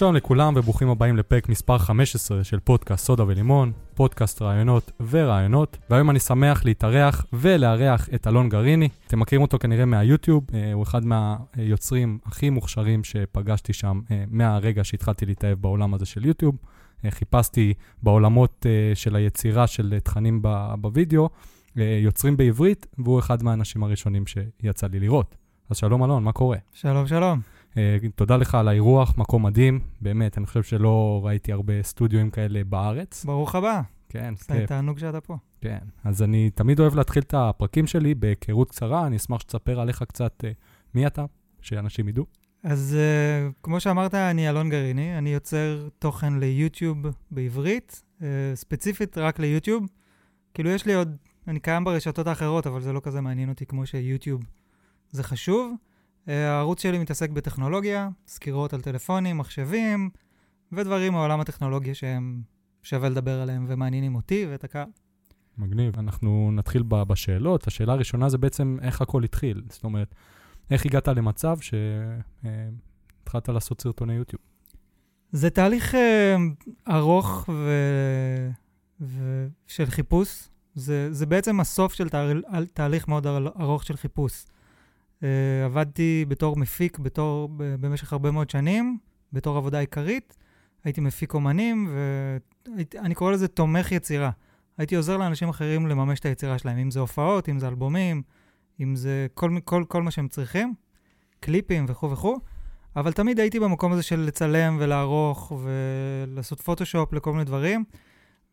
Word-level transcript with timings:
שלום 0.00 0.14
לכולם 0.14 0.52
וברוכים 0.56 0.88
הבאים 0.88 1.16
לפרק 1.16 1.48
מספר 1.48 1.78
15 1.78 2.44
של 2.44 2.60
פודקאסט 2.60 3.06
סודה 3.06 3.24
ולימון, 3.26 3.72
פודקאסט 3.94 4.42
רעיונות 4.42 4.92
ורעיונות, 5.10 5.78
והיום 5.90 6.10
אני 6.10 6.18
שמח 6.18 6.64
להתארח 6.64 7.26
ולארח 7.32 8.08
את 8.14 8.26
אלון 8.26 8.48
גריני. 8.48 8.88
אתם 9.06 9.20
מכירים 9.20 9.42
אותו 9.42 9.58
כנראה 9.58 9.84
מהיוטיוב, 9.84 10.44
אה, 10.54 10.72
הוא 10.72 10.82
אחד 10.82 11.02
מהיוצרים 11.04 12.18
הכי 12.24 12.50
מוכשרים 12.50 13.04
שפגשתי 13.04 13.72
שם 13.72 14.00
אה, 14.10 14.24
מהרגע 14.28 14.84
שהתחלתי 14.84 15.26
להתאהב 15.26 15.58
בעולם 15.60 15.94
הזה 15.94 16.06
של 16.06 16.26
יוטיוב. 16.26 16.56
אה, 17.04 17.10
חיפשתי 17.10 17.74
בעולמות 18.02 18.66
של 18.94 19.16
היצירה 19.16 19.66
של 19.66 19.98
תכנים 20.04 20.42
בווידאו, 20.80 21.28
יוצרים 21.76 22.36
בעברית, 22.36 22.86
והוא 22.98 23.18
אחד 23.18 23.42
מהאנשים 23.42 23.82
הראשונים 23.82 24.24
שיצא 24.26 24.86
לי 24.86 25.00
לראות. 25.00 25.36
אז 25.70 25.76
שלום 25.76 26.04
אלון, 26.04 26.24
מה 26.24 26.32
קורה? 26.32 26.56
שלום, 26.72 27.06
שלום. 27.06 27.40
אה, 27.76 27.96
תודה 28.14 28.36
לך 28.36 28.54
על 28.54 28.68
האירוח, 28.68 29.18
מקום 29.18 29.46
מדהים. 29.46 29.80
באמת, 30.00 30.38
אני 30.38 30.46
חושב 30.46 30.62
שלא 30.62 31.20
ראיתי 31.24 31.52
הרבה 31.52 31.82
סטודיואים 31.82 32.30
כאלה 32.30 32.64
בארץ. 32.64 33.24
ברוך 33.24 33.54
הבא. 33.54 33.82
כן, 34.08 34.34
כיף. 34.34 34.66
תענוג 34.66 34.98
שאתה 34.98 35.20
פה. 35.20 35.36
כן, 35.60 35.78
אז 36.04 36.22
אני 36.22 36.50
תמיד 36.50 36.80
אוהב 36.80 36.94
להתחיל 36.94 37.22
את 37.22 37.34
הפרקים 37.34 37.86
שלי 37.86 38.14
בהיכרות 38.14 38.70
קצרה, 38.70 39.06
אני 39.06 39.16
אשמח 39.16 39.40
שתספר 39.40 39.80
עליך 39.80 40.02
קצת 40.02 40.44
uh, 40.44 40.46
מי 40.94 41.06
אתה, 41.06 41.24
שאנשים 41.60 42.08
ידעו. 42.08 42.26
אז 42.62 42.96
uh, 42.96 43.52
כמו 43.62 43.80
שאמרת, 43.80 44.14
אני 44.14 44.48
אלון 44.48 44.70
גריני, 44.70 45.18
אני 45.18 45.32
יוצר 45.32 45.88
תוכן 45.98 46.38
ליוטיוב 46.38 46.98
בעברית, 47.30 48.02
uh, 48.18 48.22
ספציפית 48.54 49.18
רק 49.18 49.38
ליוטיוב. 49.38 49.86
כאילו, 50.54 50.70
יש 50.70 50.86
לי 50.86 50.94
עוד, 50.94 51.16
אני 51.48 51.60
קיים 51.60 51.84
ברשתות 51.84 52.26
האחרות, 52.26 52.66
אבל 52.66 52.80
זה 52.80 52.92
לא 52.92 53.00
כזה 53.04 53.20
מעניין 53.20 53.48
אותי 53.48 53.66
כמו 53.66 53.86
שיוטיוב 53.86 54.42
זה 55.10 55.22
חשוב. 55.22 55.74
אה, 56.28 56.50
הערוץ 56.50 56.82
שלי 56.82 56.98
מתעסק 56.98 57.30
בטכנולוגיה, 57.30 58.08
סקירות 58.26 58.72
על 58.72 58.80
טלפונים, 58.80 59.38
מחשבים, 59.38 60.10
ודברים 60.72 61.12
מעולם 61.12 61.40
הטכנולוגיה 61.40 61.94
שהם 61.94 62.42
שווה 62.82 63.08
לדבר 63.08 63.40
עליהם 63.40 63.64
ומעניינים 63.68 64.14
אותי 64.14 64.46
ואת 64.50 64.64
הקהל. 64.64 64.88
מגניב. 65.58 65.98
אנחנו 65.98 66.50
נתחיל 66.52 66.82
בשאלות. 66.82 67.66
השאלה 67.66 67.92
הראשונה 67.92 68.28
זה 68.28 68.38
בעצם 68.38 68.76
איך 68.82 69.02
הכל 69.02 69.24
התחיל. 69.24 69.62
זאת 69.68 69.84
אומרת, 69.84 70.14
איך 70.70 70.86
הגעת 70.86 71.08
למצב 71.08 71.56
שהתחלת 71.60 73.48
לעשות 73.48 73.80
סרטוני 73.80 74.14
יוטיוב? 74.14 74.42
זה 75.32 75.50
תהליך 75.50 75.94
uh, 75.94 75.98
ארוך 76.90 77.48
ו... 77.48 77.70
ו... 79.00 79.46
של 79.66 79.86
חיפוש. 79.86 80.48
זה, 80.74 81.12
זה 81.12 81.26
בעצם 81.26 81.60
הסוף 81.60 81.94
של 81.94 82.08
תה... 82.08 82.30
תהליך 82.74 83.08
מאוד 83.08 83.26
ארוך 83.60 83.84
של 83.84 83.96
חיפוש. 83.96 84.44
Uh, 85.20 85.24
עבדתי 85.64 86.24
בתור 86.28 86.56
מפיק 86.56 86.98
בתור, 86.98 87.48
במשך 87.56 88.12
הרבה 88.12 88.30
מאוד 88.30 88.50
שנים, 88.50 88.98
בתור 89.32 89.56
עבודה 89.56 89.78
עיקרית. 89.78 90.36
הייתי 90.84 91.00
מפיק 91.00 91.34
אומנים, 91.34 91.88
ואני 92.94 93.14
קורא 93.14 93.32
לזה 93.32 93.48
תומך 93.48 93.92
יצירה. 93.92 94.30
הייתי 94.78 94.96
עוזר 94.96 95.16
לאנשים 95.16 95.48
אחרים 95.48 95.86
לממש 95.86 96.20
את 96.20 96.26
היצירה 96.26 96.58
שלהם, 96.58 96.78
אם 96.78 96.90
זה 96.90 97.00
הופעות, 97.00 97.48
אם 97.48 97.58
זה 97.58 97.68
אלבומים, 97.68 98.22
אם 98.80 98.96
זה 98.96 99.26
כל, 99.34 99.50
כל, 99.64 99.84
כל 99.88 100.02
מה 100.02 100.10
שהם 100.10 100.28
צריכים, 100.28 100.74
קליפים 101.40 101.84
וכו' 101.88 102.10
וכו', 102.10 102.38
אבל 102.96 103.12
תמיד 103.12 103.40
הייתי 103.40 103.60
במקום 103.60 103.92
הזה 103.92 104.02
של 104.02 104.20
לצלם 104.20 104.76
ולערוך 104.80 105.52
ולעשות 105.62 106.60
פוטושופ 106.60 107.12
לכל 107.12 107.32
מיני 107.32 107.44
דברים, 107.44 107.84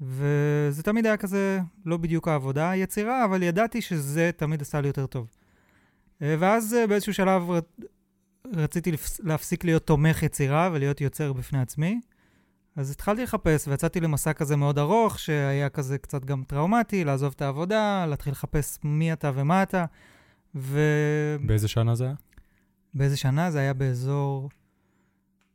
וזה 0.02 0.84
תמיד 0.84 1.06
היה 1.06 1.18
כזה 1.18 1.60
לא 1.86 1.98
בדיוק 1.98 2.28
העבודה, 2.28 2.70
היצירה, 2.70 3.26
אבל 3.26 3.44
ידעתי 3.44 3.82
שזה 3.82 4.32
תמיד 4.38 4.62
עשה 4.62 4.82
לי 4.82 4.88
יותר 4.88 5.06
טוב. 5.06 5.28
אה, 6.22 6.36
ואז 6.40 6.74
אה, 6.74 6.88
באיזשהו 6.88 7.14
שלב 7.14 7.44
רציתי 8.56 8.92
להפסיק 9.24 9.64
להיות 9.64 9.86
תומך 9.86 10.24
יצירה 10.24 10.70
ולהיות 10.74 11.02
יוצר 11.02 11.34
בפני 11.34 11.62
עצמי. 11.62 12.00
אז 12.76 12.92
התחלתי 12.92 13.24
לחפש 13.24 13.68
ויצאתי 13.68 14.00
למסע 14.00 14.34
כזה 14.34 14.56
מאוד 14.56 14.80
ארוך, 14.80 15.20
שהיה 15.20 15.70
כזה 15.70 15.98
קצת 15.98 16.26
גם 16.26 16.44
טראומטי, 16.48 17.04
לעזוב 17.04 17.34
את 17.36 17.42
העבודה, 17.42 18.06
להתחיל 18.06 18.32
לחפש 18.32 18.80
מי 18.84 19.14
אתה 19.14 19.32
ומה 19.34 19.64
אתה. 19.64 19.86
ו... 20.56 20.80
באיזה 21.46 21.68
שנה 21.68 21.96
זה 21.96 22.06
היה? 22.06 22.14
באיזה 22.94 23.18
שנה? 23.18 23.52
זה 23.52 23.60
היה 23.60 23.74
באזור... 23.74 24.50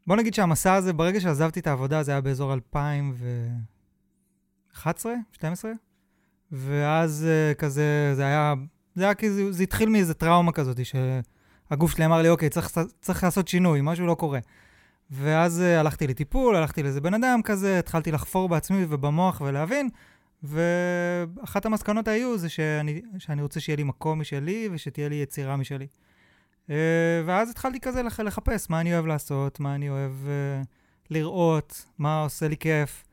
בוא 0.06 0.17
נגיד 0.17 0.34
שהמסע 0.34 0.75
הזה, 0.75 0.93
ברגע 0.93 1.21
שעזבתי 1.21 1.61
את 1.61 1.67
העבודה, 1.67 2.03
זה 2.03 2.12
היה 2.12 2.21
באזור 2.21 2.55
2011, 2.55 5.12
2012, 5.12 5.73
ואז 6.53 7.27
uh, 7.27 7.55
כזה, 7.55 8.12
זה 8.15 8.25
היה 8.25 8.55
זה 8.94 9.04
היה 9.04 9.14
כאילו, 9.14 9.53
זה 9.53 9.62
התחיל 9.62 9.88
מאיזה 9.88 10.14
טראומה 10.14 10.53
כזאת, 10.53 10.80
שהגוף 10.84 11.91
שלי 11.91 12.04
אמר 12.04 12.22
לי, 12.22 12.28
אוקיי, 12.28 12.48
צריך, 12.48 12.78
צריך 13.00 13.25
לעשות 13.25 13.48
שינוי, 13.48 13.80
משהו 13.82 14.06
לא 14.06 14.14
קורה. 14.14 14.38
ואז 15.10 15.60
uh, 15.60 15.80
הלכתי 15.80 16.06
לטיפול, 16.06 16.56
הלכתי 16.56 16.82
לאיזה 16.82 17.00
בן 17.00 17.14
אדם 17.14 17.41
כזה, 17.44 17.78
התחלתי 17.78 18.12
לחפור 18.12 18.48
בעצמי 18.48 18.84
ובמוח 18.88 19.41
ולהבין, 19.41 19.88
ואחת 20.42 21.66
המסקנות 21.66 22.08
היו 22.08 22.38
זה 22.38 22.48
שאני, 22.48 23.02
שאני 23.19 23.42
רוצה 23.42 23.60
שיהיה 23.60 23.76
לי 23.76 23.82
מקום 23.82 24.20
משלי 24.20 24.69
ושתהיה 24.72 25.08
לי 25.08 25.14
יצירה 25.14 25.56
משלי. 25.56 25.86
Uh, 26.66 26.70
ואז 27.26 27.50
התחלתי 27.50 27.81
כזה 27.81 28.02
לח, 28.02 28.20
לחפש 28.20 28.70
מה 28.70 28.81
אני 28.81 28.94
אוהב 28.94 29.06
לעשות, 29.06 29.60
מה 29.60 29.75
אני 29.75 29.88
אוהב 29.88 30.12
uh, 30.12 30.66
לראות, 31.10 31.86
מה 31.98 32.22
עושה 32.22 32.48
לי 32.48 32.56
כיף. 32.56 33.04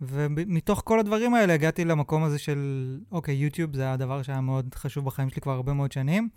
ומתוך 0.00 0.82
כל 0.84 1.00
הדברים 1.00 1.34
האלה 1.34 1.54
הגעתי 1.54 1.84
למקום 1.84 2.24
הזה 2.24 2.38
של, 2.38 2.98
אוקיי, 3.12 3.34
יוטיוב 3.34 3.76
זה 3.76 3.92
הדבר 3.92 4.22
שהיה 4.22 4.40
מאוד 4.40 4.74
חשוב 4.74 5.04
בחיים 5.04 5.30
שלי 5.30 5.40
כבר 5.40 5.52
הרבה 5.52 5.72
מאוד 5.72 5.92
שנים. 5.92 6.28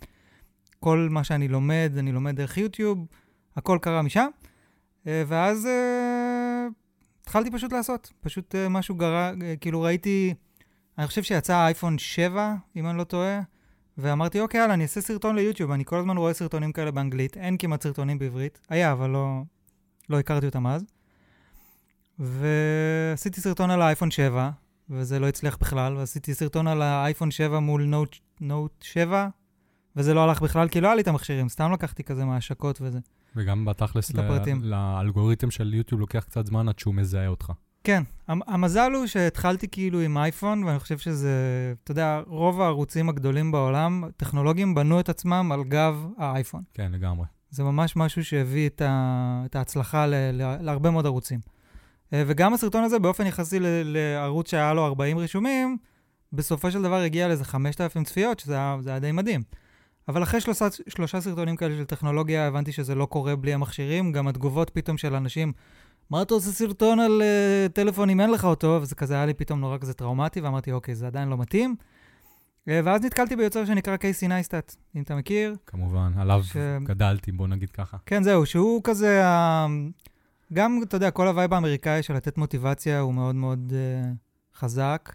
כל 0.80 1.08
מה 1.10 1.24
שאני 1.24 1.48
לומד, 1.48 1.92
אני 1.98 2.12
לומד 2.12 2.36
דרך 2.36 2.58
יוטיוב, 2.58 3.06
הכל 3.56 3.78
קרה 3.82 4.02
משם. 4.02 4.26
אה, 5.06 5.22
ואז 5.26 5.64
uh, 5.64 6.72
התחלתי 7.22 7.50
פשוט 7.50 7.72
לעשות, 7.72 8.12
פשוט 8.20 8.54
uh, 8.54 8.68
משהו 8.68 8.94
גרה, 8.94 9.32
כאילו 9.60 9.82
ראיתי, 9.82 10.34
אני 10.98 11.06
חושב 11.06 11.22
שיצא 11.22 11.66
אייפון 11.66 11.98
7, 11.98 12.54
אם 12.76 12.88
אני 12.88 12.98
לא 12.98 13.04
טועה, 13.04 13.40
ואמרתי, 13.98 14.40
אוקיי, 14.40 14.60
יאללה, 14.60 14.74
אני 14.74 14.82
אעשה 14.82 15.00
סרטון 15.00 15.36
ליוטיוב, 15.36 15.70
אני 15.70 15.84
כל 15.84 15.96
הזמן 15.96 16.16
רואה 16.16 16.34
סרטונים 16.34 16.72
כאלה 16.72 16.90
באנגלית, 16.90 17.36
אין 17.36 17.56
כמעט 17.58 17.82
סרטונים 17.82 18.18
בעברית, 18.18 18.60
היה, 18.68 18.92
אבל 18.92 19.10
לא, 19.10 19.42
לא 20.08 20.18
הכרתי 20.18 20.46
אותם 20.46 20.66
אז. 20.66 20.84
ועשיתי 22.18 23.40
סרטון 23.40 23.70
על 23.70 23.82
האייפון 23.82 24.10
7, 24.10 24.50
וזה 24.90 25.18
לא 25.18 25.28
הצליח 25.28 25.56
בכלל, 25.60 25.96
ועשיתי 25.96 26.34
סרטון 26.34 26.66
על 26.66 26.82
האייפון 26.82 27.30
7 27.30 27.58
מול 27.58 27.84
נוט, 27.84 28.16
נוט 28.40 28.82
7, 28.82 29.28
וזה 29.96 30.14
לא 30.14 30.24
הלך 30.24 30.42
בכלל, 30.42 30.68
כי 30.68 30.80
לא 30.80 30.86
היה 30.86 30.94
לי 30.94 31.02
את 31.02 31.08
המכשירים, 31.08 31.48
סתם 31.48 31.72
לקחתי 31.72 32.04
כזה 32.04 32.24
מההשקות 32.24 32.80
וזה. 32.80 32.98
וגם 33.36 33.64
בתכלס 33.64 34.12
לאלגוריתם 34.62 35.50
של 35.50 35.74
יוטיוב 35.74 36.00
לוקח 36.00 36.24
קצת 36.24 36.46
זמן 36.46 36.68
עד 36.68 36.78
שהוא 36.78 36.94
מזהה 36.94 37.26
אותך. 37.26 37.52
כן, 37.84 38.02
המזל 38.28 38.92
הוא 38.92 39.06
שהתחלתי 39.06 39.68
כאילו 39.68 40.00
עם 40.00 40.18
אייפון, 40.18 40.64
ואני 40.64 40.78
חושב 40.78 40.98
שזה, 40.98 41.32
אתה 41.84 41.90
יודע, 41.90 42.20
רוב 42.26 42.60
הערוצים 42.60 43.08
הגדולים 43.08 43.52
בעולם, 43.52 44.04
טכנולוגים, 44.16 44.74
בנו 44.74 45.00
את 45.00 45.08
עצמם 45.08 45.52
על 45.52 45.64
גב 45.64 46.06
האייפון. 46.18 46.62
כן, 46.74 46.92
לגמרי. 46.92 47.26
זה 47.50 47.64
ממש 47.64 47.96
משהו 47.96 48.24
שהביא 48.24 48.68
את, 48.68 48.82
ה, 48.82 49.42
את 49.46 49.56
ההצלחה 49.56 50.06
ל, 50.06 50.14
ל, 50.14 50.56
להרבה 50.60 50.90
מאוד 50.90 51.06
ערוצים. 51.06 51.40
אה, 52.12 52.22
וגם 52.26 52.54
הסרטון 52.54 52.84
הזה, 52.84 52.98
באופן 52.98 53.26
יחסי 53.26 53.58
לערוץ 53.84 54.50
שהיה 54.50 54.74
לו 54.74 54.84
40 54.86 55.18
רישומים, 55.18 55.76
בסופו 56.32 56.70
של 56.70 56.82
דבר 56.82 57.00
הגיע 57.00 57.28
לאיזה 57.28 57.44
5,000 57.44 58.04
צפיות, 58.04 58.40
שזה 58.40 58.54
היה, 58.54 58.76
היה 58.86 58.98
די 58.98 59.12
מדהים. 59.12 59.42
אבל 60.08 60.22
אחרי 60.22 60.40
שלושה, 60.40 60.68
שלושה 60.88 61.20
סרטונים 61.20 61.56
כאלה 61.56 61.76
של 61.76 61.84
טכנולוגיה, 61.84 62.46
הבנתי 62.46 62.72
שזה 62.72 62.94
לא 62.94 63.06
קורה 63.06 63.36
בלי 63.36 63.54
המכשירים. 63.54 64.12
גם 64.12 64.28
התגובות 64.28 64.70
פתאום 64.70 64.98
של 64.98 65.14
אנשים, 65.14 65.52
מה 66.10 66.22
אתה 66.22 66.34
עושה 66.34 66.50
סרטון 66.50 67.00
על 67.00 67.22
uh, 67.22 67.72
טלפון 67.72 68.10
אם 68.10 68.20
אין 68.20 68.30
לך 68.30 68.44
אותו? 68.44 68.78
וזה 68.82 68.94
כזה 68.94 69.14
היה 69.14 69.26
לי 69.26 69.34
פתאום 69.34 69.60
נורא 69.60 69.78
כזה 69.78 69.94
טראומטי, 69.94 70.40
ואמרתי, 70.40 70.72
אוקיי, 70.72 70.94
זה 70.94 71.06
עדיין 71.06 71.28
לא 71.28 71.38
מתאים. 71.38 71.76
Uh, 72.68 72.70
ואז 72.84 73.04
נתקלתי 73.04 73.36
ביוצר 73.36 73.64
שנקרא 73.64 73.96
קייסי 73.96 74.28
נייסטאט, 74.28 74.76
אם 74.96 75.02
אתה 75.02 75.14
מכיר. 75.14 75.56
כמובן, 75.66 76.12
עליו 76.16 76.40
ש... 76.44 76.56
גדלתי, 76.84 77.32
בוא 77.32 77.48
נגיד 77.48 77.70
ככה. 77.70 77.96
כן, 78.06 78.22
זהו, 78.22 78.46
שהוא 78.46 78.80
כזה... 78.84 79.22
גם, 80.52 80.80
אתה 80.82 80.96
יודע, 80.96 81.10
כל 81.10 81.28
ה 81.28 81.33
vibe 81.33 81.54
האמריקאי 81.54 82.02
של 82.02 82.14
לתת 82.14 82.38
מוטיבציה 82.38 83.00
הוא 83.00 83.14
מאוד 83.14 83.34
מאוד 83.34 83.72
uh, 83.72 84.58
חזק. 84.58 85.14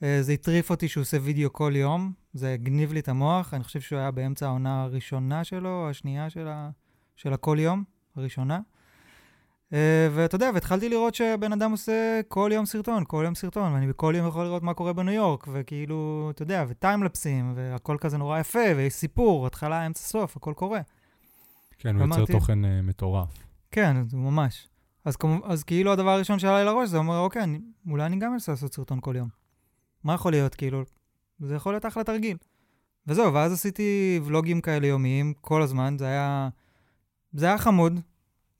Uh, 0.00 0.04
זה 0.20 0.32
הטריף 0.32 0.70
אותי 0.70 0.88
שהוא 0.88 1.02
עושה 1.02 1.16
וידאו 1.22 1.52
כל 1.52 1.72
יום, 1.76 2.12
זה 2.34 2.52
הגניב 2.52 2.92
לי 2.92 3.00
את 3.00 3.08
המוח. 3.08 3.54
אני 3.54 3.64
חושב 3.64 3.80
שהוא 3.80 3.98
היה 3.98 4.10
באמצע 4.10 4.46
העונה 4.46 4.82
הראשונה 4.82 5.44
שלו, 5.44 5.90
השנייה 5.90 6.30
של, 6.30 6.48
ה... 6.48 6.70
של 7.16 7.32
הכל 7.32 7.56
יום, 7.60 7.84
הראשונה. 8.16 8.60
Uh, 9.70 9.74
ואתה 10.10 10.34
יודע, 10.34 10.50
והתחלתי 10.54 10.88
לראות 10.88 11.14
שבן 11.14 11.52
אדם 11.52 11.70
עושה 11.70 12.20
כל 12.28 12.50
יום 12.54 12.66
סרטון, 12.66 13.04
כל 13.06 13.22
יום 13.24 13.34
סרטון, 13.34 13.72
ואני 13.72 13.86
בכל 13.86 14.14
יום 14.16 14.28
יכול 14.28 14.44
לראות 14.44 14.62
מה 14.62 14.74
קורה 14.74 14.92
בניו 14.92 15.14
יורק, 15.14 15.46
וכאילו, 15.52 16.30
אתה 16.34 16.42
יודע, 16.42 16.64
וטיימלפסים, 16.68 17.52
והכל 17.56 17.96
כזה 18.00 18.18
נורא 18.18 18.38
יפה, 18.38 18.64
ויש 18.76 18.92
סיפור, 18.92 19.46
התחלה, 19.46 19.86
אמצע, 19.86 20.00
סוף, 20.00 20.36
הכל 20.36 20.52
קורה. 20.56 20.80
כן, 21.78 21.96
הוא 21.96 22.06
יוצר 22.06 22.32
תוכן 22.32 22.64
uh, 22.64 22.68
מטורף. 22.82 23.49
כן, 23.70 23.96
ממש. 24.12 24.68
אז, 25.04 25.16
אז 25.44 25.64
כאילו 25.64 25.92
הדבר 25.92 26.10
הראשון 26.10 26.38
שעלה 26.38 26.58
לי 26.58 26.64
לראש 26.64 26.88
זה 26.88 26.96
אומר, 26.96 27.18
אוקיי, 27.18 27.42
אני, 27.42 27.60
אולי 27.90 28.06
אני 28.06 28.18
גם 28.18 28.34
אנסה 28.34 28.52
לעשות 28.52 28.74
סרטון 28.74 28.98
כל 29.00 29.16
יום. 29.16 29.28
מה 30.04 30.14
יכול 30.14 30.32
להיות, 30.32 30.54
כאילו? 30.54 30.82
זה 31.38 31.54
יכול 31.54 31.72
להיות 31.72 31.86
אחלה 31.86 32.04
תרגיל. 32.04 32.36
וזהו, 33.06 33.34
ואז 33.34 33.52
עשיתי 33.52 34.20
ולוגים 34.24 34.60
כאלה 34.60 34.86
יומיים 34.86 35.34
כל 35.40 35.62
הזמן, 35.62 35.96
זה 35.98 36.06
היה... 36.06 36.48
זה 37.32 37.46
היה 37.46 37.58
חמוד. 37.58 38.00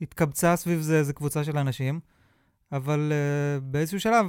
התקבצה 0.00 0.56
סביב 0.56 0.80
זה 0.80 0.98
איזו 0.98 1.14
קבוצה 1.14 1.44
של 1.44 1.58
אנשים, 1.58 2.00
אבל 2.72 3.12
uh, 3.12 3.60
באיזשהו 3.60 4.00
שלב 4.00 4.26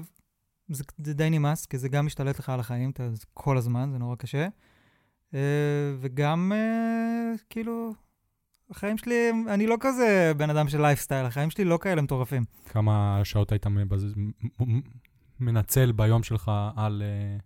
זה, 0.70 0.84
זה 1.04 1.14
די 1.14 1.30
נמאס, 1.30 1.66
כי 1.66 1.78
זה 1.78 1.90
גם 1.90 2.06
משתלט 2.06 2.40
לך 2.40 2.50
על 2.50 2.60
החיים 2.60 2.90
אתה, 2.90 3.08
כל 3.34 3.58
הזמן, 3.58 3.90
זה 3.92 3.98
נורא 3.98 4.16
קשה. 4.16 4.48
Uh, 5.32 5.36
וגם, 6.00 6.52
uh, 6.56 7.40
כאילו, 7.50 7.94
החיים 8.72 8.98
שלי, 8.98 9.32
אני 9.48 9.68
לא 9.68 9.78
כזה 9.80 10.32
בן 10.38 10.50
אדם 10.50 10.70
של 10.70 10.82
לייפסטייל, 10.82 11.26
החיים 11.26 11.50
שלי 11.50 11.64
לא 11.64 11.78
כאלה 11.82 12.02
מטורפים. 12.02 12.44
כמה 12.66 13.22
שעות 13.24 13.52
היית 13.52 13.68
מבז... 13.68 14.14
מנצל 15.40 15.92
ביום 15.92 16.24
שלך 16.24 16.52
על, 16.76 17.04
uh, 17.40 17.42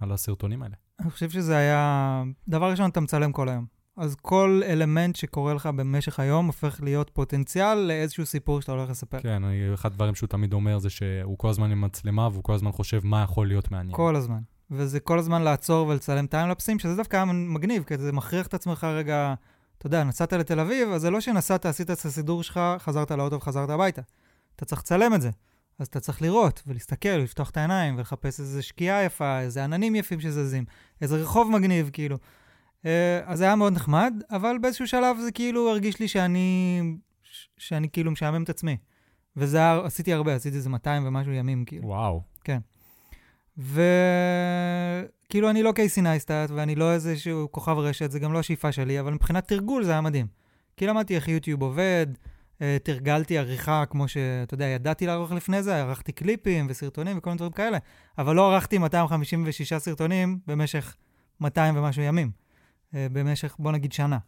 על 0.00 0.12
הסרטונים 0.12 0.62
האלה? 0.62 0.74
אני 1.00 1.10
חושב 1.10 1.30
שזה 1.30 1.56
היה... 1.56 2.22
דבר 2.48 2.70
ראשון, 2.70 2.90
אתה 2.90 3.00
מצלם 3.00 3.32
כל 3.32 3.48
היום. 3.48 3.66
אז 3.96 4.16
כל 4.22 4.62
אלמנט 4.64 5.16
שקורה 5.16 5.54
לך 5.54 5.66
במשך 5.66 6.20
היום 6.20 6.46
הופך 6.46 6.80
להיות 6.82 7.10
פוטנציאל 7.10 7.74
לאיזשהו 7.74 8.26
סיפור 8.26 8.60
שאתה 8.60 8.72
הולך 8.72 8.90
לספר. 8.90 9.20
כן, 9.20 9.44
אני, 9.44 9.74
אחד 9.74 9.92
הדברים 9.92 10.14
שהוא 10.14 10.28
תמיד 10.28 10.52
אומר 10.52 10.78
זה 10.78 10.90
שהוא 10.90 11.38
כל 11.38 11.48
הזמן 11.48 11.70
עם 11.70 11.80
מצלמה 11.80 12.28
והוא 12.32 12.44
כל 12.44 12.52
הזמן 12.52 12.72
חושב 12.72 13.00
מה 13.04 13.22
יכול 13.22 13.48
להיות 13.48 13.70
מעניין. 13.70 13.96
כל 13.96 14.16
הזמן. 14.16 14.40
וזה 14.70 15.00
כל 15.00 15.18
הזמן 15.18 15.42
לעצור 15.42 15.88
ולצלם 15.88 16.26
טיימלפסים, 16.26 16.78
שזה 16.78 16.96
דווקא 16.96 17.16
היה 17.16 17.24
מגניב, 17.24 17.82
כי 17.82 17.98
זה 17.98 18.12
מכריח 18.12 18.46
את 18.46 18.54
עצמך 18.54 18.84
רגע, 18.84 19.34
אתה 19.78 19.86
יודע, 19.86 20.04
נסעת 20.04 20.32
לתל 20.32 20.60
אביב, 20.60 20.88
אז 20.88 21.00
זה 21.00 21.10
לא 21.10 21.20
שנסעת, 21.20 21.66
עשית 21.66 21.90
את 21.90 22.04
הסידור 22.04 22.42
שלך, 22.42 22.60
חזרת 22.78 23.10
לאוטו 23.10 23.36
וחזרת 23.36 23.70
הביתה. 23.70 24.02
אתה 24.56 24.64
צריך 24.64 24.80
לצלם 24.80 25.14
את 25.14 25.22
זה. 25.22 25.30
אז 25.78 25.86
אתה 25.86 26.00
צריך 26.00 26.22
לראות 26.22 26.62
ולהסתכל, 26.66 27.08
לפתוח 27.08 27.50
את 27.50 27.56
העיניים 27.56 27.96
ולחפש 27.96 28.40
איזה 28.40 28.62
שקיעה 28.62 29.04
יפה, 29.04 29.40
איזה 29.40 29.64
עננים 29.64 29.94
יפים 29.94 30.20
שזזים, 30.20 30.64
איזה 31.00 31.16
רחוב 31.16 31.50
מגניב, 31.50 31.90
כאילו. 31.92 32.16
אה, 32.86 33.20
אז 33.24 33.38
זה 33.38 33.44
היה 33.44 33.56
מאוד 33.56 33.72
נחמד, 33.72 34.14
אבל 34.30 34.56
באיזשהו 34.60 34.86
שלב 34.86 35.16
זה 35.20 35.32
כאילו 35.32 35.70
הרגיש 35.70 36.00
לי 36.00 36.08
שאני, 36.08 36.80
שאני 37.58 37.88
כאילו 37.90 38.10
משעמם 38.10 38.42
את 38.42 38.50
עצמי. 38.50 38.76
וזה 39.36 39.72
עשיתי 39.72 40.12
הרבה, 40.12 40.34
עשיתי 40.34 40.56
איזה 40.56 40.70
200 40.70 41.06
ומשהו 41.06 41.32
ימים, 41.32 41.64
כאילו. 41.64 41.88
וואו. 41.88 42.22
כן. 42.44 42.58
וכאילו 43.58 45.50
אני 45.50 45.62
לא 45.62 45.72
קייסי 45.72 46.02
נייסטאט, 46.02 46.50
ואני 46.50 46.74
לא 46.74 46.92
איזשהו 46.92 47.48
כוכב 47.52 47.78
רשת, 47.78 48.10
זה 48.10 48.18
גם 48.18 48.32
לא 48.32 48.38
השאיפה 48.38 48.72
שלי, 48.72 49.00
אבל 49.00 49.12
מבחינת 49.12 49.48
תרגול 49.48 49.84
זה 49.84 49.90
היה 49.90 50.00
מדהים. 50.00 50.26
כי 50.76 50.86
למדתי 50.86 51.16
איך 51.16 51.28
יוטיוב 51.28 51.62
עובד, 51.62 52.06
אה, 52.62 52.76
תרגלתי 52.82 53.38
עריכה 53.38 53.84
כמו 53.86 54.08
שאתה 54.08 54.54
יודע, 54.54 54.64
ידעתי 54.64 55.06
לערוך 55.06 55.32
לפני 55.32 55.62
זה, 55.62 55.76
ערכתי 55.76 56.12
קליפים 56.12 56.66
וסרטונים 56.68 57.18
וכל 57.18 57.30
מיני 57.30 57.38
דברים 57.38 57.52
כאלה, 57.52 57.78
אבל 58.18 58.36
לא 58.36 58.54
ערכתי 58.54 58.78
256 58.78 59.74
סרטונים 59.74 60.38
במשך 60.46 60.96
200 61.40 61.76
ומשהו 61.76 62.02
ימים. 62.02 62.30
אה, 62.94 63.06
במשך, 63.12 63.56
בוא 63.58 63.72
נגיד, 63.72 63.92
שנה. 63.92 64.18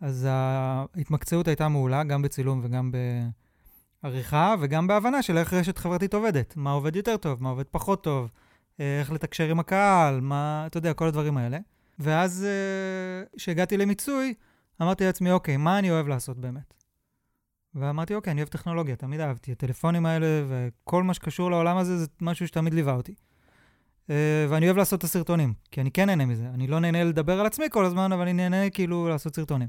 אז 0.00 0.28
ההתמקצעות 0.30 1.48
הייתה 1.48 1.68
מעולה, 1.68 2.04
גם 2.04 2.22
בצילום 2.22 2.60
וגם 2.62 2.90
בעריכה, 4.02 4.54
וגם 4.60 4.86
בהבנה 4.86 5.22
של 5.22 5.38
איך 5.38 5.52
רשת 5.52 5.78
חברתית 5.78 6.14
עובדת. 6.14 6.56
מה 6.56 6.72
עובד 6.72 6.96
יותר 6.96 7.16
טוב, 7.16 7.42
מה 7.42 7.48
עובד 7.48 7.64
פחות 7.70 8.04
טוב, 8.04 8.30
איך 8.78 9.12
לתקשר 9.12 9.50
עם 9.50 9.60
הקהל, 9.60 10.20
מה, 10.20 10.64
אתה 10.66 10.78
יודע, 10.78 10.94
כל 10.94 11.06
הדברים 11.06 11.36
האלה. 11.36 11.58
ואז 11.98 12.46
אה, 12.48 13.36
כשהגעתי 13.36 13.76
למיצוי, 13.76 14.34
אמרתי 14.82 15.04
לעצמי, 15.04 15.30
אוקיי, 15.30 15.56
מה 15.56 15.78
אני 15.78 15.90
אוהב 15.90 16.08
לעשות 16.08 16.38
באמת? 16.38 16.74
ואמרתי, 17.74 18.14
אוקיי, 18.14 18.30
אני 18.30 18.40
אוהב 18.40 18.48
טכנולוגיה, 18.48 18.96
תמיד 18.96 19.20
אהבתי. 19.20 19.52
הטלפונים 19.52 20.06
האלה 20.06 20.26
וכל 20.48 21.02
מה 21.02 21.14
שקשור 21.14 21.50
לעולם 21.50 21.76
הזה 21.76 21.98
זה 21.98 22.06
משהו 22.20 22.48
שתמיד 22.48 22.74
ליווה 22.74 22.94
אותי. 22.94 23.14
אה, 24.10 24.46
ואני 24.48 24.66
אוהב 24.66 24.76
לעשות 24.76 24.98
את 24.98 25.04
הסרטונים, 25.04 25.54
כי 25.70 25.80
אני 25.80 25.90
כן 25.90 26.06
נהנה 26.06 26.26
מזה. 26.26 26.46
אני 26.54 26.66
לא 26.66 26.80
נהנה 26.80 27.04
לדבר 27.04 27.40
על 27.40 27.46
עצמי 27.46 27.66
כל 27.70 27.84
הזמן, 27.84 28.12
אבל 28.12 28.22
אני 28.22 28.32
נהנה 28.32 28.70
כאילו 28.70 29.08
לעשות 29.08 29.36
סרטונים. 29.36 29.68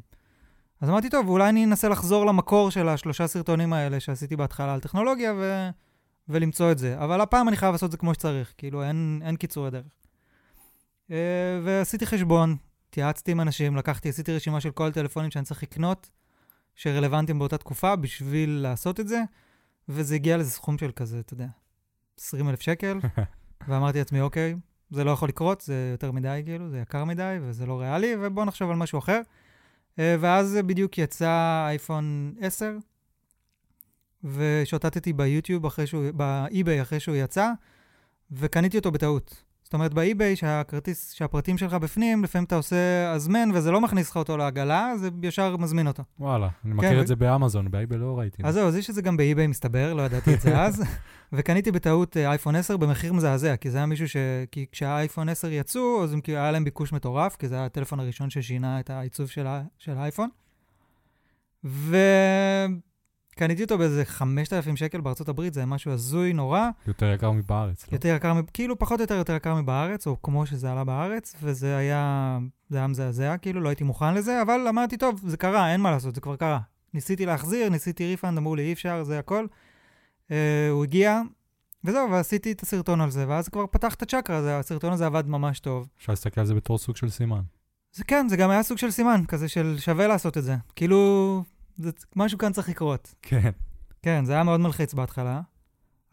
אז 0.81 0.89
אמרתי, 0.89 1.09
טוב, 1.09 1.29
אולי 1.29 1.49
אני 1.49 1.65
אנסה 1.65 1.89
לחזור 1.89 2.25
למקור 2.25 2.71
של 2.71 2.89
השלושה 2.89 3.27
סרטונים 3.27 3.73
האלה 3.73 3.99
שעשיתי 3.99 4.35
בהתחלה 4.35 4.73
על 4.73 4.79
טכנולוגיה 4.79 5.33
ו... 5.37 5.69
ולמצוא 6.29 6.71
את 6.71 6.77
זה. 6.77 7.03
אבל 7.03 7.21
הפעם 7.21 7.47
אני 7.47 7.57
חייב 7.57 7.71
לעשות 7.71 7.87
את 7.87 7.91
זה 7.91 7.97
כמו 7.97 8.13
שצריך, 8.13 8.53
כאילו 8.57 8.83
אין, 8.83 9.21
אין 9.25 9.35
קיצורי 9.35 9.71
דרך. 9.71 9.83
אה, 11.11 11.59
ועשיתי 11.63 12.05
חשבון, 12.05 12.55
התייעצתי 12.89 13.31
עם 13.31 13.41
אנשים, 13.41 13.75
לקחתי, 13.75 14.09
עשיתי 14.09 14.35
רשימה 14.35 14.61
של 14.61 14.71
כל 14.71 14.87
הטלפונים 14.87 15.31
שאני 15.31 15.45
צריך 15.45 15.63
לקנות, 15.63 16.09
שרלוונטיים 16.75 17.39
באותה 17.39 17.57
תקופה 17.57 17.95
בשביל 17.95 18.49
לעשות 18.49 18.99
את 18.99 19.07
זה, 19.07 19.23
וזה 19.89 20.15
הגיע 20.15 20.37
לזה 20.37 20.51
סכום 20.51 20.77
של 20.77 20.91
כזה, 20.91 21.19
אתה 21.19 21.33
יודע, 21.33 21.47
20 22.19 22.49
אלף 22.49 22.61
שקל. 22.61 22.99
ואמרתי 23.67 23.97
לעצמי, 23.97 24.21
אוקיי, 24.21 24.55
זה 24.89 25.03
לא 25.03 25.11
יכול 25.11 25.29
לקרות, 25.29 25.61
זה 25.61 25.89
יותר 25.91 26.11
מדי, 26.11 26.41
כאילו, 26.45 26.69
זה 26.69 26.79
יקר 26.79 27.03
מדי 27.03 27.37
וזה 27.41 27.65
לא 27.65 27.79
ריאלי, 27.79 28.13
ובואו 28.21 28.45
נחשוב 28.45 28.69
על 28.69 28.75
משהו 28.75 28.99
אחר. 28.99 29.21
אה, 29.99 30.15
ואז 30.19 30.57
בדיוק 30.65 30.97
יצא 30.97 31.65
אייפון 31.67 32.35
10, 32.39 32.77
ושוטטתי 34.23 35.13
ביוטיוב 35.13 35.65
אחרי 35.65 35.87
שהוא, 35.87 36.03
באי-ביי 36.13 36.81
אחרי 36.81 36.99
שהוא 36.99 37.15
יצא, 37.15 37.51
וקניתי 38.31 38.77
אותו 38.77 38.91
בטעות. 38.91 39.45
זאת 39.65 39.73
אומרת, 39.73 39.93
באי-ביי, 39.93 40.35
שהכרטיס, 40.35 41.11
שהפרטים 41.11 41.57
שלך 41.57 41.73
בפנים, 41.73 42.23
לפעמים 42.23 42.45
אתה 42.45 42.55
עושה 42.55 43.11
הזמן, 43.11 43.49
וזה 43.53 43.71
לא 43.71 43.81
מכניס 43.81 44.09
לך 44.09 44.17
אותו 44.17 44.37
לעגלה, 44.37 44.93
זה 44.97 45.09
ישר 45.23 45.57
מזמין 45.57 45.87
אותו. 45.87 46.03
וואלה, 46.19 46.49
אני 46.65 46.71
כן, 46.71 46.77
מכיר 46.77 46.97
ו... 46.97 47.01
את 47.01 47.07
זה 47.07 47.15
באמזון, 47.15 47.71
באי-ביי 47.71 47.97
לא 47.97 48.19
ראיתי. 48.19 48.43
אז 48.45 48.53
זהו, 48.53 48.67
אז 48.67 48.75
יש 48.75 48.89
את 48.89 48.95
זה 48.95 49.01
גם 49.01 49.17
באי-ביי, 49.17 49.47
מסתבר, 49.47 49.93
לא 49.93 50.01
ידעתי 50.01 50.33
את 50.33 50.41
זה 50.41 50.57
אז. 50.65 50.83
וקניתי 51.33 51.71
בטעות 51.71 52.17
אה, 52.17 52.29
אייפון 52.29 52.55
10 52.55 52.77
במחיר 52.77 53.13
מזעזע, 53.13 53.55
כי 53.55 53.71
זה 53.71 53.77
היה 53.77 53.85
מישהו 53.85 54.09
ש... 54.09 54.17
כי 54.51 54.65
כשהאייפון 54.71 55.29
10 55.29 55.51
יצאו, 55.51 56.03
אז 56.03 56.15
כאילו 56.23 56.37
היה 56.37 56.51
להם 56.51 56.63
ביקוש 56.63 56.93
מטורף, 56.93 57.35
כי 57.35 57.47
זה 57.47 57.55
היה 57.55 57.65
הטלפון 57.65 57.99
הראשון 57.99 58.29
ששינה 58.29 58.79
את 58.79 58.89
העיצוב 58.89 59.29
של, 59.29 59.47
ה... 59.47 59.63
של 59.77 59.97
האייפון. 59.97 60.29
ו... 61.65 61.97
קניתי 63.35 63.63
אותו 63.63 63.77
באיזה 63.77 64.05
5,000 64.05 64.75
שקל 64.75 65.01
בארצות 65.01 65.29
הברית, 65.29 65.53
זה 65.53 65.65
משהו 65.65 65.91
הזוי 65.91 66.33
נורא. 66.33 66.69
יותר 66.87 67.13
יקר 67.13 67.31
מבארץ, 67.31 67.87
לא? 67.87 67.95
יותר 67.95 68.15
יקר, 68.15 68.33
כאילו 68.53 68.79
פחות 68.79 68.99
או 68.99 69.03
יותר 69.03 69.15
יותר 69.15 69.35
יקר 69.35 69.55
מבארץ, 69.55 70.07
או 70.07 70.21
כמו 70.21 70.45
שזה 70.45 70.71
עלה 70.71 70.83
בארץ, 70.83 71.35
וזה 71.41 71.77
היה, 71.77 72.37
זה 72.69 72.77
היה 72.77 72.87
מזעזע, 72.87 73.37
כאילו, 73.37 73.61
לא 73.61 73.69
הייתי 73.69 73.83
מוכן 73.83 74.13
לזה, 74.13 74.41
אבל 74.41 74.65
אמרתי, 74.69 74.97
טוב, 74.97 75.21
זה 75.27 75.37
קרה, 75.37 75.71
אין 75.71 75.81
מה 75.81 75.91
לעשות, 75.91 76.15
זה 76.15 76.21
כבר 76.21 76.35
קרה. 76.35 76.59
ניסיתי 76.93 77.25
להחזיר, 77.25 77.69
ניסיתי 77.69 78.05
refund, 78.05 78.37
אמרו 78.37 78.55
לי, 78.55 78.63
אי 78.63 78.73
אפשר, 78.73 79.03
זה 79.03 79.19
הכל. 79.19 79.45
Uh, 80.27 80.31
הוא 80.71 80.83
הגיע, 80.83 81.21
וזהו, 81.83 82.11
ועשיתי 82.11 82.51
את 82.51 82.61
הסרטון 82.61 83.01
על 83.01 83.11
זה, 83.11 83.25
ואז 83.27 83.49
כבר 83.49 83.65
פתח 83.71 83.93
את 83.93 84.01
הצ'קרה, 84.01 84.41
זה, 84.41 84.59
הסרטון 84.59 84.93
הזה 84.93 85.05
עבד 85.05 85.27
ממש 85.27 85.59
טוב. 85.59 85.87
אפשר 85.97 86.11
להסתכל 86.11 86.41
על 86.41 86.47
זה 86.47 86.53
בתור 86.53 86.77
סוג 86.77 86.95
של 86.95 87.09
סימן. 87.09 87.41
זה 87.93 88.03
כן, 88.03 88.27
זה 88.29 88.37
גם 88.37 88.49
היה 88.49 88.63
סוג 88.63 88.77
של 88.77 88.91
סימן, 88.91 89.21
כזה 89.27 89.47
של 89.47 89.75
שווה 89.79 90.07
לעשות 90.07 90.37
את 90.37 90.43
זה. 90.43 90.55
כאילו, 90.75 91.43
זה, 91.77 91.91
משהו 92.15 92.37
כאן 92.37 92.51
צריך 92.51 92.69
לקרות. 92.69 93.15
כן. 93.21 93.51
כן, 94.01 94.25
זה 94.25 94.33
היה 94.33 94.43
מאוד 94.43 94.59
מלחיץ 94.59 94.93
בהתחלה. 94.93 95.41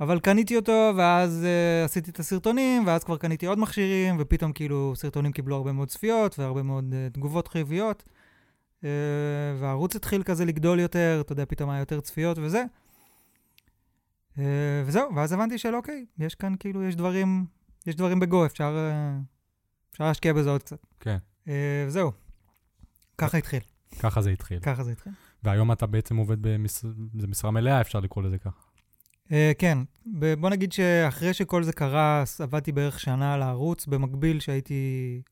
אבל 0.00 0.20
קניתי 0.20 0.56
אותו, 0.56 0.92
ואז 0.96 1.42
uh, 1.42 1.84
עשיתי 1.84 2.10
את 2.10 2.18
הסרטונים, 2.18 2.86
ואז 2.86 3.04
כבר 3.04 3.16
קניתי 3.16 3.46
עוד 3.46 3.58
מכשירים, 3.58 4.16
ופתאום 4.18 4.52
כאילו 4.52 4.92
סרטונים 4.96 5.32
קיבלו 5.32 5.56
הרבה 5.56 5.72
מאוד 5.72 5.88
צפיות, 5.88 6.38
והרבה 6.38 6.62
מאוד 6.62 6.84
uh, 6.92 7.14
תגובות 7.14 7.48
חיוביות. 7.48 8.02
Uh, 8.80 8.84
והערוץ 9.60 9.96
התחיל 9.96 10.22
כזה 10.22 10.44
לגדול 10.44 10.80
יותר, 10.80 11.18
אתה 11.20 11.32
יודע, 11.32 11.44
פתאום 11.48 11.70
היה 11.70 11.80
יותר 11.80 12.00
צפיות 12.00 12.38
וזה. 12.38 12.64
Uh, 14.36 14.40
וזהו, 14.84 15.14
ואז 15.14 15.32
הבנתי 15.32 15.58
של 15.58 15.74
אוקיי, 15.74 16.06
יש 16.18 16.34
כאן 16.34 16.54
כאילו, 16.60 16.82
יש 16.82 16.96
דברים, 16.96 17.46
יש 17.86 17.94
דברים 17.94 18.20
בגו, 18.20 18.46
אפשר, 18.46 18.90
uh, 18.90 19.92
אפשר 19.92 20.04
להשקיע 20.04 20.32
בזה 20.32 20.50
עוד 20.50 20.62
קצת. 20.62 20.86
כן. 21.00 21.18
Uh, 21.46 21.50
וזהו, 21.86 22.12
ככה 23.18 23.38
התחיל. 23.38 23.60
ככה 23.98 24.22
זה 24.22 24.30
התחיל. 24.30 24.60
ככה 24.60 24.84
זה 24.84 24.92
התחיל. 24.92 25.12
והיום 25.44 25.72
אתה 25.72 25.86
בעצם 25.86 26.16
עובד 26.16 26.36
במשרה 27.14 27.50
מלאה, 27.50 27.80
אפשר 27.80 28.00
לקרוא 28.00 28.24
לזה 28.24 28.38
ככה. 28.38 28.60
Uh, 29.28 29.32
כן, 29.58 29.78
בוא 30.38 30.50
נגיד 30.50 30.72
שאחרי 30.72 31.34
שכל 31.34 31.62
זה 31.62 31.72
קרה, 31.72 32.24
עבדתי 32.38 32.72
בערך 32.72 33.00
שנה 33.00 33.34
על 33.34 33.42
הערוץ, 33.42 33.86
במקביל 33.86 34.40
שהייתי 34.40 35.22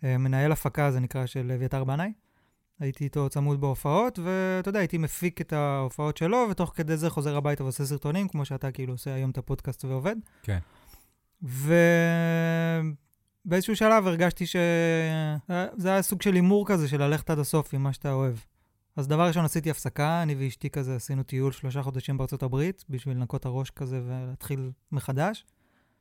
uh, 0.00 0.04
מנהל 0.18 0.52
הפקה, 0.52 0.90
זה 0.90 1.00
נקרא, 1.00 1.26
של 1.26 1.52
אביתר 1.52 1.84
בנאי. 1.84 2.12
הייתי 2.80 3.04
איתו 3.04 3.28
צמוד 3.28 3.60
בהופעות, 3.60 4.18
ואתה 4.18 4.68
יודע, 4.68 4.78
הייתי 4.78 4.98
מפיק 4.98 5.40
את 5.40 5.52
ההופעות 5.52 6.16
שלו, 6.16 6.46
ותוך 6.50 6.72
כדי 6.74 6.96
זה 6.96 7.10
חוזר 7.10 7.36
הביתה 7.36 7.62
ועושה 7.62 7.84
סרטונים, 7.84 8.28
כמו 8.28 8.44
שאתה 8.44 8.70
כאילו 8.70 8.94
עושה 8.94 9.14
היום 9.14 9.30
את 9.30 9.38
הפודקאסט 9.38 9.84
ועובד. 9.84 10.16
כן. 10.42 10.58
ובאיזשהו 13.44 13.76
שלב 13.76 14.06
הרגשתי 14.06 14.46
שזה 14.46 15.90
היה 15.90 16.02
סוג 16.02 16.22
של 16.22 16.34
הימור 16.34 16.66
כזה, 16.68 16.88
של 16.88 17.02
ללכת 17.02 17.30
עד 17.30 17.38
הסוף 17.38 17.74
עם 17.74 17.82
מה 17.82 17.92
שאתה 17.92 18.12
אוהב. 18.12 18.34
אז 18.96 19.08
דבר 19.08 19.26
ראשון 19.26 19.44
עשיתי 19.44 19.70
הפסקה, 19.70 20.22
אני 20.22 20.34
ואשתי 20.34 20.70
כזה 20.70 20.96
עשינו 20.96 21.22
טיול 21.22 21.52
שלושה 21.52 21.82
חודשים 21.82 22.18
בארצות 22.18 22.42
הברית, 22.42 22.84
בשביל 22.88 23.16
לנקות 23.16 23.46
הראש 23.46 23.70
כזה 23.70 24.00
ולהתחיל 24.06 24.70
מחדש, 24.92 25.44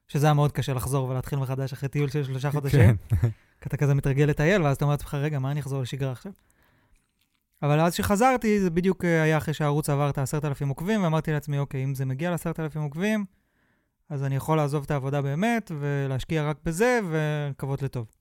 שזה 0.07 0.25
היה 0.25 0.33
מאוד 0.33 0.51
קשה 0.51 0.73
לחזור 0.73 1.09
ולהתחיל 1.09 1.39
מחדש 1.39 1.73
אחרי 1.73 1.89
טיול 1.89 2.09
של 2.09 2.23
שלושה 2.23 2.51
חודשים. 2.51 2.97
כן. 2.97 3.17
כי 3.61 3.67
אתה 3.67 3.77
כזה 3.77 3.93
מתרגל 3.93 4.25
לטייל, 4.25 4.61
ואז 4.61 4.75
אתה 4.75 4.85
אומר 4.85 4.93
לעצמך, 4.93 5.13
רגע, 5.13 5.39
מה 5.39 5.51
אני 5.51 5.59
אחזור 5.59 5.81
לשגרה 5.81 6.11
עכשיו? 6.11 6.31
אבל 7.63 7.79
אז 7.79 7.93
שחזרתי, 7.93 8.59
זה 8.59 8.69
בדיוק 8.69 9.05
אה, 9.05 9.21
היה 9.21 9.37
אחרי 9.37 9.53
שהערוץ 9.53 9.89
עבר 9.89 10.09
את 10.09 10.17
ה-10,000 10.17 10.67
עוקבים, 10.67 11.03
ואמרתי 11.03 11.31
לעצמי, 11.31 11.59
אוקיי, 11.59 11.83
אם 11.83 11.95
זה 11.95 12.05
מגיע 12.05 12.31
ל-10,000 12.31 12.79
עוקבים, 12.79 13.25
אז 14.09 14.23
אני 14.23 14.35
יכול 14.35 14.57
לעזוב 14.57 14.83
את 14.83 14.91
העבודה 14.91 15.21
באמת, 15.21 15.71
ולהשקיע 15.79 16.49
רק 16.49 16.57
בזה, 16.65 16.99
ולקוות 17.09 17.81
לטוב. 17.81 18.20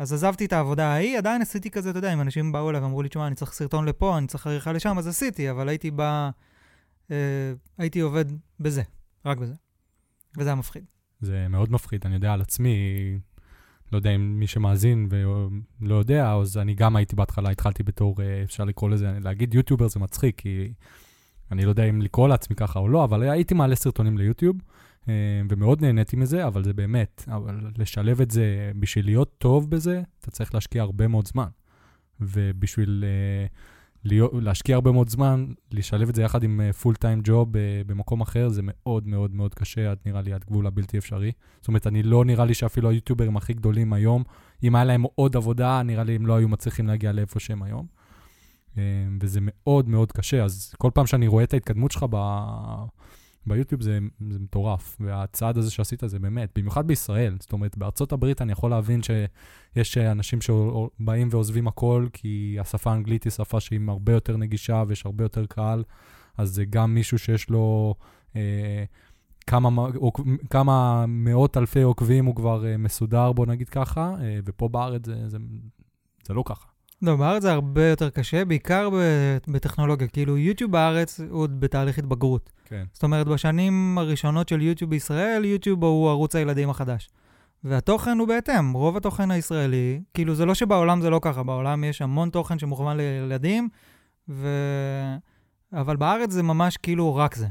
אז 0.00 0.12
עזבתי 0.12 0.44
את 0.44 0.52
העבודה 0.52 0.86
ההיא, 0.86 1.18
עדיין 1.18 1.42
עשיתי 1.42 1.70
כזה, 1.70 1.90
אתה 1.90 1.98
יודע, 1.98 2.12
אם 2.12 2.20
אנשים 2.20 2.52
באו 2.52 2.70
אליי 2.70 2.80
ואמרו 2.80 3.02
לי, 3.02 3.08
תשמע, 3.08 3.26
אני 3.26 3.34
צריך 3.34 3.52
סרטון 3.52 3.84
לפה, 3.84 4.18
אני 4.18 4.26
צריך 4.26 4.46
עריכה 4.46 4.72
לשם, 4.72 4.98
אז 4.98 5.06
עשיתי, 5.06 5.50
אבל 5.50 5.68
הייתי 5.68 5.90
בא, 5.90 6.30
אה, 7.10 7.16
הייתי 7.78 8.00
עובד 8.00 8.24
בזה, 8.60 8.82
רק 9.26 9.38
בזה. 9.38 9.54
וזה 10.38 10.48
היה 10.48 10.54
מפחיד. 10.54 10.84
זה 11.20 11.46
מאוד 11.50 11.72
מפחיד, 11.72 12.02
אני 12.04 12.14
יודע 12.14 12.32
על 12.32 12.40
עצמי, 12.40 12.76
לא 13.92 13.98
יודע 13.98 14.10
אם 14.10 14.40
מי 14.40 14.46
שמאזין 14.46 15.08
ולא 15.80 15.94
יודע, 15.94 16.32
אז 16.32 16.58
אני 16.58 16.74
גם 16.74 16.96
הייתי 16.96 17.16
בהתחלה, 17.16 17.50
התחלתי 17.50 17.82
בתור, 17.82 18.22
אה, 18.22 18.42
אפשר 18.42 18.64
לקרוא 18.64 18.90
לזה, 18.90 19.12
להגיד 19.20 19.54
יוטיובר 19.54 19.88
זה 19.88 20.00
מצחיק, 20.00 20.38
כי 20.38 20.72
אני 21.52 21.64
לא 21.64 21.70
יודע 21.70 21.84
אם 21.84 22.02
לקרוא 22.02 22.28
לעצמי 22.28 22.56
ככה 22.56 22.78
או 22.78 22.88
לא, 22.88 23.04
אבל 23.04 23.28
הייתי 23.30 23.54
מעלה 23.54 23.76
סרטונים 23.76 24.18
ליוטיוב, 24.18 24.56
ומאוד 25.50 25.80
נהניתי 25.80 26.16
מזה, 26.16 26.46
אבל 26.46 26.64
זה 26.64 26.72
באמת, 26.72 27.24
אבל 27.28 27.70
לשלב 27.78 28.20
את 28.20 28.30
זה, 28.30 28.72
בשביל 28.76 29.04
להיות 29.04 29.34
טוב 29.38 29.70
בזה, 29.70 30.02
אתה 30.20 30.30
צריך 30.30 30.54
להשקיע 30.54 30.82
הרבה 30.82 31.08
מאוד 31.08 31.26
זמן. 31.26 31.48
ובשביל 32.20 33.04
uh, 33.04 33.50
להיות, 34.04 34.32
להשקיע 34.34 34.74
הרבה 34.74 34.92
מאוד 34.92 35.08
זמן, 35.08 35.46
לשלב 35.72 36.08
את 36.08 36.14
זה 36.14 36.22
יחד 36.22 36.42
עם 36.42 36.60
פול 36.82 36.94
טיים 36.94 37.20
ג'וב 37.24 37.48
במקום 37.86 38.20
אחר, 38.20 38.48
זה 38.48 38.62
מאוד 38.64 39.06
מאוד 39.08 39.34
מאוד 39.34 39.54
קשה, 39.54 39.90
עד 39.90 39.98
נראה 40.06 40.22
לי 40.22 40.32
עד 40.32 40.44
גבול 40.44 40.66
הבלתי 40.66 40.98
אפשרי. 40.98 41.32
זאת 41.60 41.68
אומרת, 41.68 41.86
אני 41.86 42.02
לא 42.02 42.24
נראה 42.24 42.44
לי 42.44 42.54
שאפילו 42.54 42.90
היוטיוברים 42.90 43.36
הכי 43.36 43.54
גדולים 43.54 43.92
היום, 43.92 44.22
אם 44.62 44.74
היה 44.74 44.84
להם 44.84 45.04
עוד 45.14 45.36
עבודה, 45.36 45.82
נראה 45.82 46.04
לי 46.04 46.16
הם 46.16 46.26
לא 46.26 46.36
היו 46.36 46.48
מצליחים 46.48 46.86
להגיע 46.86 47.12
לאיפה 47.12 47.40
שהם 47.40 47.62
היום. 47.62 47.86
אה, 48.78 48.82
וזה 49.20 49.40
מאוד 49.42 49.88
מאוד 49.88 50.12
קשה, 50.12 50.44
אז 50.44 50.74
כל 50.78 50.90
פעם 50.94 51.06
שאני 51.06 51.26
רואה 51.26 51.44
את 51.44 51.54
ההתקדמות 51.54 51.90
שלך 51.90 52.06
ב... 52.10 52.16
ביוטיוב 53.46 53.82
זה, 53.82 53.98
זה 54.30 54.38
מטורף, 54.38 54.96
והצעד 55.00 55.58
הזה 55.58 55.70
שעשית 55.70 56.02
זה 56.06 56.18
באמת, 56.18 56.58
במיוחד 56.58 56.86
בישראל, 56.86 57.36
זאת 57.40 57.52
אומרת, 57.52 57.78
בארצות 57.78 58.12
הברית 58.12 58.42
אני 58.42 58.52
יכול 58.52 58.70
להבין 58.70 59.00
שיש 59.02 59.98
אנשים 59.98 60.38
שבאים 60.40 61.28
ועוזבים 61.30 61.68
הכל, 61.68 62.06
כי 62.12 62.56
השפה 62.60 62.90
האנגלית 62.90 63.24
היא 63.24 63.30
שפה 63.30 63.60
שהיא 63.60 63.80
הרבה 63.88 64.12
יותר 64.12 64.36
נגישה 64.36 64.84
ויש 64.86 65.06
הרבה 65.06 65.24
יותר 65.24 65.46
קהל, 65.46 65.84
אז 66.36 66.50
זה 66.50 66.64
גם 66.64 66.94
מישהו 66.94 67.18
שיש 67.18 67.50
לו 67.50 67.94
אה, 68.36 68.84
כמה, 69.46 69.86
כמה 70.50 71.04
מאות 71.08 71.56
אלפי 71.56 71.82
עוקבים, 71.82 72.24
הוא 72.24 72.36
כבר 72.36 72.66
אה, 72.66 72.76
מסודר, 72.76 73.32
בוא 73.32 73.46
נגיד 73.46 73.68
ככה, 73.68 74.14
אה, 74.20 74.38
ופה 74.44 74.68
בארץ 74.68 75.06
זה, 75.06 75.28
זה, 75.28 75.38
זה 76.26 76.34
לא 76.34 76.42
ככה. 76.46 76.69
לא, 77.02 77.16
בארץ 77.16 77.42
זה 77.42 77.52
הרבה 77.52 77.88
יותר 77.88 78.10
קשה, 78.10 78.44
בעיקר 78.44 78.88
בטכנולוגיה. 79.48 80.08
כאילו, 80.08 80.38
יוטיוב 80.38 80.72
בארץ 80.72 81.20
הוא 81.20 81.40
עוד 81.40 81.60
בתהליך 81.60 81.98
התבגרות. 81.98 82.50
כן. 82.64 82.84
זאת 82.92 83.02
אומרת, 83.02 83.26
בשנים 83.26 83.98
הראשונות 83.98 84.48
של 84.48 84.62
יוטיוב 84.62 84.90
בישראל, 84.90 85.44
יוטיוב 85.44 85.84
הוא 85.84 86.10
ערוץ 86.10 86.36
הילדים 86.36 86.70
החדש. 86.70 87.08
והתוכן 87.64 88.18
הוא 88.18 88.28
בהתאם, 88.28 88.72
רוב 88.72 88.96
התוכן 88.96 89.30
הישראלי, 89.30 90.00
כאילו 90.14 90.34
זה 90.34 90.46
לא 90.46 90.54
שבעולם 90.54 91.00
זה 91.00 91.10
לא 91.10 91.20
ככה, 91.22 91.42
בעולם 91.42 91.84
יש 91.84 92.02
המון 92.02 92.30
תוכן 92.30 92.58
שמוכוון 92.58 92.96
לילדים, 92.96 93.68
ו... 94.28 94.48
אבל 95.72 95.96
בארץ 95.96 96.30
זה 96.30 96.42
ממש 96.42 96.76
כאילו 96.76 97.16
רק 97.16 97.34
זה. 97.34 97.46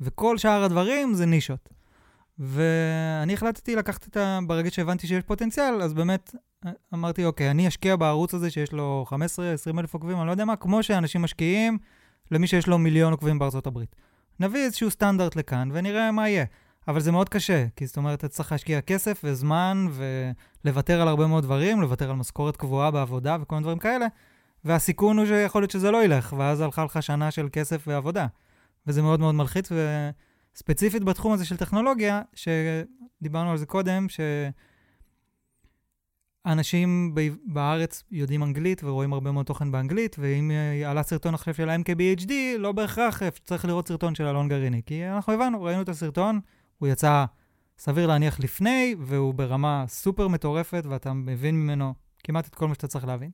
וכל 0.00 0.38
שאר 0.38 0.64
הדברים 0.64 1.14
זה 1.14 1.26
נישות. 1.26 1.68
ואני 2.38 3.34
החלטתי 3.34 3.76
לקחת 3.76 4.08
את 4.08 4.16
ה... 4.16 4.38
ברגע 4.46 4.70
שהבנתי 4.70 5.06
שיש 5.06 5.24
פוטנציאל, 5.24 5.82
אז 5.82 5.94
באמת 5.94 6.34
אמרתי, 6.94 7.24
אוקיי, 7.24 7.50
אני 7.50 7.68
אשקיע 7.68 7.96
בערוץ 7.96 8.34
הזה 8.34 8.50
שיש 8.50 8.72
לו 8.72 9.04
15-20 9.10 9.78
אלף 9.78 9.94
עוקבים, 9.94 10.18
אני 10.18 10.26
לא 10.26 10.30
יודע 10.30 10.44
מה, 10.44 10.56
כמו 10.56 10.82
שאנשים 10.82 11.22
משקיעים 11.22 11.78
למי 12.30 12.46
שיש 12.46 12.66
לו 12.66 12.78
מיליון 12.78 13.12
עוקבים 13.12 13.38
בארצות 13.38 13.66
הברית. 13.66 13.96
נביא 14.40 14.64
איזשהו 14.64 14.90
סטנדרט 14.90 15.36
לכאן 15.36 15.68
ונראה 15.72 16.12
מה 16.12 16.28
יהיה. 16.28 16.44
אבל 16.88 17.00
זה 17.00 17.12
מאוד 17.12 17.28
קשה, 17.28 17.66
כי 17.76 17.86
זאת 17.86 17.96
אומרת, 17.96 18.18
אתה 18.18 18.28
צריך 18.28 18.52
להשקיע 18.52 18.80
כסף 18.80 19.20
וזמן 19.24 19.86
ולוותר 20.64 21.00
על 21.00 21.08
הרבה 21.08 21.26
מאוד 21.26 21.44
דברים, 21.44 21.82
לוותר 21.82 22.10
על 22.10 22.16
משכורת 22.16 22.56
קבועה 22.56 22.90
בעבודה 22.90 23.36
וכל 23.40 23.54
מיני 23.54 23.62
דברים 23.62 23.78
כאלה, 23.78 24.06
והסיכון 24.64 25.18
הוא 25.18 25.26
שיכול 25.26 25.62
להיות 25.62 25.70
שזה 25.70 25.90
לא 25.90 26.04
ילך, 26.04 26.34
ואז 26.38 26.60
הלכה 26.60 26.84
לך 26.84 27.02
שנה 27.02 27.30
של 27.30 27.48
כסף 27.52 27.84
ועבודה. 27.86 28.26
וזה 28.86 29.02
מאוד 29.02 29.20
מאוד 29.20 29.34
מלחיץ, 29.34 29.72
וספציפית 30.54 31.04
בתחום 31.04 31.32
הזה 31.32 31.44
של 31.44 31.56
טכנולוגיה, 31.56 32.22
שדיברנו 32.34 33.50
על 33.50 33.56
זה 33.56 33.66
קודם, 33.66 34.08
ש... 34.08 34.20
אנשים 36.46 37.14
בארץ 37.44 38.02
יודעים 38.10 38.42
אנגלית 38.42 38.84
ורואים 38.84 39.12
הרבה 39.12 39.32
מאוד 39.32 39.46
תוכן 39.46 39.72
באנגלית, 39.72 40.16
ואם 40.18 40.50
עלה 40.86 41.02
סרטון 41.02 41.34
עכשיו 41.34 41.54
של 41.54 41.68
ה-MKBHD, 41.68 42.32
לא 42.58 42.72
בהכרח 42.72 43.22
צריך 43.44 43.64
לראות 43.64 43.88
סרטון 43.88 44.14
של 44.14 44.26
אלון 44.26 44.48
גרעיני. 44.48 44.82
כי 44.86 45.06
אנחנו 45.06 45.32
הבנו, 45.32 45.62
ראינו 45.62 45.82
את 45.82 45.88
הסרטון, 45.88 46.40
הוא 46.78 46.88
יצא 46.88 47.24
סביר 47.78 48.06
להניח 48.06 48.40
לפני, 48.40 48.94
והוא 49.00 49.34
ברמה 49.34 49.84
סופר 49.88 50.28
מטורפת, 50.28 50.84
ואתה 50.88 51.12
מבין 51.12 51.54
ממנו 51.54 51.94
כמעט 52.24 52.46
את 52.46 52.54
כל 52.54 52.68
מה 52.68 52.74
שאתה 52.74 52.86
צריך 52.86 53.06
להבין. 53.06 53.30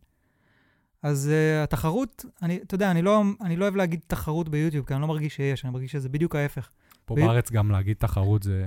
אז 1.03 1.31
uh, 1.31 1.65
התחרות, 1.65 2.25
אני, 2.43 2.57
אתה 2.57 2.75
יודע, 2.75 2.91
אני 2.91 3.03
לא, 3.03 3.23
אני 3.41 3.57
לא 3.57 3.65
אוהב 3.65 3.77
להגיד 3.77 4.01
תחרות 4.07 4.49
ביוטיוב, 4.49 4.87
כי 4.87 4.95
אני 4.95 5.03
לא 5.03 5.09
מרגיש 5.09 5.37
שיש, 5.37 5.65
אני 5.65 5.73
מרגיש 5.73 5.93
שזה 5.93 6.09
בדיוק 6.09 6.37
ההפך. 6.37 6.71
פה 7.11 7.15
ב... 7.15 7.21
בארץ 7.21 7.51
גם 7.51 7.71
להגיד 7.71 7.97
תחרות 7.97 8.43
זה... 8.43 8.65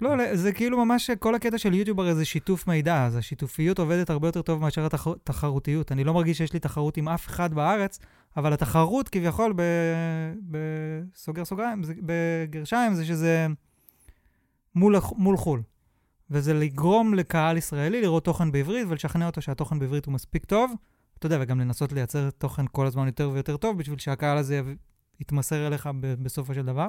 לא, 0.00 0.34
זה 0.34 0.52
כאילו 0.52 0.84
ממש 0.84 1.10
כל 1.10 1.34
הקטע 1.34 1.58
של 1.58 1.74
יוטיוב 1.74 2.00
הרי 2.00 2.14
זה 2.14 2.24
שיתוף 2.24 2.66
מידע, 2.66 3.04
אז 3.04 3.16
השיתופיות 3.16 3.78
עובדת 3.78 4.10
הרבה 4.10 4.28
יותר 4.28 4.42
טוב 4.42 4.60
מאשר 4.60 4.86
התחרותיות. 4.86 5.92
אני 5.92 6.04
לא 6.04 6.14
מרגיש 6.14 6.38
שיש 6.38 6.52
לי 6.52 6.60
תחרות 6.60 6.96
עם 6.96 7.08
אף 7.08 7.26
אחד 7.26 7.54
בארץ, 7.54 7.98
אבל 8.36 8.52
התחרות 8.52 9.08
כביכול 9.08 9.54
בסוגר 10.50 11.44
סוגריים, 11.44 11.82
בגרשיים, 12.02 12.94
זה 12.94 13.04
שזה 13.04 13.46
מול, 14.74 14.96
מול 15.16 15.36
חו"ל. 15.36 15.62
וזה 16.30 16.54
לגרום 16.54 17.14
לקהל 17.14 17.56
ישראלי 17.56 18.00
לראות 18.00 18.24
תוכן 18.24 18.52
בעברית 18.52 18.86
ולשכנע 18.88 19.26
אותו 19.26 19.42
שהתוכן 19.42 19.78
בעברית 19.78 20.06
הוא 20.06 20.14
מספיק 20.14 20.44
טוב. 20.44 20.72
אתה 21.18 21.26
יודע, 21.26 21.38
וגם 21.40 21.60
לנסות 21.60 21.92
לייצר 21.92 22.30
תוכן 22.30 22.64
כל 22.72 22.86
הזמן 22.86 23.06
יותר 23.06 23.30
ויותר 23.32 23.56
טוב, 23.56 23.78
בשביל 23.78 23.98
שהקהל 23.98 24.38
הזה 24.38 24.60
יתמסר 25.20 25.66
אליך 25.66 25.88
בסופו 26.00 26.54
של 26.54 26.66
דבר. 26.66 26.86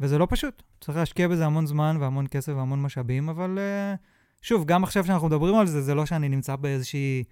וזה 0.00 0.18
לא 0.18 0.26
פשוט. 0.30 0.62
צריך 0.80 0.98
להשקיע 0.98 1.28
בזה 1.28 1.46
המון 1.46 1.66
זמן 1.66 1.96
והמון 2.00 2.26
כסף 2.30 2.52
והמון 2.56 2.82
משאבים, 2.82 3.28
אבל 3.28 3.58
uh, 3.58 3.98
שוב, 4.42 4.64
גם 4.64 4.84
עכשיו 4.84 5.04
שאנחנו 5.06 5.26
מדברים 5.26 5.54
על 5.54 5.66
זה, 5.66 5.82
זה 5.82 5.94
לא 5.94 6.06
שאני 6.06 6.28
נמצא 6.28 6.56
באיזושהי 6.56 7.24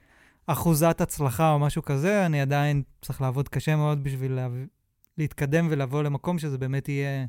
אחוזת 0.46 1.00
הצלחה 1.00 1.52
או 1.52 1.58
משהו 1.58 1.82
כזה, 1.82 2.26
אני 2.26 2.40
עדיין 2.40 2.82
צריך 3.02 3.20
לעבוד 3.20 3.48
קשה 3.48 3.76
מאוד 3.76 4.04
בשביל 4.04 4.32
לה... 4.32 4.48
להתקדם 5.18 5.66
ולבוא 5.70 6.02
למקום 6.02 6.38
שזה 6.38 6.58
באמת 6.58 6.88
יהיה, 6.88 7.24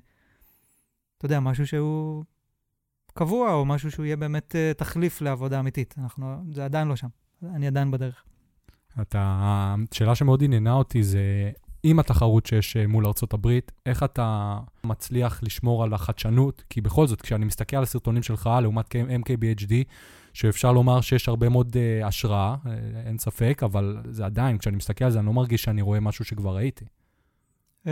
אתה 1.18 1.26
יודע, 1.26 1.40
משהו 1.40 1.68
שהוא 1.68 2.24
קבוע, 3.14 3.54
או 3.54 3.66
משהו 3.66 3.92
שהוא 3.92 4.06
יהיה 4.06 4.18
באמת 4.18 4.56
uh, 4.56 4.78
תחליף 4.78 5.22
לעבודה 5.22 5.60
אמיתית. 5.60 5.96
אנחנו, 5.98 6.36
זה 6.54 6.66
עדיין 6.66 6.88
לא 6.88 6.96
שם, 6.96 7.08
אני 7.44 7.68
עדיין 7.68 7.92
בדרך. 7.92 8.24
אתה, 9.02 9.76
השאלה 9.92 10.16
שמאוד 10.16 10.44
עניינה 10.44 10.74
אותי 10.74 11.04
זה 11.04 11.52
עם 11.84 12.00
התחרות 12.00 12.46
שיש 12.46 12.78
אה, 12.78 12.88
מול 12.88 13.06
ארה"ב, 13.06 13.60
איך 13.86 14.04
אתה 14.04 14.58
מצליח 14.84 15.40
לשמור 15.44 15.84
על 15.84 15.94
החדשנות? 15.94 16.64
כי 16.70 16.82
בכל 16.82 17.08
זאת, 17.08 17.22
כשאני 17.22 17.46
מסתכל 17.46 17.78
על 17.78 17.84
הסרטונים 17.84 18.24
שלך 18.24 18.50
לעומת 18.62 18.96
MKBHD, 18.96 19.74
שאפשר 20.34 20.72
לומר 20.72 21.02
שיש 21.02 21.30
הרבה 21.30 21.50
מאוד 21.50 21.76
uh, 21.76 22.06
השראה, 22.06 22.56
uh, 22.64 22.68
אין 23.06 23.18
ספק, 23.18 23.62
אבל 23.66 23.98
זה 24.10 24.26
עדיין, 24.26 24.58
כשאני 24.58 24.76
מסתכל 24.76 25.06
על 25.06 25.12
זה, 25.12 25.20
אני 25.20 25.26
לא 25.26 25.34
מרגיש 25.34 25.64
שאני 25.64 25.82
רואה 25.82 26.00
משהו 26.00 26.26
שכבר 26.26 26.56
ראיתי. 26.56 26.86
Uh, 27.86 27.88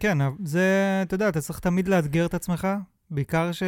כן, 0.00 0.18
זה, 0.44 1.00
אתה 1.02 1.14
יודע, 1.14 1.28
אתה 1.28 1.40
צריך 1.40 1.58
תמיד 1.58 1.88
לאתגר 1.88 2.26
את 2.26 2.34
עצמך, 2.34 2.68
בעיקר 3.10 3.52
ש... 3.52 3.62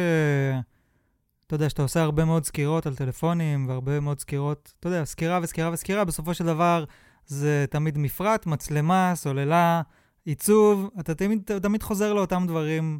אתה 1.47 1.55
יודע, 1.55 1.69
שאתה 1.69 1.81
עושה 1.81 2.01
הרבה 2.01 2.25
מאוד 2.25 2.45
סקירות 2.45 2.85
על 2.85 2.95
טלפונים, 2.95 3.67
והרבה 3.67 3.99
מאוד 3.99 4.19
סקירות, 4.19 4.73
אתה 4.79 4.89
יודע, 4.89 5.05
סקירה 5.05 5.39
וסקירה 5.43 5.69
וסקירה, 5.73 6.05
בסופו 6.05 6.33
של 6.33 6.45
דבר... 6.45 6.83
זה 7.29 7.65
תמיד 7.69 7.97
מפרט, 7.97 8.45
מצלמה, 8.45 9.11
סוללה, 9.15 9.81
עיצוב, 10.25 10.89
אתה 10.99 11.15
תמיד, 11.15 11.51
תמיד 11.61 11.83
חוזר 11.83 12.13
לאותם 12.13 12.43
דברים 12.47 12.99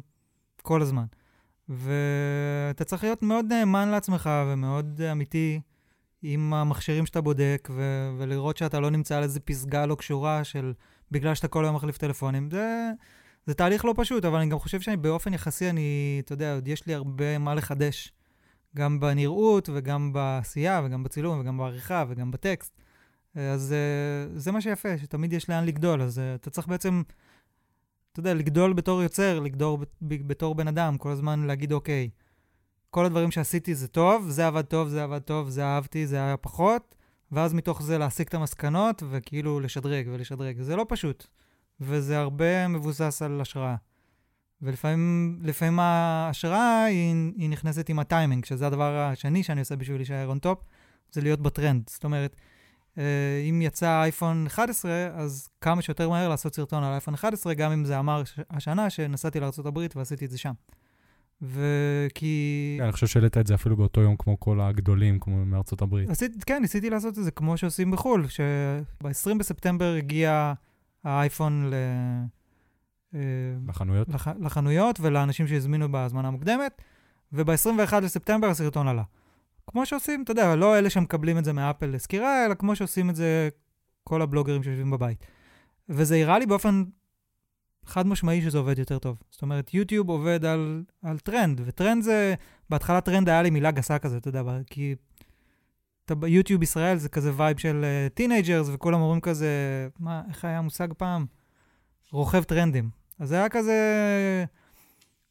כל 0.62 0.82
הזמן. 0.82 1.04
ואתה 1.68 2.84
צריך 2.84 3.04
להיות 3.04 3.22
מאוד 3.22 3.46
נאמן 3.48 3.88
לעצמך 3.88 4.30
ומאוד 4.46 5.00
אמיתי 5.12 5.60
עם 6.22 6.54
המכשירים 6.54 7.06
שאתה 7.06 7.20
בודק, 7.20 7.68
ו- 7.72 8.10
ולראות 8.18 8.56
שאתה 8.56 8.80
לא 8.80 8.90
נמצא 8.90 9.16
על 9.16 9.22
איזה 9.22 9.40
פסגה 9.40 9.86
לא 9.86 9.94
קשורה 9.94 10.44
של 10.44 10.72
בגלל 11.10 11.34
שאתה 11.34 11.48
כל 11.48 11.64
היום 11.64 11.76
מחליף 11.76 11.98
טלפונים. 11.98 12.50
זה, 12.50 12.90
זה 13.46 13.54
תהליך 13.54 13.84
לא 13.84 13.94
פשוט, 13.96 14.24
אבל 14.24 14.38
אני 14.38 14.50
גם 14.50 14.58
חושב 14.58 14.80
שבאופן 14.80 15.34
יחסי, 15.34 15.70
אני, 15.70 16.20
אתה 16.24 16.32
יודע, 16.32 16.54
עוד 16.54 16.68
יש 16.68 16.86
לי 16.86 16.94
הרבה 16.94 17.38
מה 17.38 17.54
לחדש. 17.54 18.12
גם 18.76 19.00
בנראות 19.00 19.68
וגם 19.72 20.12
בעשייה 20.12 20.82
וגם 20.84 21.02
בצילום 21.02 21.40
וגם 21.40 21.58
בעריכה 21.58 22.04
וגם 22.08 22.30
בטקסט. 22.30 22.79
אז 23.34 23.74
uh, 23.74 24.38
זה 24.38 24.52
מה 24.52 24.60
שיפה, 24.60 24.98
שתמיד 24.98 25.32
יש 25.32 25.50
לאן 25.50 25.64
לגדול. 25.64 26.02
אז 26.02 26.18
uh, 26.18 26.22
אתה 26.34 26.50
צריך 26.50 26.68
בעצם, 26.68 27.02
אתה 28.12 28.20
יודע, 28.20 28.34
לגדול 28.34 28.72
בתור 28.72 29.02
יוצר, 29.02 29.40
לגדול 29.40 29.84
בתור 30.02 30.54
בן 30.54 30.68
אדם, 30.68 30.98
כל 30.98 31.10
הזמן 31.10 31.46
להגיד, 31.46 31.72
אוקיי, 31.72 32.10
כל 32.90 33.06
הדברים 33.06 33.30
שעשיתי 33.30 33.74
זה 33.74 33.88
טוב, 33.88 34.28
זה 34.28 34.46
עבד 34.46 34.62
טוב, 34.62 34.88
זה 34.88 35.02
עבד 35.02 35.18
טוב, 35.18 35.48
זה 35.48 35.64
אהבתי, 35.64 36.06
זה 36.06 36.16
היה 36.16 36.36
פחות, 36.36 36.94
ואז 37.32 37.54
מתוך 37.54 37.82
זה 37.82 37.98
להסיק 37.98 38.28
את 38.28 38.34
המסקנות 38.34 39.02
וכאילו 39.10 39.60
לשדרג 39.60 40.08
ולשדרג. 40.12 40.62
זה 40.62 40.76
לא 40.76 40.86
פשוט, 40.88 41.26
וזה 41.80 42.18
הרבה 42.18 42.68
מבוסס 42.68 43.22
על 43.22 43.40
השראה. 43.40 43.76
ולפעמים 44.62 45.78
ההשראה 45.78 46.84
היא, 46.84 47.32
היא 47.36 47.50
נכנסת 47.50 47.88
עם 47.88 47.98
הטיימינג, 47.98 48.44
שזה 48.44 48.66
הדבר 48.66 48.96
השני 48.96 49.42
שאני 49.42 49.60
עושה 49.60 49.76
בשביל 49.76 49.96
להישאר 49.96 50.26
on 50.26 50.38
top. 50.38 50.58
זה 51.12 51.20
להיות 51.20 51.40
בטרנד. 51.40 51.82
זאת 51.88 52.04
אומרת, 52.04 52.36
אה, 52.36 52.59
אם 53.50 53.62
יצא 53.62 54.02
אייפון 54.02 54.46
11, 54.46 54.92
אז 55.14 55.48
כמה 55.60 55.82
שיותר 55.82 56.08
מהר 56.08 56.28
לעשות 56.28 56.54
סרטון 56.54 56.84
על 56.84 56.92
אייפון 56.92 57.14
11, 57.14 57.54
גם 57.54 57.72
אם 57.72 57.84
זה 57.84 57.98
אמר 57.98 58.22
השנה 58.50 58.90
שנסעתי 58.90 59.40
לארה"ב 59.40 59.78
ועשיתי 59.96 60.24
את 60.24 60.30
זה 60.30 60.38
שם. 60.38 60.52
וכי... 61.42 62.74
כן, 62.78 62.84
אני 62.84 62.92
חושב 62.92 63.06
שהעלית 63.06 63.38
את 63.38 63.46
זה 63.46 63.54
אפילו 63.54 63.76
באותו 63.76 64.00
יום 64.00 64.16
כמו 64.18 64.40
כל 64.40 64.60
הגדולים, 64.60 65.18
כמו 65.20 65.44
מארצות 65.44 65.82
הברית. 65.82 66.10
עשית, 66.10 66.44
כן, 66.44 66.58
ניסיתי 66.62 66.90
לעשות 66.90 67.18
את 67.18 67.24
זה 67.24 67.30
כמו 67.30 67.56
שעושים 67.56 67.90
בחו"ל, 67.90 68.26
שב-20 68.28 69.38
בספטמבר 69.38 69.94
הגיע 69.98 70.52
האייפון 71.04 71.70
ל... 71.70 71.74
אה, 73.14 73.20
לחנויות. 73.68 74.08
לח... 74.08 74.28
לחנויות 74.40 75.00
ולאנשים 75.00 75.46
שהזמינו 75.46 75.92
בהזמנה 75.92 76.30
מוקדמת, 76.30 76.82
וב-21 77.32 77.94
לספטמבר 78.02 78.46
הסרטון 78.46 78.88
עלה. 78.88 79.02
כמו 79.70 79.86
שעושים, 79.86 80.22
אתה 80.22 80.30
יודע, 80.30 80.56
לא 80.56 80.78
אלה 80.78 80.90
שמקבלים 80.90 81.38
את 81.38 81.44
זה 81.44 81.52
מאפל 81.52 81.86
לסקירה, 81.86 82.46
אלא 82.46 82.54
כמו 82.54 82.76
שעושים 82.76 83.10
את 83.10 83.16
זה 83.16 83.48
כל 84.04 84.22
הבלוגרים 84.22 84.62
שיושבים 84.62 84.90
בבית. 84.90 85.26
וזה 85.88 86.16
הראה 86.16 86.38
לי 86.38 86.46
באופן 86.46 86.84
חד 87.86 88.06
משמעי 88.06 88.42
שזה 88.42 88.58
עובד 88.58 88.78
יותר 88.78 88.98
טוב. 88.98 89.22
זאת 89.30 89.42
אומרת, 89.42 89.74
יוטיוב 89.74 90.08
עובד 90.08 90.44
על, 90.44 90.84
על 91.02 91.18
טרנד, 91.18 91.60
וטרנד 91.64 92.02
זה, 92.02 92.34
בהתחלה 92.70 93.00
טרנד 93.00 93.28
היה 93.28 93.42
לי 93.42 93.50
מילה 93.50 93.70
גסה 93.70 93.98
כזה, 93.98 94.16
אתה 94.16 94.28
יודע, 94.28 94.42
כי 94.66 94.94
אתה 96.04 96.14
ביוטיוב 96.14 96.62
ישראל 96.62 96.96
זה 96.96 97.08
כזה 97.08 97.32
vibe 97.36 97.58
של 97.58 97.84
teenagers, 98.14 98.68
uh, 98.68 98.70
וכולם 98.74 99.00
אומרים 99.00 99.20
כזה, 99.20 99.48
מה, 99.98 100.22
איך 100.28 100.44
היה 100.44 100.58
המושג 100.58 100.88
פעם? 100.96 101.26
רוכב 102.12 102.42
טרנדים. 102.42 102.90
אז 103.18 103.28
זה 103.28 103.34
היה 103.34 103.48
כזה, 103.48 103.74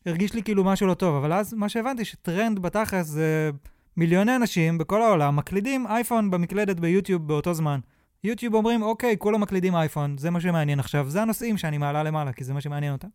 הרגיש 0.05 0.33
לי 0.33 0.43
כאילו 0.43 0.63
משהו 0.63 0.87
לא 0.87 0.93
טוב, 0.93 1.15
אבל 1.15 1.33
אז 1.33 1.53
מה 1.53 1.69
שהבנתי, 1.69 2.05
שטרנד 2.05 2.59
בתכלס 2.59 3.07
זה 3.07 3.51
מיליוני 3.97 4.35
אנשים 4.35 4.77
בכל 4.77 5.01
העולם 5.01 5.35
מקלידים 5.35 5.87
אייפון 5.87 6.31
במקלדת 6.31 6.79
ביוטיוב 6.79 7.27
באותו 7.27 7.53
זמן. 7.53 7.79
יוטיוב 8.23 8.53
אומרים, 8.53 8.81
אוקיי, 8.81 9.15
כולם 9.17 9.41
מקלידים 9.41 9.75
אייפון, 9.75 10.17
זה 10.17 10.29
מה 10.29 10.41
שמעניין 10.41 10.79
עכשיו, 10.79 11.09
זה 11.09 11.21
הנושאים 11.21 11.57
שאני 11.57 11.77
מעלה 11.77 12.03
למעלה, 12.03 12.33
כי 12.33 12.43
זה 12.43 12.53
מה 12.53 12.61
שמעניין 12.61 12.93
אותם. 12.93 13.07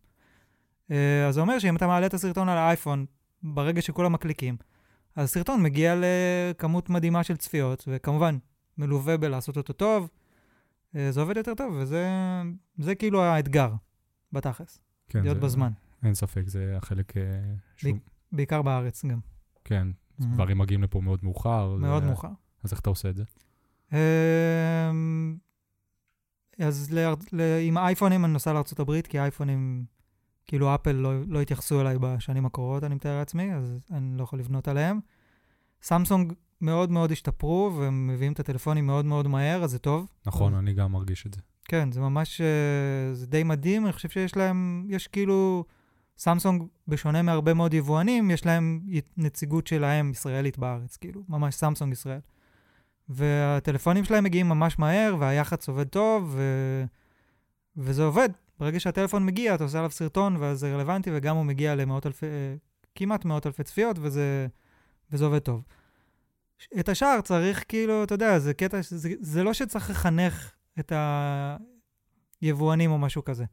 אז 0.89 1.35
זה 1.35 1.41
אומר 1.41 1.59
שאם 1.59 1.75
אתה 1.75 1.87
מעלה 1.87 2.05
את 2.05 2.13
הסרטון 2.13 2.49
על 2.49 2.57
האייפון 2.57 3.05
ברגע 3.43 3.81
שכולם 3.81 4.13
מקליקים, 4.13 4.57
אז 5.15 5.23
הסרטון 5.25 5.63
מגיע 5.63 5.95
לכמות 5.97 6.89
מדהימה 6.89 7.23
של 7.23 7.37
צפיות, 7.37 7.83
וכמובן, 7.87 8.37
מלווה 8.77 9.17
בלעשות 9.17 9.57
אותו 9.57 9.73
טוב, 9.73 10.09
זה 10.93 11.21
עובד 11.21 11.37
יותר 11.37 11.53
טוב, 11.53 11.75
וזה 11.79 12.07
זה 12.77 12.95
כאילו 12.95 13.23
האתגר, 13.23 13.73
בתכלס, 14.31 14.79
כן, 15.09 15.21
להיות 15.21 15.35
זה, 15.35 15.41
בזמן. 15.41 15.71
אין 16.03 16.13
ספק, 16.13 16.47
זה 16.47 16.73
החלק... 16.77 17.17
אה, 17.17 17.23
שהוא... 17.75 17.97
בעיקר 18.31 18.61
בארץ 18.61 19.05
גם. 19.05 19.19
כן, 19.63 19.87
Mhm. 20.19 20.23
דברים 20.33 20.57
מגיעים 20.57 20.83
לפה 20.83 21.01
מאוד 21.01 21.19
מאוחר. 21.23 21.75
מאוד 21.79 22.03
זה... 22.03 22.09
מאוחר. 22.09 22.29
אז 22.63 22.71
איך 22.71 22.79
אתה 22.79 22.89
עושה 22.89 23.09
את 23.09 23.15
זה? 23.15 23.23
אמ, 23.93 25.37
אז 26.59 26.93
ל... 26.93 27.13
ל... 27.31 27.41
עם 27.67 27.77
אייפונים 27.77 28.25
אני 28.25 28.33
נוסע 28.33 28.53
לארה"ב, 28.53 29.01
כי 29.01 29.19
אייפונים, 29.19 29.85
כאילו 30.45 30.75
אפל 30.75 30.91
לא, 30.91 31.13
לא 31.27 31.41
התייחסו 31.41 31.81
אליי 31.81 31.97
בשנים 31.99 32.45
הקרובות, 32.45 32.83
אני 32.83 32.95
מתאר 32.95 33.17
לעצמי, 33.17 33.53
אז 33.53 33.79
אני 33.91 34.17
לא 34.17 34.23
יכול 34.23 34.39
לבנות 34.39 34.67
עליהם. 34.67 34.99
סמסונג 35.81 36.33
מאוד 36.61 36.91
מאוד 36.91 37.11
השתפרו, 37.11 37.71
והם 37.79 38.07
מביאים 38.07 38.33
את 38.33 38.39
הטלפונים 38.39 38.87
מאוד 38.87 39.05
מאוד 39.05 39.27
מהר, 39.27 39.63
אז 39.63 39.71
זה 39.71 39.79
טוב. 39.79 40.07
נכון, 40.25 40.53
אז... 40.53 40.59
אני 40.59 40.73
גם 40.73 40.91
מרגיש 40.91 41.25
את 41.27 41.33
זה. 41.33 41.41
כן, 41.65 41.91
זה 41.91 42.01
ממש, 42.01 42.41
אה, 42.41 43.13
זה 43.13 43.27
די 43.27 43.43
מדהים, 43.43 43.85
אני 43.85 43.93
חושב 43.93 44.09
שיש 44.09 44.37
להם, 44.37 44.85
יש 44.89 45.07
כאילו, 45.07 45.63
סמסונג, 46.17 46.63
בשונה 46.87 47.21
מהרבה 47.21 47.53
מאוד 47.53 47.73
יבואנים, 47.73 48.31
יש 48.31 48.45
להם 48.45 48.81
נציגות 49.17 49.67
שלהם 49.67 50.11
ישראלית 50.11 50.57
בארץ, 50.57 50.97
כאילו, 50.97 51.23
ממש 51.29 51.55
סמסונג 51.55 51.93
ישראל. 51.93 52.19
והטלפונים 53.09 54.03
שלהם 54.03 54.23
מגיעים 54.23 54.49
ממש 54.49 54.79
מהר, 54.79 55.15
והיח"צ 55.19 55.69
עובד 55.69 55.87
טוב, 55.87 56.33
ו... 56.37 56.41
וזה 57.77 58.03
עובד. 58.03 58.29
ברגע 58.59 58.79
שהטלפון 58.79 59.25
מגיע, 59.25 59.55
אתה 59.55 59.63
עושה 59.63 59.77
עליו 59.77 59.91
סרטון, 59.91 60.35
ואז 60.35 60.59
זה 60.59 60.75
רלוונטי, 60.75 61.09
וגם 61.13 61.35
הוא 61.35 61.45
מגיע 61.45 61.75
למאות 61.75 62.05
אלפי, 62.05 62.25
כמעט 62.95 63.25
מאות 63.25 63.47
אלפי 63.47 63.63
צפיות, 63.63 63.97
וזה, 64.01 64.47
וזה 65.11 65.25
עובד 65.25 65.39
טוב. 65.39 65.63
את 66.79 66.89
השאר 66.89 67.21
צריך, 67.21 67.63
כאילו, 67.67 68.03
אתה 68.03 68.13
יודע, 68.13 68.39
זה 68.39 68.53
קטע, 68.53 68.77
זה, 68.81 69.09
זה 69.19 69.43
לא 69.43 69.53
שצריך 69.53 69.89
לחנך 69.89 70.51
את 70.79 70.91
היבואנים 72.41 72.91
או 72.91 72.97
משהו 72.97 73.23
כזה. 73.23 73.45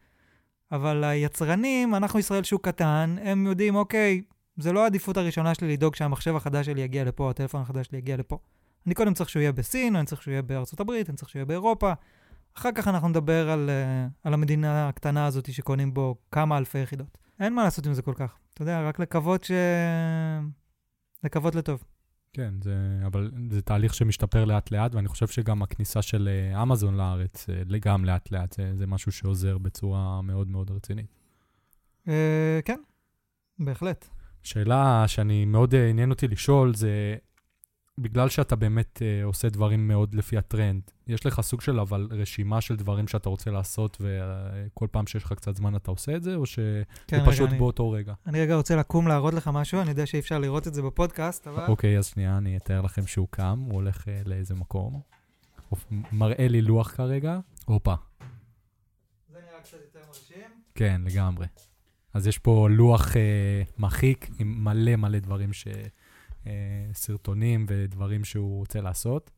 אבל 0.72 1.04
היצרנים, 1.04 1.94
אנחנו 1.94 2.18
ישראל 2.18 2.42
שוק 2.42 2.68
קטן, 2.68 3.16
הם 3.22 3.46
יודעים, 3.46 3.74
אוקיי, 3.74 4.22
זה 4.56 4.72
לא 4.72 4.82
העדיפות 4.82 5.16
הראשונה 5.16 5.54
שלי 5.54 5.72
לדאוג 5.72 5.94
שהמחשב 5.94 6.36
החדש 6.36 6.66
שלי 6.66 6.80
יגיע 6.80 7.04
לפה, 7.04 7.30
הטלפון 7.30 7.60
החדש 7.60 7.86
שלי 7.86 7.98
יגיע 7.98 8.16
לפה. 8.16 8.38
אני 8.86 8.94
קודם 8.94 9.14
צריך 9.14 9.30
שהוא 9.30 9.40
יהיה 9.40 9.52
בסין, 9.52 9.96
אני 9.96 10.06
צריך 10.06 10.22
שהוא 10.22 10.32
יהיה 10.32 10.42
בארצות 10.42 10.80
הברית, 10.80 11.08
אני 11.08 11.16
צריך 11.16 11.28
שהוא 11.28 11.40
יהיה 11.40 11.46
באירופה. 11.46 11.92
אחר 12.56 12.68
כך 12.74 12.88
אנחנו 12.88 13.08
נדבר 13.08 13.50
על, 13.50 13.70
uh, 13.70 14.10
על 14.24 14.34
המדינה 14.34 14.88
הקטנה 14.88 15.26
הזאת 15.26 15.52
שקונים 15.52 15.94
בו 15.94 16.16
כמה 16.30 16.58
אלפי 16.58 16.78
יחידות. 16.78 17.18
אין 17.40 17.54
מה 17.54 17.64
לעשות 17.64 17.86
עם 17.86 17.94
זה 17.94 18.02
כל 18.02 18.14
כך. 18.16 18.36
אתה 18.54 18.62
יודע, 18.62 18.88
רק 18.88 18.98
לקוות 18.98 19.44
ש... 19.44 19.50
לקוות 21.24 21.54
לטוב. 21.54 21.84
כן, 22.32 22.54
זה, 22.62 22.76
אבל 23.06 23.30
זה 23.50 23.62
תהליך 23.62 23.94
שמשתפר 23.94 24.44
לאט-לאט, 24.44 24.94
ואני 24.94 25.08
חושב 25.08 25.26
שגם 25.26 25.62
הכניסה 25.62 26.02
של 26.02 26.28
uh, 26.52 26.62
אמזון 26.62 26.96
לארץ, 26.96 27.46
uh, 27.48 27.78
גם 27.80 28.04
לאט-לאט, 28.04 28.52
זה, 28.52 28.72
זה 28.74 28.86
משהו 28.86 29.12
שעוזר 29.12 29.58
בצורה 29.58 30.22
מאוד 30.22 30.48
מאוד 30.48 30.70
רצינית. 30.70 31.06
Uh, 32.06 32.10
כן, 32.64 32.80
בהחלט. 33.58 34.08
שאלה 34.42 35.04
שאני 35.06 35.44
מאוד 35.44 35.74
עניין 35.74 36.10
אותי 36.10 36.28
לשאול, 36.28 36.74
זה 36.74 37.16
בגלל 37.98 38.28
שאתה 38.28 38.56
באמת 38.56 38.98
uh, 38.98 39.24
עושה 39.24 39.48
דברים 39.48 39.88
מאוד 39.88 40.14
לפי 40.14 40.38
הטרנד, 40.38 40.82
יש 41.06 41.26
לך 41.26 41.40
סוג 41.40 41.60
של 41.60 41.80
אבל 41.80 42.08
רשימה 42.10 42.60
של 42.60 42.76
דברים 42.76 43.08
שאתה 43.08 43.28
רוצה 43.28 43.50
לעשות, 43.50 44.00
וכל 44.00 44.86
פעם 44.90 45.06
שיש 45.06 45.24
לך 45.24 45.32
קצת 45.32 45.56
זמן 45.56 45.76
אתה 45.76 45.90
עושה 45.90 46.16
את 46.16 46.22
זה, 46.22 46.34
או 46.34 46.46
שזה 46.46 46.82
כן, 47.06 47.26
פשוט 47.26 47.48
רגע, 47.48 47.58
באותו 47.58 47.92
אני, 47.94 47.98
רגע? 47.98 48.14
אני 48.26 48.40
רגע 48.40 48.54
רוצה 48.54 48.76
לקום 48.76 49.08
להראות 49.08 49.34
לך 49.34 49.50
משהו, 49.52 49.80
אני 49.80 49.90
יודע 49.90 50.06
שאי 50.06 50.18
אפשר 50.18 50.38
לראות 50.38 50.68
את 50.68 50.74
זה 50.74 50.82
בפודקאסט, 50.82 51.46
אבל... 51.46 51.66
אוקיי, 51.66 51.98
אז 51.98 52.06
שנייה, 52.06 52.38
אני 52.38 52.56
אתאר 52.56 52.80
לכם 52.80 53.06
שהוא 53.06 53.28
קם, 53.30 53.58
הוא 53.66 53.74
הולך 53.74 54.04
uh, 54.04 54.28
לאיזה 54.28 54.54
מקום. 54.54 55.00
הוא 55.68 55.78
מראה 56.12 56.48
לי 56.48 56.62
לוח 56.62 56.90
כרגע. 56.96 57.38
הופה. 57.64 57.94
זה 59.28 59.38
נראה 59.48 59.60
קצת 59.60 59.72
יותר 59.84 60.06
מרשים. 60.08 60.50
כן, 60.74 61.00
לגמרי. 61.04 61.46
אז 62.14 62.26
יש 62.26 62.38
פה 62.38 62.68
לוח 62.70 63.16
אה, 63.16 63.62
מחיק 63.78 64.30
עם 64.38 64.64
מלא 64.64 64.96
מלא 64.96 65.18
דברים 65.18 65.52
ש... 65.52 65.68
אה, 66.46 66.52
סרטונים 66.94 67.66
ודברים 67.68 68.24
שהוא 68.24 68.58
רוצה 68.58 68.80
לעשות. 68.80 69.30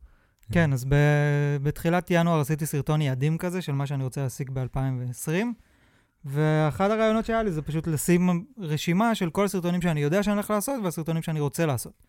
כן, 0.51 0.73
אז 0.73 0.85
ב- 0.85 1.57
בתחילת 1.63 2.07
ינואר 2.11 2.39
עשיתי 2.39 2.65
סרטון 2.65 3.01
יעדים 3.01 3.37
כזה 3.37 3.61
של 3.61 3.71
מה 3.71 3.87
שאני 3.87 4.03
רוצה 4.03 4.21
להשיג 4.21 4.49
ב-2020, 4.53 5.31
ואחד 6.25 6.91
הרעיונות 6.91 7.25
שהיה 7.25 7.43
לי 7.43 7.51
זה 7.51 7.61
פשוט 7.61 7.87
לשים 7.87 8.45
רשימה 8.57 9.15
של 9.15 9.29
כל 9.29 9.45
הסרטונים 9.45 9.81
שאני 9.81 10.01
יודע 10.01 10.23
שאני 10.23 10.33
הולך 10.33 10.49
לעשות 10.49 10.75
והסרטונים 10.83 11.21
שאני 11.21 11.39
רוצה 11.39 11.65
לעשות. 11.65 12.03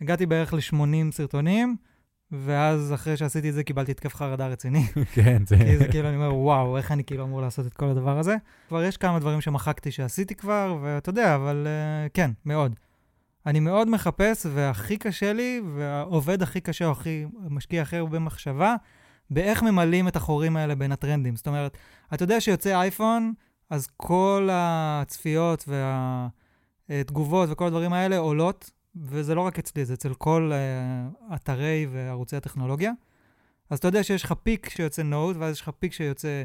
הגעתי 0.00 0.26
בערך 0.26 0.54
ל-80 0.54 1.12
סרטונים, 1.12 1.76
ואז 2.32 2.92
אחרי 2.94 3.16
שעשיתי 3.16 3.48
את 3.48 3.54
זה 3.54 3.64
קיבלתי 3.64 3.90
התקף 3.90 4.14
חרדה 4.14 4.46
רציני. 4.46 4.86
כן, 5.14 5.42
זה... 5.46 5.56
כי 5.56 5.78
זה 5.78 5.88
כאילו, 5.88 6.08
אני 6.08 6.16
אומר, 6.16 6.34
וואו, 6.34 6.76
איך 6.76 6.92
אני 6.92 7.04
כאילו 7.04 7.24
אמור 7.24 7.40
לעשות 7.40 7.66
את 7.66 7.74
כל 7.74 7.86
הדבר 7.86 8.18
הזה? 8.18 8.36
כבר 8.68 8.84
יש 8.84 8.96
כמה 8.96 9.18
דברים 9.18 9.40
שמחקתי 9.40 9.90
שעשיתי 9.90 10.34
כבר, 10.34 10.78
ואתה 10.82 11.10
יודע, 11.10 11.34
אבל 11.34 11.66
uh, 11.66 12.10
כן, 12.14 12.30
מאוד. 12.44 12.74
אני 13.46 13.60
מאוד 13.60 13.90
מחפש, 13.90 14.46
והכי 14.54 14.96
קשה 14.96 15.32
לי, 15.32 15.60
והעובד 15.76 16.42
הכי 16.42 16.60
קשה, 16.60 16.86
או 16.86 16.92
הכי 16.92 17.24
משקיע 17.50 17.82
הכי 17.82 17.96
הרבה 17.96 18.18
מחשבה, 18.18 18.76
באיך 19.30 19.62
ממלאים 19.62 20.08
את 20.08 20.16
החורים 20.16 20.56
האלה 20.56 20.74
בין 20.74 20.92
הטרנדים. 20.92 21.36
זאת 21.36 21.46
אומרת, 21.46 21.76
אתה 22.14 22.24
יודע 22.24 22.40
שיוצא 22.40 22.80
אייפון, 22.80 23.32
אז 23.70 23.86
כל 23.96 24.48
הצפיות 24.52 25.68
והתגובות 26.88 27.48
וכל 27.52 27.66
הדברים 27.66 27.92
האלה 27.92 28.18
עולות, 28.18 28.70
וזה 28.96 29.34
לא 29.34 29.40
רק 29.40 29.58
אצלי, 29.58 29.84
זה 29.84 29.94
אצל 29.94 30.14
כל 30.14 30.52
uh, 30.52 31.34
אתרי 31.34 31.86
וערוצי 31.90 32.36
הטכנולוגיה. 32.36 32.92
אז 33.70 33.78
אתה 33.78 33.88
יודע 33.88 34.02
שיש 34.02 34.24
לך 34.24 34.34
פיק 34.42 34.68
שיוצא 34.68 35.02
נוט, 35.02 35.36
ואז 35.36 35.54
יש 35.54 35.60
לך 35.60 35.70
פיק 35.78 35.92
שיוצא 35.92 36.42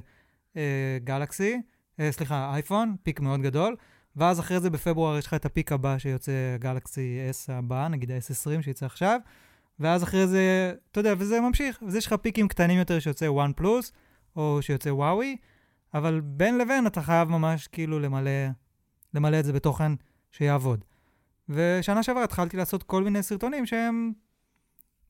גלקסי, 1.04 1.56
uh, 1.56 2.02
uh, 2.02 2.04
סליחה, 2.12 2.52
אייפון, 2.54 2.96
פיק 3.04 3.20
מאוד 3.20 3.42
גדול, 3.42 3.76
ואז 4.16 4.40
אחרי 4.40 4.60
זה 4.60 4.70
בפברואר 4.70 5.18
יש 5.18 5.28
לך 5.28 5.34
את 5.34 5.46
הפיק 5.46 5.72
הבא 5.72 5.98
שיוצא 5.98 6.58
גלקסי 6.60 7.18
S 7.32 7.52
הבא, 7.52 7.88
נגיד 7.88 8.12
ה-S20 8.12 8.62
שיצא 8.62 8.86
עכשיו, 8.86 9.20
ואז 9.80 10.04
אחרי 10.04 10.28
זה, 10.28 10.74
אתה 10.92 11.00
יודע, 11.00 11.14
וזה 11.18 11.42
ממשיך. 11.42 11.84
אז 11.88 11.96
יש 11.96 12.08
לך 12.08 12.14
פיקים 12.14 12.48
קטנים 12.48 12.80
יותר 12.80 13.00
שיוצא 13.00 13.26
וואן 13.26 13.52
פלוס, 13.56 13.92
או 14.36 14.60
שיוצא 14.62 14.90
וואוי, 14.90 15.38
אבל 15.94 16.22
בין 16.24 16.58
לבין 16.58 16.88
אתה 16.88 17.02
חייב 17.02 17.30
ממש 17.30 17.68
כאילו 17.68 18.00
למלא, 18.00 18.32
למלא 19.14 19.40
את 19.40 19.46
זה 19.46 19.54
בתוכן 19.54 19.92
שיעבוד. 20.32 20.86
ושנה 21.50 22.04
שעברה 22.04 22.24
התחלתי 22.24 22.58
לעשות 22.58 22.84
כל 22.84 23.04
מיני 23.04 23.24
סרטונים 23.24 23.66
שהם 23.66 24.12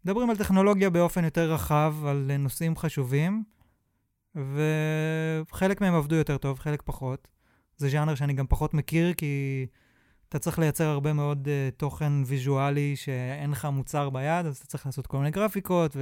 מדברים 0.06 0.30
על 0.30 0.38
טכנולוגיה 0.38 0.90
באופן 0.90 1.24
יותר 1.24 1.54
רחב, 1.54 1.96
על 2.08 2.32
נושאים 2.40 2.76
חשובים, 2.76 3.44
וחלק 4.36 5.82
מהם 5.82 5.94
עבדו 5.94 6.16
יותר 6.16 6.38
טוב, 6.38 6.60
חלק 6.60 6.82
פחות. 6.86 7.28
זה 7.82 7.90
ז'אנר 7.90 8.16
שאני 8.16 8.34
גם 8.34 8.46
פחות 8.48 8.74
מכיר, 8.74 9.14
כי 9.14 9.66
אתה 10.30 10.40
צריך 10.40 10.60
לייצר 10.60 10.86
הרבה 10.86 11.14
מאוד 11.14 11.48
uh, 11.48 11.76
תוכן 11.78 12.14
ויזואלי 12.26 12.96
שאין 12.96 13.52
לך 13.52 13.66
מוצר 13.66 14.10
ביד, 14.10 14.46
אז 14.46 14.58
אתה 14.58 14.68
צריך 14.68 14.86
לעשות 14.86 15.08
כל 15.08 15.18
מיני 15.18 15.32
גרפיקות, 15.32 15.96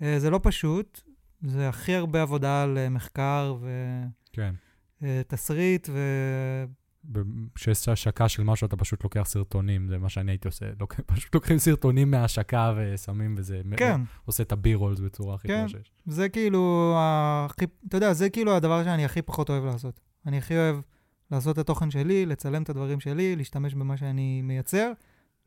וזה 0.00 0.28
uh, 0.28 0.30
לא 0.30 0.40
פשוט. 0.42 1.00
זה 1.42 1.68
הכי 1.68 1.94
הרבה 1.94 2.22
עבודה 2.22 2.62
על 2.62 2.78
uh, 2.86 2.90
מחקר 2.90 3.56
ותסריט, 5.02 5.86
כן. 5.86 5.92
ו... 5.92 6.64
כשיש 7.54 7.88
השקה 7.88 8.28
של 8.28 8.42
משהו, 8.42 8.66
אתה 8.66 8.76
פשוט 8.76 9.04
לוקח 9.04 9.22
סרטונים, 9.26 9.88
זה 9.88 9.98
מה 9.98 10.08
שאני 10.08 10.32
הייתי 10.32 10.48
עושה. 10.48 10.66
לוק... 10.80 10.94
פשוט 11.14 11.34
לוקחים 11.34 11.58
סרטונים 11.58 12.10
מההשקה 12.10 12.74
ושמים, 12.76 13.34
וזה 13.38 13.60
כן. 13.76 14.00
עושה 14.24 14.42
את 14.42 14.52
הבי-רולס 14.52 15.00
בצורה 15.00 15.34
הכי 15.34 15.48
כן. 15.48 15.66
טובה 15.66 15.68
שיש. 15.68 15.92
זה 16.06 16.28
כאילו, 16.28 16.94
הכי, 16.98 17.64
אתה 17.88 17.96
יודע, 17.96 18.12
זה 18.12 18.30
כאילו 18.30 18.56
הדבר 18.56 18.84
שאני 18.84 19.04
הכי 19.04 19.22
פחות 19.22 19.50
אוהב 19.50 19.64
לעשות. 19.64 20.00
אני 20.26 20.38
הכי 20.38 20.56
אוהב 20.56 20.76
לעשות 21.30 21.54
את 21.54 21.58
התוכן 21.58 21.90
שלי, 21.90 22.26
לצלם 22.26 22.62
את 22.62 22.70
הדברים 22.70 23.00
שלי, 23.00 23.36
להשתמש 23.36 23.74
במה 23.74 23.96
שאני 23.96 24.42
מייצר. 24.42 24.92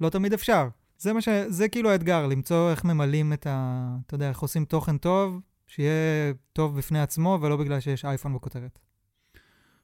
לא 0.01 0.09
תמיד 0.09 0.33
אפשר. 0.33 0.67
זה 0.97 1.13
מה 1.13 1.21
ש... 1.21 1.29
זה 1.47 1.69
כאילו 1.69 1.89
האתגר, 1.89 2.27
למצוא 2.27 2.71
איך 2.71 2.85
ממלאים 2.85 3.33
את 3.33 3.47
ה... 3.47 3.87
אתה 4.05 4.15
יודע, 4.15 4.29
איך 4.29 4.39
עושים 4.39 4.65
תוכן 4.65 4.97
טוב, 4.97 5.41
שיהיה 5.67 6.33
טוב 6.53 6.77
בפני 6.77 6.99
עצמו, 7.01 7.39
ולא 7.41 7.57
בגלל 7.57 7.79
שיש 7.79 8.05
אייפון 8.05 8.33
בכותרת. 8.33 8.79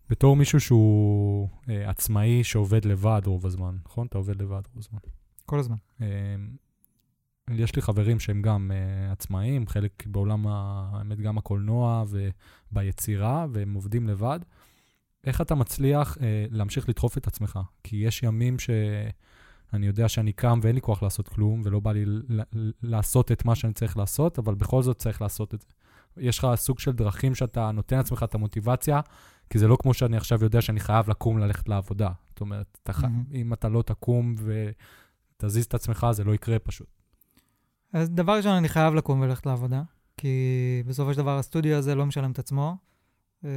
בתור 0.10 0.36
מישהו 0.36 0.60
שהוא 0.60 1.50
אה, 1.70 1.90
עצמאי 1.90 2.44
שעובד 2.44 2.86
לבד 2.86 3.22
רוב 3.26 3.46
הזמן, 3.46 3.78
נכון? 3.86 4.08
אתה 4.08 4.18
עובד 4.18 4.42
לבד 4.42 4.62
רוב 4.68 4.78
הזמן. 4.78 5.00
כל 5.46 5.60
הזמן. 5.60 5.76
אה, 6.02 6.36
יש 7.50 7.76
לי 7.76 7.82
חברים 7.82 8.20
שהם 8.20 8.42
גם 8.42 8.72
אה, 8.74 9.12
עצמאים, 9.12 9.68
חלק 9.68 10.08
בעולם, 10.08 10.48
האמת, 10.48 11.20
גם 11.20 11.38
הקולנוע 11.38 12.04
וביצירה, 12.72 13.46
והם 13.52 13.74
עובדים 13.74 14.08
לבד. 14.08 14.40
איך 15.24 15.42
אתה 15.42 15.56
מצליח 15.56 16.18
אה, 16.22 16.46
להמשיך 16.52 16.90
לדחוף 16.90 17.18
את 17.18 17.28
עצמך? 17.28 17.60
כי 17.84 17.96
יש 17.96 18.24
ימים 18.24 18.60
שאני 18.60 19.88
יודע 19.88 20.10
שאני 20.10 20.34
קם 20.34 20.60
ואין 20.64 20.76
לי 20.76 20.82
כוח 20.82 21.04
לעשות 21.04 21.28
כלום, 21.28 21.62
ולא 21.66 21.80
בא 21.80 21.92
לי 21.92 22.06
לעשות 22.82 23.32
את 23.32 23.46
מה 23.46 23.56
שאני 23.56 23.74
צריך 23.74 23.98
לעשות, 23.98 24.40
אבל 24.40 24.56
בכל 24.56 24.84
זאת 24.84 24.98
צריך 24.98 25.22
לעשות 25.22 25.54
את 25.54 25.62
זה. 25.62 25.68
יש 26.18 26.40
לך 26.40 26.48
סוג 26.56 26.80
של 26.80 26.92
דרכים 26.92 27.36
שאתה 27.36 27.72
נותן 27.72 27.98
לעצמך 27.98 28.24
את 28.24 28.36
המוטיבציה, 28.36 29.02
כי 29.50 29.60
זה 29.60 29.68
לא 29.68 29.78
כמו 29.82 29.94
שאני 29.94 30.18
עכשיו 30.18 30.44
יודע 30.44 30.62
שאני 30.62 30.80
חייב 30.80 31.10
לקום 31.10 31.38
ללכת 31.38 31.70
לעבודה. 31.70 32.10
זאת 32.30 32.42
אומרת, 32.42 32.78
אתה, 32.84 32.94
ח- 32.94 33.04
מהמם. 33.04 33.24
אם 33.34 33.54
אתה 33.54 33.70
לא 33.70 33.82
תקום 33.82 34.36
ותזיז 35.38 35.66
את 35.66 35.74
עצמך, 35.74 36.08
זה 36.12 36.24
לא 36.24 36.34
יקרה 36.34 36.60
פשוט. 36.60 36.88
אז 37.94 38.10
דבר 38.10 38.38
ראשון, 38.38 38.52
אני 38.52 38.70
חייב 38.70 38.94
לקום 38.94 39.20
וללכת 39.22 39.46
לעבודה, 39.46 39.82
כי 40.18 40.38
בסופו 40.88 41.14
של 41.14 41.18
דבר 41.18 41.38
הסטודיו 41.38 41.76
הזה 41.78 41.96
לא 41.96 42.06
משלם 42.06 42.32
את 42.32 42.40
עצמו. 42.40 42.78
אה, 43.46 43.50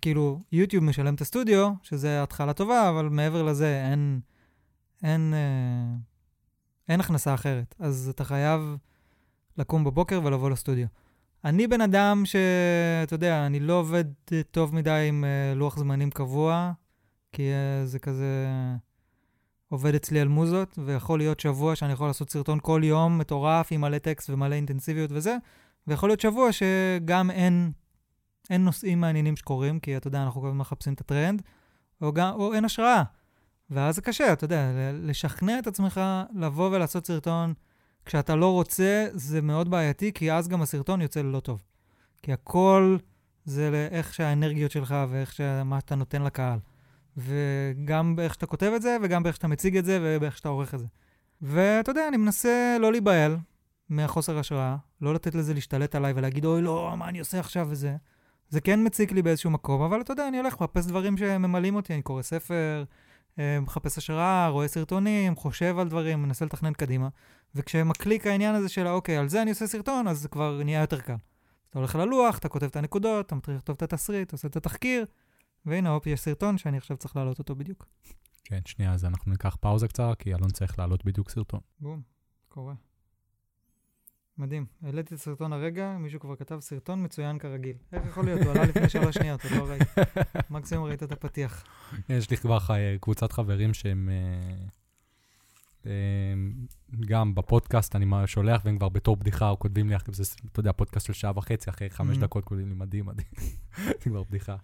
כאילו, 0.00 0.40
יוטיוב 0.52 0.84
משלם 0.84 1.14
את 1.14 1.20
הסטודיו, 1.20 1.72
שזה 1.82 2.22
התחלה 2.22 2.52
טובה, 2.52 2.90
אבל 2.90 3.08
מעבר 3.08 3.42
לזה 3.42 3.88
אין, 3.90 4.20
אין, 5.02 5.34
אה, 5.34 5.96
אין 6.88 7.00
הכנסה 7.00 7.34
אחרת. 7.34 7.74
אז 7.78 8.10
אתה 8.14 8.24
חייב 8.24 8.76
לקום 9.58 9.84
בבוקר 9.84 10.20
ולבוא 10.24 10.50
לסטודיו. 10.50 10.86
אני 11.46 11.66
בן 11.66 11.80
אדם 11.80 12.22
שאתה 12.24 13.14
יודע, 13.14 13.46
אני 13.46 13.60
לא 13.60 13.72
עובד 13.72 14.04
אה, 14.32 14.42
טוב 14.50 14.74
מדי 14.74 15.06
עם 15.08 15.24
אה, 15.24 15.54
לוח 15.54 15.78
זמנים 15.78 16.10
קבוע, 16.10 16.72
כי 17.32 17.42
אה, 17.42 17.86
זה 17.86 17.98
כזה 17.98 18.48
עובד 19.68 19.94
אצלי 19.94 20.20
על 20.20 20.28
מוזות, 20.28 20.78
ויכול 20.84 21.18
להיות 21.18 21.40
שבוע 21.40 21.76
שאני 21.76 21.92
יכול 21.92 22.06
לעשות 22.06 22.30
סרטון 22.30 22.58
כל 22.62 22.80
יום 22.84 23.18
מטורף 23.18 23.68
עם 23.70 23.80
מלא 23.80 23.98
טקסט 23.98 24.30
ומלא 24.30 24.54
אינטנסיביות 24.54 25.10
וזה, 25.12 25.36
ויכול 25.86 26.08
להיות 26.08 26.20
שבוע 26.20 26.48
שגם 26.52 27.30
אין, 27.30 27.72
אין 28.50 28.64
נושאים 28.64 29.00
מעניינים 29.00 29.36
שקורים, 29.36 29.80
כי 29.80 29.96
אתה 29.96 30.08
יודע, 30.08 30.22
אנחנו 30.22 30.40
כל 30.40 30.46
הזמן 30.46 30.58
מחפשים 30.58 30.92
את 30.92 31.00
הטרנד, 31.00 31.42
או, 32.02 32.12
גם, 32.12 32.34
או 32.34 32.54
אין 32.54 32.64
השראה. 32.64 33.02
ואז 33.70 33.94
זה 33.94 34.02
קשה, 34.02 34.32
אתה 34.32 34.44
יודע, 34.44 34.70
לשכנע 34.94 35.58
את 35.58 35.66
עצמך 35.66 36.00
לבוא 36.34 36.70
ולעשות 36.70 37.06
סרטון 37.06 37.54
כשאתה 38.04 38.36
לא 38.36 38.52
רוצה, 38.52 39.06
זה 39.12 39.42
מאוד 39.42 39.70
בעייתי, 39.70 40.12
כי 40.12 40.32
אז 40.32 40.48
גם 40.48 40.62
הסרטון 40.62 41.00
יוצא 41.00 41.22
לא 41.22 41.40
טוב. 41.40 41.62
כי 42.22 42.32
הכל 42.32 42.96
זה 43.44 43.70
לאיך 43.70 44.14
שהאנרגיות 44.14 44.70
שלך 44.70 44.94
ואיך 45.08 45.32
שה- 45.32 45.64
מה 45.64 45.80
שאתה 45.80 45.94
נותן 45.94 46.22
לקהל. 46.22 46.58
וגם 47.16 48.16
באיך 48.16 48.34
שאתה 48.34 48.46
כותב 48.46 48.72
את 48.76 48.82
זה, 48.82 48.96
וגם 49.02 49.22
באיך 49.22 49.36
שאתה 49.36 49.48
מציג 49.48 49.76
את 49.76 49.84
זה, 49.84 49.98
ובאיך 50.02 50.36
שאתה 50.38 50.48
עורך 50.48 50.74
את 50.74 50.78
זה. 50.78 50.86
ואתה 51.42 51.90
יודע, 51.90 52.08
אני 52.08 52.16
מנסה 52.16 52.76
לא 52.80 52.92
להיבהל 52.92 53.36
מהחוסר 53.88 54.38
השראה, 54.38 54.76
לא 55.00 55.14
לתת 55.14 55.34
לזה 55.34 55.54
להשתלט 55.54 55.94
עליי 55.94 56.12
ולהגיד, 56.16 56.44
אוי, 56.44 56.62
לא, 56.62 56.94
מה 56.96 57.08
אני 57.08 57.18
עושה 57.18 57.40
עכשיו 57.40 57.66
וזה. 57.70 57.96
זה 58.48 58.60
כן 58.60 58.86
מציק 58.86 59.12
לי 59.12 59.22
באיזשהו 59.22 59.50
מקום, 59.50 59.82
אבל 59.82 60.00
אתה 60.00 60.12
יודע, 60.12 60.28
אני 60.28 60.36
הולך 60.36 60.54
מחפש 60.54 60.86
דברים 60.86 61.16
שממלאים 61.16 61.76
אותי, 61.76 61.94
אני 61.94 62.02
קורא 62.02 62.22
ספר, 62.22 62.84
אה, 63.38 63.60
מחפש 63.60 63.98
השראה, 63.98 64.48
רואה 64.48 64.68
סרטונים, 64.68 65.36
חושב 65.36 65.78
על 65.78 65.88
דברים, 65.88 66.22
מנסה 66.22 66.44
לתכנן 66.44 66.72
קדימה. 66.72 67.08
וכשמקליק 67.54 68.26
העניין 68.26 68.54
הזה 68.54 68.68
של, 68.68 68.86
אוקיי, 68.86 69.16
על 69.16 69.28
זה 69.28 69.42
אני 69.42 69.50
עושה 69.50 69.66
סרטון, 69.66 70.08
אז 70.08 70.18
זה 70.18 70.28
כבר 70.28 70.62
נהיה 70.64 70.80
יותר 70.80 71.00
קל. 71.00 71.16
אתה 71.70 71.78
הולך 71.78 71.94
ללוח, 71.94 72.38
אתה 72.38 72.48
כותב 72.48 72.66
את 72.66 72.76
הנקודות, 72.76 73.26
אתה 73.26 73.34
מתחיל 73.34 73.54
לכתוב 73.54 73.76
את 73.76 73.82
התסריט, 73.82 74.32
עושה 74.32 74.48
את 74.48 74.56
התחקיר, 74.56 75.06
והנה, 75.66 75.90
הופ, 75.90 76.06
יש 76.06 76.20
סרטון 76.20 76.58
שאני 76.58 76.76
עכשיו 76.76 76.96
צריך 76.96 77.16
להעלות 77.16 77.38
אותו 77.38 77.54
בדיוק. 77.54 77.86
כן, 78.44 78.60
שנייה, 78.66 78.92
אז 78.92 79.04
אנחנו 79.04 79.30
ניקח 79.30 79.56
פאוזה 79.60 79.88
קצרה, 79.88 80.14
כי 80.14 80.34
אלון 80.34 80.50
צריך 80.50 80.78
להעלות 80.78 81.04
בדיוק 81.04 81.30
סרטון. 81.30 81.60
בום, 81.80 82.02
קורה. 82.48 82.74
מדהים. 84.38 84.66
העליתי 84.82 85.14
את 85.14 85.20
הסרטון 85.20 85.52
הרגע, 85.52 85.96
מישהו 86.00 86.20
כבר 86.20 86.36
כתב 86.36 86.58
סרטון 86.60 87.04
מצוין 87.04 87.38
כרגיל. 87.38 87.76
איך 87.92 88.06
יכול 88.06 88.24
להיות? 88.24 88.40
הוא 88.42 88.50
עלה 88.50 88.64
לפני 88.64 88.88
שלוש 88.88 89.14
שניות, 89.14 89.44
עוד 89.44 89.52
לא 89.52 89.64
ראית. 89.70 89.82
מקסימום 90.50 90.84
ראית 90.84 91.02
את 91.02 91.12
הפתיח. 91.12 91.64
יש 92.08 92.30
לי 92.30 92.36
כבר 92.36 92.58
חי- 92.58 92.98
קבוצת 93.00 93.32
חברים 93.32 93.74
שהם 93.74 94.08
אה, 94.12 94.56
אה, 95.86 95.90
גם 97.06 97.34
בפודקאסט, 97.34 97.96
אני 97.96 98.06
שולח, 98.26 98.62
והם 98.64 98.78
כבר 98.78 98.88
בתור 98.88 99.16
בדיחה, 99.16 99.48
או 99.50 99.58
כותבים 99.58 99.88
לי, 99.88 99.96
זה, 100.12 100.24
אתה 100.52 100.60
יודע, 100.60 100.72
פודקאסט 100.72 101.06
של 101.06 101.12
שעה 101.12 101.32
וחצי, 101.38 101.70
אחרי 101.70 101.90
חמש 101.90 102.16
Mhm. 102.16 102.20
דקות 102.20 102.44
כותבים 102.44 102.68
לי, 102.68 102.74
מדהים, 102.74 103.06
מדהים. 103.06 103.28
זה 104.02 104.10
כבר 104.10 104.22
בדיחה. 104.22 104.56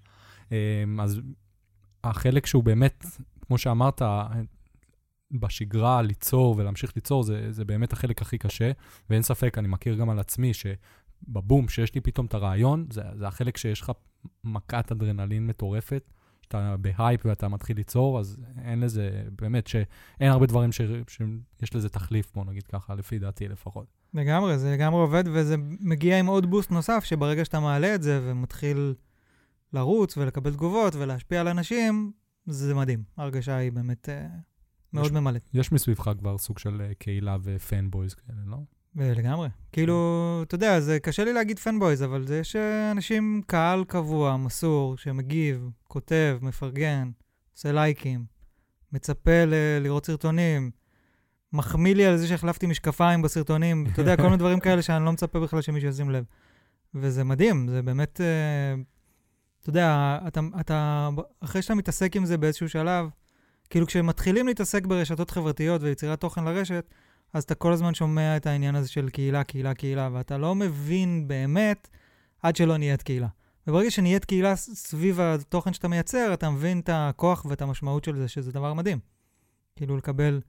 אה, 0.53 0.85
אז 1.01 1.21
החלק 2.05 2.47
שהוא 2.47 2.65
באמת, 2.65 3.07
כמו 3.47 3.59
שאמרת, 3.59 4.03
בשגרה 5.33 6.03
ליצור 6.03 6.55
ולהמשיך 6.59 6.93
ליצור, 6.97 7.23
זה, 7.23 7.53
זה 7.53 7.65
באמת 7.65 7.93
החלק 7.93 8.23
הכי 8.23 8.39
קשה, 8.39 8.71
ואין 9.11 9.23
ספק, 9.23 9.59
אני 9.59 9.69
מכיר 9.69 9.95
גם 9.95 10.11
על 10.11 10.19
עצמי, 10.19 10.53
שבבום, 10.55 11.69
שיש 11.69 11.95
לי 11.95 12.01
פתאום 12.01 12.27
את 12.27 12.35
הרעיון, 12.35 12.87
זה, 12.91 13.03
זה 13.15 13.27
החלק 13.27 13.57
שיש 13.57 13.81
לך 13.81 13.93
מכת 14.45 14.93
אדרנלין 14.93 15.47
מטורפת, 15.47 16.11
שאתה 16.43 16.77
בהייפ 16.77 17.27
ואתה 17.27 17.49
מתחיל 17.49 17.77
ליצור, 17.77 18.21
אז 18.21 18.37
אין 18.65 18.81
לזה, 18.81 19.23
באמת, 19.41 19.67
שאין 19.67 20.31
הרבה 20.31 20.47
דברים 20.47 20.73
ש, 20.73 20.81
שיש 21.09 21.75
לזה 21.75 21.89
תחליף, 21.89 22.33
בוא 22.35 22.45
נגיד 22.45 22.67
ככה, 22.67 22.95
לפי 22.95 23.19
דעתי 23.19 23.49
לפחות. 23.49 23.87
לגמרי, 24.15 24.59
זה 24.59 24.73
לגמרי 24.73 25.01
עובד, 25.01 25.25
וזה 25.33 25.57
מגיע 25.81 26.19
עם 26.19 26.27
עוד 26.27 26.51
boost 26.51 26.71
נוסף, 26.71 27.05
שברגע 27.05 27.45
שאתה 27.45 27.61
מעלה 27.61 27.95
את 27.95 28.03
זה 28.03 28.21
ומתחיל 28.23 28.95
לרוץ 29.73 30.17
ולקבל 30.17 30.53
תגובות 30.53 30.95
ולהשפיע 30.95 31.41
על 31.41 31.49
אנשים, 31.49 32.13
זה 32.47 32.75
מדהים. 32.75 33.03
ההרגשה 33.17 33.57
היא 33.57 33.73
באמת 33.73 34.09
אה, 34.09 34.27
מאוד 34.93 35.07
יש- 35.07 35.13
ממלאת. 35.13 35.49
יש 35.55 35.73
מסביבך 35.73 36.11
כבר 36.19 36.39
סוג 36.39 36.59
של 36.59 36.81
אה, 36.81 36.95
קהילה 36.99 37.37
ו 37.43 37.52
fanboys 37.52 38.15
כאלה, 38.15 38.39
לא? 38.47 38.57
אה, 39.01 39.13
לגמרי. 39.15 39.49
כאילו, 39.73 39.97
אתה 40.47 40.55
יודע, 40.55 40.81
זה 40.81 41.01
קשה 41.01 41.25
לי 41.25 41.33
להגיד 41.33 41.59
fanboys, 41.59 42.03
אבל 42.03 42.27
זה 42.27 42.39
יש 42.39 42.57
אה, 42.57 42.91
אנשים, 42.91 43.43
קהל 43.47 43.85
קבוע, 43.85 44.37
מסור, 44.37 44.97
שמגיב, 44.97 45.69
כותב, 45.89 46.39
מפרגן, 46.43 47.11
עושה 47.57 47.73
לייקים, 47.73 48.25
מצפה 48.93 49.45
ל- 49.45 49.55
לראות 49.83 50.07
סרטונים, 50.07 50.71
מחמיא 51.53 51.95
לי 51.95 52.07
על 52.07 52.17
זה 52.17 52.29
שהחלפתי 52.29 52.67
משקפיים 52.67 53.23
בסרטונים, 53.23 53.87
אתה 53.93 54.01
יודע, 54.01 54.17
כל 54.17 54.23
מיני 54.23 54.37
דברים 54.37 54.61
כאלה 54.65 54.83
שאני 54.83 55.05
לא 55.05 55.13
מצפה 55.13 55.41
בכלל 55.41 55.63
שמישהו 55.63 55.89
ישים 55.89 56.11
לב. 56.11 56.25
וזה 56.95 57.25
מדהים, 57.25 57.69
זה 57.69 57.83
באמת, 57.83 58.21
אתה 59.61 59.71
יודע, 59.71 60.19
אתה, 60.29 60.41
אתה, 60.61 61.09
אחרי 61.41 61.63
שאתה 61.63 61.75
מתעסק 61.75 62.17
עם 62.17 62.25
זה 62.25 62.39
באיזשהו 62.39 62.69
שלב, 62.69 63.07
כאילו 63.73 63.87
כשמתחילים 63.87 64.47
להתעסק 64.47 64.87
ברשתות 64.87 65.31
חברתיות 65.31 65.83
ויצירת 65.83 66.21
תוכן 66.21 66.45
לרשת, 66.45 66.85
אז 67.33 67.43
אתה 67.43 67.55
כל 67.55 67.73
הזמן 67.73 67.95
שומע 67.95 68.37
את 68.37 68.47
העניין 68.47 68.75
הזה 68.75 68.89
של 68.89 69.09
קהילה, 69.09 69.45
קהילה, 69.45 69.75
קהילה, 69.75 70.09
ואתה 70.13 70.39
לא 70.39 70.55
מבין 70.55 71.29
באמת 71.29 71.89
עד 72.43 72.57
שלא 72.57 72.77
נהיית 72.77 73.03
קהילה. 73.03 73.27
וברגע 73.67 73.91
שנהיית 73.91 74.25
קהילה 74.25 74.57
סביב 74.57 75.21
התוכן 75.21 75.73
שאתה 75.73 75.89
מייצר, 75.89 76.35
אתה 76.35 76.51
מבין 76.51 76.81
את 76.81 76.91
הכוח 76.93 77.45
ואת 77.49 77.63
המשמעות 77.63 78.05
של 78.05 78.17
זה, 78.17 78.29
שזה 78.29 78.53
דבר 78.53 78.75
מדהים. 78.75 78.99
כאילו 79.77 79.97
לקבל 79.97 80.41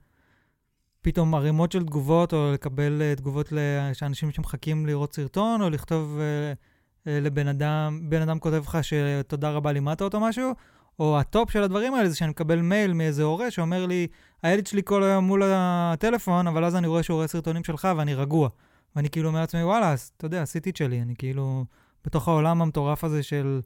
פתאום 1.02 1.34
ערימות 1.34 1.72
של 1.72 1.84
תגובות, 1.84 2.32
או 2.32 2.52
לקבל 2.52 3.02
uh, 3.14 3.18
תגובות 3.18 3.52
לאנשים 3.52 4.30
שמחכים 4.30 4.86
לראות 4.86 5.14
סרטון, 5.14 5.62
או 5.62 5.70
לכתוב 5.70 6.18
uh, 6.18 7.06
uh, 7.06 7.10
לבן 7.10 7.48
אדם, 7.48 8.00
בן 8.08 8.22
אדם 8.22 8.38
כותב 8.38 8.62
לך 8.66 8.78
שתודה 8.82 9.50
רבה, 9.50 9.72
לימדת 9.72 10.02
אותו 10.02 10.20
משהו, 10.20 10.52
או 10.98 11.18
הטופ 11.20 11.50
של 11.50 11.62
הדברים 11.62 11.94
האלה 11.94 12.08
זה 12.08 12.16
שאני 12.16 12.30
מקבל 12.30 12.60
מייל 12.60 12.92
מאיזה 12.92 13.22
הורה 13.22 13.50
שאומר 13.50 13.86
לי, 13.86 14.06
הילד 14.42 14.66
שלי 14.66 14.82
כל 14.84 15.02
היום 15.02 15.24
מול 15.24 15.42
הטלפון, 15.46 16.46
אבל 16.46 16.64
אז 16.64 16.76
אני 16.76 16.86
רואה 16.86 17.02
שהוא 17.02 17.14
רואה 17.14 17.26
סרטונים 17.26 17.64
שלך 17.64 17.88
ואני 17.96 18.14
רגוע. 18.14 18.48
ואני 18.96 19.10
כאילו 19.10 19.28
אומר 19.28 19.40
לעצמי, 19.40 19.62
וואלה, 19.62 19.92
אז 19.92 20.10
אתה 20.16 20.26
יודע, 20.26 20.42
עשיתי 20.42 20.70
את 20.70 20.76
שלי, 20.76 21.02
אני 21.02 21.14
כאילו 21.16 21.64
בתוך 22.04 22.28
העולם 22.28 22.62
המטורף 22.62 23.04
הזה 23.04 23.22
של 23.22 23.60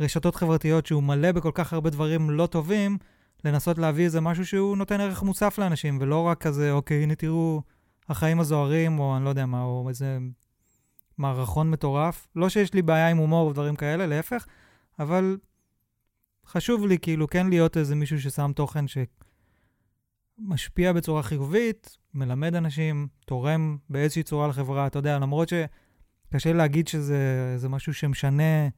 רשתות 0.00 0.36
חברתיות, 0.36 0.86
שהוא 0.86 1.02
מלא 1.02 1.32
בכל 1.32 1.50
כך 1.54 1.72
הרבה 1.72 1.90
דברים 1.90 2.30
לא 2.30 2.46
טובים, 2.46 2.98
לנסות 3.44 3.78
להביא 3.78 4.04
איזה 4.04 4.20
משהו 4.20 4.46
שהוא 4.46 4.76
נותן 4.76 5.00
ערך 5.00 5.22
מוסף 5.22 5.58
לאנשים, 5.58 5.98
ולא 6.00 6.22
רק 6.22 6.42
כזה, 6.42 6.72
אוקיי, 6.72 7.02
הנה 7.02 7.14
תראו, 7.14 7.62
החיים 8.08 8.40
הזוהרים, 8.40 8.98
או 8.98 9.16
אני 9.16 9.24
לא 9.24 9.28
יודע 9.28 9.46
מה, 9.46 9.62
או 9.62 9.88
איזה 9.88 10.18
מערכון 11.18 11.70
מטורף. 11.70 12.26
לא 12.36 12.48
שיש 12.48 12.74
לי 12.74 12.82
בעיה 12.82 13.08
עם 13.08 13.16
הומור 13.16 13.46
ודברים 13.46 13.76
כאלה, 13.76 14.06
להפך, 14.06 14.46
אבל 14.98 15.36
חשוב 16.48 16.86
לי 16.86 16.98
כאילו 16.98 17.26
כן 17.26 17.46
להיות 17.46 17.76
איזה 17.76 17.94
מישהו 17.94 18.20
ששם 18.20 18.50
תוכן 18.54 18.84
שמשפיע 20.40 20.92
בצורה 20.92 21.22
חיובית, 21.22 21.98
מלמד 22.14 22.54
אנשים, 22.54 23.08
תורם 23.26 23.76
באיזושהי 23.90 24.22
צורה 24.22 24.48
לחברה, 24.48 24.86
אתה 24.86 24.98
יודע, 24.98 25.18
למרות 25.18 25.48
שקשה 25.48 26.52
להגיד 26.52 26.88
שזה 26.88 27.68
משהו 27.68 27.94
שמשנה 27.94 28.68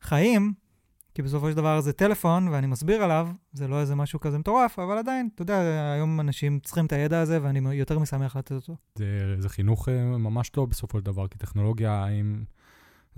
חיים, 0.00 0.52
כי 1.14 1.22
בסופו 1.22 1.50
של 1.50 1.56
דבר 1.56 1.80
זה 1.80 1.92
טלפון, 1.92 2.48
ואני 2.48 2.66
מסביר 2.66 3.02
עליו, 3.02 3.28
זה 3.52 3.68
לא 3.68 3.80
איזה 3.80 3.94
משהו 3.94 4.20
כזה 4.20 4.38
מטורף, 4.38 4.78
אבל 4.78 4.98
עדיין, 4.98 5.28
אתה 5.34 5.42
יודע, 5.42 5.60
היום 5.94 6.20
אנשים 6.20 6.60
צריכים 6.60 6.86
את 6.86 6.92
הידע 6.92 7.20
הזה, 7.20 7.38
ואני 7.42 7.74
יותר 7.74 7.98
משמח 7.98 8.36
לתת 8.36 8.52
אותו. 8.52 8.76
זה, 8.94 9.36
זה 9.38 9.48
חינוך 9.48 9.88
אה, 9.88 10.04
ממש 10.04 10.48
טוב 10.48 10.70
בסופו 10.70 10.98
של 10.98 11.04
דבר, 11.04 11.28
כי 11.28 11.38
טכנולוגיה, 11.38 12.08
אם... 12.08 12.44
זה 12.44 12.61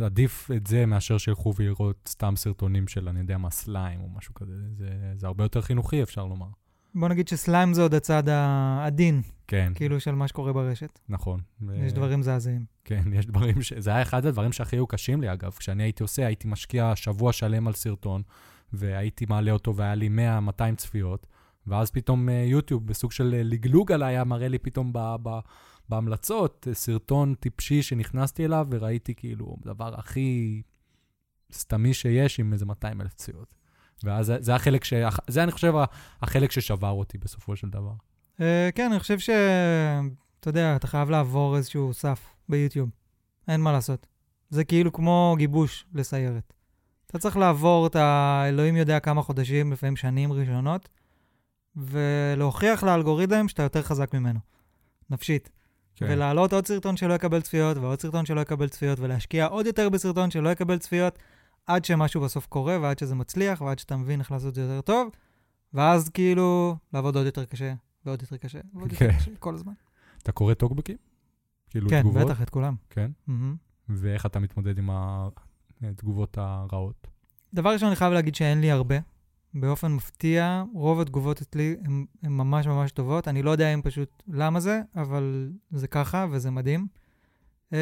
עדיף 0.00 0.50
את 0.56 0.66
זה 0.66 0.86
מאשר 0.86 1.18
שילכו 1.18 1.54
ויראו 1.56 1.90
סתם 2.08 2.36
סרטונים 2.36 2.88
של, 2.88 3.08
אני 3.08 3.20
יודע 3.20 3.38
מה, 3.38 3.50
סליים 3.50 4.00
או 4.00 4.08
משהו 4.08 4.34
כזה. 4.34 4.52
זה, 4.72 4.88
זה 5.16 5.26
הרבה 5.26 5.44
יותר 5.44 5.60
חינוכי, 5.60 6.02
אפשר 6.02 6.26
לומר. 6.26 6.46
בוא 6.94 7.08
נגיד 7.08 7.28
שסליים 7.28 7.74
זה 7.74 7.82
עוד 7.82 7.94
הצד 7.94 8.28
העדין, 8.28 9.22
כן, 9.46 9.72
כאילו 9.74 10.00
של 10.00 10.14
מה 10.14 10.28
שקורה 10.28 10.52
ברשת. 10.52 10.98
נכון. 11.08 11.40
יש 11.74 11.92
ו- 11.92 11.94
דברים 11.94 12.20
מזעזעים. 12.20 12.64
כן, 12.84 13.02
יש 13.12 13.26
דברים 13.26 13.62
ש... 13.62 13.72
זה 13.72 13.90
היה 13.90 14.02
אחד 14.02 14.26
הדברים 14.26 14.52
שהכי 14.52 14.76
היו 14.76 14.86
קשים 14.86 15.20
לי, 15.20 15.32
אגב. 15.32 15.52
כשאני 15.52 15.82
הייתי 15.82 16.02
עושה, 16.02 16.26
הייתי 16.26 16.48
משקיע 16.48 16.96
שבוע 16.96 17.32
שלם 17.32 17.66
על 17.66 17.72
סרטון, 17.72 18.22
והייתי 18.72 19.26
מעלה 19.28 19.50
אותו 19.50 19.76
והיה 19.76 19.94
לי 19.94 20.08
100-200 20.58 20.76
צפיות, 20.76 21.26
ואז 21.66 21.90
פתאום 21.90 22.28
אה, 22.28 22.34
יוטיוב, 22.34 22.86
בסוג 22.86 23.12
של 23.12 23.34
אה, 23.34 23.42
לגלוג 23.42 23.92
עליי, 23.92 24.14
היה 24.14 24.24
מראה 24.24 24.48
לי 24.48 24.58
פתאום 24.58 24.92
ב... 24.92 24.98
ב... 25.22 25.38
בהמלצות, 25.88 26.66
אה, 26.68 26.74
סרטון 26.74 27.34
טיפשי 27.34 27.82
שנכנסתי 27.82 28.44
אליו, 28.44 28.66
וראיתי 28.70 29.14
כאילו 29.14 29.56
דבר 29.64 29.94
הכי 29.98 30.62
סתמי 31.52 31.94
שיש 31.94 32.40
עם 32.40 32.52
איזה 32.52 32.66
200 32.66 33.00
אלף 33.00 33.14
צפיות. 33.14 33.54
ואז 34.04 34.26
זה- 34.26 34.36
זה 34.40 34.54
החלק 34.54 34.84
ש... 34.84 34.94
זה, 35.28 35.42
אני 35.42 35.52
חושב, 35.52 35.74
החלק 36.22 36.50
ששבר 36.50 36.90
אותי 36.90 37.18
בסופו 37.18 37.56
של 37.56 37.68
דבר. 37.70 37.92
אה, 38.40 38.68
כן, 38.74 38.90
אני 38.92 39.00
חושב 39.00 39.18
ש... 39.18 39.30
אתה 40.40 40.48
יודע, 40.48 40.76
אתה 40.76 40.86
חייב 40.86 41.10
לעבור 41.10 41.56
איזשהו 41.56 41.94
סף 41.94 42.20
ביוטיוב. 42.48 42.90
אין 43.48 43.60
מה 43.60 43.72
לעשות. 43.72 44.06
זה 44.50 44.64
כאילו 44.64 44.92
כמו 44.92 45.34
גיבוש 45.38 45.86
לסיירת. 45.94 46.52
אתה 47.06 47.18
צריך 47.18 47.36
לעבור 47.36 47.86
את 47.86 47.96
האלוהים 47.96 48.76
יודע 48.76 49.00
כמה 49.00 49.22
חודשים, 49.22 49.72
לפעמים 49.72 49.96
שנים 49.96 50.32
ראשונות, 50.32 50.88
ולהוכיח 51.76 52.82
לאלגוריתם 52.84 53.48
שאתה 53.48 53.62
יותר 53.62 53.82
חזק 53.82 54.14
ממנו, 54.14 54.40
נפשית. 55.10 55.50
כן. 55.96 56.06
ולהעלות 56.08 56.52
עוד 56.52 56.66
סרטון 56.66 56.96
שלא 56.96 57.14
יקבל 57.14 57.40
צפיות, 57.40 57.76
ועוד 57.76 58.00
סרטון 58.00 58.26
שלא 58.26 58.40
יקבל 58.40 58.68
צפיות, 58.68 58.98
ולהשקיע 59.00 59.46
עוד 59.46 59.66
יותר 59.66 59.88
בסרטון 59.88 60.30
שלא 60.30 60.48
יקבל 60.48 60.78
צפיות, 60.78 61.18
עד 61.66 61.84
שמשהו 61.84 62.20
בסוף 62.20 62.46
קורה, 62.46 62.78
ועד 62.82 62.98
שזה 62.98 63.14
מצליח, 63.14 63.60
ועד 63.60 63.78
שאתה 63.78 63.96
מבין 63.96 64.20
איך 64.20 64.32
לעשות 64.32 64.48
את 64.48 64.54
זה 64.54 64.60
יותר 64.60 64.80
טוב, 64.80 65.08
ואז 65.74 66.08
כאילו 66.08 66.76
לעבוד 66.92 67.16
עוד 67.16 67.26
יותר 67.26 67.44
קשה, 67.44 67.74
ועוד 68.06 68.22
יותר 68.22 68.36
קשה, 68.36 68.58
ועוד 68.74 68.92
יותר 68.92 69.10
כן. 69.10 69.18
קשה, 69.18 69.30
כל 69.38 69.54
הזמן. 69.54 69.72
אתה 70.22 70.32
קורא 70.32 70.54
טוקבקים? 70.54 70.96
כאילו 71.70 71.90
כן, 71.90 72.00
תגובות? 72.00 72.22
בטח, 72.22 72.42
את 72.42 72.50
כולם. 72.50 72.74
כן. 72.90 73.10
מהמם. 73.26 73.56
ואיך 73.88 74.26
אתה 74.26 74.38
מתמודד 74.38 74.78
עם 74.78 74.90
התגובות 75.82 76.38
הרעות? 76.38 77.06
דבר 77.54 77.72
ראשון, 77.72 77.88
אני 77.88 77.96
חייב 77.96 78.12
להגיד 78.12 78.34
שאין 78.34 78.60
לי 78.60 78.70
הרבה. 78.70 78.96
באופן 79.54 79.92
מפתיע, 79.92 80.62
רוב 80.74 81.00
התגובות 81.00 81.40
אצלי 81.40 81.76
הן 81.84 82.04
ממש 82.22 82.66
ממש 82.66 82.92
טובות. 82.92 83.28
אני 83.28 83.42
לא 83.42 83.50
יודע 83.50 83.74
אם 83.74 83.82
פשוט 83.82 84.22
למה 84.28 84.60
זה, 84.60 84.80
אבל 84.96 85.50
זה 85.70 85.86
ככה 85.86 86.26
וזה 86.30 86.50
מדהים. 86.50 86.86
Uh, 87.70 87.76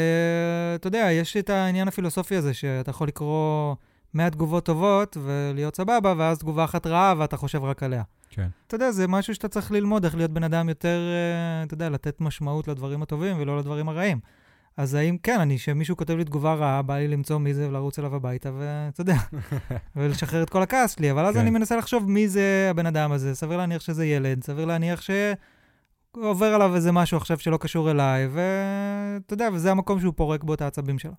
אתה 0.74 0.86
יודע, 0.86 1.08
יש 1.12 1.36
את 1.36 1.50
העניין 1.50 1.88
הפילוסופי 1.88 2.36
הזה, 2.36 2.54
שאתה 2.54 2.90
יכול 2.90 3.08
לקרוא 3.08 3.74
100 4.14 4.30
תגובות 4.30 4.64
טובות 4.64 5.16
ולהיות 5.22 5.76
סבבה, 5.76 6.14
ואז 6.18 6.38
תגובה 6.38 6.64
אחת 6.64 6.86
רעה 6.86 7.14
ואתה 7.18 7.36
חושב 7.36 7.64
רק 7.64 7.82
עליה. 7.82 8.02
כן. 8.30 8.48
אתה 8.66 8.74
יודע, 8.74 8.90
זה 8.90 9.08
משהו 9.08 9.34
שאתה 9.34 9.48
צריך 9.48 9.72
ללמוד, 9.72 10.04
איך 10.04 10.16
להיות 10.16 10.30
בן 10.30 10.44
אדם 10.44 10.68
יותר, 10.68 11.00
uh, 11.00 11.66
אתה 11.66 11.74
יודע, 11.74 11.90
לתת 11.90 12.20
משמעות 12.20 12.68
לדברים 12.68 13.02
הטובים 13.02 13.36
ולא 13.40 13.58
לדברים 13.58 13.88
הרעים. 13.88 14.20
אז 14.76 14.94
האם 14.94 15.18
כן, 15.18 15.40
אני, 15.40 15.58
שמישהו 15.58 15.96
כותב 15.96 16.14
לי 16.14 16.24
תגובה 16.24 16.54
רעה, 16.54 16.82
בא 16.82 16.96
לי 16.96 17.08
למצוא 17.08 17.38
מי 17.38 17.54
זה 17.54 17.68
ולרוץ 17.68 17.98
אליו 17.98 18.16
הביתה, 18.16 18.50
ואתה 18.58 19.00
יודע, 19.00 19.16
ולשחרר 19.96 20.42
את 20.42 20.50
כל 20.50 20.62
הכעס 20.62 20.94
שלי, 20.96 21.10
אבל 21.10 21.24
אז 21.26 21.34
כן. 21.34 21.40
אני 21.40 21.50
מנסה 21.50 21.76
לחשוב 21.76 22.10
מי 22.10 22.28
זה 22.28 22.68
הבן 22.70 22.86
אדם 22.86 23.12
הזה. 23.12 23.34
סביר 23.34 23.56
להניח 23.56 23.82
שזה 23.82 24.06
ילד, 24.06 24.44
סביר 24.44 24.64
להניח 24.64 25.00
שעובר 26.16 26.54
עליו 26.54 26.74
איזה 26.74 26.92
משהו 26.92 27.16
עכשיו 27.16 27.38
שלא 27.38 27.56
קשור 27.56 27.90
אליי, 27.90 28.28
ואתה 28.32 29.34
יודע, 29.34 29.48
וזה 29.52 29.70
המקום 29.70 30.00
שהוא 30.00 30.14
פורק 30.16 30.44
בו 30.44 30.54
את 30.54 30.62
העצבים 30.62 30.98
שלו. 30.98 31.14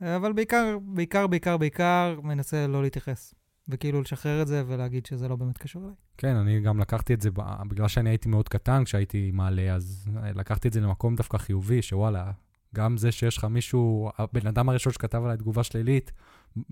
אבל 0.00 0.32
בעיקר, 0.32 0.78
בעיקר, 0.82 1.26
בעיקר, 1.26 1.56
בעיקר, 1.56 2.18
מנסה 2.22 2.66
לא 2.66 2.82
להתייחס. 2.82 3.34
וכאילו 3.68 4.00
לשחרר 4.00 4.42
את 4.42 4.46
זה 4.46 4.62
ולהגיד 4.66 5.06
שזה 5.06 5.28
לא 5.28 5.36
באמת 5.36 5.58
קשור 5.58 5.82
אליי. 5.82 5.94
כן, 6.18 6.36
אני 6.36 6.60
גם 6.60 6.80
לקחתי 6.80 7.14
את 7.14 7.20
זה, 7.20 7.30
בגלל 7.68 7.88
שאני 7.88 8.10
הייתי 8.10 8.28
מאוד 8.28 8.48
קטן 8.48 8.84
כשהייתי 8.84 9.30
מעלה, 9.34 9.74
אז 9.74 10.08
לקחתי 10.34 10.68
את 10.68 10.72
זה 10.72 10.80
למקום 10.80 11.16
דווקא 11.16 11.38
חיובי, 11.38 11.82
שוואלה, 11.82 12.30
גם 12.76 12.96
זה 12.96 13.12
שיש 13.12 13.36
לך 13.36 13.44
מישהו, 13.44 14.10
הבן 14.18 14.46
אדם 14.46 14.68
הראשון 14.68 14.92
שכתב 14.92 15.24
עליי 15.24 15.36
תגובה 15.36 15.62
שלילית, 15.62 16.12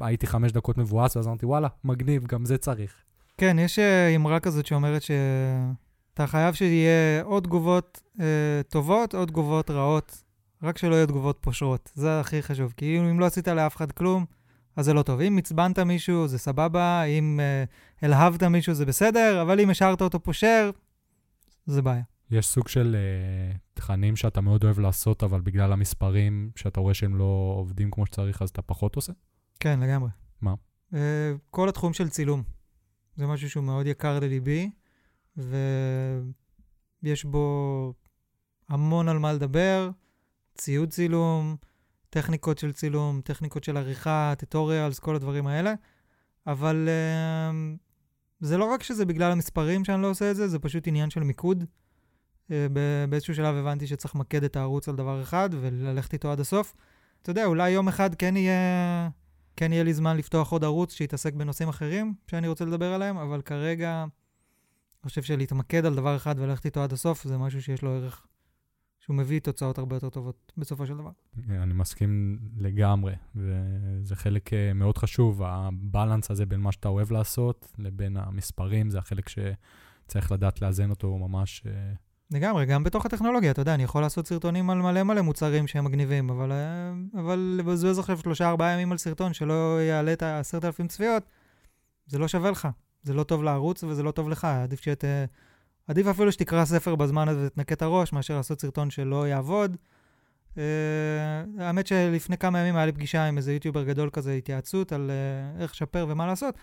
הייתי 0.01 0.27
חמש 0.27 0.53
דקות 0.53 0.79
מבואס, 0.79 1.17
ואז 1.17 1.27
אמרתי, 1.27 1.47
וואלה, 1.47 1.69
מגניב, 1.85 2.27
גם 2.27 2.45
זה 2.45 2.59
צריך. 2.59 2.95
כן, 3.39 3.57
יש 3.59 3.79
אה, 3.79 4.17
אמרה 4.17 4.41
כזאת 4.41 4.67
שאומרת 4.67 5.03
שאתה 5.03 6.27
חייב 6.27 6.55
שיהיה 6.55 7.23
או 7.23 7.41
תגובות 7.41 8.03
אה, 8.21 8.61
טובות 8.69 9.15
או 9.15 9.27
תגובות 9.27 9.71
רעות, 9.71 10.23
רק 10.63 10.79
שלא 10.79 10.95
יהיו 10.95 11.07
תגובות 11.07 11.39
פושרות. 11.41 11.93
זה 11.95 12.21
הכי 12.21 12.43
חשוב. 12.43 12.75
כי 12.77 12.99
אם 12.99 13.21
לא 13.21 13.27
עשית 13.27 13.49
לאף 13.49 13.77
אחד 13.77 13.93
כלום, 13.93 14.25
אז 14.77 14.85
זה 14.85 14.95
לא 14.95 15.03
טוב. 15.03 15.21
אם 15.21 15.39
עצבנת 15.39 15.79
מישהו, 15.79 16.29
זה 16.29 16.39
סבבה, 16.39 17.03
אם 17.03 17.41
אה, 17.43 17.65
הלהבת 18.03 18.43
מישהו, 18.43 18.75
זה 18.75 18.87
בסדר, 18.87 19.43
אבל 19.43 19.61
אם 19.61 19.71
השארת 19.71 20.03
אותו 20.03 20.21
פושר, 20.21 20.71
זה 21.67 21.83
בעיה. 21.83 22.14
יש 22.31 22.47
סוג 22.47 22.69
של 22.69 22.97
uh, 22.97 23.59
תכנים 23.75 24.17
שאתה 24.17 24.41
מאוד 24.41 24.65
אוהב 24.65 24.79
לעשות, 24.79 25.23
אבל 25.23 25.41
בגלל 25.41 25.73
המספרים, 25.73 26.51
שאתה 26.57 26.81
רואה 26.81 26.95
שהם 26.95 27.17
לא 27.17 27.55
עובדים 27.57 27.91
כמו 27.91 28.07
שצריך, 28.07 28.43
אז 28.43 28.49
אתה 28.49 28.63
פחות 28.63 28.97
עושה? 28.97 29.13
כן, 29.61 29.81
לגמרי. 29.81 30.11
מה? 30.41 30.55
Uh, 30.93 30.97
כל 31.51 31.69
התחום 31.69 31.93
של 31.93 32.09
צילום. 32.09 32.43
זה 33.17 33.27
משהו 33.27 33.51
שהוא 33.51 33.65
מאוד 33.65 33.87
יקר 33.87 34.21
לליבי, 34.21 34.71
ויש 35.37 37.25
בו 37.25 37.95
המון 38.69 39.09
על 39.09 39.19
מה 39.19 39.33
לדבר, 39.33 39.91
ציוד 40.55 40.89
צילום, 40.89 41.57
טכניקות 42.11 42.59
של 42.59 42.73
צילום, 42.73 43.21
טכניקות 43.21 43.65
של 43.65 43.77
עריכה, 43.77 44.35
טטוריאלס, 44.39 44.99
כל 44.99 45.17
הדברים 45.17 45.47
האלה. 45.47 45.75
אבל 46.47 46.89
uh, 46.89 47.55
זה 48.41 48.59
לא 48.59 48.65
רק 48.65 48.83
שזה 48.83 49.05
בגלל 49.05 49.33
המספרים 49.33 49.85
שאני 49.85 50.03
לא 50.03 50.11
עושה 50.11 50.31
את 50.31 50.37
זה, 50.37 50.49
זה 50.49 50.59
פשוט 50.59 50.87
עניין 50.87 51.11
של 51.11 51.21
מיקוד. 51.21 51.65
ב- 52.51 53.05
באיזשהו 53.09 53.35
שלב 53.35 53.55
הבנתי 53.55 53.87
שצריך 53.87 54.17
למקד 54.17 54.45
את 54.45 54.57
הערוץ 54.57 54.89
על 54.89 54.97
דבר 54.97 55.23
אחד 55.23 55.51
וללכת 55.53 56.13
איתו 56.13 56.33
עד 56.33 56.41
הסוף. 56.41 56.75
אתה 57.23 57.31
יודע, 57.31 57.45
אולי 57.45 57.71
יום 57.71 57.89
אחד 57.89 58.15
כן 58.15 58.37
יהיה, 58.37 59.09
כן 59.57 59.73
יהיה 59.73 59.85
לי 59.85 59.95
זמן 59.95 60.17
לפתוח 60.17 60.53
עוד 60.53 60.65
ערוץ 60.65 60.93
שיתעסק 60.93 61.35
בנושאים 61.35 61.69
אחרים 61.69 62.15
שאני 62.27 62.49
רוצה 62.49 62.65
לדבר 62.65 62.93
עליהם, 62.93 63.17
אבל 63.17 63.43
כרגע 63.43 64.05
אני 65.05 65.09
חושב 65.09 65.23
שלהתמקד 65.23 65.87
על 65.87 65.95
דבר 65.95 66.17
אחד 66.17 66.35
וללכת 66.39 66.65
איתו 66.65 66.83
עד 66.83 66.93
הסוף 66.93 67.25
זה 67.25 67.39
משהו 67.39 67.63
שיש 67.63 67.83
לו 67.83 67.91
ערך, 67.91 68.27
שהוא 69.01 69.17
מביא 69.17 69.41
תוצאות 69.41 69.79
הרבה 69.79 69.97
יותר 69.97 70.11
טובות 70.11 70.53
בסופו 70.57 70.87
של 70.87 70.97
דבר. 70.97 71.11
אני 71.49 71.75
מסכים 71.75 72.39
לגמרי, 72.57 73.15
וזה 73.35 74.17
חלק 74.17 74.53
אה, 74.53 74.73
מאוד 74.73 74.99
חשוב, 74.99 75.43
הבלנס 75.43 76.31
הזה 76.31 76.47
בין 76.47 76.61
מה 76.61 76.73
שאתה 76.73 76.89
אוהב 76.89 77.13
לעשות 77.13 77.73
לבין 77.79 78.17
המספרים, 78.17 78.91
זה 78.91 78.99
החלק 78.99 79.29
שצריך 79.29 80.33
לדעת 80.33 80.63
לאזן 80.63 80.91
אותו 80.91 81.19
ממש. 81.19 81.65
אה, 82.33 82.39
לגמרי, 82.39 82.67
גם 82.67 82.85
בתוך 82.85 83.07
הטכנולוגיה, 83.07 83.51
אתה 83.51 83.61
יודע, 83.61 83.75
אני 83.75 83.83
יכול 83.83 84.03
לעשות 84.03 84.27
סרטונים 84.27 84.71
על 84.71 84.79
מלא 84.79 85.03
מלא 85.03 85.23
מוצרים 85.23 85.67
שהם 85.67 85.85
מגניבים, 85.85 86.31
אבל, 86.31 86.53
אה, 86.53 86.93
אבל 87.21 87.55
לבזבז 87.59 87.99
עכשיו 87.99 88.19
שלושה 88.19 88.49
ארבעה 88.49 88.73
ימים 88.73 88.93
על 88.93 88.99
סרטון 88.99 89.33
שלא 89.33 89.83
יעלה 89.83 90.13
את 90.13 90.23
העשרת 90.23 90.65
אלפים 90.65 90.89
צפיות, 90.89 91.23
זה 92.07 92.19
לא 92.19 92.29
שווה 92.29 92.51
לך. 92.51 92.69
זה 93.03 93.15
לא 93.15 93.23
טוב 93.23 93.43
לערוץ 93.43 93.85
וזה 93.85 94.03
לא 94.03 94.11
טוב 94.11 94.29
לך. 94.29 94.45
עדיף 94.45 94.81
שת... 94.81 95.05
עדיף 95.89 96.07
אפילו 96.07 96.33
שתקרא 96.33 96.65
ספר 96.65 96.95
בזמן 96.95 97.29
הזה 97.29 97.47
ותנקה 97.47 97.75
את 97.75 97.83
הראש, 97.83 98.13
מאשר 98.13 98.37
לעשות 98.37 98.61
סרטון 98.61 98.91
שלא 98.91 99.29
יעבוד. 99.29 99.77
Uh, 100.55 100.59
האמת 101.59 101.87
שלפני 101.87 102.39
כמה 102.39 102.59
ימים 102.59 102.77
היה 102.77 102.87
לי 102.87 102.93
פגישה 102.93 103.25
עם 103.25 103.37
איזה 103.37 103.53
יוטיובר 103.53 103.85
גדול 103.85 104.11
כזה, 104.11 104.33
התייעצות 104.33 104.93
על 104.93 105.11
איך 105.61 105.73
לשפר 105.73 106.07
ומה 106.09 106.27
לעשות. 106.27 106.55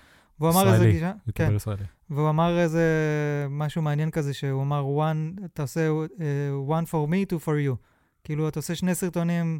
והוא 0.41 0.51
אמר 0.51 0.73
איזה 0.73 0.91
גישה... 0.91 1.11
כן. 1.35 1.55
ישראלי. 1.55 1.83
והוא 2.09 2.29
אמר 2.29 2.59
איזה 2.59 2.85
משהו 3.49 3.81
מעניין 3.81 4.11
כזה, 4.11 4.33
שהוא 4.33 4.61
אמר, 4.61 4.85
one, 4.97 5.45
אתה 5.45 5.61
עושה 5.61 5.89
uh, 5.89 6.69
one 6.69 6.85
for 6.87 7.09
me, 7.11 7.33
two 7.33 7.45
for 7.45 7.69
you. 7.69 7.75
כאילו, 8.23 8.47
אתה 8.47 8.59
עושה 8.59 8.75
שני 8.75 8.95
סרטונים 8.95 9.59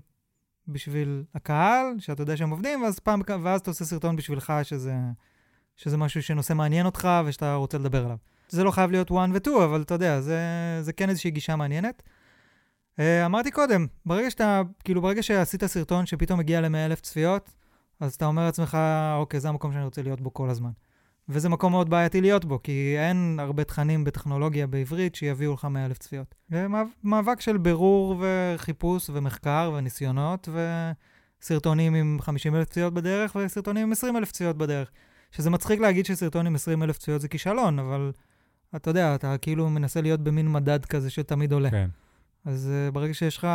בשביל 0.68 1.24
הקהל, 1.36 1.86
שאתה 2.00 2.24
יודע 2.24 2.38
שהם 2.38 2.50
עובדים, 2.50 2.84
ואז, 2.84 3.00
פעם, 3.00 3.22
ואז 3.44 3.62
אתה 3.62 3.72
עושה 3.72 3.86
סרטון 3.86 4.16
בשבילך, 4.16 4.54
שזה 4.64 4.94
שזה 5.76 5.98
משהו 5.98 6.24
שנושא 6.24 6.54
מעניין 6.54 6.86
אותך 6.86 7.08
ושאתה 7.26 7.56
רוצה 7.56 7.78
לדבר 7.78 8.06
עליו. 8.06 8.18
זה 8.50 8.64
לא 8.64 8.72
חייב 8.72 8.92
להיות 8.92 9.12
one 9.12 9.32
ו-two, 9.34 9.64
אבל 9.64 9.82
אתה 9.82 9.94
יודע, 9.94 10.22
זה, 10.22 10.40
זה 10.82 10.94
כן 10.94 11.10
איזושהי 11.10 11.32
גישה 11.32 11.56
מעניינת. 11.56 12.04
Uh, 12.96 13.02
אמרתי 13.26 13.52
קודם, 13.52 13.88
ברגע 14.06 14.30
שאתה, 14.30 14.62
כאילו 14.84 15.02
ברגע 15.02 15.24
שעשית 15.24 15.66
סרטון 15.66 16.06
שפתאום 16.06 16.40
מגיע 16.40 16.62
ל-100 16.62 16.76
אלף 16.86 17.02
צפיות, 17.02 17.50
אז 18.02 18.14
אתה 18.14 18.26
אומר 18.26 18.46
לעצמך, 18.46 18.78
אוקיי, 19.18 19.40
זה 19.40 19.50
המקום 19.50 19.74
שאני 19.74 19.86
רוצה 19.86 20.02
להיות 20.02 20.22
בו 20.22 20.34
כל 20.34 20.50
הזמן. 20.50 20.70
וזה 21.30 21.50
מקום 21.50 21.72
מאוד 21.72 21.90
בעייתי 21.90 22.22
להיות 22.22 22.46
בו, 22.46 22.64
כי 22.64 22.96
אין 22.98 23.38
הרבה 23.40 23.64
תכנים 23.64 24.04
בטכנולוגיה 24.04 24.68
בעברית 24.68 25.16
שיביאו 25.16 25.54
לך 25.54 25.66
100 25.66 25.86
אלף 25.86 25.98
צפיות. 25.98 26.36
זה 26.50 26.68
מאבק 27.04 27.42
של 27.42 27.58
בירור 27.58 28.16
וחיפוש 28.20 29.10
ומחקר 29.14 29.72
וניסיונות 29.78 30.50
וסרטונים 31.42 31.96
עם 31.96 32.18
50 32.22 32.56
אלף 32.56 32.70
צפיות 32.70 32.94
בדרך 32.94 33.36
וסרטונים 33.36 33.84
עם 33.84 33.92
20 33.92 34.18
אלף 34.18 34.32
צפיות 34.32 34.58
בדרך. 34.58 34.92
שזה 35.32 35.50
מצחיק 35.50 35.80
להגיד 35.80 36.06
שסרטון 36.06 36.48
עם 36.48 36.56
20 36.56 36.84
אלף 36.84 36.98
צפיות 36.98 37.22
זה 37.22 37.28
כישלון, 37.28 37.80
אבל 37.80 38.12
אתה 38.76 38.90
יודע, 38.90 39.16
אתה 39.16 39.38
כאילו 39.38 39.70
מנסה 39.70 40.02
להיות 40.02 40.20
במין 40.20 40.52
מדד 40.52 40.86
כזה 40.86 41.10
שתמיד 41.10 41.52
עולה. 41.52 41.70
כן. 41.70 41.90
אז 42.46 42.70
uh, 42.90 42.92
ברגע 42.92 43.14
שיש 43.14 43.38
לך 43.38 43.48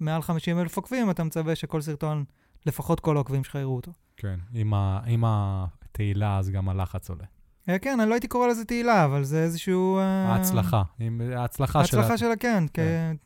מעל 0.00 0.22
50 0.22 0.58
אלף 0.58 0.76
עוקבים, 0.76 1.10
אתה 1.10 1.24
מצווה 1.24 1.54
שכל 1.54 1.80
סרטון, 1.80 2.24
לפחות 2.66 3.00
כל 3.00 3.16
העוקבים 3.16 3.44
שלך 3.44 3.54
יראו 3.54 3.76
אותו. 3.76 3.92
כן, 4.16 4.38
עם, 4.54 4.74
ה, 4.74 5.00
עם 5.06 5.24
התהילה 5.26 6.38
אז 6.38 6.50
גם 6.50 6.68
הלחץ 6.68 7.10
עולה. 7.10 7.24
Uh, 7.68 7.78
כן, 7.82 8.00
אני 8.00 8.10
לא 8.10 8.14
הייתי 8.14 8.28
קורא 8.28 8.46
לזה 8.46 8.64
תהילה, 8.64 9.04
אבל 9.04 9.24
זה 9.24 9.42
איזשהו... 9.42 9.98
Uh, 9.98 10.02
ההצלחה, 10.02 10.82
עם, 10.98 11.20
ההצלחה 11.36 11.84
שלה. 11.84 12.00
ההצלחה 12.00 12.18
שלה, 12.18 12.36
כן. 12.36 12.64
כן. 12.72 13.16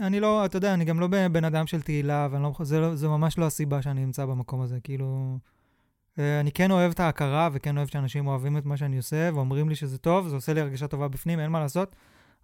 אני 0.00 0.20
לא, 0.20 0.44
אתה 0.44 0.56
יודע, 0.56 0.74
אני 0.74 0.84
גם 0.84 1.00
לא 1.00 1.06
בן 1.32 1.44
אדם 1.44 1.66
של 1.66 1.82
תהילה, 1.82 2.28
ולא, 2.30 2.52
זה, 2.62 2.80
לא, 2.80 2.94
זה 2.94 3.08
ממש 3.08 3.38
לא 3.38 3.46
הסיבה 3.46 3.82
שאני 3.82 4.04
נמצא 4.04 4.24
במקום 4.26 4.60
הזה. 4.60 4.78
כאילו, 4.84 5.38
אה, 6.18 6.40
אני 6.40 6.52
כן 6.52 6.70
אוהב 6.70 6.90
את 6.90 7.00
ההכרה, 7.00 7.48
וכן 7.52 7.76
אוהב 7.76 7.88
שאנשים 7.88 8.26
אוהבים 8.26 8.56
את 8.56 8.64
מה 8.64 8.76
שאני 8.76 8.96
עושה, 8.96 9.30
ואומרים 9.34 9.68
לי 9.68 9.74
שזה 9.74 9.98
טוב, 9.98 10.28
זה 10.28 10.34
עושה 10.34 10.52
לי 10.52 10.60
הרגשה 10.60 10.86
טובה 10.86 11.08
בפנים, 11.08 11.40
אין 11.40 11.50
מה 11.50 11.60
לעשות. 11.60 11.96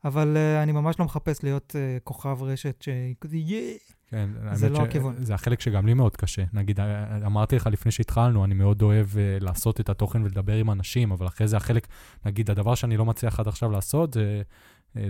אבל 0.05 0.37
uh, 0.37 0.63
אני 0.63 0.73
ממש 0.73 0.99
לא 0.99 1.05
מחפש 1.05 1.43
להיות 1.43 1.77
uh, 1.77 2.01
כוכב 2.05 2.43
רשת 2.43 2.83
שכזה, 2.83 3.37
יאה. 3.37 3.73
כן, 4.07 4.31
זה 4.53 4.69
לא 4.69 4.83
הכיוון. 4.83 5.15
זה 5.19 5.35
החלק 5.35 5.61
שגם 5.61 5.87
לי 5.87 5.95
מאוד 5.95 6.17
קשה. 6.17 6.45
נגיד, 6.53 6.81
אמרתי 7.27 7.57
לך 7.57 7.67
לפני 7.67 7.93
שהתחלנו, 7.93 8.45
אני 8.45 8.55
מאוד 8.55 8.83
אוהב 8.83 9.07
uh, 9.07 9.45
לעשות 9.45 9.81
את 9.81 9.89
התוכן 9.89 10.23
ולדבר 10.23 10.55
עם 10.55 10.71
אנשים, 10.71 11.13
אבל 11.13 11.27
אחרי 11.27 11.49
זה 11.49 11.57
החלק, 11.57 11.87
נגיד, 12.27 12.51
הדבר 12.51 12.75
שאני 12.75 12.97
לא 12.97 13.05
מצליח 13.05 13.41
עד 13.41 13.49
עכשיו 13.49 13.71
לעשות, 13.71 14.15
זה 14.15 14.43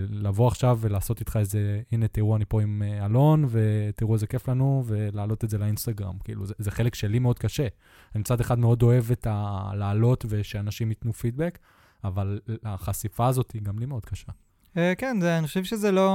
לבוא 0.09 0.47
עכשיו 0.47 0.77
ולעשות 0.81 1.19
איתך 1.19 1.37
איזה, 1.39 1.81
הנה, 1.91 2.07
תראו, 2.07 2.35
אני 2.35 2.45
פה 2.45 2.61
עם 2.61 2.83
אלון, 3.01 3.45
ותראו 3.49 4.13
איזה 4.13 4.27
כיף 4.27 4.47
לנו, 4.47 4.83
ולהעלות 4.85 5.43
את 5.43 5.49
זה 5.49 5.57
לאינסטגרם. 5.57 6.17
כאילו, 6.23 6.45
זה, 6.45 6.53
זה 6.57 6.71
חלק 6.71 6.95
שלי 6.95 7.19
מאוד 7.19 7.39
קשה. 7.39 7.67
אני 8.15 8.21
מצד 8.21 8.39
אחד 8.39 8.59
מאוד 8.59 8.83
אוהב 8.83 9.11
את 9.11 9.27
הלעלות 9.29 10.25
ושאנשים 10.29 10.89
ייתנו 10.89 11.13
פידבק, 11.13 11.59
אבל 12.03 12.39
החשיפה 12.63 13.27
הזאת 13.27 13.51
היא 13.51 13.61
גם 13.61 13.79
לי 13.79 13.85
מאוד 13.85 14.05
קשה. 14.05 14.31
Uh, 14.73 14.79
כן, 14.97 15.17
זה, 15.21 15.37
אני 15.37 15.47
חושב 15.47 15.63
שזה 15.63 15.91
לא... 15.91 16.11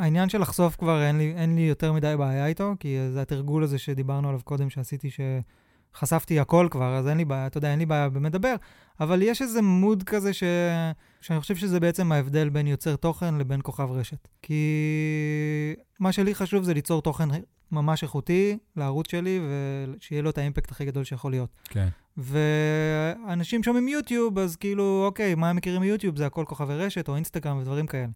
העניין 0.00 0.28
של 0.28 0.40
לחשוף 0.40 0.76
כבר, 0.76 1.02
אין 1.02 1.18
לי, 1.18 1.34
אין 1.36 1.54
לי 1.54 1.60
יותר 1.60 1.92
מדי 1.92 2.14
בעיה 2.18 2.46
איתו, 2.46 2.74
כי 2.80 2.96
זה 3.12 3.22
התרגול 3.22 3.62
הזה 3.62 3.78
שדיברנו 3.78 4.28
עליו 4.28 4.40
קודם, 4.44 4.70
שעשיתי, 4.70 5.10
שחשפתי 5.98 6.40
הכל 6.40 6.68
כבר, 6.70 6.96
אז 6.96 7.08
אין 7.08 7.16
לי 7.16 7.24
בעיה, 7.24 7.46
אתה 7.46 7.58
יודע, 7.58 7.70
אין 7.70 7.78
לי 7.78 7.86
בעיה 7.86 8.08
באמת 8.08 8.34
לדבר, 8.34 8.54
אבל 9.00 9.22
יש 9.22 9.42
איזה 9.42 9.62
מוד 9.62 10.02
כזה 10.02 10.32
ש... 10.32 10.42
שאני 11.20 11.40
חושב 11.40 11.56
שזה 11.56 11.80
בעצם 11.80 12.12
ההבדל 12.12 12.48
בין 12.48 12.66
יוצר 12.66 12.96
תוכן 12.96 13.34
לבין 13.34 13.60
כוכב 13.62 13.90
רשת. 13.90 14.28
כי 14.42 15.74
מה 16.00 16.12
שלי 16.12 16.34
חשוב 16.34 16.64
זה 16.64 16.74
ליצור 16.74 17.02
תוכן 17.02 17.28
ממש 17.72 18.02
איכותי 18.02 18.58
לערוץ 18.76 19.10
שלי, 19.10 19.40
ושיהיה 19.96 20.22
לו 20.22 20.30
את 20.30 20.38
האימפקט 20.38 20.70
הכי 20.70 20.84
גדול 20.84 21.04
שיכול 21.04 21.30
להיות. 21.30 21.50
כן. 21.64 21.88
ואנשים 22.16 23.62
שומעים 23.62 23.88
יוטיוב, 23.88 24.38
אז 24.38 24.56
כאילו, 24.56 25.02
אוקיי, 25.06 25.34
מה 25.34 25.50
הם 25.50 25.56
מכירים 25.56 25.80
מיוטיוב? 25.80 26.16
זה 26.16 26.26
הכל 26.26 26.44
כוכבי 26.48 26.74
רשת 26.74 27.08
או 27.08 27.16
אינסטגרם 27.16 27.58
ודברים 27.58 27.86
כאלה. 27.86 28.08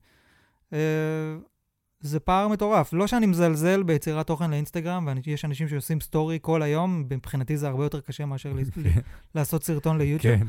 זה 2.03 2.21
פער 2.21 2.49
מטורף. 2.49 2.93
לא 2.93 3.07
שאני 3.07 3.27
מזלזל 3.27 3.83
ביצירת 3.83 4.27
תוכן 4.27 4.51
לאינסטגרם, 4.51 5.09
ויש 5.27 5.45
אנשים 5.45 5.69
שעושים 5.69 6.01
סטורי 6.01 6.39
כל 6.43 6.63
היום, 6.63 7.05
מבחינתי 7.11 7.57
זה 7.57 7.69
הרבה 7.69 7.85
יותר 7.85 8.01
קשה 8.01 8.27
מאשר 8.27 8.53
לעשות 9.35 9.65
סרטון 9.65 9.99
ליוטיוב. 9.99 10.39
כן. 10.39 10.47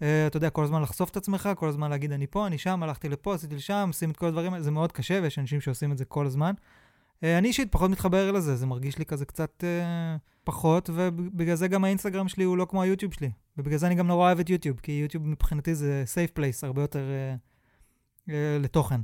Uh, 0.00 0.04
אתה 0.26 0.36
יודע, 0.36 0.50
כל 0.50 0.64
הזמן 0.64 0.82
לחשוף 0.82 1.10
את 1.10 1.16
עצמך, 1.16 1.48
כל 1.56 1.68
הזמן 1.68 1.90
להגיד, 1.90 2.12
אני 2.12 2.26
פה, 2.26 2.46
אני 2.46 2.58
שם, 2.58 2.82
הלכתי 2.82 3.08
לפה, 3.08 3.34
עשיתי 3.34 3.56
לשם, 3.56 3.90
שים 3.92 4.10
את 4.10 4.16
כל 4.16 4.26
הדברים 4.26 4.52
האלה, 4.52 4.64
זה 4.64 4.70
מאוד 4.70 4.92
קשה, 4.92 5.20
ויש 5.22 5.38
אנשים 5.38 5.60
שעושים 5.60 5.92
את 5.92 5.98
זה 5.98 6.04
כל 6.04 6.26
הזמן. 6.26 6.52
Uh, 6.54 7.24
אני 7.38 7.48
אישית 7.48 7.72
פחות 7.72 7.90
מתחבר 7.90 8.32
לזה, 8.32 8.56
זה 8.56 8.66
מרגיש 8.66 8.98
לי 8.98 9.04
כזה 9.04 9.24
קצת 9.24 9.64
uh, 9.64 10.18
פחות, 10.44 10.90
ובגלל 10.94 11.54
זה 11.54 11.68
גם 11.68 11.84
האינסטגרם 11.84 12.28
שלי 12.28 12.44
הוא 12.44 12.56
לא 12.56 12.66
כמו 12.70 12.82
היוטיוב 12.82 13.12
שלי. 13.12 13.30
ובגלל 13.58 13.78
זה 13.78 13.86
אני 13.86 13.94
גם 13.94 14.06
נורא 14.06 14.26
אוהב 14.26 14.40
את 14.40 14.50
יוטיוב, 14.50 14.80
כי 14.82 14.92
יוטיוב 14.92 15.26
מבחינתי 15.26 15.74
זה 15.74 16.04
safe 16.14 16.38
place 16.38 16.66
הרבה 16.66 16.82
יותר 16.82 17.04
uh, 17.04 18.28
uh, 18.28 18.32
לתוכן. 18.60 19.00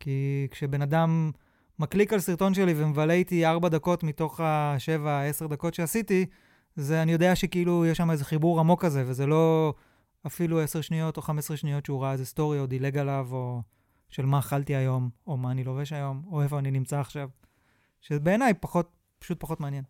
כי 0.00 0.46
כשבן 0.50 0.82
אדם 0.82 1.30
מקליק 1.78 2.12
על 2.12 2.20
סרטון 2.20 2.54
שלי 2.54 2.74
ומבלה 2.76 3.12
איתי 3.12 3.46
4 3.46 3.68
דקות 3.68 4.02
מתוך 4.02 4.40
ה-7-10 4.40 5.48
דקות 5.48 5.74
שעשיתי, 5.74 6.26
זה 6.76 7.02
אני 7.02 7.12
יודע 7.12 7.36
שכאילו 7.36 7.86
יש 7.86 7.98
שם 7.98 8.10
איזה 8.10 8.24
חיבור 8.24 8.60
עמוק 8.60 8.84
כזה, 8.84 9.04
וזה 9.06 9.26
לא 9.26 9.74
אפילו 10.26 10.60
10 10.60 10.80
שניות 10.80 11.16
או 11.16 11.22
15 11.22 11.56
שניות 11.56 11.86
שהוא 11.86 12.02
ראה 12.02 12.12
איזה 12.12 12.26
סטורי 12.26 12.60
או 12.60 12.66
דילג 12.66 12.98
עליו, 12.98 13.28
או 13.32 13.62
של 14.10 14.26
מה 14.26 14.38
אכלתי 14.38 14.76
היום, 14.76 15.10
או 15.26 15.36
מה 15.36 15.50
אני 15.50 15.64
לובש 15.64 15.92
היום, 15.92 16.22
או 16.30 16.42
איפה 16.42 16.58
אני 16.58 16.70
נמצא 16.70 17.00
עכשיו. 17.00 17.28
שבעיניי 18.00 18.54
פחות, 18.54 18.90
פשוט 19.18 19.40
פחות 19.40 19.60
מעניין. 19.60 19.84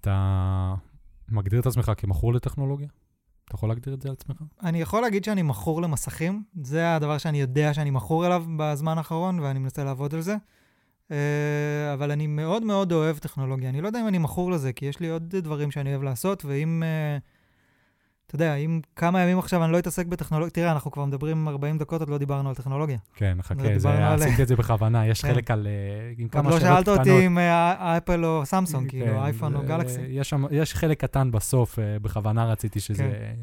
אתה 0.00 0.74
מגדיר 1.28 1.60
את 1.60 1.66
עצמך 1.66 1.92
כמכור 1.96 2.34
לטכנולוגיה? 2.34 2.88
אתה 3.50 3.56
יכול 3.56 3.68
להגדיר 3.68 3.94
את 3.94 4.02
זה 4.02 4.08
על 4.08 4.14
עצמך? 4.20 4.36
אני 4.62 4.80
יכול 4.80 5.02
להגיד 5.02 5.24
שאני 5.24 5.42
מכור 5.42 5.82
למסכים. 5.82 6.42
זה 6.62 6.94
הדבר 6.94 7.18
שאני 7.18 7.40
יודע 7.40 7.74
שאני 7.74 7.90
מכור 7.90 8.26
אליו 8.26 8.44
בזמן 8.56 8.98
האחרון, 8.98 9.40
ואני 9.40 9.58
מנסה 9.58 9.84
לעבוד 9.84 10.14
על 10.14 10.20
זה. 10.20 10.36
אה, 11.10 11.94
אבל 11.94 12.10
אני 12.10 12.26
מאוד 12.26 12.64
מאוד 12.64 12.92
אוהב 12.92 13.18
טכנולוגיה. 13.18 13.68
אני 13.68 13.80
לא 13.80 13.86
יודע 13.86 14.00
אם 14.00 14.08
אני 14.08 14.18
מכור 14.18 14.50
לזה, 14.50 14.72
כי 14.72 14.86
יש 14.86 15.00
לי 15.00 15.08
עוד 15.10 15.36
דברים 15.36 15.70
שאני 15.70 15.90
אוהב 15.90 16.02
לעשות, 16.02 16.44
ואם... 16.44 16.82
Uh, 16.82 17.39
אתה 18.30 18.36
יודע, 18.36 18.54
אם 18.54 18.80
כמה 18.96 19.20
ימים 19.20 19.38
עכשיו 19.38 19.64
אני 19.64 19.72
לא 19.72 19.78
אתעסק 19.78 20.06
בטכנולוגיה, 20.06 20.50
תראה, 20.50 20.72
אנחנו 20.72 20.90
כבר 20.90 21.04
מדברים 21.04 21.48
40 21.48 21.78
דקות, 21.78 22.00
עוד 22.00 22.10
לא 22.10 22.18
דיברנו 22.18 22.48
על 22.48 22.54
טכנולוגיה. 22.54 22.98
כן, 23.14 23.38
חכה, 23.42 23.78
זה, 23.78 24.08
עשיתי 24.08 24.42
את 24.42 24.48
זה 24.48 24.56
בכוונה, 24.56 25.06
יש 25.06 25.22
כן. 25.22 25.32
חלק 25.34 25.50
על... 25.50 25.66
אה, 25.66 26.12
עם 26.18 26.28
כמה 26.28 26.42
שאלות 26.42 26.60
קטנות. 26.60 26.88
עוד 26.88 26.98
לא 26.98 27.04
שאלת 27.04 27.08
אותי 27.08 27.26
אם 27.26 27.38
אה, 27.38 27.96
אפל 27.96 28.24
או 28.24 28.46
סמסונג, 28.46 28.90
כן, 28.90 28.98
כאילו, 28.98 29.24
אייפון 29.24 29.54
או 29.54 29.62
גלקסי. 29.62 30.00
יש, 30.08 30.34
יש 30.50 30.74
חלק 30.74 31.00
קטן 31.00 31.30
בסוף, 31.30 31.78
אה, 31.78 31.98
בכוונה 31.98 32.44
רציתי 32.44 32.80
שזה... 32.80 33.02
כן. 33.02 33.34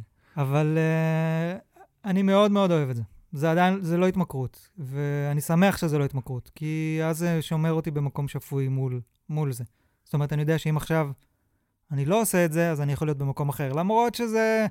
אבל 0.42 0.78
אני 2.06 2.22
מאוד 2.22 2.52
מאוד 2.52 2.72
אוהב 2.72 2.90
את 2.90 2.96
זה. 2.96 3.04
זה 3.32 3.52
עדיין, 3.52 3.82
זה 3.82 3.98
לא 3.98 4.08
התמכרות, 4.08 4.70
ואני 4.78 5.42
שמח 5.42 5.78
שזה 5.78 5.98
לא 5.98 6.06
התמכרות, 6.06 6.52
כי 6.56 7.00
אז 7.04 7.18
זה 7.18 7.42
שומר 7.42 7.74
אותי 7.74 7.92
במקום 7.92 8.28
שפוי 8.28 8.68
מול, 8.68 9.02
מול 9.30 9.52
זה. 9.52 9.64
זאת 10.04 10.14
אומרת, 10.14 10.34
אני 10.34 10.42
יודע 10.42 10.58
שאם 10.58 10.78
עכשיו 10.78 11.10
אני 11.92 12.06
לא 12.06 12.22
עושה 12.22 12.46
את 12.46 12.54
זה, 12.54 12.72
אז 12.72 12.82
אני 12.82 12.94
יכול 12.94 13.08
להיות 13.08 13.18
במקום 13.18 13.50
אחר. 13.50 13.74
למרות 13.74 14.16
שזה 14.16 14.68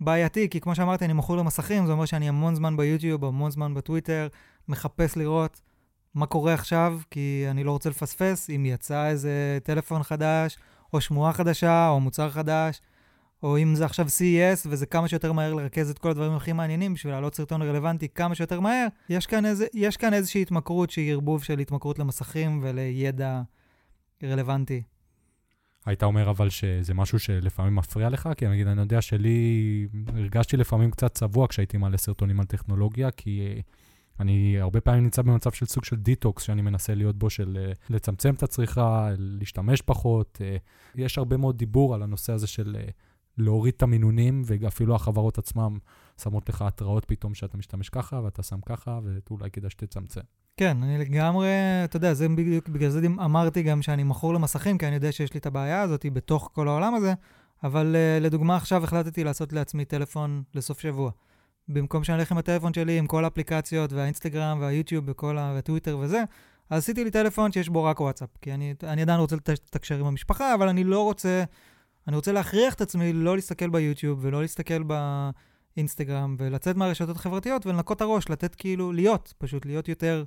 בעייתי, 0.00 0.48
כי 0.48 0.60
כמו 0.60 0.74
שאמרתי, 0.74 1.04
אני 1.04 1.12
מכור 1.12 1.36
למסכים, 1.36 1.86
זה 1.86 1.92
אומר 1.92 2.04
שאני 2.04 2.28
המון 2.28 2.54
זמן 2.54 2.76
ביוטיוב, 2.76 3.24
המון 3.24 3.50
זמן 3.50 3.74
בטוויטר, 3.74 4.28
מחפש 4.68 5.16
לראות 5.16 5.60
מה 6.14 6.26
קורה 6.26 6.54
עכשיו, 6.54 7.00
כי 7.10 7.46
אני 7.50 7.64
לא 7.64 7.70
רוצה 7.70 7.90
לפספס 7.90 8.50
אם 8.50 8.66
יצא 8.66 9.06
איזה 9.06 9.58
טלפון 9.62 10.02
חדש, 10.02 10.58
או 10.92 11.00
שמועה 11.00 11.32
חדשה, 11.32 11.88
או 11.88 12.00
מוצר 12.00 12.30
חדש, 12.30 12.80
או 13.42 13.58
אם 13.58 13.74
זה 13.74 13.84
עכשיו 13.84 14.06
CES, 14.06 14.66
וזה 14.66 14.86
כמה 14.86 15.08
שיותר 15.08 15.32
מהר 15.32 15.54
לרכז 15.54 15.90
את 15.90 15.98
כל 15.98 16.10
הדברים 16.10 16.32
הכי 16.32 16.52
מעניינים 16.52 16.94
בשביל 16.94 17.12
להעלות 17.12 17.34
סרטון 17.34 17.62
רלוונטי 17.62 18.08
כמה 18.08 18.34
שיותר 18.34 18.60
מהר, 18.60 18.86
יש 19.08 19.26
כאן, 19.26 19.44
איזה, 19.44 19.66
יש 19.74 19.96
כאן 19.96 20.14
איזושהי 20.14 20.42
התמכרות 20.42 20.90
שהיא 20.90 21.12
ערבוב 21.12 21.42
של 21.42 21.58
התמכרות 21.58 21.98
למסכים 21.98 22.60
ולידע 22.62 23.42
רלוונטי. 24.22 24.82
היית 25.86 26.02
אומר 26.02 26.30
אבל 26.30 26.50
שזה 26.50 26.94
משהו 26.94 27.18
שלפעמים 27.18 27.74
מפריע 27.74 28.08
לך? 28.08 28.28
כי 28.36 28.48
נגיד, 28.48 28.66
אני 28.66 28.80
יודע 28.80 29.00
שלי, 29.00 29.88
הרגשתי 30.08 30.56
לפעמים 30.56 30.90
קצת 30.90 31.14
צבוע 31.14 31.48
כשהייתי 31.48 31.76
מעלה 31.76 31.96
סרטונים 31.96 32.40
על 32.40 32.46
טכנולוגיה, 32.46 33.10
כי 33.10 33.62
אני 34.20 34.60
הרבה 34.60 34.80
פעמים 34.80 35.02
נמצא 35.02 35.22
במצב 35.22 35.52
של 35.52 35.66
סוג 35.66 35.84
של 35.84 35.96
דיטוקס 35.96 36.42
שאני 36.42 36.62
מנסה 36.62 36.94
להיות 36.94 37.16
בו, 37.16 37.30
של 37.30 37.58
אה, 37.60 37.72
לצמצם 37.90 38.34
את 38.34 38.42
הצריכה, 38.42 39.10
להשתמש 39.18 39.82
פחות. 39.82 40.38
אה, 40.40 40.56
יש 40.94 41.18
הרבה 41.18 41.36
מאוד 41.36 41.58
דיבור 41.58 41.94
על 41.94 42.02
הנושא 42.02 42.32
הזה 42.32 42.46
של 42.46 42.76
אה, 42.80 42.88
להוריד 43.38 43.74
את 43.76 43.82
המינונים, 43.82 44.42
ואפילו 44.46 44.94
החברות 44.94 45.38
עצמן 45.38 45.72
שמות 46.22 46.48
לך 46.48 46.62
התראות 46.62 47.04
פתאום 47.04 47.34
שאתה 47.34 47.56
משתמש 47.56 47.88
ככה, 47.88 48.20
ואתה 48.24 48.42
שם 48.42 48.60
ככה, 48.66 49.00
ואולי 49.02 49.50
כדאי 49.50 49.70
שתצמצם. 49.70 50.20
כן, 50.56 50.82
אני 50.82 50.98
לגמרי, 50.98 51.48
אתה 51.84 51.96
יודע, 51.96 52.14
זה 52.14 52.28
בדיוק, 52.28 52.68
בגלל 52.68 52.90
זה 52.90 53.06
אמרתי 53.06 53.62
גם 53.62 53.82
שאני 53.82 54.04
מכור 54.04 54.34
למסכים, 54.34 54.78
כי 54.78 54.86
אני 54.86 54.94
יודע 54.94 55.12
שיש 55.12 55.34
לי 55.34 55.38
את 55.40 55.46
הבעיה 55.46 55.82
הזאת 55.82 56.06
בתוך 56.12 56.50
כל 56.52 56.68
העולם 56.68 56.94
הזה, 56.94 57.14
אבל 57.64 57.96
uh, 57.96 58.24
לדוגמה 58.24 58.56
עכשיו 58.56 58.84
החלטתי 58.84 59.24
לעשות 59.24 59.52
לעצמי 59.52 59.84
טלפון 59.84 60.42
לסוף 60.54 60.80
שבוע. 60.80 61.10
במקום 61.68 62.04
שאני 62.04 62.18
אלך 62.18 62.32
עם 62.32 62.38
הטלפון 62.38 62.74
שלי, 62.74 62.98
עם 62.98 63.06
כל 63.06 63.24
האפליקציות, 63.24 63.92
והאינסטגרם, 63.92 64.58
והיוטיוב, 64.60 65.04
וכל 65.08 65.38
ה... 65.38 65.52
והטוויטר 65.54 65.98
וזה, 65.98 66.24
אז 66.70 66.82
עשיתי 66.82 67.04
לי 67.04 67.10
טלפון 67.10 67.52
שיש 67.52 67.68
בו 67.68 67.84
רק 67.84 68.00
וואטסאפ. 68.00 68.28
כי 68.40 68.54
אני, 68.54 68.74
אני 68.82 69.02
עדיין 69.02 69.20
רוצה 69.20 69.36
לתקשר 69.36 69.98
עם 69.98 70.06
המשפחה, 70.06 70.54
אבל 70.54 70.68
אני 70.68 70.84
לא 70.84 71.02
רוצה 71.02 71.44
אני 72.08 72.16
רוצה 72.16 72.32
להכריח 72.32 72.74
את 72.74 72.80
עצמי 72.80 73.12
לא 73.12 73.36
להסתכל 73.36 73.70
ביוטיוב 73.70 74.18
ולא 74.22 74.42
להסתכל 74.42 74.82
באינסטגרם 75.76 76.36
ולצאת 76.38 76.76
מהרשתות 76.76 77.16
החברתיות 77.16 77.66
ולנקות 77.66 77.96
את 77.96 78.02
הראש, 78.02 78.30
לתת 78.30 78.54
כאילו, 78.54 78.92
להיות, 78.92 79.34
פשוט 79.38 79.66
להיות 79.66 79.88
יותר 79.88 80.24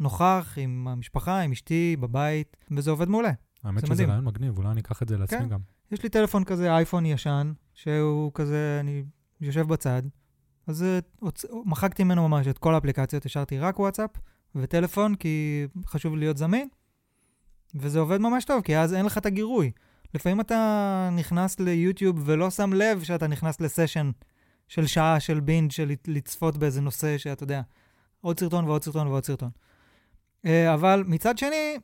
נוכח 0.00 0.54
עם 0.56 0.88
המשפחה, 0.88 1.40
עם 1.40 1.52
אשתי, 1.52 1.96
בבית, 2.00 2.56
וזה 2.70 2.90
עובד 2.90 3.08
מעולה. 3.08 3.32
האמת 3.64 3.80
זה 3.80 3.86
שזה. 3.86 4.04
רעיון 4.04 4.24
מגניב, 4.24 4.58
אולי 4.58 4.68
אני 4.68 4.80
אקח 4.80 5.02
את 5.02 5.08
זה 5.08 5.18
לעצמי 5.18 5.38
כן. 5.38 5.48
גם. 5.48 5.60
יש 5.92 6.02
לי 6.02 6.08
טלפון 6.08 6.44
כזה, 6.44 6.72
אייפון 6.72 7.06
ישן, 7.06 7.52
שהוא 7.74 8.30
כזה, 8.34 8.78
אני 8.80 9.04
יושב 9.40 9.68
בצד, 9.68 10.02
אז 10.66 10.84
הוצ... 11.20 11.44
מחקתי 11.64 12.04
ממנו 12.04 12.28
ממש 12.28 12.48
את 12.48 12.58
כל 12.58 12.74
האפליקציות, 12.74 13.26
השארתי 13.26 13.58
רק 13.58 13.78
וואטסאפ 13.78 14.10
וטלפון, 14.54 15.14
כי 15.14 15.66
חשוב 15.86 16.16
להיות 16.16 16.36
זמין, 16.36 16.68
וזה 17.74 17.98
עובד 17.98 18.18
ממש 18.18 18.44
טוב, 18.44 18.62
כי 18.62 18.76
אז 18.76 18.94
אין 18.94 19.06
לך 19.06 19.18
את 19.18 19.26
הגירוי. 19.26 19.70
לפעמים 20.14 20.40
אתה 20.40 21.08
נכנס 21.12 21.60
ליוטיוב 21.60 22.22
ולא 22.24 22.50
שם 22.50 22.72
לב 22.72 23.02
שאתה 23.02 23.26
נכנס 23.26 23.60
לסשן 23.60 24.10
של 24.68 24.86
שעה 24.86 25.20
של 25.20 25.40
בינג' 25.40 25.70
של 25.70 25.92
לצפות 26.06 26.56
באיזה 26.56 26.80
נושא 26.80 27.18
שאתה 27.18 27.44
יודע, 27.44 27.60
עוד 28.20 28.40
סרטון 28.40 28.64
ועוד 28.64 28.84
סרטון 28.84 29.06
ועוד 29.06 29.24
סרטון. 29.24 29.50
אה, 30.46 30.74
אבל 30.74 31.04
מצד 31.06 31.38
שני, 31.38 31.76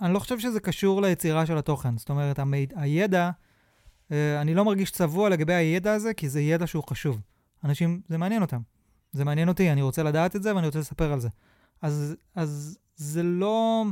אני 0.00 0.14
לא 0.14 0.18
חושב 0.18 0.38
שזה 0.38 0.60
קשור 0.60 1.02
ליצירה 1.02 1.46
של 1.46 1.58
התוכן. 1.58 1.98
זאת 1.98 2.10
אומרת, 2.10 2.38
המיד... 2.38 2.72
הידע, 2.76 3.30
אה, 4.12 4.40
אני 4.40 4.54
לא 4.54 4.64
מרגיש 4.64 4.90
צבוע 4.90 5.28
לגבי 5.28 5.54
הידע 5.54 5.92
הזה, 5.92 6.14
כי 6.14 6.28
זה 6.28 6.40
ידע 6.40 6.66
שהוא 6.66 6.84
חשוב. 6.90 7.20
אנשים, 7.64 8.00
זה 8.08 8.18
מעניין 8.18 8.42
אותם. 8.42 8.60
זה 9.12 9.24
מעניין 9.24 9.48
אותי, 9.48 9.72
אני 9.72 9.82
רוצה 9.82 10.02
לדעת 10.02 10.36
את 10.36 10.42
זה 10.42 10.56
ואני 10.56 10.66
רוצה 10.66 10.78
לספר 10.78 11.12
על 11.12 11.20
זה. 11.20 11.28
אז, 11.82 12.16
אז 12.34 12.78
זה 12.96 13.22
לא... 13.22 13.84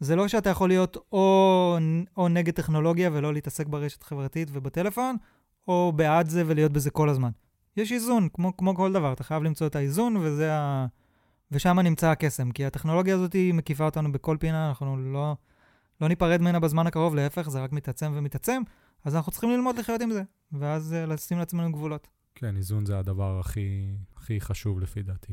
זה 0.00 0.16
לא 0.16 0.28
שאתה 0.28 0.50
יכול 0.50 0.68
להיות 0.68 0.96
או, 1.12 1.76
או 2.16 2.28
נגד 2.28 2.54
טכנולוגיה 2.54 3.10
ולא 3.12 3.32
להתעסק 3.32 3.66
ברשת 3.66 4.02
חברתית 4.02 4.48
ובטלפון, 4.52 5.16
או 5.68 5.92
בעד 5.96 6.28
זה 6.28 6.42
ולהיות 6.46 6.72
בזה 6.72 6.90
כל 6.90 7.08
הזמן. 7.08 7.30
יש 7.76 7.92
איזון, 7.92 8.28
כמו, 8.32 8.56
כמו 8.56 8.74
כל 8.74 8.92
דבר, 8.92 9.12
אתה 9.12 9.24
חייב 9.24 9.42
למצוא 9.42 9.66
את 9.66 9.76
האיזון, 9.76 10.16
וזה 10.16 10.54
ה... 10.54 10.86
ושם 11.52 11.80
נמצא 11.80 12.10
הקסם, 12.10 12.50
כי 12.50 12.64
הטכנולוגיה 12.64 13.14
הזאת 13.14 13.32
היא 13.32 13.54
מקיפה 13.54 13.84
אותנו 13.84 14.12
בכל 14.12 14.36
פינה, 14.40 14.68
אנחנו 14.68 14.96
לא, 14.96 15.36
לא 16.00 16.08
ניפרד 16.08 16.40
ממנה 16.40 16.60
בזמן 16.60 16.86
הקרוב, 16.86 17.14
להפך, 17.14 17.48
זה 17.48 17.62
רק 17.62 17.72
מתעצם 17.72 18.12
ומתעצם, 18.14 18.62
אז 19.04 19.16
אנחנו 19.16 19.32
צריכים 19.32 19.50
ללמוד 19.50 19.78
לחיות 19.78 20.00
עם 20.00 20.10
זה, 20.10 20.22
ואז 20.52 20.96
uh, 21.04 21.10
לשים 21.10 21.38
לעצמנו 21.38 21.72
גבולות. 21.72 22.08
כן, 22.34 22.56
איזון 22.56 22.86
זה 22.86 22.98
הדבר 22.98 23.40
הכי, 23.40 23.96
הכי 24.16 24.40
חשוב 24.40 24.80
לפי 24.80 25.02
דעתי. 25.02 25.32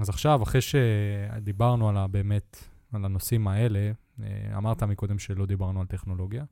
אז 0.00 0.08
עכשיו, 0.08 0.42
אחרי 0.42 0.60
שדיברנו 0.60 1.88
על 1.88 1.96
ה, 1.96 2.06
באמת, 2.06 2.64
על 2.92 3.04
הנושאים 3.04 3.48
האלה, 3.48 3.92
אה, 4.22 4.56
אמרת 4.56 4.82
מקודם 4.82 5.18
שלא 5.18 5.46
דיברנו 5.46 5.80
על 5.80 5.86
טכנולוגיה, 5.86 6.44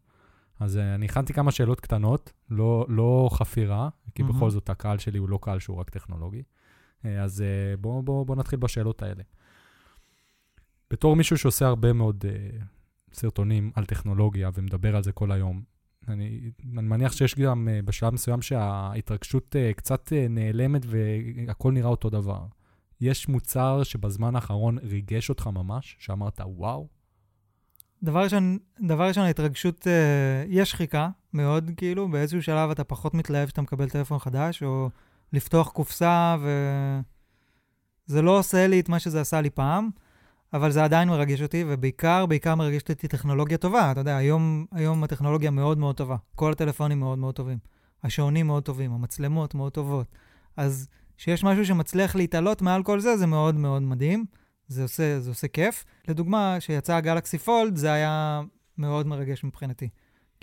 אז 0.61 0.77
אה, 0.77 0.95
אני 0.95 1.07
הכנתי 1.07 1.33
כמה 1.33 1.51
שאלות 1.51 1.81
קטנות, 1.81 2.33
לא, 2.51 2.87
לא 2.89 3.29
חפירה, 3.33 3.89
כי 4.15 4.23
מהמם. 4.23 4.37
בכל 4.37 4.51
זאת 4.51 4.71
הקהל 4.71 4.99
שלי 4.99 5.19
הוא 5.19 5.29
לא 5.29 5.39
קהל 5.43 5.59
שהוא 5.59 5.77
רק 5.77 5.91
טכנולוגי. 5.91 6.43
אה, 7.05 7.23
אז 7.23 7.43
אה, 7.43 7.77
בואו 7.77 8.03
בוא, 8.03 8.27
בוא 8.27 8.37
נתחיל 8.37 8.59
בשאלות 8.59 9.03
האלה. 9.03 9.23
בתור 10.91 11.17
מישהו 11.17 11.39
שעושה 11.39 11.67
הרבה 11.67 11.93
מאוד 11.93 12.25
אה, 12.29 12.59
סרטונים 13.13 13.71
על 13.75 13.85
טכנולוגיה 13.85 14.51
ומדבר 14.55 14.97
על 14.97 15.03
זה 15.03 15.13
כל 15.13 15.33
היום, 15.33 15.63
אני, 16.09 16.51
אני 16.73 16.83
מניח 16.83 17.13
שיש 17.13 17.35
גם 17.35 17.69
uh, 17.69 17.87
בשלב 17.87 18.15
מסוים 18.15 18.43
שההתרגשות 18.43 19.57
uh, 19.57 19.75
קצת 19.77 20.09
uh, 20.09 20.29
נעלמת 20.29 20.83
והכל 20.87 21.73
נראה 21.73 21.89
אותו 21.89 22.11
דבר. 22.11 22.47
יש 23.01 23.29
מוצר 23.29 23.83
שבזמן 23.83 24.35
האחרון 24.35 24.79
ריגש 24.79 25.29
אותך 25.29 25.47
ממש, 25.47 25.97
שאמרת, 25.99 26.41
וואו, 26.41 26.89
דבר 28.03 28.23
ראשון, 28.23 28.59
דבר 28.81 29.09
ראשון, 29.09 29.25
ההתרגשות, 29.25 29.87
אה, 29.87 30.45
יש 30.49 30.71
שחיקה 30.71 31.09
מאוד, 31.33 31.71
כאילו, 31.77 32.09
באיזשהו 32.09 32.43
שלב 32.43 32.71
אתה 32.71 32.85
פחות 32.85 33.15
מתלהב 33.15 33.49
שאתה 33.49 33.63
מקבל 33.63 33.89
טלפון 33.89 34.19
חדש, 34.19 34.63
או 34.63 34.91
לפתוח 35.33 35.69
קופסה, 35.69 36.37
וזה 38.09 38.23
לא 38.23 38.39
עושה 38.39 38.67
לי 38.67 38.81
את 38.81 38.89
מה 38.89 38.99
שזה 38.99 39.21
עשה 39.21 39.41
לי 39.41 39.51
פעם, 39.51 39.91
אבל 40.53 40.71
זה 40.71 40.85
עדיין 40.85 41.09
מרגש 41.09 41.43
אותי, 41.43 41.65
ובעיקר, 41.69 42.27
בעיקר 42.27 42.55
מרגשת 42.55 42.91
אותי 42.91 43.09
טכנולוגיה 43.09 43.59
טובה. 43.59 43.93
אתה 43.93 44.01
יודע, 44.01 44.17
היום, 44.17 44.67
היום 44.73 45.05
הטכנולוגיה 45.05 45.51
מאוד 45.51 45.79
מאוד 45.79 45.97
טובה. 45.97 46.17
כל 46.37 46.53
הטלפונים 46.53 47.01
מאוד 47.01 47.19
מאוד 47.19 47.35
טובים. 47.35 47.59
השעונים 48.05 48.47
מאוד 48.47 48.63
טובים, 48.63 48.93
המצלמות 48.93 49.55
מאוד 49.55 49.73
טובות. 49.73 50.07
אז 50.57 50.89
כשיש 51.17 51.45
משהו 51.45 51.67
שמצליח 51.67 52.17
להתעלות 52.17 52.63
מעל 52.63 52.83
כל 52.83 53.01
זה, 53.01 53.17
זה 53.17 53.27
מאוד 53.27 53.55
מאוד 53.55 53.83
מדהים. 53.83 54.25
זה 54.69 54.83
עושה, 54.83 55.21
זה 55.21 55.31
עושה 55.31 55.49
כיף. 55.49 55.85
לדוגמה, 56.09 56.57
כשיצא 56.59 56.95
הגלקסי 56.97 57.39
פולד, 57.39 57.77
זה 57.77 57.93
היה 57.93 58.41
מאוד 58.79 59.07
מרגש 59.07 59.45
מבחינתי. 59.45 59.89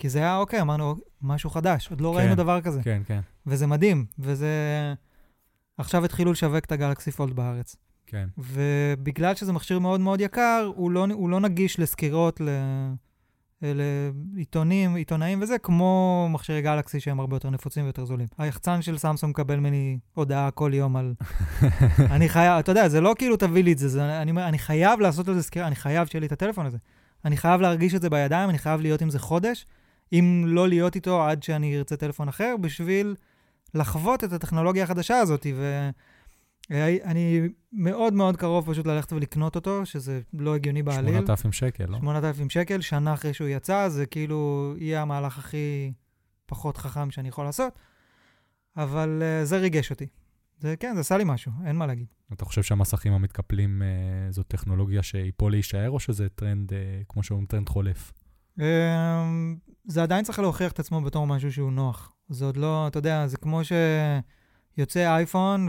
כי 0.00 0.08
זה 0.08 0.18
היה, 0.18 0.36
אוקיי, 0.36 0.60
אמרנו, 0.60 0.96
משהו 1.22 1.50
חדש, 1.50 1.90
עוד 1.90 2.00
לא 2.00 2.10
כן, 2.12 2.18
ראינו 2.18 2.34
דבר 2.34 2.60
כזה. 2.60 2.82
כן, 2.82 3.02
כן, 3.06 3.20
וזה 3.46 3.66
מדהים, 3.66 4.06
וזה... 4.18 4.48
עכשיו 5.78 6.04
התחילו 6.04 6.32
לשווק 6.32 6.64
את 6.64 6.72
הגלקסי 6.72 7.10
פולד 7.10 7.36
בארץ. 7.36 7.76
כן. 8.06 8.28
ובגלל 8.38 9.34
שזה 9.34 9.52
מכשיר 9.52 9.78
מאוד 9.78 10.00
מאוד 10.00 10.20
יקר, 10.20 10.70
הוא 10.74 10.90
לא, 10.90 11.06
הוא 11.12 11.30
לא 11.30 11.40
נגיש 11.40 11.78
לסקירות, 11.78 12.40
ל... 12.40 12.48
לעיתונים, 13.62 14.94
עיתונאים 14.94 15.42
וזה, 15.42 15.58
כמו 15.58 16.28
מכשירי 16.30 16.62
גלקסי 16.62 17.00
שהם 17.00 17.20
הרבה 17.20 17.36
יותר 17.36 17.50
נפוצים 17.50 17.84
ויותר 17.84 18.04
זולים. 18.04 18.26
היחצן 18.38 18.82
של 18.82 18.98
סמסונג 18.98 19.30
מקבל 19.30 19.56
ממני 19.56 19.98
הודעה 20.14 20.50
כל 20.50 20.70
יום 20.74 20.96
על... 20.96 21.14
אני 22.14 22.28
חייב, 22.28 22.58
אתה 22.58 22.72
יודע, 22.72 22.88
זה 22.88 23.00
לא 23.00 23.14
כאילו 23.18 23.36
תביא 23.36 23.64
לי 23.64 23.72
את 23.72 23.78
זה, 23.78 23.88
זה 23.88 24.22
אני, 24.22 24.32
אני 24.32 24.58
חייב 24.58 25.00
לעשות 25.00 25.28
על 25.28 25.34
זה 25.34 25.42
סקירה, 25.42 25.66
אני 25.66 25.76
חייב 25.76 26.08
שיהיה 26.08 26.20
לי 26.20 26.26
את 26.26 26.32
הטלפון 26.32 26.66
הזה. 26.66 26.78
אני 27.24 27.36
חייב 27.36 27.60
להרגיש 27.60 27.94
את 27.94 28.02
זה 28.02 28.10
בידיים, 28.10 28.50
אני 28.50 28.58
חייב 28.58 28.80
להיות 28.80 29.02
עם 29.02 29.10
זה 29.10 29.18
חודש, 29.18 29.66
אם 30.12 30.44
לא 30.46 30.68
להיות 30.68 30.94
איתו 30.94 31.22
עד 31.24 31.42
שאני 31.42 31.78
ארצה 31.78 31.96
טלפון 31.96 32.28
אחר, 32.28 32.54
בשביל 32.60 33.14
לחוות 33.74 34.24
את 34.24 34.32
הטכנולוגיה 34.32 34.84
החדשה 34.84 35.18
הזאת. 35.18 35.46
ואני 36.70 37.40
מאוד 37.72 38.12
מאוד 38.12 38.36
קרוב 38.36 38.72
פשוט 38.72 38.86
ללכת 38.86 39.12
ולקנות 39.12 39.56
אותו, 39.56 39.86
שזה 39.86 40.20
לא 40.32 40.54
הגיוני 40.54 40.82
בעליל. 40.82 41.14
8,000 41.14 41.52
שקל, 41.52 41.84
לא? 41.88 41.98
8,000 41.98 42.50
שקל, 42.50 42.80
שנה 42.80 43.14
אחרי 43.14 43.34
שהוא 43.34 43.48
יצא, 43.48 43.88
זה 43.88 44.06
כאילו 44.06 44.74
יהיה 44.78 45.02
המהלך 45.02 45.38
הכי 45.38 45.92
פחות 46.46 46.76
חכם 46.76 47.10
שאני 47.10 47.28
יכול 47.28 47.44
לעשות, 47.44 47.78
אבל 48.76 49.22
uh, 49.22 49.44
זה 49.44 49.58
ריגש 49.58 49.90
אותי. 49.90 50.06
זה 50.58 50.74
כן, 50.80 50.94
זה 50.94 51.00
עשה 51.00 51.16
לי 51.16 51.24
משהו, 51.26 51.52
אין 51.66 51.76
מה 51.76 51.86
להגיד. 51.86 52.06
אתה 52.32 52.44
חושב 52.44 52.62
שהמסכים 52.62 53.12
המתקפלים 53.12 53.82
אה, 53.82 54.32
זו 54.32 54.42
טכנולוגיה 54.42 55.02
שהיא 55.02 55.32
פה 55.36 55.50
להישאר, 55.50 55.90
או 55.90 56.00
שזה 56.00 56.28
טרנד, 56.28 56.72
אה, 56.72 56.78
כמו 57.08 57.22
שאומרים, 57.22 57.46
טרנד 57.46 57.68
חולף? 57.68 58.12
Um, 58.60 58.62
זה 59.84 60.02
עדיין 60.02 60.24
צריך 60.24 60.38
להוכיח 60.38 60.72
את 60.72 60.78
עצמו 60.78 61.00
בתור 61.00 61.26
משהו 61.26 61.52
שהוא 61.52 61.72
נוח. 61.72 62.12
זה 62.28 62.44
עוד 62.44 62.56
לא, 62.56 62.86
אתה 62.86 62.98
יודע, 62.98 63.26
זה 63.26 63.36
כמו 63.36 63.60
שיוצא 64.76 65.16
אייפון, 65.16 65.68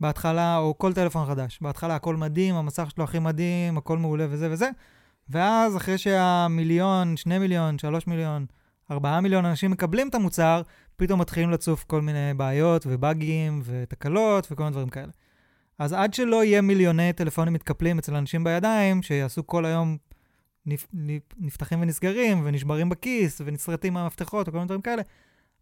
ובהתחלה, 0.00 0.58
או 0.58 0.78
כל 0.78 0.92
טלפון 0.92 1.26
חדש, 1.26 1.58
בהתחלה 1.62 1.94
הכל 1.96 2.16
מדהים, 2.16 2.54
המסך 2.54 2.90
שלו 2.90 3.04
הכי 3.04 3.18
מדהים, 3.18 3.78
הכל 3.78 3.98
מעולה 3.98 4.26
וזה 4.30 4.50
וזה, 4.50 4.70
ואז 5.28 5.76
אחרי 5.76 5.98
שהמיליון, 5.98 7.16
שני 7.16 7.38
מיליון, 7.38 7.78
שלוש 7.78 8.06
מיליון, 8.06 8.46
ארבעה 8.90 9.20
מיליון 9.20 9.44
אנשים 9.44 9.70
מקבלים 9.70 10.08
את 10.08 10.14
המוצר, 10.14 10.62
פתאום 10.96 11.20
מתחילים 11.20 11.50
לצוף 11.50 11.84
כל 11.84 12.00
מיני 12.00 12.34
בעיות 12.36 12.86
ובאגים 12.86 13.62
ותקלות 13.64 14.48
וכל 14.50 14.62
מיני 14.62 14.72
דברים 14.72 14.88
כאלה. 14.88 15.12
אז 15.78 15.92
עד 15.92 16.14
שלא 16.14 16.44
יהיה 16.44 16.60
מיליוני 16.60 17.12
טלפונים 17.12 17.52
מתקפלים 17.52 17.98
אצל 17.98 18.16
אנשים 18.16 18.44
בידיים, 18.44 19.02
שיעשו 19.02 19.46
כל 19.46 19.64
היום 19.64 19.96
נפתחים 21.38 21.80
ונסגרים 21.80 22.42
ונשברים 22.44 22.88
בכיס 22.88 23.40
ונסרטים 23.44 23.94
מהמפתחות 23.94 24.48
וכל 24.48 24.56
מיני 24.56 24.66
דברים 24.66 24.82
כאלה, 24.82 25.02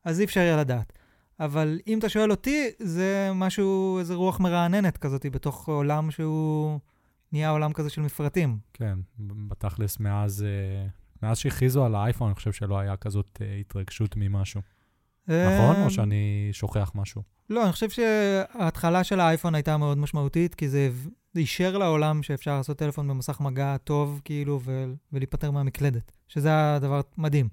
אז 0.04 0.20
אי 0.20 0.24
אפשר 0.24 0.40
יהיה 0.40 0.56
לדעת. 0.56 0.92
אבל 1.40 1.78
אם 1.86 1.98
אתה 1.98 2.08
שואל 2.08 2.30
אותי, 2.30 2.70
זה 2.78 3.30
משהו, 3.34 3.98
איזה 3.98 4.14
רוח 4.14 4.40
מרעננת 4.40 4.98
כזאת 4.98 5.26
בתוך 5.26 5.68
עולם 5.68 6.10
שהוא 6.10 6.78
נהיה 7.32 7.50
עולם 7.50 7.72
כזה 7.72 7.90
של 7.90 8.00
מפרטים. 8.00 8.58
כן, 8.72 8.98
בתכלס, 9.18 10.00
מאז, 10.00 10.42
אה, 10.42 10.86
מאז 11.22 11.38
שהכריזו 11.38 11.84
על 11.84 11.94
האייפון, 11.94 12.28
אני 12.28 12.34
חושב 12.34 12.52
שלא 12.52 12.78
היה 12.78 12.96
כזאת 12.96 13.38
אה, 13.42 13.56
התרגשות 13.60 14.16
ממשהו. 14.16 14.60
נכון? 15.28 15.76
או 15.84 15.90
שאני 15.90 16.48
שוכח 16.52 16.92
משהו? 16.94 17.22
לא, 17.50 17.64
אני 17.64 17.72
חושב 17.72 17.90
שההתחלה 17.90 19.04
של 19.04 19.20
האייפון 19.20 19.54
הייתה 19.54 19.76
מאוד 19.76 19.98
משמעותית, 19.98 20.54
כי 20.54 20.68
זה 20.68 20.90
זה 21.32 21.40
אישר 21.40 21.78
לעולם 21.78 22.22
שאפשר 22.22 22.56
לעשות 22.56 22.78
טלפון 22.78 23.08
במסך 23.08 23.40
מגע 23.40 23.76
טוב, 23.76 24.20
כאילו, 24.24 24.60
ו- 24.64 24.92
ולהיפטר 25.12 25.50
מהמקלדת, 25.50 26.12
שזה 26.28 26.74
הדבר 26.74 27.00
מדהים. 27.18 27.48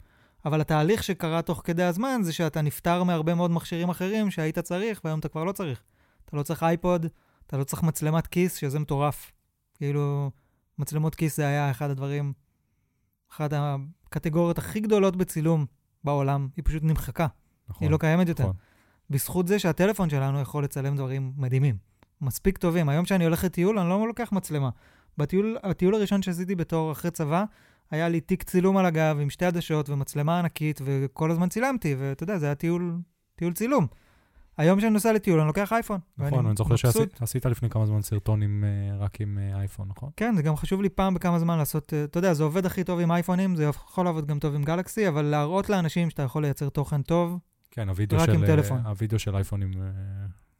אבל 0.46 0.62
התהליך 0.62 1.04
שקרה 1.04 1.42
תוך 1.42 1.62
כדי 1.64 1.84
הזמן 1.84 2.22
זה 2.24 2.34
שאתה 2.34 2.62
נפטר 2.62 3.04
מהרבה 3.04 3.36
מאוד 3.36 3.52
מכשירים 3.52 3.90
אחרים 3.90 4.32
שהיית 4.32 4.60
צריך, 4.60 5.02
והיום 5.04 5.20
אתה 5.20 5.30
כבר 5.30 5.44
לא 5.44 5.52
צריך. 5.52 5.84
אתה 6.26 6.38
לא 6.38 6.44
צריך 6.44 6.64
אייפוד, 6.64 7.06
אתה 7.48 7.58
לא 7.58 7.64
צריך 7.64 7.84
מצלמת 7.84 8.28
כיס, 8.28 8.56
שזה 8.56 8.80
מטורף. 8.80 9.32
כאילו, 9.74 10.32
מצלמות 10.78 11.16
כיס 11.16 11.38
זה 11.38 11.48
היה 11.48 11.72
אחד 11.72 11.90
הדברים, 11.90 12.34
אחת 13.32 13.54
הקטגוריות 13.54 14.58
הכי 14.58 14.80
גדולות 14.80 15.16
בצילום 15.16 15.66
בעולם, 16.04 16.48
היא 16.56 16.64
פשוט 16.66 16.84
נמחקה. 16.84 17.28
נכון. 17.70 17.88
היא 17.88 17.92
לא 17.92 17.98
קיימת 17.98 18.28
יותר. 18.28 18.44
נכון. 18.44 18.56
בזכות 19.10 19.48
זה 19.48 19.60
שהטלפון 19.60 20.10
שלנו 20.10 20.40
יכול 20.40 20.64
לצלם 20.64 20.96
דברים 20.96 21.34
מדהימים. 21.38 21.78
מספיק 22.22 22.58
טובים. 22.58 22.90
היום 22.90 23.06
כשאני 23.06 23.24
הולך 23.24 23.44
לטיול, 23.44 23.80
אני 23.80 23.90
לא 23.90 24.08
לוקח 24.08 24.30
מצלמה. 24.32 24.70
בטיול, 25.18 25.58
הטיול 25.64 25.96
הראשון 25.96 26.22
שעשיתי 26.22 26.56
בתור 26.56 26.92
אחרי 26.92 27.12
צבא, 27.12 27.44
היה 27.92 28.10
לי 28.10 28.22
תיק 28.22 28.44
צילום 28.44 28.78
על 28.78 28.86
הגב 28.86 29.18
עם 29.22 29.30
שתי 29.30 29.46
עדשות 29.46 29.90
ומצלמה 29.90 30.40
ענקית, 30.40 30.82
וכל 30.84 31.32
הזמן 31.32 31.50
צילמתי, 31.50 31.96
ואתה 32.00 32.24
יודע, 32.24 32.38
זה 32.38 32.46
היה 32.46 32.56
טיול, 32.56 32.96
טיול 33.36 33.54
צילום. 33.54 33.88
היום 34.58 34.78
כשאני 34.78 34.94
נוסע 34.94 35.14
לטיול, 35.14 35.40
אני 35.40 35.48
לוקח 35.48 35.74
אייפון. 35.74 36.00
נכון, 36.18 36.46
אני 36.46 36.56
זוכר 36.58 36.76
שעשית 36.76 37.46
לפני 37.46 37.70
כמה 37.70 37.86
זמן 37.86 38.02
סרטון 38.02 38.42
עם, 38.42 38.64
אה, 38.64 38.98
רק 38.98 39.22
עם 39.22 39.38
אה, 39.38 39.60
אייפון, 39.60 39.88
נכון? 39.90 40.10
כן, 40.18 40.36
זה 40.36 40.44
גם 40.44 40.56
חשוב 40.56 40.82
לי 40.82 40.90
פעם 40.90 41.14
בכמה 41.14 41.40
זמן 41.40 41.58
לעשות, 41.58 41.94
אה, 41.94 42.04
אתה 42.04 42.18
יודע, 42.18 42.34
זה 42.34 42.44
עובד 42.44 42.66
הכי 42.66 42.84
טוב 42.84 43.00
עם 43.00 43.12
אייפונים, 43.12 43.56
זה 43.56 43.64
יכול 43.64 44.06
לעבוד 44.06 44.28
גם 44.28 44.40
טוב 44.40 44.56
עם 44.56 44.64
גלקסי, 44.64 45.08
אבל 45.08 45.22
להראות 45.22 45.70
לאנשים 45.70 46.10
שאתה 46.10 46.24
יכול 46.24 46.42
לייצר 46.42 46.70
תוכן 46.70 47.02
טוב, 47.02 47.40
כן, 47.72 47.90
רק 47.90 48.26
של, 48.26 48.32
עם 48.32 48.46
טלפון. 48.46 48.80
הווידאו 48.86 49.20
של 49.20 49.36
אייפונים 49.36 49.72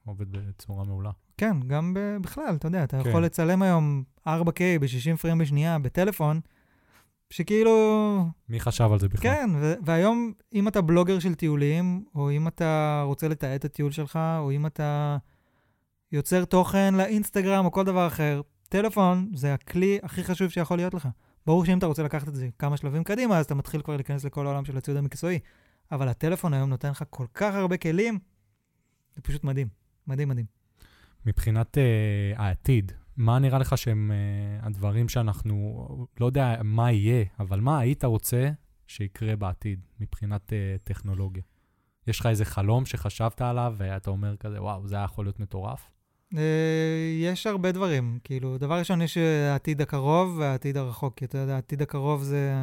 עובד 0.08 0.32
בצורה 0.32 0.84
מעולה. 0.84 1.12
כן, 1.38 1.58
גם 1.68 1.94
ב- 1.94 2.18
בכלל, 2.22 2.56
אתה 2.56 2.68
יודע, 2.68 2.84
אתה 2.84 3.04
כן. 3.04 3.10
יכול 3.10 3.26
לצלם 3.26 3.62
היום 3.62 4.04
4K 4.28 4.62
ב-60 4.82 5.18
פריים 5.22 5.38
בשנייה 5.38 5.80
בטלפון, 5.80 6.40
שכאילו, 7.30 8.26
מי 8.50 8.60
חשב 8.60 8.90
על 8.92 9.00
זה 9.00 9.08
בכלל? 9.10 9.22
כן, 9.22 9.50
ו- 9.62 9.74
והיום, 9.86 10.34
אם 10.54 10.68
אתה 10.68 10.82
בלוגר 10.82 11.20
של 11.20 11.36
טיולים, 11.36 12.06
או 12.16 12.32
אם 12.32 12.48
אתה 12.48 13.04
רוצה 13.06 13.28
לתעד 13.28 13.52
את 13.52 13.66
הטיול 13.66 13.92
שלך, 13.92 14.20
או 14.38 14.52
אם 14.52 14.66
אתה 14.66 15.18
יוצר 16.12 16.46
תוכן 16.46 16.94
לאינסטגרם 16.96 17.66
או 17.66 17.72
כל 17.72 17.84
דבר 17.84 18.08
אחר, 18.08 18.42
טלפון 18.70 19.32
זה 19.34 19.54
הכלי 19.54 20.00
הכי 20.04 20.24
חשוב 20.24 20.50
שיכול 20.50 20.78
להיות 20.78 20.94
לך. 20.94 21.08
ברור 21.46 21.66
שאם 21.66 21.78
אתה 21.78 21.86
רוצה 21.86 22.04
לקחת 22.04 22.28
את 22.28 22.36
זה 22.36 22.50
כמה 22.60 22.78
שלבים 22.78 23.04
קדימה, 23.04 23.38
אז 23.38 23.46
אתה 23.46 23.56
מתחיל 23.56 23.82
כבר 23.82 23.96
להיכנס 23.96 24.24
לכל 24.24 24.46
העולם 24.46 24.66
של 24.66 24.78
הציוד 24.78 24.98
המקצועי. 24.98 25.40
אבל 25.92 26.08
הטלפון 26.08 26.54
היום 26.54 26.70
נותן 26.70 26.90
לך 26.90 27.04
כל 27.10 27.26
כך 27.34 27.56
הרבה 27.56 27.78
כלים, 27.78 28.20
זה 29.16 29.22
פשוט 29.22 29.44
מדהים. 29.44 29.68
מדהים, 30.08 30.30
מדהים. 30.30 30.46
מבחינת 31.26 31.78
uh, 31.78 32.42
העתיד, 32.42 32.92
מה 33.18 33.40
נראה 33.40 33.60
לך 33.60 33.78
שהם 33.78 34.12
uh, 34.12 34.66
הדברים 34.66 35.10
שאנחנו, 35.10 36.08
לא 36.20 36.26
יודע 36.26 36.56
מה 36.64 36.92
יהיה, 36.92 37.26
אבל 37.40 37.60
מה 37.60 37.80
היית 37.80 38.04
רוצה 38.04 38.50
שיקרה 38.88 39.36
בעתיד 39.36 39.80
מבחינת 40.00 40.50
uh, 40.50 40.84
טכנולוגיה? 40.84 41.44
יש 42.08 42.20
לך 42.20 42.26
איזה 42.26 42.46
חלום 42.46 42.86
שחשבת 42.86 43.42
עליו 43.42 43.74
ואתה 43.78 44.10
אומר 44.10 44.36
כזה, 44.36 44.62
וואו, 44.62 44.88
זה 44.88 44.96
היה 44.96 45.06
יכול 45.06 45.26
להיות 45.26 45.40
מטורף? 45.40 45.90
אה, 46.38 46.42
יש 47.22 47.48
הרבה 47.48 47.72
דברים. 47.72 48.20
כאילו, 48.24 48.58
דבר 48.58 48.80
ראשון, 48.80 49.02
יש 49.02 49.18
העתיד 49.18 49.82
הקרוב 49.82 50.38
והעתיד 50.40 50.78
הרחוק. 50.78 51.14
כי 51.18 51.26
אתה 51.26 51.38
יודע, 51.38 51.56
העתיד 51.56 51.82
הקרוב 51.82 52.24
זה... 52.24 52.54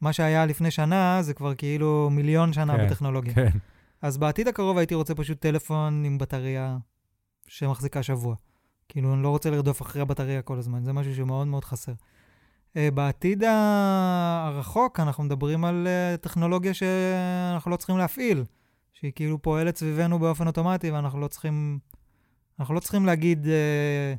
מה 0.00 0.12
שהיה 0.12 0.46
לפני 0.46 0.70
שנה, 0.70 1.22
זה 1.22 1.34
כבר 1.34 1.54
כאילו 1.54 2.10
מיליון 2.10 2.52
שנה 2.52 2.76
כן, 2.76 2.86
בטכנולוגיה. 2.86 3.34
כן. 3.34 3.50
אז 4.02 4.18
בעתיד 4.18 4.48
הקרוב 4.48 4.78
הייתי 4.78 4.94
רוצה 4.94 5.14
פשוט 5.14 5.40
טלפון 5.40 6.04
עם 6.04 6.18
בטריה 6.18 6.78
שמחזיקה 7.46 8.02
שבוע. 8.02 8.34
כאילו, 8.88 9.14
אני 9.14 9.22
לא 9.22 9.28
רוצה 9.28 9.50
לרדוף 9.50 9.82
אחרי 9.82 10.02
הבטריה 10.02 10.42
כל 10.42 10.58
הזמן, 10.58 10.84
זה 10.84 10.92
משהו 10.92 11.14
שמאוד 11.14 11.46
מאוד 11.46 11.64
חסר. 11.64 11.92
Uh, 12.72 12.76
בעתיד 12.94 13.44
הרחוק, 13.44 15.00
אנחנו 15.00 15.24
מדברים 15.24 15.64
על 15.64 15.86
uh, 15.86 16.16
טכנולוגיה 16.16 16.74
שאנחנו 16.74 17.70
לא 17.70 17.76
צריכים 17.76 17.98
להפעיל, 17.98 18.44
שהיא 18.92 19.12
כאילו 19.14 19.42
פועלת 19.42 19.76
סביבנו 19.76 20.18
באופן 20.18 20.46
אוטומטי, 20.46 20.90
ואנחנו 20.90 21.20
לא 21.20 21.28
צריכים, 21.28 21.78
אנחנו 22.60 22.74
לא 22.74 22.80
צריכים 22.80 23.06
להגיד, 23.06 23.46
uh, 23.46 24.18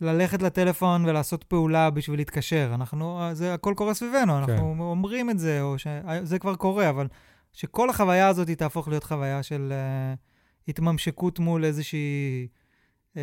ללכת 0.00 0.42
לטלפון 0.42 1.04
ולעשות 1.04 1.44
פעולה 1.44 1.90
בשביל 1.90 2.20
להתקשר. 2.20 2.70
אנחנו, 2.74 3.20
זה 3.32 3.54
הכל 3.54 3.74
קורה 3.76 3.94
סביבנו, 3.94 4.38
אנחנו 4.38 4.74
כן. 4.74 4.80
אומרים 4.80 5.30
את 5.30 5.38
זה, 5.38 5.62
או 5.62 5.74
שזה 5.78 6.38
כבר 6.38 6.54
קורה, 6.54 6.90
אבל 6.90 7.06
שכל 7.52 7.90
החוויה 7.90 8.28
הזאת 8.28 8.50
תהפוך 8.50 8.88
להיות 8.88 9.04
חוויה 9.04 9.42
של 9.42 9.72
uh, 9.72 10.18
התממשקות 10.68 11.38
מול 11.38 11.64
איזושהי 11.64 12.48
uh, 13.14 13.18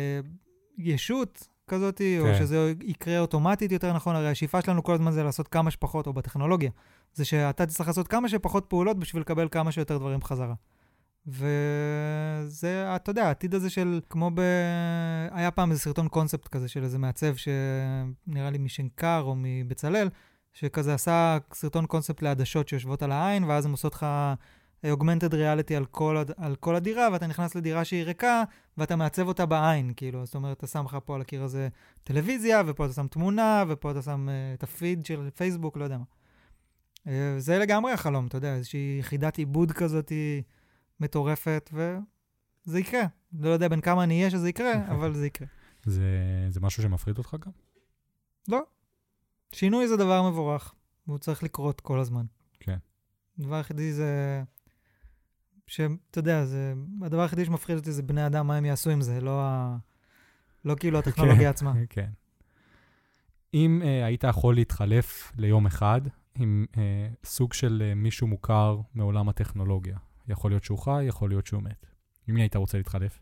ישות 0.78 1.48
כזאת, 1.68 1.98
כן. 1.98 2.20
או. 2.20 2.34
שזה 2.38 2.72
יקרה 2.82 3.18
אוטומטית 3.18 3.72
יותר 3.72 3.92
נכון, 3.92 4.16
הרי 4.16 4.28
השאיפה 4.28 4.62
שלנו 4.62 4.82
כל 4.82 4.94
הזמן 4.94 5.12
זה 5.12 5.22
לעשות 5.22 5.48
כמה 5.48 5.70
שפחות, 5.70 6.06
או 6.06 6.12
בטכנולוגיה, 6.12 6.70
זה 7.14 7.24
שאתה 7.24 7.66
תצטרך 7.66 7.86
לעשות 7.86 8.08
כמה 8.08 8.28
שפחות 8.28 8.64
פעולות 8.68 8.98
בשביל 8.98 9.22
לקבל 9.22 9.48
כמה 9.50 9.72
שיותר 9.72 9.98
דברים 9.98 10.20
בחזרה. 10.20 10.54
וזה, 11.26 12.96
אתה 12.96 13.10
יודע, 13.10 13.26
העתיד 13.26 13.54
הזה 13.54 13.70
של, 13.70 14.00
כמו 14.10 14.30
ב... 14.34 14.40
היה 15.30 15.50
פעם 15.50 15.70
איזה 15.70 15.82
סרטון 15.82 16.08
קונספט 16.08 16.48
כזה 16.48 16.68
של 16.68 16.82
איזה 16.84 16.98
מעצב 16.98 17.34
שנראה 17.36 18.50
לי 18.50 18.58
משנקר 18.58 19.22
או 19.26 19.34
מבצלאל, 19.36 20.08
שכזה 20.56 20.94
עשה 20.94 21.38
סרטון 21.52 21.86
קונספט 21.86 22.22
לעדשות 22.22 22.68
שיושבות 22.68 23.02
על 23.02 23.12
העין, 23.12 23.44
ואז 23.44 23.66
הם 23.66 23.70
עושות 23.70 23.94
לך 23.94 24.06
אוגמנטד 24.90 25.34
ריאליטי 25.34 25.76
על, 25.76 25.86
כל 25.86 26.22
על 26.36 26.56
כל 26.56 26.76
הדירה, 26.76 27.08
ואתה 27.12 27.26
נכנס 27.26 27.54
לדירה 27.54 27.84
שהיא 27.84 28.04
ריקה, 28.04 28.42
ואתה 28.78 28.96
מעצב 28.96 29.28
אותה 29.28 29.46
בעין, 29.46 29.92
כאילו, 29.96 30.26
זאת 30.26 30.34
אומרת, 30.34 30.56
אתה 30.56 30.66
שם 30.66 30.84
לך 30.84 30.96
פה 31.04 31.14
על 31.14 31.20
הקיר 31.20 31.42
הזה 31.42 31.68
טלוויזיה, 32.04 32.62
ופה 32.66 32.84
אתה 32.84 32.92
שם 32.92 33.06
תמונה, 33.06 33.64
ופה 33.68 33.90
אתה 33.90 34.02
שם 34.02 34.28
uh, 34.28 34.58
את 34.58 34.62
הפיד 34.62 35.06
של 35.06 35.28
פייסבוק, 35.34 35.76
לא 35.76 35.84
יודע 35.84 35.98
מה. 35.98 36.04
Uh, 37.04 37.08
זה 37.38 37.58
לגמרי 37.58 37.92
החלום, 37.92 38.26
אתה 38.26 38.36
יודע, 38.36 38.54
איזושהי 38.54 38.96
יחידת 39.00 39.36
עיבוד 39.36 39.72
כזאת 39.72 40.12
מטורפת, 41.00 41.70
וזה 41.72 42.78
יקרה. 42.80 43.04
לא 43.40 43.48
יודע 43.48 43.68
בין 43.68 43.80
כמה 43.80 44.04
אני 44.04 44.18
אהיה 44.18 44.30
שזה 44.30 44.48
יקרה, 44.48 44.74
אבל 44.94 45.14
זה 45.14 45.26
יקרה. 45.26 45.48
זה, 45.84 46.02
זה 46.48 46.60
משהו 46.60 46.82
שמפחיד 46.82 47.18
אותך 47.18 47.36
גם? 47.46 47.52
שינוי 49.52 49.88
זה 49.88 49.96
דבר 49.96 50.30
מבורך, 50.30 50.74
והוא 51.06 51.18
צריך 51.18 51.42
לקרות 51.42 51.80
כל 51.80 52.00
הזמן. 52.00 52.26
כן. 52.60 52.78
הדבר 53.38 53.54
היחידי 53.54 53.92
זה... 53.92 54.42
שאתה 55.66 56.18
יודע, 56.18 56.44
זה... 56.44 56.74
הדבר 57.02 57.22
היחידי 57.22 57.44
שמפחיד 57.44 57.76
אותי 57.76 57.92
זה 57.92 58.02
בני 58.02 58.26
אדם, 58.26 58.46
מה 58.46 58.56
הם 58.56 58.64
יעשו 58.64 58.90
עם 58.90 59.00
זה, 59.00 59.20
לא, 59.20 59.40
ה... 59.42 59.76
לא 60.64 60.74
כאילו 60.74 60.98
הטכנולוגיה 60.98 61.50
עצמה. 61.54 61.72
כן. 61.88 62.10
אם 63.54 63.82
uh, 63.82 64.06
היית 64.06 64.24
יכול 64.24 64.54
להתחלף 64.54 65.32
ליום 65.36 65.66
אחד 65.66 66.00
עם 66.34 66.66
uh, 66.72 66.76
סוג 67.24 67.52
של 67.52 67.82
uh, 67.92 67.94
מישהו 67.94 68.26
מוכר 68.26 68.80
מעולם 68.94 69.28
הטכנולוגיה, 69.28 69.96
יכול 70.28 70.50
להיות 70.50 70.64
שהוא 70.64 70.78
חי, 70.78 71.04
יכול 71.04 71.30
להיות 71.30 71.46
שהוא 71.46 71.62
מת. 71.62 71.86
עם 72.26 72.34
מי 72.34 72.40
היית 72.42 72.56
רוצה 72.56 72.78
להתחלף? 72.78 73.20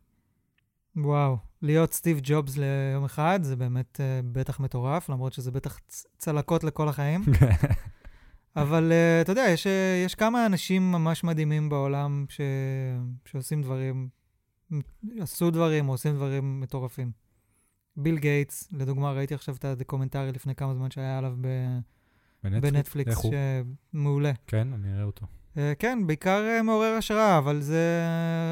וואו, 0.97 1.37
להיות 1.63 1.93
סטיב 1.93 2.21
ג'ובס 2.23 2.57
ליום 2.57 3.05
אחד 3.05 3.41
זה 3.43 3.57
באמת 3.57 4.01
uh, 4.01 4.27
בטח 4.33 4.61
מטורף, 4.61 5.09
למרות 5.09 5.33
שזה 5.33 5.51
בטח 5.51 5.79
צ- 5.89 6.07
צלקות 6.19 6.65
לכל 6.65 6.89
החיים. 6.89 7.23
אבל 8.57 8.93
uh, 8.93 9.23
אתה 9.23 9.33
יודע, 9.33 9.45
יש, 9.49 9.67
אה, 9.67 10.03
יש 10.07 10.15
כמה 10.15 10.47
אנשים 10.47 10.93
ממש 10.93 11.25
מדהימים 11.25 11.69
בעולם 11.69 12.25
ש... 12.29 12.41
שעושים 13.25 13.63
דברים, 13.63 14.09
עשו 15.21 15.51
דברים 15.51 15.89
או 15.89 15.95
עושים 15.95 16.15
דברים 16.15 16.61
מטורפים. 16.61 17.11
ביל 17.97 18.19
גייטס, 18.19 18.69
לדוגמה, 18.73 19.13
ראיתי 19.13 19.35
עכשיו 19.35 19.55
את 19.55 19.65
הדוקומנטרי 19.65 20.33
לפני 20.33 20.55
כמה 20.55 20.75
זמן 20.75 20.91
שהיה 20.91 21.19
עליו 21.19 21.33
ב... 21.41 21.49
בנטפליקס? 22.45 22.73
בנטפליקס? 22.73 23.21
שמעולה. 23.93 24.33
כן, 24.47 24.73
אני 24.73 24.95
אראה 24.95 25.05
אותו. 25.05 25.27
Uh, 25.55 25.59
כן, 25.79 26.07
בעיקר 26.07 26.59
uh, 26.59 26.63
מעורר 26.63 26.95
השראה, 26.99 27.39
אבל 27.39 27.61
זה 27.61 28.07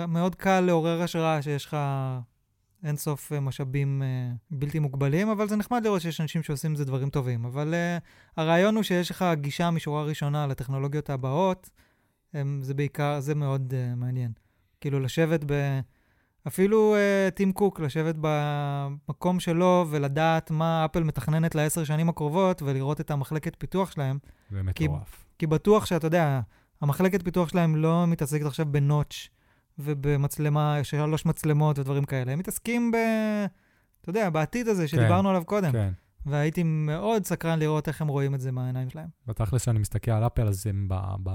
מאוד 0.08 0.34
קל 0.34 0.60
לעורר 0.60 1.02
השראה 1.02 1.42
שיש 1.42 1.66
לך 1.66 1.76
אינסוף 2.84 3.32
uh, 3.32 3.40
משאבים 3.40 4.02
uh, 4.02 4.36
בלתי 4.50 4.78
מוגבלים, 4.78 5.28
אבל 5.28 5.48
זה 5.48 5.56
נחמד 5.56 5.84
לראות 5.84 6.00
שיש 6.02 6.20
אנשים 6.20 6.42
שעושים 6.42 6.70
עם 6.70 6.76
זה 6.76 6.84
דברים 6.84 7.10
טובים. 7.10 7.44
אבל 7.44 7.74
uh, 7.74 8.02
הרעיון 8.36 8.74
הוא 8.74 8.82
שיש 8.82 9.10
לך 9.10 9.24
גישה 9.34 9.70
משורה 9.70 10.04
ראשונה 10.04 10.46
לטכנולוגיות 10.46 11.10
הבאות, 11.10 11.70
זה 12.60 12.74
בעיקר, 12.74 13.20
זה 13.20 13.34
מאוד 13.34 13.74
מעניין. 13.96 14.32
כאילו 14.80 15.00
לשבת 15.00 15.44
ב... 15.46 15.80
אפילו 16.46 16.96
טים 17.34 17.52
קוק, 17.52 17.80
לשבת 17.80 18.14
במקום 18.20 19.40
שלו 19.40 19.86
ולדעת 19.90 20.50
מה 20.50 20.84
אפל 20.84 21.02
מתכננת 21.02 21.54
לעשר 21.54 21.84
שנים 21.84 22.08
הקרובות 22.08 22.62
ולראות 22.62 23.00
את 23.00 23.10
המחלקת 23.10 23.56
פיתוח 23.58 23.90
שלהם, 23.90 24.18
זה 24.50 24.62
מטורף. 24.62 25.24
כי 25.38 25.46
בטוח 25.46 25.86
שאתה 25.86 26.06
יודע, 26.06 26.40
המחלקת 26.80 27.22
פיתוח 27.22 27.48
שלהם 27.48 27.76
לא 27.76 28.06
מתעסקת 28.06 28.46
עכשיו 28.46 28.66
בנוטש 28.66 29.30
ובמצלמה, 29.78 30.84
שלוש 30.84 31.26
מצלמות 31.26 31.78
ודברים 31.78 32.04
כאלה. 32.04 32.32
הם 32.32 32.38
מתעסקים 32.38 32.90
ב... 32.90 32.96
אתה 34.00 34.10
יודע, 34.10 34.30
בעתיד 34.30 34.68
הזה 34.68 34.88
שדיברנו 34.88 35.30
עליו 35.30 35.44
קודם. 35.44 35.72
כן. 35.72 35.92
והייתי 36.26 36.62
מאוד 36.62 37.24
סקרן 37.24 37.58
לראות 37.58 37.88
איך 37.88 38.02
הם 38.02 38.08
רואים 38.08 38.34
את 38.34 38.40
זה 38.40 38.52
מהעיניים 38.52 38.90
שלהם. 38.90 39.08
בתכלס, 39.26 39.62
כשאני 39.62 39.78
מסתכל 39.78 40.10
על 40.10 40.26
אפל, 40.26 40.48
אז 40.48 40.66
הם 40.66 40.86
ב... 40.88 40.94
ב... 41.22 41.30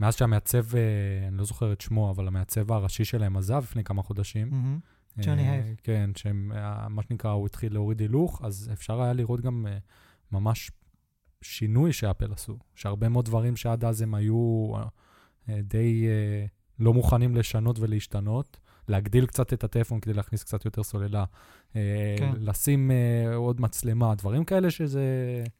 מאז 0.00 0.16
שהמעצב, 0.16 0.76
אה, 0.76 1.28
אני 1.28 1.36
לא 1.36 1.44
זוכר 1.44 1.72
את 1.72 1.80
שמו, 1.80 2.10
אבל 2.10 2.28
המעצב 2.28 2.72
הראשי 2.72 3.04
שלהם 3.04 3.36
עזב 3.36 3.62
לפני 3.62 3.84
כמה 3.84 4.02
חודשים. 4.02 4.48
מהמם. 4.50 4.78
ג'וני 5.22 5.48
אה, 5.48 5.52
הייב. 5.52 5.76
כן, 5.82 6.10
שהם, 6.16 6.52
אה, 6.54 6.86
שנקרא, 7.08 7.30
הוא 7.30 7.46
התחיל 7.46 7.72
להוריד 7.72 8.00
הילוך, 8.00 8.40
אז 8.44 8.70
אפשר 8.72 9.02
היה 9.02 9.12
לראות 9.12 9.40
גם 9.40 9.66
אה, 9.68 9.78
ממש 10.32 10.70
שינוי 11.42 11.92
שאפל 11.92 12.32
עשו, 12.32 12.58
שהרבה 12.74 13.08
מאוד 13.08 13.24
דברים 13.24 13.56
שעד 13.56 13.84
אז 13.84 14.02
הם 14.02 14.14
היו 14.14 14.70
אה, 15.48 15.60
די 15.62 16.06
אה, 16.08 16.46
לא 16.78 16.94
מוכנים 16.94 17.36
לשנות 17.36 17.78
ולהשתנות, 17.78 18.60
להגדיל 18.88 19.26
קצת 19.26 19.52
את 19.52 19.64
הטלפון 19.64 20.00
כדי 20.00 20.14
להכניס 20.14 20.42
קצת 20.42 20.64
יותר 20.64 20.82
סוללה, 20.82 21.24
אה, 21.76 22.16
כן. 22.18 22.32
לשים 22.40 22.90
אה, 22.90 23.34
עוד 23.34 23.60
מצלמה, 23.60 24.14
דברים 24.14 24.44
כאלה 24.44 24.70
שזה... 24.70 25.04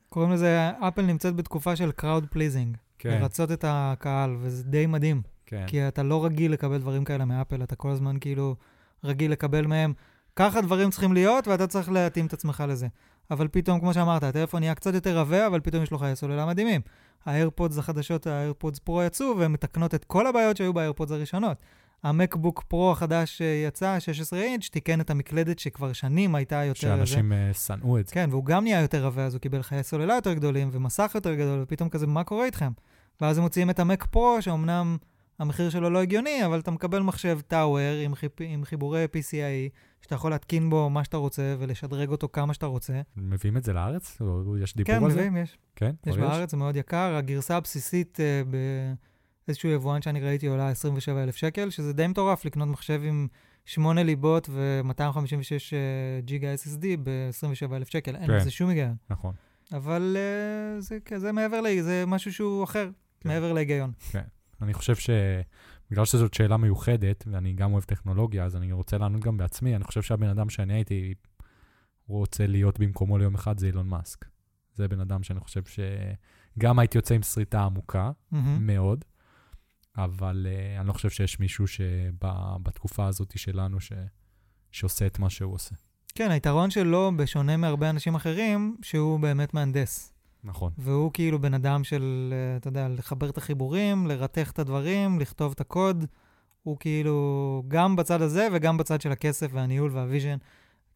קוראים 0.08 0.32
לזה, 0.32 0.70
אפל 0.88 1.02
נמצאת 1.02 1.36
בתקופה 1.36 1.76
של 1.76 1.90
crowd 2.00 2.34
pleasing. 2.34 2.76
כן, 2.98 3.20
לרצות 3.20 3.52
את 3.52 3.64
הקהל, 3.68 4.36
וזה 4.40 4.64
די 4.64 4.86
מדהים. 4.86 5.22
כן, 5.46 5.64
כי 5.66 5.88
אתה 5.88 6.02
לא 6.02 6.24
רגיל 6.24 6.52
לקבל 6.52 6.78
דברים 6.78 7.04
כאלה 7.04 7.24
מאפל, 7.24 7.62
אתה 7.62 7.76
כל 7.76 7.90
הזמן 7.90 8.16
כאילו 8.20 8.56
רגיל 9.04 9.32
לקבל 9.32 9.66
מהם 9.66 9.92
ככה 10.36 10.60
דברים 10.60 10.90
צריכים 10.90 11.12
להיות, 11.12 11.48
ואתה 11.48 11.66
צריך 11.66 11.90
להתאים 11.90 12.26
את 12.26 12.32
עצמך 12.32 12.64
לזה. 12.68 12.86
אבל 13.30 13.48
פתאום, 13.48 13.80
כמו 13.80 13.94
שאמרת, 13.94 14.22
הטלפון 14.22 14.60
נהיה 14.60 14.74
קצת 14.74 14.94
יותר 14.94 15.18
עבה, 15.18 15.46
אבל 15.46 15.60
פתאום 15.60 15.82
יש 15.82 15.90
לו 15.90 15.98
חיי 15.98 16.16
סוללה 16.16 16.46
מדהימים. 16.46 16.80
האיירפודס 17.24 17.78
החדשות, 17.78 18.26
האיירפודס 18.26 18.78
פרו 18.78 19.02
יצאו, 19.02 19.38
והן 19.38 19.52
מתקנות 19.52 19.94
את 19.94 20.04
כל 20.04 20.26
הבעיות 20.26 20.56
שהיו 20.56 20.72
באיירפודס 20.72 21.12
הראשונות. 21.12 21.56
המקבוק 22.02 22.62
פרו 22.68 22.92
החדש 22.92 23.38
שיצא, 23.38 24.00
16 24.00 24.40
אינץ', 24.40 24.68
תיקן 24.68 25.00
את 25.00 25.10
המקלדת 25.10 25.58
שכבר 25.58 25.92
שנים 25.92 26.34
הייתה 26.34 26.64
יותר... 26.64 26.80
שאנשים 26.80 27.32
uh, 27.32 27.56
שנאו 27.58 27.98
את 27.98 28.06
זה. 28.06 28.14
כן, 28.14 28.28
והוא 28.30 28.44
גם 28.44 28.62
נהיה 28.62 28.80
יותר 28.80 29.06
עבה, 29.06 29.24
אז 29.24 29.34
הוא 29.34 29.40
קיבל 29.40 29.62
חיי 29.62 29.82
סוללה 29.82 30.14
יותר 30.14 30.32
גדולים 30.32 30.68
ומסך 30.72 31.12
יותר 31.14 31.34
גדול, 31.34 31.60
ופתאום 31.62 31.88
כזה, 31.88 32.06
מה 32.06 32.24
קורה 32.24 32.44
איתכם? 32.44 32.70
ואז 33.20 33.38
הם 33.38 33.44
מוציאים 33.44 33.70
את 33.70 33.78
המק 33.78 34.04
פרו, 34.04 34.36
שאומנם 34.40 34.96
המחיר 35.38 35.70
שלו 35.70 35.90
לא 35.90 36.02
הגיוני, 36.02 36.46
אבל 36.46 36.58
אתה 36.58 36.70
מקבל 36.70 37.02
מחשב 37.02 37.38
טאוור 37.46 37.78
עם, 38.04 38.14
חיפ... 38.14 38.32
עם 38.40 38.64
חיבורי 38.64 39.04
PCIe, 39.04 39.70
שאתה 40.02 40.14
יכול 40.14 40.30
להתקין 40.30 40.70
בו 40.70 40.90
מה 40.90 41.04
שאתה 41.04 41.16
רוצה 41.16 41.56
ולשדרג 41.58 42.08
אותו 42.08 42.28
כמה 42.32 42.54
שאתה 42.54 42.66
רוצה. 42.66 43.00
מביאים 43.16 43.56
את 43.56 43.64
זה 43.64 43.72
לארץ? 43.72 44.18
או 44.20 44.58
יש 44.58 44.76
דיבור 44.76 44.94
כן, 44.94 45.04
על 45.04 45.10
זה? 45.10 45.16
מביאים, 45.16 45.36
יש. 45.36 45.58
כן, 45.76 45.90
יש 46.06 46.16
בארץ, 46.16 46.50
זה 46.50 46.56
מאוד 46.56 46.76
יקר. 46.76 47.14
הגרסה 47.16 47.56
הבסיסית 47.56 48.18
uh, 48.20 48.48
באיזשהו 49.46 49.68
יבואן 49.68 50.02
שאני 50.02 50.20
ראיתי 50.20 50.46
עולה 50.46 50.68
27,000 50.68 51.36
שקל, 51.36 51.70
שזה 51.70 51.92
די 51.92 52.06
מטורף 52.06 52.44
לקנות 52.44 52.68
מחשב 52.68 53.00
עם 53.04 53.28
8 53.64 54.02
ליבות 54.02 54.48
ו-256 54.50 55.74
ג'יגה 56.24 56.54
SSD 56.54 56.84
ב-27,000 57.02 57.90
שקל. 57.90 58.16
אין 58.16 58.26
כן. 58.26 58.32
לזה 58.32 58.50
שום 58.50 58.68
היגיון. 58.68 58.94
נכון. 59.10 59.34
אבל 59.72 60.16
uh, 60.16 60.80
זה, 60.80 60.98
זה 61.16 61.32
מעבר 61.32 61.60
ל... 61.60 61.80
זה 61.80 62.04
משהו 62.06 62.32
שהוא 62.32 62.64
אחר, 62.64 62.90
כן. 63.20 63.28
מעבר 63.28 63.52
להיגיון. 63.52 63.92
אני 64.62 64.74
חושב 64.74 64.94
שבגלל 64.96 66.04
שזאת 66.04 66.34
שאלה 66.34 66.56
מיוחדת, 66.56 67.24
ואני 67.32 67.52
גם 67.52 67.72
אוהב 67.72 67.84
טכנולוגיה, 67.84 68.44
אז 68.44 68.56
אני 68.56 68.72
רוצה 68.72 68.98
לענות 68.98 69.20
גם 69.20 69.36
בעצמי, 69.36 69.76
אני 69.76 69.84
חושב 69.84 70.02
שהבן 70.02 70.28
אדם 70.28 70.48
שאני 70.48 70.74
הייתי 70.74 71.14
רוצה 72.08 72.46
להיות 72.46 72.80
במקומו 72.80 73.18
ליום 73.18 73.34
אחד 73.34 73.58
זה 73.58 73.66
אילון 73.66 73.88
מאסק. 73.88 74.24
זה 74.74 74.88
בן 74.88 75.00
אדם 75.00 75.22
שאני 75.22 75.40
חושב 75.40 75.62
שגם 75.64 76.78
הייתי 76.78 76.98
יוצא 76.98 77.14
עם 77.14 77.22
שריטה 77.22 77.62
עמוקה, 77.62 78.10
מהמם. 78.30 78.66
מאוד, 78.66 79.04
אבל 79.96 80.46
uh, 80.46 80.80
אני 80.80 80.88
לא 80.88 80.92
חושב 80.92 81.10
שיש 81.10 81.40
מישהו 81.40 81.66
שבתקופה 81.66 83.06
הזאת 83.06 83.38
שלנו 83.38 83.80
ש... 83.80 83.92
שעושה 84.70 85.06
את 85.06 85.18
מה 85.18 85.30
שהוא 85.30 85.54
עושה. 85.54 85.74
כן, 86.14 86.30
היתרון 86.30 86.70
שלו, 86.70 87.12
בשונה 87.16 87.56
מהרבה 87.56 87.90
אנשים 87.90 88.14
אחרים, 88.14 88.76
שהוא 88.82 89.20
באמת 89.20 89.54
מהנדס. 89.54 90.15
נכון. 90.46 90.72
והוא 90.78 91.10
כאילו 91.12 91.38
בן 91.38 91.54
אדם 91.54 91.84
של, 91.84 92.34
אה, 92.36 92.56
אתה 92.56 92.68
יודע, 92.68 92.88
לחבר 92.88 93.28
את 93.28 93.38
החיבורים, 93.38 94.06
לרתך 94.06 94.50
את 94.52 94.58
הדברים, 94.58 95.20
לכתוב 95.20 95.52
את 95.52 95.60
הקוד. 95.60 96.04
הוא 96.62 96.76
כאילו 96.80 97.62
גם 97.68 97.96
בצד 97.96 98.22
הזה 98.22 98.48
וגם 98.52 98.76
בצד 98.76 99.00
של 99.00 99.12
הכסף 99.12 99.50
והניהול 99.52 99.90
וה 99.94 100.04
vision. 100.04 100.36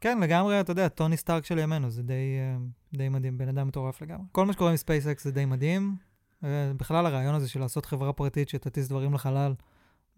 כן, 0.01 0.18
לגמרי, 0.20 0.61
אתה 0.61 0.70
יודע, 0.70 0.88
טוני 0.88 1.16
סטארק 1.16 1.44
של 1.44 1.59
ימינו, 1.59 1.90
זה 1.90 2.03
די, 2.03 2.14
אה, 2.14 2.57
די 2.98 3.09
מדהים, 3.09 3.38
בן 3.38 3.48
אדם 3.48 3.68
מטורף 3.68 4.03
לגמרי. 4.03 4.26
כל 4.32 4.46
מה 4.46 4.53
שקורה 4.53 4.70
עם 4.70 4.76
ספייסקס 4.76 5.24
זה 5.24 5.30
די 5.30 5.44
מדהים. 5.44 5.96
אה, 6.44 6.72
בכלל 6.76 7.07
הרעיון 7.07 7.34
הזה 7.34 7.48
של 7.48 7.61
לעשות 7.61 7.86
חברה 7.86 8.12
פרטית 8.12 8.48
שתטיס 8.48 8.88
דברים 8.88 9.14
לחלל, 9.14 9.55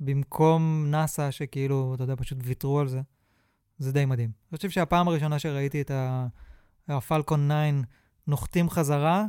במקום 0.01 0.87
נאסא, 0.91 1.30
שכאילו, 1.30 1.95
אתה 1.95 2.05
יודע, 2.05 2.14
פשוט 2.16 2.39
ויתרו 2.43 2.80
על 2.80 2.89
זה, 2.89 3.01
זה 3.78 3.93
די 3.93 4.05
מדהים. 4.05 4.30
אני 4.53 4.57
חושב 4.57 4.70
שהפעם 4.70 5.09
הראשונה 5.09 5.39
שראיתי 5.39 5.80
את 5.80 5.91
הפלקון 6.89 7.49
9 7.49 8.01
נוחתים 8.27 8.70
חזרה, 8.70 9.25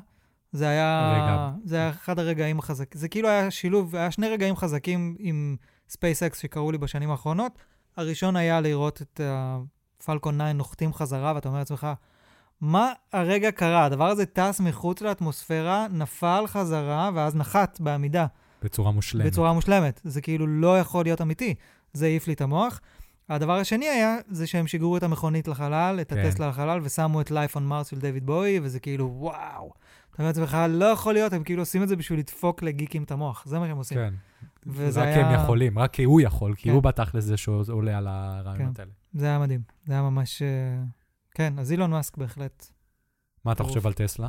זה 0.52 0.68
היה, 0.68 1.14
רגע. 1.16 1.52
זה 1.66 1.76
היה 1.76 1.89
אחד 1.89 2.20
הרגעים 2.20 2.60
החזקים. 2.60 3.02
זה 3.02 3.08
כאילו 3.08 3.30
היה 3.30 3.52
שילוב, 3.52 3.96
היה 3.96 4.12
שני 4.12 4.30
רגעים 4.30 4.56
חזקים 4.56 5.16
עם 5.20 5.56
ספייסקס 5.89 6.39
שקרו 6.39 6.72
לי 6.72 6.78
בשנים 6.78 7.12
האחרונות. 7.12 7.58
הראשון 7.98 8.36
היה 8.36 8.62
לראות 8.62 9.02
את 9.02 9.22
הפלקון 9.24 10.36
9 10.36 10.54
נוחתים 10.54 10.94
חזרה, 10.94 11.32
ואתה 11.36 11.50
אומר 11.50 11.60
לעצמך, 11.60 11.88
מה 12.62 12.94
הרגע 13.14 13.52
קרה? 13.52 13.86
הדבר 13.86 14.10
הזה 14.10 14.26
טס 14.26 14.60
מחוץ 14.60 15.02
לאטמוספירה, 15.02 15.88
נפל 15.91 16.44
חזרה, 16.48 17.10
ואז 17.14 17.36
נחת 17.36 17.80
בעמידה. 17.80 18.26
בצורה 18.64 18.91
מושלמת. 18.91 19.26
בצורה 19.26 19.54
מושלמת. 19.54 20.02
זה 20.04 20.22
כאילו 20.22 20.48
לא 20.48 20.80
יכול 20.80 21.06
להיות 21.06 21.22
אמיתי. 21.22 21.56
זה 21.94 22.06
העיף 22.06 22.28
לי 22.28 22.34
את 22.34 22.41
המוח. 22.41 22.82
הדבר 23.36 23.53
השני 23.53 23.86
היה, 23.86 24.17
זה 24.29 24.47
שהם 24.47 24.67
שיגרו 24.67 24.97
את 24.97 25.03
המכונית 25.03 25.47
לחלל, 25.47 25.97
את 26.01 26.13
כן. 26.13 26.19
הטסלה 26.19 26.47
לחלל, 26.47 26.79
ושמו 26.84 27.21
את 27.21 27.31
Life 27.31 27.55
on 27.55 27.71
Mars 27.71 27.89
של 27.89 27.99
דיוויד 27.99 28.25
בואי, 28.25 28.59
וזה 28.63 28.79
כאילו, 28.79 29.13
וואו. 29.17 29.73
אתה 30.09 30.23
אומר 30.23 30.27
לעצמך, 30.29 30.57
לא 30.69 30.86
יכול 30.86 31.13
להיות, 31.13 31.34
הם 31.34 31.43
כאילו 31.43 31.61
עושים 31.61 31.84
את 31.84 31.88
זה 31.88 31.95
בשביל 31.95 32.19
לדפוק 32.19 32.63
לגיקים 32.63 33.03
את 33.03 33.11
המוח. 33.11 33.43
זה 33.45 33.59
מה 33.59 33.67
שהם 33.67 33.77
עושים. 33.77 33.97
כן. 33.97 34.13
וזה 34.65 35.01
רק 35.01 35.07
היה... 35.07 35.29
הם 35.29 35.43
יכולים, 35.43 35.79
רק 35.79 35.93
כי 35.93 36.03
הוא 36.03 36.21
יכול, 36.21 36.55
כי 36.55 36.63
כן. 36.63 36.69
הוא 36.69 36.84
בתכלס 36.84 37.23
זה 37.23 37.38
שעולה 37.38 37.97
על 37.97 38.07
הרעיונות 38.07 38.79
האלה. 38.79 38.91
זה 39.13 39.25
היה 39.25 39.39
מדהים. 39.39 39.61
זה 39.86 39.93
היה 39.93 40.01
ממש... 40.01 40.41
אה, 40.41 40.47
כן, 41.31 41.53
אז 41.59 41.71
אילון 41.71 41.91
מאסק 41.91 42.17
בהחלט. 42.17 42.67
מה 43.45 43.51
אתה. 43.51 43.63
חושב 43.63 43.88
על 43.88 43.93
טסלה? 43.93 44.27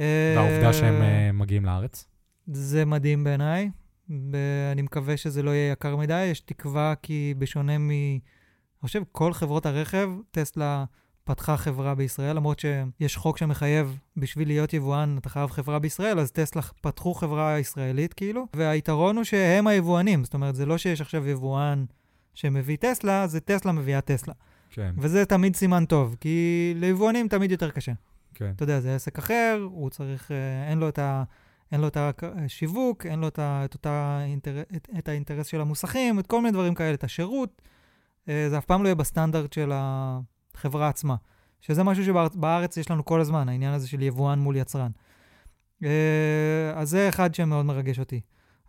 אה, 0.00 0.34
והעובדה 0.36 0.72
שהם 0.72 1.02
אה, 1.02 1.32
מגיעים 1.32 1.64
לארץ? 1.64 2.08
זה 2.46 2.84
מדהים 2.84 3.24
בעיניי. 3.24 3.70
אני 4.72 4.82
מקווה 4.82 5.16
שזה 5.16 5.42
לא 5.42 5.50
יהיה 5.50 5.72
יקר 5.72 5.96
מדי. 5.96 6.24
יש 6.24 6.40
תקווה 6.40 6.94
כי 7.02 7.34
בשונה 7.38 7.78
מ... 7.78 7.90
אני 7.90 8.86
חושב 8.86 9.02
כל 9.12 9.32
חברות 9.32 9.66
הרכב, 9.66 10.10
טסלה 10.30 10.84
פתחה 11.24 11.56
חברה 11.56 11.94
בישראל, 11.94 12.36
למרות 12.36 12.60
שיש 12.60 13.16
חוק 13.16 13.38
שמחייב 13.38 13.98
בשביל 14.16 14.48
להיות 14.48 14.72
יבואן, 14.72 15.16
אתה 15.18 15.28
חייב 15.28 15.50
חברה 15.50 15.78
בישראל, 15.78 16.18
אז 16.18 16.30
טסלה 16.30 16.62
פתחו 16.80 17.14
חברה 17.14 17.58
ישראלית 17.58 18.14
כאילו, 18.14 18.46
והיתרון 18.56 19.16
הוא 19.16 19.24
שהם 19.24 19.66
היבואנים, 19.66 20.24
זאת 20.24 20.34
אומרת, 20.34 20.54
זה 20.54 20.66
לא 20.66 20.78
שיש 20.78 21.00
עכשיו 21.00 21.28
יבואן 21.28 21.84
שמביא 22.34 22.76
טסלה, 22.76 23.26
זה 23.26 23.40
טסלה 23.40 23.72
מביאה 23.72 24.00
טסלה. 24.00 24.34
כן, 24.70 24.94
וזה 24.98 25.24
תמיד 25.24 25.56
סימן 25.56 25.84
טוב, 25.84 26.16
כי 26.20 26.72
ליבואנים 26.76 27.28
תמיד 27.28 27.50
יותר 27.50 27.70
קשה. 27.70 27.92
כן. 28.34 28.52
אתה 28.56 28.62
יודע, 28.62 28.80
זה 28.80 28.94
עסק 28.94 29.18
אחר, 29.18 29.66
הוא 29.70 29.90
צריך, 29.90 30.30
אה, 30.32 30.70
אין 30.70 30.78
לו 30.78 30.88
את 30.88 30.98
ה... 30.98 31.24
אין 31.72 31.80
לו 31.80 31.88
את 31.88 31.96
השיווק, 32.22 33.06
אין 33.06 33.18
לו 33.18 33.28
את, 33.28 33.38
את, 33.38 33.74
אותה 33.74 34.20
את, 34.76 34.88
את 34.98 35.08
האינטרס 35.08 35.46
של 35.46 35.60
המוסכים, 35.60 36.18
את 36.18 36.26
כל 36.26 36.40
מיני 36.40 36.52
דברים 36.52 36.74
כאלה, 36.74 36.94
את 36.94 37.04
השירות. 37.04 37.62
אה, 38.28 38.46
זה 38.50 38.58
אף 38.58 38.64
פעם 38.64 38.82
לא 38.82 38.88
יהיה 38.88 38.94
בסטנדרט 38.94 39.52
של 39.52 39.72
החברה 39.74 40.88
עצמה, 40.88 41.16
שזה 41.60 41.84
משהו 41.84 42.04
שבארץ 42.04 42.76
יש 42.76 42.90
לנו 42.90 43.04
כל 43.04 43.20
הזמן, 43.20 43.48
העניין 43.48 43.74
הזה 43.74 43.88
של 43.88 44.02
יבואן 44.02 44.38
מול 44.38 44.56
יצרן. 44.56 44.90
אה, 45.84 46.72
אז 46.74 46.90
זה 46.90 47.08
אחד 47.08 47.34
שמאוד 47.34 47.66
מרגש 47.66 47.98
אותי. 47.98 48.20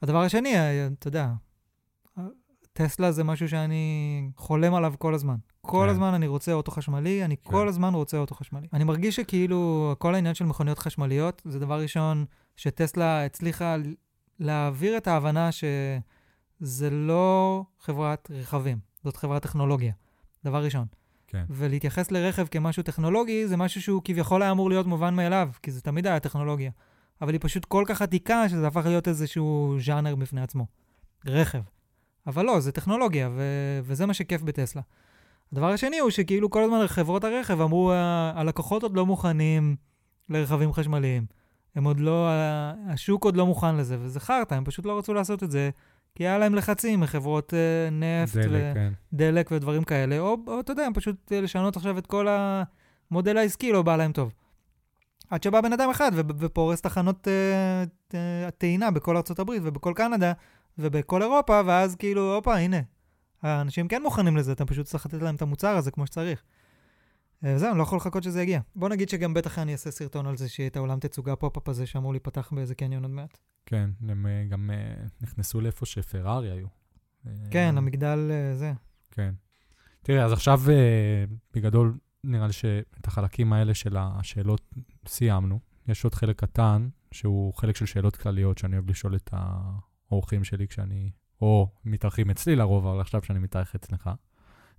הדבר 0.01 0.21
השני, 0.21 0.55
אה, 0.55 0.87
אתה 0.99 1.07
יודע, 1.07 1.29
טסלה 2.81 3.11
זה 3.11 3.23
משהו 3.23 3.49
שאני 3.49 4.31
חולם 4.35 4.73
עליו 4.73 4.93
כל 4.97 5.13
הזמן. 5.13 5.35
כל 5.61 5.83
כן. 5.85 5.89
הזמן 5.89 6.13
אני 6.13 6.27
רוצה 6.27 6.53
אוטו 6.53 6.71
חשמלי, 6.71 7.25
אני 7.25 7.37
כן. 7.37 7.49
כל 7.51 7.67
הזמן 7.67 7.93
רוצה 7.93 8.17
אוטו 8.17 8.35
חשמלי. 8.35 8.67
אני 8.73 8.83
מרגיש 8.83 9.15
שכאילו 9.15 9.95
כל 9.97 10.15
העניין 10.15 10.35
של 10.35 10.45
מכוניות 10.45 10.79
חשמליות, 10.79 11.41
זה 11.45 11.59
דבר 11.59 11.81
ראשון 11.81 12.25
שטסלה 12.55 13.25
הצליחה 13.25 13.75
להעביר 14.39 14.97
את 14.97 15.07
ההבנה 15.07 15.49
שזה 15.51 16.89
לא 16.89 17.63
חברת 17.79 18.31
רכבים, 18.33 18.77
זאת 19.03 19.17
חברת 19.17 19.41
טכנולוגיה. 19.41 19.93
דבר 20.45 20.63
ראשון. 20.63 20.85
כן. 21.27 21.45
ולהתייחס 21.49 22.11
לרכב 22.11 22.47
כמשהו 22.47 22.83
טכנולוגי, 22.83 23.47
זה 23.47 23.57
משהו 23.57 23.81
שהוא 23.81 24.01
כביכול 24.05 24.41
היה 24.41 24.51
אמור 24.51 24.69
להיות 24.69 24.87
מובן 24.87 25.15
מאליו, 25.15 25.49
כי 25.63 25.71
זה 25.71 25.81
תמיד 25.81 26.07
היה 26.07 26.19
טכנולוגיה. 26.19 26.71
אבל 27.21 27.33
היא 27.33 27.39
פשוט 27.43 27.65
כל 27.65 27.83
כך 27.87 28.01
עתיקה, 28.01 28.49
שזה 28.49 28.67
הפך 28.67 28.85
להיות 28.85 29.07
איזשהו 29.07 29.77
ז'אנר 29.79 30.15
בפני 30.15 30.41
עצמו. 30.41 30.65
רכב. 31.25 31.61
אבל 32.29 32.45
לא, 32.45 32.59
זה 32.59 32.71
טכנולוגיה, 32.71 33.29
ו- 33.31 33.79
וזה 33.83 34.05
מה 34.05 34.13
שכיף 34.13 34.41
בטסלה. 34.41 34.81
הדבר 35.53 35.69
השני 35.69 35.99
הוא 35.99 36.09
שכאילו 36.09 36.49
כל 36.49 36.63
הזמן 36.63 36.87
חברות 36.87 37.23
הרכב 37.23 37.61
אמרו, 37.61 37.91
"ה- 37.93 38.31
הלקוחות 38.35 38.83
עוד 38.83 38.95
לא 38.95 39.05
מוכנים 39.05 39.75
לרכבים 40.29 40.73
חשמליים. 40.73 41.25
הם 41.75 41.83
עוד 41.83 41.99
לא, 41.99 42.27
השוק 42.87 43.23
עוד 43.25 43.37
לא 43.37 43.45
מוכן 43.45 43.75
לזה, 43.75 43.97
וזה 43.99 44.19
חרטא, 44.19 44.55
הם 44.55 44.65
פשוט 44.65 44.85
לא 44.85 44.97
רצו 44.97 45.13
לעשות 45.13 45.43
את 45.43 45.51
זה, 45.51 45.69
כי 46.15 46.23
היה 46.23 46.37
להם 46.37 46.55
לחצים 46.55 46.99
מחברות 46.99 47.53
אה, 47.53 47.89
נפט 47.91 48.35
דלק, 48.37 48.73
כן. 48.73 48.93
ודלק 49.13 49.49
ודברים 49.51 49.83
כאלה, 49.83 50.19
או, 50.19 50.37
או 50.47 50.59
אתה 50.59 50.71
יודע, 50.71 50.85
הם 50.85 50.93
פשוט 50.93 51.31
אה, 51.31 51.41
לשנות 51.41 51.77
עכשיו 51.77 51.97
את 51.97 52.07
כל 52.07 52.27
המודל 53.11 53.37
העסקי, 53.37 53.71
לא 53.71 53.81
בא 53.81 53.95
להם 53.95 54.11
טוב. 54.11 54.33
עד 55.29 55.43
שבא 55.43 55.61
בן 55.61 55.73
אדם 55.73 55.89
אחד 55.89 56.11
ופורס 56.15 56.81
תחנות 56.81 57.27
אה, 57.27 57.83
אה, 58.13 58.51
טעינה 58.51 58.91
בכל 58.91 59.17
ארצות 59.17 59.39
הברית 59.39 59.61
ובכל 59.65 59.93
קנדה 59.95 60.33
ובכל 60.77 61.21
אירופה, 61.21 61.61
ואז 61.65 61.95
כאילו, 61.95 62.35
הופה, 62.35 62.57
הנה, 62.57 62.79
האנשים 63.41 63.87
כן 63.87 64.01
מוכנים 64.01 64.37
לזה, 64.37 64.51
אתה 64.51 64.65
פשוט 64.65 64.85
צריך 64.85 65.05
לתת 65.05 65.21
להם 65.21 65.35
את 65.35 65.41
המוצר 65.41 65.77
הזה 65.77 65.91
כמו 65.91 66.07
שצריך. 66.07 66.43
אה, 67.45 67.53
וזהו, 67.55 67.69
אני 67.69 67.77
לא 67.77 67.83
יכול 67.83 67.97
לחכות 67.97 68.23
שזה 68.23 68.41
יגיע. 68.41 68.59
בוא 68.75 68.89
נגיד 68.89 69.09
שגם 69.09 69.33
בטח 69.33 69.59
אני 69.59 69.71
אעשה 69.71 69.91
סרטון 69.91 70.27
על 70.27 70.37
זה 70.37 70.49
שיהיה 70.49 70.67
את 70.67 70.75
העולם 70.75 70.99
תצוגה 70.99 71.35
pop-up 71.35 71.69
הזה 71.69 71.85
שאמור 71.85 72.13
להיפתח 72.13 72.49
באיזה 72.55 72.75
קניון 72.75 73.03
עוד 73.03 73.11
מעט. 73.11 73.37
כן, 73.65 73.89
הם 74.09 74.25
אה, 74.25 74.45
גם 74.49 74.71
אה, 74.73 75.05
נכנסו 75.21 75.61
לאיפה 75.61 75.85
שפרארי 75.85 76.51
היו. 76.51 76.67
כן, 77.51 77.77
המגדל 77.77 78.31
זה. 78.53 78.73
כן. 79.11 79.33
תראה, 80.01 80.25
אז 80.25 80.33
עכשיו 80.33 80.61
בגדול, 81.53 81.97
נראה 82.23 82.47
לי 82.47 82.53
שאת 82.53 83.07
החלקים 83.07 83.53
האלה 83.53 83.73
של 83.73 83.97
השאלות 83.99 84.75
סיימנו. 85.07 85.59
יש 85.87 86.03
עוד 86.03 86.15
חלק 86.15 86.39
קטן, 86.39 86.89
שהוא 87.11 87.53
חלק 87.53 87.75
של 87.75 87.85
שאלות 87.85 88.15
כלליות, 88.15 88.57
שאני 88.57 88.75
אוהב 88.75 88.89
לשאול 88.89 89.15
את 89.15 89.33
האורחים 90.11 90.43
שלי 90.43 90.67
כשאני, 90.67 91.11
או 91.41 91.69
מתארחים 91.85 92.29
אצלי 92.29 92.55
לרוב, 92.55 92.87
אבל 92.87 93.01
עכשיו 93.01 93.23
שאני 93.23 93.39
מתארח 93.39 93.75
אצלך. 93.75 94.09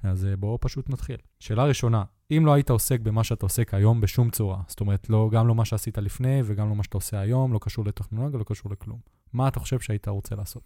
אז 0.03 0.27
אה, 0.27 0.37
בואו 0.37 0.59
פשוט 0.61 0.91
נתחיל. 0.91 1.17
שאלה 1.41 1.65
ראשונה, 1.65 2.05
אם 2.31 2.43
לא 2.47 2.53
היית 2.53 2.71
עוסק 2.71 3.01
במה 3.01 3.25
שאתה 3.25 3.47
עוסק 3.47 3.75
היום 3.75 4.01
בשום 4.01 4.31
צורה, 4.31 4.63
זאת 4.67 4.81
אומרת, 4.81 5.11
לא, 5.11 5.29
גם 5.33 5.49
לא 5.49 5.55
מה 5.55 5.65
שעשית 5.65 5.99
לפני 5.99 6.43
וגם 6.45 6.69
לא 6.69 6.75
מה 6.75 6.83
שאתה 6.83 6.97
עושה 6.97 7.21
היום, 7.21 7.53
לא 7.53 7.59
קשור 7.63 7.85
לטכנולוגיה, 7.85 8.39
לא 8.39 8.45
קשור 8.45 8.73
לכלום. 8.73 8.99
מה 9.33 9.49
אתה 9.49 9.61
חושב 9.61 9.81
שהיית 9.81 10.09
רוצה 10.09 10.35
לעשות? 10.35 10.63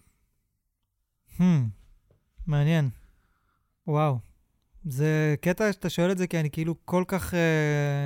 Hmm, 1.39 1.43
מעניין. 2.47 2.91
וואו. 3.87 4.19
זה 4.85 5.35
קטע 5.41 5.73
שאתה 5.73 5.91
שואל 5.91 6.11
את 6.11 6.19
זה, 6.19 6.27
כי 6.27 6.41
אני 6.41 6.51
כאילו 6.51 6.75
כל 6.85 7.05
כך 7.09 7.35
uh, 7.35 7.37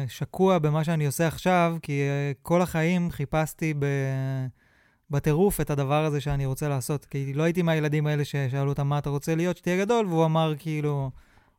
שקוע 0.09 0.59
במה 0.59 0.85
שאני 0.85 1.07
עושה 1.07 1.27
עכשיו, 1.27 1.77
כי 1.83 2.03
uh, 2.03 2.39
כל 2.43 2.63
החיים 2.63 3.11
חיפשתי 3.11 3.75
ב... 3.79 3.85
בטירוף 5.11 5.61
את 5.61 5.71
הדבר 5.71 6.05
הזה 6.05 6.21
שאני 6.21 6.47
רוצה 6.47 6.69
לעשות. 6.69 7.05
כי 7.05 7.35
לא 7.35 7.43
הייתי 7.43 7.63
מהילדים 7.63 8.07
האלה 8.07 8.25
ששאלו 8.25 8.69
אותם 8.69 8.87
מה 8.87 8.99
אתה 8.99 9.11
רוצה 9.11 9.35
להיות 9.35 9.57
שתהיה 9.57 9.85
גדול, 9.85 10.07
והוא 10.07 10.25
אמר 10.25 10.55
כאילו, 10.59 11.11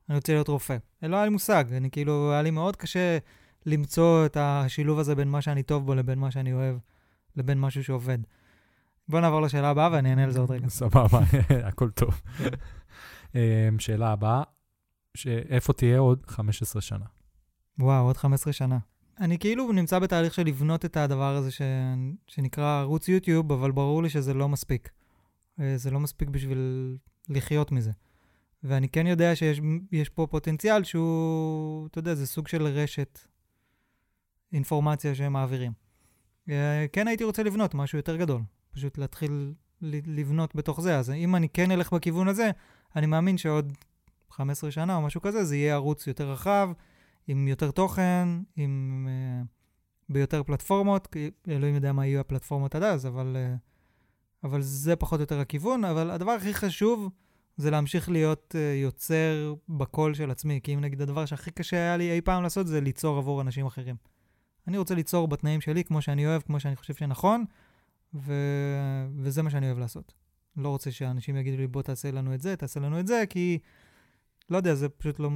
אני 0.10 0.16
רוצה 0.16 0.34
להיות 0.34 0.47
רופא. 0.47 0.78
לא 1.04 1.16
היה 1.16 1.26
לי 1.26 1.32
מושג, 1.32 1.66
אני 1.74 1.91
כאילו, 1.91 2.32
היה 2.32 2.41
לי 2.41 2.52
מאוד 2.52 2.76
קשה 2.76 3.18
למצוא 3.66 4.26
את 4.26 4.38
השילוב 4.39 5.00
הזה 5.00 5.16
בין 5.16 5.28
מה 5.28 5.41
שאני 5.41 5.64
טוב 5.64 5.86
בו 5.86 5.95
לבין 5.95 6.20
מה 6.20 6.32
שאני 6.32 6.54
אוהב, 6.54 6.76
לבין 7.36 7.60
משהו 7.60 7.84
שעובד. 7.84 8.18
בוא 9.08 9.20
נעבור 9.20 9.41
לשאלה 9.41 9.70
הבאה 9.70 9.89
ואני 9.91 10.10
אענה 10.10 10.24
על 10.24 10.32
זה 10.32 10.39
עוד 10.39 10.52
רגע. 10.52 10.70
סבבה, 10.70 11.20
הכל 11.68 11.89
טוב. 11.89 12.22
אמ, 13.36 13.80
שאלה 13.80 14.12
הבאה, 14.12 14.43
איפה 15.28 15.74
תהיה 15.74 16.00
עוד 16.00 16.26
15 16.28 16.82
שנה? 16.82 17.06
וואו, 17.80 18.06
עוד 18.06 18.18
15 18.18 18.54
שנה. 18.54 18.78
אני 19.20 19.39
כאילו 19.39 19.72
נמצא 19.72 19.99
בתהליך 19.99 20.34
של 20.34 20.43
לבנות 20.43 20.86
את 20.86 20.97
הדבר 20.97 21.36
הזה 21.36 21.51
ש... 21.51 21.61
שנקרא 22.28 22.80
ערוץ 22.80 23.07
יוטיוב, 23.07 23.51
אבל 23.51 23.72
ברור 23.72 24.03
לי 24.03 24.09
שזה 24.09 24.34
לא 24.34 24.49
מספיק. 24.49 24.89
אה, 25.59 25.78
זה 25.78 25.91
לא 25.91 25.99
מספיק 25.99 26.30
בשביל 26.30 26.97
לחיות 27.30 27.72
מזה. 27.72 27.91
ואני 28.63 28.89
כן 28.89 29.07
יודע 29.07 29.36
שיש 29.36 30.09
פה 30.09 30.28
פוטנציאל 30.32 30.84
שהוא, 30.84 31.88
אתה 31.88 31.99
יודע, 31.99 32.15
זה 32.15 32.28
סוג 32.28 32.47
של 32.47 32.63
רשת 32.63 33.20
אינפורמציה 34.53 35.15
שהם 35.15 35.34
מעבירים. 35.34 35.72
אה, 36.49 36.86
כן 36.93 37.07
הייתי 37.07 37.24
רוצה 37.24 37.43
לבנות 37.43 37.76
משהו 37.76 37.97
יותר 37.97 38.15
גדול, 38.15 38.41
פשוט 38.72 38.97
להתחיל 38.97 39.53
לבנות 39.82 40.55
בתוך 40.55 40.82
זה. 40.82 40.97
אז 40.97 41.09
אם 41.09 41.36
אני 41.36 41.49
כן 41.49 41.72
אלך 41.72 41.93
בכיוון 41.93 42.28
הזה, 42.28 42.51
אני 42.95 43.05
מאמין 43.05 43.38
שעוד 43.38 43.74
15 44.30 44.72
שנה 44.72 44.95
או 44.95 45.01
משהו 45.01 45.22
כזה, 45.22 45.43
זה 45.43 45.55
יהיה 45.55 45.74
ערוץ 45.74 46.07
יותר 46.07 46.32
רחב, 46.32 46.70
עם 47.30 47.48
יותר 47.48 47.72
תוכן, 47.72 48.28
עם... 48.56 49.08
uh, 49.08 49.48
ביותר 50.10 50.44
פלטפורמות, 50.44 51.08
כי 51.08 51.32
אלוהים 51.48 51.76
יודע 51.76 51.94
מה 51.94 52.06
יהיו 52.06 52.20
הפלטפורמות 52.20 52.76
עד 52.76 52.84
אז, 52.84 53.08
אבל, 53.08 53.38
uh, 53.38 54.48
אבל 54.48 54.62
זה 54.62 54.96
פחות 54.96 55.20
או 55.20 55.24
יותר 55.24 55.40
הכיוון. 55.40 55.84
אבל 55.84 56.12
הדבר 56.12 56.32
הכי 56.32 56.54
חשוב 56.54 57.10
זה 57.58 57.72
להמשיך 57.72 58.10
להיות 58.10 58.56
uh, 58.58 58.82
יוצר 58.84 59.54
בקול 59.70 60.14
של 60.14 60.32
עצמי, 60.32 60.60
כי 60.64 60.74
אם 60.74 60.82
נגיד 60.82 61.02
הדבר 61.02 61.26
שהכי 61.26 61.52
קשה 61.52 61.78
היה 61.78 61.98
לי 61.98 62.12
אי 62.12 62.22
פעם 62.22 62.44
לעשות 62.44 62.68
זה 62.68 62.82
ליצור 62.82 63.18
עבור 63.18 63.42
אנשים 63.42 63.66
אחרים. 63.66 63.96
אני 64.68 64.78
רוצה 64.78 64.96
ליצור 64.96 65.28
בתנאים 65.28 65.62
שלי, 65.62 65.84
כמו 65.84 66.02
שאני 66.02 66.28
אוהב, 66.28 66.42
כמו 66.42 66.60
שאני 66.60 66.76
חושב 66.76 66.94
שנכון, 66.94 67.46
ו... 68.14 68.34
וזה 69.18 69.44
מה 69.44 69.50
שאני 69.50 69.66
אוהב 69.66 69.80
לעשות. 69.80 70.14
לא 70.58 70.70
רוצה 70.70 70.92
שאנשים 70.92 71.38
יגידו 71.38 71.58
לי, 71.58 71.68
בוא 71.68 71.82
תעשה 71.82 72.12
לנו 72.12 72.34
את 72.34 72.42
זה, 72.42 72.56
תעשה 72.56 72.80
לנו 72.80 73.00
את 73.00 73.08
זה, 73.08 73.24
כי 73.30 73.60
לא 74.50 74.58
יודע, 74.58 74.76
זה 74.76 74.90
פשוט 74.90 75.20
לא, 75.20 75.30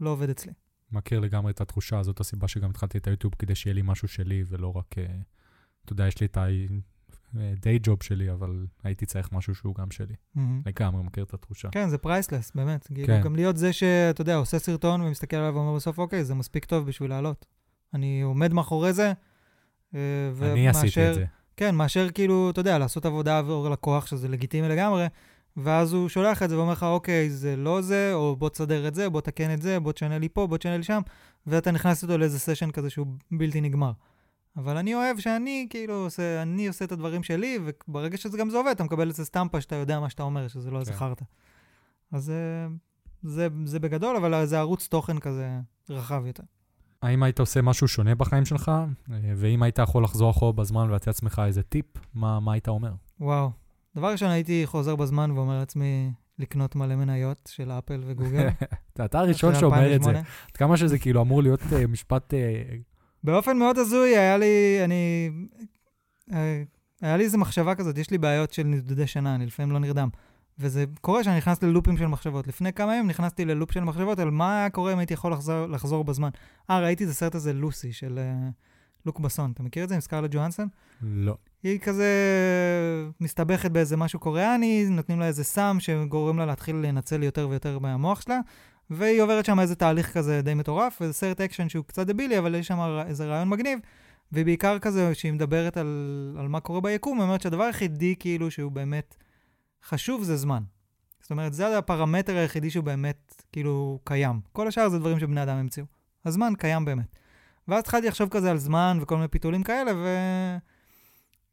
לא 0.00 0.10
עובד 0.10 0.30
אצלי. 0.30 0.52
מכיר 0.92 1.20
לגמרי 1.20 1.52
את 1.52 1.60
התחושה 1.60 1.98
הזאת, 1.98 2.20
הסיבה 2.20 2.48
שגם 2.48 2.70
התחלתי 2.70 2.98
את 2.98 3.06
היוטיוב 3.06 3.34
כדי 3.38 3.54
שיהיה 3.54 3.74
לי 3.74 3.82
משהו 3.84 4.08
שלי, 4.08 4.44
ולא 4.48 4.72
רק, 4.76 4.94
uh, 4.94 5.00
אתה 5.84 5.92
יודע, 5.92 6.06
יש 6.06 6.20
לי 6.20 6.26
את 6.26 6.36
ה-day 6.36 7.86
job 7.86 8.04
שלי, 8.04 8.32
אבל 8.32 8.66
הייתי 8.84 9.06
צריך 9.06 9.32
משהו 9.32 9.54
שהוא 9.54 9.74
גם 9.74 9.90
שלי. 9.90 10.14
Mm-hmm. 10.14 10.40
לגמרי, 10.66 11.02
מכיר 11.02 11.24
את 11.24 11.34
התחושה. 11.34 11.68
כן, 11.70 11.88
זה 11.88 11.98
פרייסלס, 11.98 12.52
באמת. 12.54 12.86
כאילו, 12.94 13.06
כן. 13.06 13.20
גם 13.22 13.36
להיות 13.36 13.56
זה 13.56 13.72
שאתה 13.72 14.20
יודע, 14.20 14.36
עושה 14.36 14.58
סרטון 14.58 15.00
ומסתכל 15.00 15.36
עליו 15.36 15.54
ואומר 15.54 15.76
בסוף, 15.76 15.98
אוקיי, 15.98 16.24
זה 16.24 16.34
מספיק 16.34 16.64
טוב 16.64 16.86
בשביל 16.86 17.10
לעלות. 17.10 17.46
אני 17.94 18.22
עומד 18.22 18.52
מאחורי 18.52 18.92
זה, 18.92 19.12
ומאשר... 19.92 20.52
אני 20.52 20.68
עשיתי 20.68 21.08
את 21.10 21.14
זה. 21.14 21.24
כן, 21.56 21.74
מאשר 21.74 22.10
כאילו, 22.10 22.50
אתה 22.50 22.60
יודע, 22.60 22.78
לעשות 22.78 23.06
עבודה 23.06 23.38
עבור 23.38 23.68
לקוח, 23.70 24.06
שזה 24.06 24.28
לגיטימי 24.28 24.68
לגמרי, 24.68 25.06
ואז 25.56 25.92
הוא 25.92 26.08
שולח 26.08 26.42
את 26.42 26.48
זה 26.48 26.58
ואומר 26.58 26.72
לך, 26.72 26.82
אוקיי, 26.82 27.30
זה 27.30 27.56
לא 27.56 27.80
זה, 27.80 28.10
או 28.14 28.36
בוא 28.36 28.48
תסדר 28.48 28.88
את 28.88 28.94
זה, 28.94 29.08
בוא 29.08 29.20
תקן 29.20 29.54
את 29.54 29.62
זה, 29.62 29.80
בוא 29.80 29.92
תשנה 29.92 30.18
לי 30.18 30.28
פה, 30.28 30.46
בוא 30.46 30.56
תשנה 30.56 30.76
לי 30.76 30.82
שם, 30.82 31.00
ואתה 31.46 31.70
נכנס 31.70 32.02
איתו 32.02 32.18
לאיזה 32.18 32.38
סשן 32.38 32.70
כזה 32.70 32.90
שהוא 32.90 33.06
בלתי 33.30 33.60
נגמר. 33.60 33.92
אבל 34.56 34.76
אני 34.76 34.94
אוהב 34.94 35.18
שאני 35.18 35.66
כאילו 35.70 35.94
עושה, 35.94 36.42
אני 36.42 36.68
עושה 36.68 36.84
את 36.84 36.92
הדברים 36.92 37.22
שלי, 37.22 37.58
וברגע 37.64 38.16
שזה 38.16 38.38
גם 38.38 38.50
זה 38.50 38.56
עובד, 38.56 38.70
אתה 38.70 38.84
מקבל 38.84 39.08
איזה 39.08 39.24
סטמפה 39.24 39.60
שאתה 39.60 39.76
יודע 39.76 40.00
מה 40.00 40.10
שאתה 40.10 40.22
אומר, 40.22 40.48
שזה 40.48 40.70
לא 40.70 40.80
איזה 40.80 40.92
כן. 40.92 40.98
חרטא. 40.98 41.24
אז 42.12 42.24
זה, 42.24 42.66
זה, 43.22 43.48
זה 43.64 43.80
בגדול, 43.80 44.16
אבל 44.16 44.46
זה 44.46 44.58
ערוץ 44.58 44.88
תוכן 44.88 45.18
כזה 45.18 45.58
רחב 45.90 46.22
יותר. 46.26 46.42
האם 47.02 47.22
היית 47.22 47.40
עושה 47.40 47.62
משהו 47.62 47.88
שונה 47.88 48.14
בחיים 48.14 48.44
שלך? 48.44 48.72
ואם 49.08 49.62
היית 49.62 49.78
יכול 49.78 50.04
לחזור 50.04 50.30
אחורה 50.30 50.52
בזמן 50.52 50.90
ולתת 50.90 51.06
לעצמך 51.06 51.42
איזה 51.46 51.62
טיפ, 51.62 51.86
מה, 52.14 52.40
מה 52.40 52.52
היית 52.52 52.68
אומר? 52.68 52.92
וואו. 53.20 53.50
דבר 53.96 54.12
ראשון, 54.12 54.28
הייתי 54.28 54.62
חוזר 54.66 54.96
בזמן 54.96 55.30
ואומר 55.30 55.58
לעצמי 55.58 56.10
לקנות 56.38 56.76
מלא 56.76 56.96
מניות 56.96 57.50
של 57.52 57.70
אפל 57.70 58.02
וגוגל. 58.06 58.48
אתה 59.04 59.18
הראשון 59.18 59.54
שאומר 59.54 59.96
את 59.96 60.02
זה. 60.02 60.10
עד 60.10 60.56
כמה 60.56 60.76
שזה 60.76 60.98
כאילו 60.98 61.22
אמור 61.22 61.42
להיות 61.42 61.60
uh, 61.60 61.86
משפט... 61.88 62.34
Uh... 62.34 62.36
באופן 63.24 63.58
מאוד 63.58 63.78
הזוי, 63.78 64.16
היה 64.16 64.36
לי, 64.36 64.80
אני... 64.84 65.30
Uh, 66.30 66.34
היה 67.00 67.16
לי 67.16 67.24
איזו 67.24 67.38
מחשבה 67.38 67.74
כזאת, 67.74 67.98
יש 67.98 68.10
לי 68.10 68.18
בעיות 68.18 68.52
של 68.52 68.62
נדודי 68.62 69.06
שינה, 69.06 69.34
אני 69.34 69.46
לפעמים 69.46 69.72
לא 69.72 69.78
נרדם. 69.78 70.08
וזה 70.58 70.84
קורה 71.00 71.24
שאני 71.24 71.36
נכנס 71.36 71.62
ל 71.62 71.66
loops 71.66 71.87
ים 71.87 71.96
של 71.96 72.06
מחשבות. 72.06 72.46
לפני 72.46 72.72
כמה 72.72 72.94
ימים 72.94 73.06
נכנסתי 73.06 73.44
ל 73.44 73.50
loop 73.50 73.72
של 73.72 73.80
מחשבות 73.80 74.18
על 74.18 74.30
מה 74.30 74.58
היה 74.58 74.70
קורה 74.70 74.92
אם 74.92 74.98
הייתי 74.98 75.14
יכול 75.14 75.32
לחזור, 75.32 75.66
לחזור 75.66 76.04
בזמן. 76.04 76.30
אה, 76.70 76.80
ראיתי 76.80 77.04
את 77.04 77.08
הסרט 77.08 77.34
הזה, 77.34 77.52
לוסי, 77.52 77.92
של 77.92 78.18
uh, 78.18 78.52
לוק 79.06 79.20
בסון. 79.20 79.50
אתה 79.50 79.62
מכיר 79.62 79.84
את 79.84 79.88
זה 79.88 79.94
עם 79.94 80.00
סקרלט 80.00 80.30
ג'ואנסון? 80.34 80.68
לא. 81.02 81.36
היא 81.62 81.80
כזה 81.80 82.12
מסתבכת 83.20 83.70
באיזה 83.70 83.96
משהו 83.96 84.18
קוריאני, 84.18 84.86
נותנים 84.90 85.20
לה 85.20 85.26
איזה 85.26 85.44
סם 85.44 85.76
שגורם 85.80 86.38
לה 86.38 86.46
להתחיל 86.46 86.76
לנצל 86.76 87.22
יותר 87.22 87.48
ויותר 87.48 87.78
מהמוח 87.78 88.20
שלה, 88.20 88.40
והיא 88.90 89.22
עוברת 89.22 89.44
שם 89.44 89.60
איזה 89.60 89.74
תהליך 89.74 90.12
כזה 90.14 90.42
די 90.42 90.54
מטורף, 90.54 90.98
וזה 91.00 91.12
סרט 91.12 91.40
אקשן 91.40 91.68
שהוא 91.68 91.84
קצת 91.84 92.06
דבילי, 92.06 92.38
אבל 92.38 92.54
יש 92.54 92.66
שם 92.66 92.78
איזה 93.06 93.26
רעיון 93.26 93.48
מגניב, 93.48 93.78
ובעיקר 94.32 94.78
כזה, 94.78 95.14
שהיא 95.14 95.32
מדברת 95.32 95.76
על, 95.76 96.36
על 96.38 96.48
מה 96.48 96.60
קורה 96.60 96.80
ביקום, 96.80 97.18
היא 97.18 97.24
אומרת 97.24 97.40
שהדבר 97.40 97.62
היחידי 97.62 98.14
כאילו 98.18 98.50
שהוא 98.50 98.72
באמת 98.72 99.16
חשוב 99.88 100.22
זה 100.22 100.36
זמן. 100.36 100.62
זאת 101.20 101.30
אומרת, 101.30 101.52
זה 101.52 101.78
הפרמטר 101.78 102.36
היחידי 102.36 102.70
שהוא 102.70 102.84
באמת 102.84 103.42
כאילו 103.52 103.98
קיים. 104.04 104.40
כל 104.52 104.68
השאר 104.68 104.88
זה 104.88 104.98
דברים 104.98 105.20
שבני 105.20 105.42
אדם 105.42 105.56
המציאו. 105.56 105.86
הזמן 106.24 106.52
קיים 106.58 106.84
באמת. 106.84 107.18
ואז 107.68 107.80
התחלתי 107.80 108.06
לחשוב 108.06 108.28
כזה 108.28 108.50
על 108.50 108.58
זמן 108.58 108.98
וכל 109.00 109.16
מיני 109.16 109.28
פיתולים 109.28 109.62
כאלה, 109.62 109.92
ו... 109.94 110.06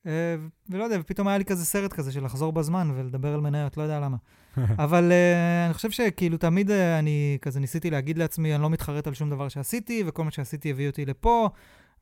אה, 0.07 0.35
ולא 0.69 0.83
יודע, 0.83 0.97
ופתאום 0.99 1.27
היה 1.27 1.37
לי 1.37 1.45
כזה 1.45 1.65
סרט 1.65 1.93
כזה 1.93 2.11
של 2.11 2.25
לחזור 2.25 2.51
בזמן 2.51 2.91
ולדבר 2.95 3.33
על 3.33 3.39
מניות, 3.39 3.77
לא 3.77 3.83
יודע 3.83 3.99
למה. 3.99 4.17
אבל 4.85 5.11
uh, 5.11 5.65
אני 5.65 5.73
חושב 5.73 5.91
שכאילו 5.91 6.37
תמיד 6.37 6.69
uh, 6.69 6.73
אני 6.99 7.37
כזה 7.41 7.59
ניסיתי 7.59 7.89
להגיד 7.89 8.17
לעצמי, 8.17 8.55
אני 8.55 8.63
לא 8.63 8.69
מתחרט 8.69 9.07
על 9.07 9.13
שום 9.13 9.29
דבר 9.29 9.49
שעשיתי, 9.49 10.03
וכל 10.07 10.23
מה 10.23 10.31
שעשיתי 10.31 10.71
הביא 10.71 10.87
אותי 10.87 11.05
לפה, 11.05 11.49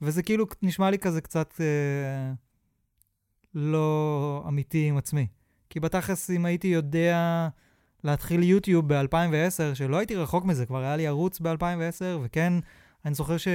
וזה 0.02 0.24
כאילו 0.24 0.46
נשמע 0.62 0.90
לי 0.90 1.00
כזה 1.00 1.22
קצת 1.22 1.54
uh, 1.54 2.36
לא 3.56 4.44
אמיתי 4.48 4.88
עם 4.90 4.98
עצמי. 4.98 5.28
כי 5.70 5.80
בתכלס, 5.80 6.30
אם 6.30 6.46
הייתי 6.46 6.68
יודע 6.68 7.48
להתחיל 8.04 8.44
יוטיוב 8.44 8.94
ב-2010, 8.94 9.76
שלא 9.76 9.98
הייתי 9.98 10.16
רחוק 10.16 10.46
מזה, 10.46 10.66
כבר 10.66 10.80
היה 10.80 10.96
לי 10.96 11.08
ערוץ 11.08 11.40
ב-2010, 11.40 12.04
וכן, 12.24 12.54
אני 13.06 13.14
זוכר 13.14 13.38
ש... 13.38 13.48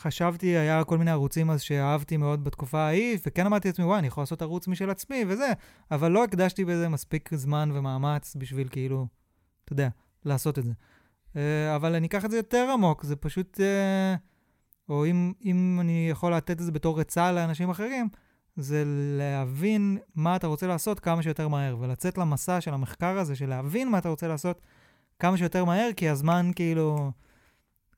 חשבתי, 0.00 0.46
היה 0.46 0.84
כל 0.84 0.98
מיני 0.98 1.10
ערוצים 1.10 1.50
אז 1.50 1.60
שאהבתי 1.60 2.16
מאוד 2.16 2.44
בתקופה 2.44 2.78
ההיא, 2.78 3.18
וכן 3.26 3.46
אמרתי 3.46 3.68
לעצמי, 3.68 3.84
וואי, 3.84 3.98
אני 3.98 4.06
יכול 4.06 4.22
לעשות 4.22 4.42
ערוץ 4.42 4.68
משל 4.68 4.90
עצמי 4.90 5.24
וזה, 5.28 5.52
אבל 5.90 6.10
לא 6.12 6.24
הקדשתי 6.24 6.64
בזה 6.64 6.88
מספיק 6.88 7.34
זמן 7.34 7.70
ומאמץ 7.74 8.36
בשביל 8.38 8.68
כאילו, 8.68 9.06
אתה 9.64 9.72
יודע, 9.72 9.88
לעשות 10.24 10.58
את 10.58 10.64
זה. 10.64 10.72
אה, 11.36 11.76
אבל 11.76 11.94
אני 11.94 12.06
אקח 12.06 12.24
את 12.24 12.30
זה 12.30 12.36
יותר 12.36 12.70
עמוק, 12.72 13.04
זה 13.04 13.16
פשוט, 13.16 13.60
אה, 13.60 14.14
או 14.88 15.06
אם, 15.06 15.32
אם 15.44 15.78
אני 15.80 16.08
יכול 16.10 16.34
לתת 16.34 16.50
את 16.50 16.64
זה 16.64 16.72
בתור 16.72 17.00
עצה 17.00 17.32
לאנשים 17.32 17.70
אחרים, 17.70 18.08
זה 18.56 18.84
להבין 19.18 19.98
מה 20.14 20.36
אתה 20.36 20.46
רוצה 20.46 20.66
לעשות 20.66 21.00
כמה 21.00 21.22
שיותר 21.22 21.48
מהר, 21.48 21.76
ולצאת 21.80 22.18
למסע 22.18 22.60
של 22.60 22.74
המחקר 22.74 23.18
הזה, 23.18 23.36
של 23.36 23.48
להבין 23.48 23.88
מה 23.88 23.98
אתה 23.98 24.08
רוצה 24.08 24.28
לעשות 24.28 24.60
כמה 25.18 25.36
שיותר 25.36 25.64
מהר, 25.64 25.90
כי 25.96 26.08
הזמן 26.08 26.50
כאילו... 26.56 27.10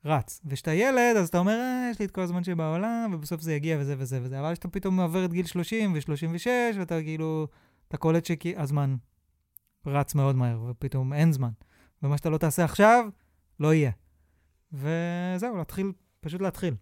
רץ. 0.05 0.41
וכשאתה 0.45 0.73
ילד, 0.73 1.17
אז 1.17 1.27
אתה 1.27 1.37
אומר, 1.37 1.51
אה, 1.51 1.87
יש 1.91 1.99
לי 1.99 2.05
את 2.05 2.11
כל 2.11 2.21
הזמן 2.21 2.43
שבעולם, 2.43 3.11
ובסוף 3.13 3.41
זה 3.41 3.53
יגיע 3.53 3.77
וזה 3.79 3.95
וזה 3.97 4.19
וזה. 4.23 4.39
אבל 4.39 4.53
כשאתה 4.53 4.67
פתאום 4.67 4.99
עובר 4.99 5.25
את 5.25 5.33
גיל 5.33 5.45
30 5.45 5.93
ו-36, 5.93 6.47
ואתה 6.79 7.01
כאילו, 7.01 7.47
אתה 7.87 7.97
קולט 7.97 8.25
שהזמן 8.25 8.95
רץ 9.85 10.15
מאוד 10.15 10.35
מהר, 10.35 10.65
ופתאום 10.69 11.13
אין 11.13 11.31
זמן. 11.31 11.51
ומה 12.03 12.17
שאתה 12.17 12.29
לא 12.29 12.37
תעשה 12.37 12.63
עכשיו, 12.63 13.05
לא 13.59 13.73
יהיה. 13.73 13.91
וזהו, 14.73 15.57
להתחיל, 15.57 15.91
פשוט 16.21 16.41
להתחיל. 16.41 16.75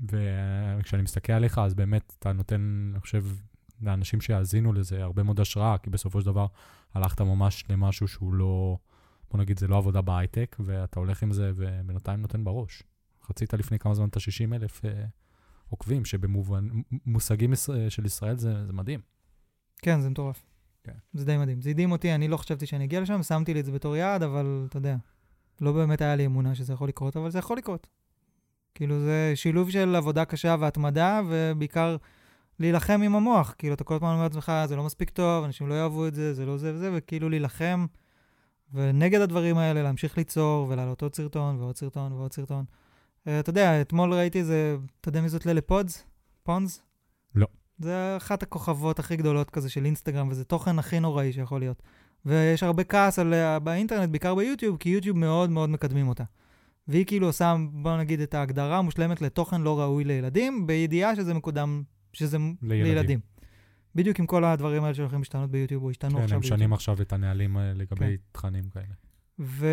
וכשאני 0.00 1.02
מסתכל 1.02 1.32
עליך, 1.32 1.58
אז 1.58 1.74
באמת 1.74 2.12
אתה 2.18 2.32
נותן, 2.32 2.90
אני 2.92 3.00
חושב, 3.00 3.24
לאנשים 3.82 4.20
שיאזינו 4.20 4.72
לזה 4.72 5.02
הרבה 5.02 5.22
מאוד 5.22 5.40
השראה, 5.40 5.78
כי 5.78 5.90
בסופו 5.90 6.20
של 6.20 6.26
דבר 6.26 6.46
הלכת 6.94 7.20
ממש 7.20 7.64
למשהו 7.68 8.08
שהוא 8.08 8.34
לא 8.34 8.78
בוא 9.30 9.40
נגיד, 9.40 9.58
זה 9.58 9.66
לא 9.66 9.76
עבודה 9.76 10.00
בהייטק, 10.00 10.56
ואתה 10.60 11.00
הולך 11.00 11.22
עם 11.22 11.32
זה 11.32 11.52
ובינתיים 11.56 12.20
נותן 12.20 12.44
בראש. 12.44 12.82
חצית 13.22 13.54
לפני 13.54 13.78
כמה 13.78 13.94
זמן 13.94 14.08
את 14.08 14.16
ה-60 14.16 14.54
אלף 14.54 14.84
אה, 14.84 15.04
עוקבים, 15.68 16.04
שבמושגים 16.04 17.52
ישראל, 17.52 17.88
של 17.88 18.06
ישראל 18.06 18.36
זה, 18.36 18.66
זה 18.66 18.72
מדהים. 18.72 19.00
כן, 19.76 20.00
זה 20.00 20.10
מטורף. 20.10 20.46
כן. 20.84 20.92
זה 21.12 21.24
די 21.24 21.36
מדהים. 21.36 21.62
זה 21.62 21.70
הדהים 21.70 21.92
אותי, 21.92 22.14
אני 22.14 22.28
לא 22.28 22.36
חשבתי 22.36 22.66
שאני 22.66 22.84
אגיע 22.84 23.00
לשם, 23.00 23.22
שמתי 23.22 23.54
לי 23.54 23.60
את 23.60 23.64
זה 23.64 23.72
בתור 23.72 23.96
יעד, 23.96 24.22
אבל 24.22 24.66
אתה 24.68 24.76
יודע, 24.76 24.96
לא 25.60 25.72
באמת 25.72 26.00
היה 26.00 26.16
לי 26.16 26.26
אמונה 26.26 26.54
שזה 26.54 26.72
יכול 26.72 26.88
לקרות, 26.88 27.16
אבל 27.16 27.30
זה 27.30 27.38
יכול 27.38 27.58
לקרות. 27.58 27.86
כאילו, 28.74 29.00
זה 29.00 29.32
שילוב 29.34 29.70
של 29.70 29.96
עבודה 29.96 30.24
קשה 30.24 30.56
והתמדה, 30.60 31.20
ובעיקר 31.28 31.96
להילחם 32.60 33.00
עם 33.04 33.14
המוח. 33.14 33.54
כאילו, 33.58 33.74
אתה 33.74 33.84
כל 33.84 33.94
הזמן 33.94 34.08
אומר 34.08 34.22
לעצמך, 34.22 34.52
זה 34.66 34.76
לא 34.76 34.84
מספיק 34.84 35.10
טוב, 35.10 35.44
אנשים 35.44 35.68
לא 35.68 35.74
יאהבו 35.74 36.06
את 36.06 36.14
זה, 36.14 36.34
זה 36.34 36.46
לא 36.46 36.56
זה 36.56 36.74
וזה, 36.74 36.90
וכאילו 36.94 37.28
להילחם, 37.28 37.86
ונגד 38.74 39.20
הדברים 39.20 39.58
האלה, 39.58 39.82
להמשיך 39.82 40.18
ליצור, 40.18 40.66
ולהעלות 40.68 41.02
עוד 41.02 41.14
סרטון, 41.14 41.56
ועוד 41.60 41.76
סרטון, 41.76 42.12
ועוד 42.12 42.32
סרטון. 42.32 42.64
Uh, 42.64 43.30
אתה 43.40 43.50
יודע, 43.50 43.80
אתמול 43.80 44.14
ראיתי 44.14 44.38
איזה, 44.38 44.76
אתה 45.00 45.08
יודע 45.08 45.20
מי 45.20 45.28
זאת 45.28 45.46
ללה 45.46 45.60
פודס? 45.60 46.04
פונס? 46.42 46.82
לא. 47.34 47.46
זה 47.78 48.16
אחת 48.16 48.42
הכוכבות 48.42 48.98
הכי 48.98 49.16
גדולות 49.16 49.50
כזה 49.50 49.70
של 49.70 49.84
אינסטגרם, 49.84 50.28
וזה 50.30 50.44
תוכן 50.44 50.78
הכי 50.78 51.00
נוראי 51.00 51.32
שיכול 51.32 51.60
להיות. 51.60 51.82
ויש 52.26 52.62
הרבה 52.62 52.84
כעס 52.84 53.18
עליה 53.18 53.58
באינטרנט, 53.58 54.10
בעיקר 54.10 54.34
ביוטיוב, 54.34 54.76
כי 54.76 54.88
יוטיוב 54.88 55.18
מאוד 55.18 55.50
מאוד 55.50 55.70
מקדמים 55.70 56.08
אותה. 56.08 56.24
והיא 56.88 57.06
כאילו 57.06 57.26
עושה, 57.26 57.56
בוא 57.72 57.96
נגיד, 57.96 58.20
את 58.20 58.34
ההגדרה 58.34 58.78
המושלמת 58.78 59.22
לתוכן 59.22 59.60
לא 59.60 59.80
ראוי 59.80 60.04
לילדים, 60.04 60.66
בידיעה 60.66 61.16
שזה 61.16 61.34
מקודם, 61.34 61.82
שזה 62.12 62.38
לילדים. 62.62 62.94
לילדים. 62.94 63.20
בדיוק 63.94 64.18
עם 64.20 64.26
כל 64.26 64.44
הדברים 64.44 64.84
האלה 64.84 64.94
שהולכים 64.94 65.18
להשתנות 65.18 65.50
ביוטיוב, 65.50 65.84
או 65.84 65.90
השתנו 65.90 66.10
כן, 66.10 66.22
עכשיו 66.22 66.36
הם 66.36 66.40
ביוטיוב. 66.40 66.54
משנים 66.54 66.72
עכשיו 66.72 67.02
את 67.02 67.12
הנהלים 67.12 67.58
אה, 67.58 67.72
לגבי 67.74 67.98
כן. 67.98 68.14
תכנים 68.32 68.64
כאלה. 68.70 68.94
ו... 69.38 69.66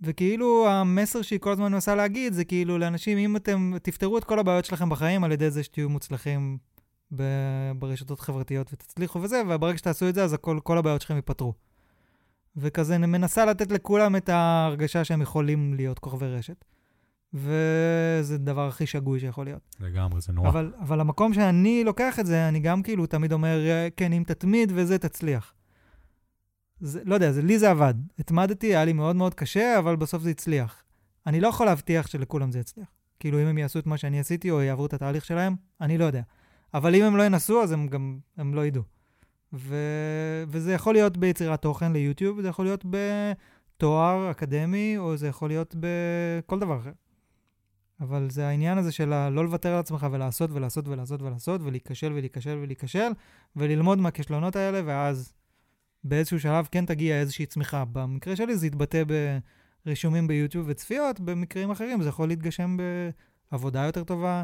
וכאילו 0.00 0.68
המסר 0.68 1.22
שהיא 1.22 1.38
כל 1.38 1.52
הזמן 1.52 1.72
מנסה 1.72 1.94
להגיד 1.94 2.32
זה 2.32 2.44
כאילו 2.44 2.78
לאנשים, 2.78 3.18
אם 3.18 3.36
אתם 3.36 3.72
תפתרו 3.82 4.18
את 4.18 4.24
כל 4.24 4.38
הבעיות 4.38 4.64
שלכם 4.64 4.88
בחיים 4.88 5.24
על 5.24 5.32
ידי 5.32 5.50
זה 5.50 5.62
שתהיו 5.62 5.88
מוצלחים 5.88 6.58
ב... 7.16 7.22
ברשתות 7.78 8.20
חברתיות 8.20 8.72
ותצליחו 8.72 9.22
וזה, 9.22 9.42
וברגע 9.48 9.78
שתעשו 9.78 10.08
את 10.08 10.14
זה, 10.14 10.24
אז 10.24 10.32
הכל, 10.32 10.58
כל 10.62 10.78
הבעיות 10.78 11.00
שלכם 11.00 11.16
ייפתרו. 11.16 11.54
וכזה 12.56 12.98
מנסה 12.98 13.44
לתת 13.44 13.72
לכולם 13.72 14.16
את 14.16 14.28
ההרגשה 14.28 15.04
שהם 15.04 15.22
יכולים 15.22 15.74
להיות 15.74 15.98
כוכבי 15.98 16.26
רשת. 16.26 16.64
וזה 17.34 18.34
הדבר 18.34 18.68
הכי 18.68 18.86
שגוי 18.86 19.20
שיכול 19.20 19.44
להיות. 19.44 19.76
לגמרי, 19.80 20.20
זה 20.20 20.32
נורא. 20.32 20.48
אבל, 20.48 20.72
אבל 20.80 21.00
המקום 21.00 21.34
שאני 21.34 21.84
לוקח 21.84 22.18
את 22.20 22.26
זה, 22.26 22.48
אני 22.48 22.60
גם 22.60 22.82
כאילו 22.82 23.06
תמיד 23.06 23.32
אומר, 23.32 23.60
כן, 23.96 24.12
אם 24.12 24.22
תתמיד 24.26 24.72
וזה, 24.74 24.98
תצליח. 24.98 25.54
זה, 26.80 27.00
לא 27.04 27.14
יודע, 27.14 27.32
זה, 27.32 27.42
לי 27.42 27.58
זה 27.58 27.70
עבד. 27.70 27.94
התמדתי, 28.18 28.66
היה 28.66 28.84
לי 28.84 28.92
מאוד 28.92 29.16
מאוד 29.16 29.34
קשה, 29.34 29.78
אבל 29.78 29.96
בסוף 29.96 30.22
זה 30.22 30.30
הצליח. 30.30 30.84
אני 31.26 31.40
לא 31.40 31.48
יכול 31.48 31.66
להבטיח 31.66 32.06
שלכולם 32.06 32.50
זה 32.50 32.58
יצליח. 32.58 32.88
כאילו, 33.20 33.42
אם 33.42 33.46
הם 33.46 33.58
יעשו 33.58 33.78
את 33.78 33.86
מה 33.86 33.98
שאני 33.98 34.20
עשיתי, 34.20 34.50
או 34.50 34.62
יעברו 34.62 34.86
את 34.86 34.94
התהליך 34.94 35.24
שלהם, 35.24 35.56
אני 35.80 35.98
לא 35.98 36.04
יודע. 36.04 36.22
אבל 36.74 36.94
אם 36.94 37.04
הם 37.04 37.16
לא 37.16 37.22
ינסו, 37.22 37.62
אז 37.62 37.72
הם 37.72 37.86
גם, 37.86 38.18
הם 38.36 38.54
לא 38.54 38.66
ידעו. 38.66 38.82
ו... 39.52 39.76
וזה 40.48 40.72
יכול 40.72 40.94
להיות 40.94 41.16
ביצירת 41.16 41.62
תוכן 41.62 41.92
ליוטיוב, 41.92 42.40
זה 42.40 42.48
יכול 42.48 42.64
להיות 42.64 42.84
בתואר 42.90 44.30
אקדמי, 44.30 44.98
או 44.98 45.16
זה 45.16 45.28
יכול 45.28 45.48
להיות 45.48 45.76
בכל 45.80 46.58
דבר 46.58 46.78
אחר. 46.78 46.90
אבל 48.00 48.30
זה 48.30 48.46
העניין 48.46 48.78
הזה 48.78 48.92
של 48.92 49.28
לא 49.28 49.44
לוותר 49.44 49.72
על 49.72 49.78
עצמך 49.78 50.06
ולעשות 50.12 50.50
ולעשות 50.50 50.88
ולעשות 50.88 51.22
ולעשות, 51.22 51.60
ולהיכשל 51.64 52.12
ולהיכשל 52.12 52.58
ולהיכשל, 52.62 53.12
וללמוד 53.56 53.98
מהכישלונות 53.98 54.56
האלה, 54.56 54.80
ואז 54.84 55.32
באיזשהו 56.04 56.40
שלב 56.40 56.68
כן 56.70 56.86
תגיע 56.86 57.20
איזושהי 57.20 57.46
צמיחה. 57.46 57.84
במקרה 57.84 58.36
שלי 58.36 58.56
זה 58.56 58.66
יתבטא 58.66 59.02
ברישומים 59.84 60.26
ביוטיוב 60.26 60.66
וצפיות, 60.68 61.20
במקרים 61.20 61.70
אחרים 61.70 62.02
זה 62.02 62.08
יכול 62.08 62.28
להתגשם 62.28 62.76
בעבודה 63.50 63.84
יותר 63.84 64.04
טובה, 64.04 64.42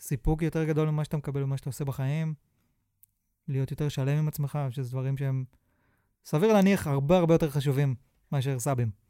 סיפוק 0.00 0.42
יותר 0.42 0.64
גדול 0.64 0.90
ממה 0.90 1.04
שאתה 1.04 1.16
מקבל 1.16 1.42
במה 1.42 1.56
שאתה 1.56 1.68
עושה 1.68 1.84
בחיים, 1.84 2.34
להיות 3.48 3.70
יותר 3.70 3.88
שלם 3.88 4.18
עם 4.18 4.28
עצמך, 4.28 4.58
שזה 4.70 4.90
דברים 4.90 5.16
שהם, 5.16 5.44
סביר 6.24 6.52
להניח, 6.52 6.86
הרבה 6.86 7.18
הרבה 7.18 7.34
יותר 7.34 7.50
חשובים 7.50 7.94
מאשר 8.32 8.58
סאבים. 8.58 9.07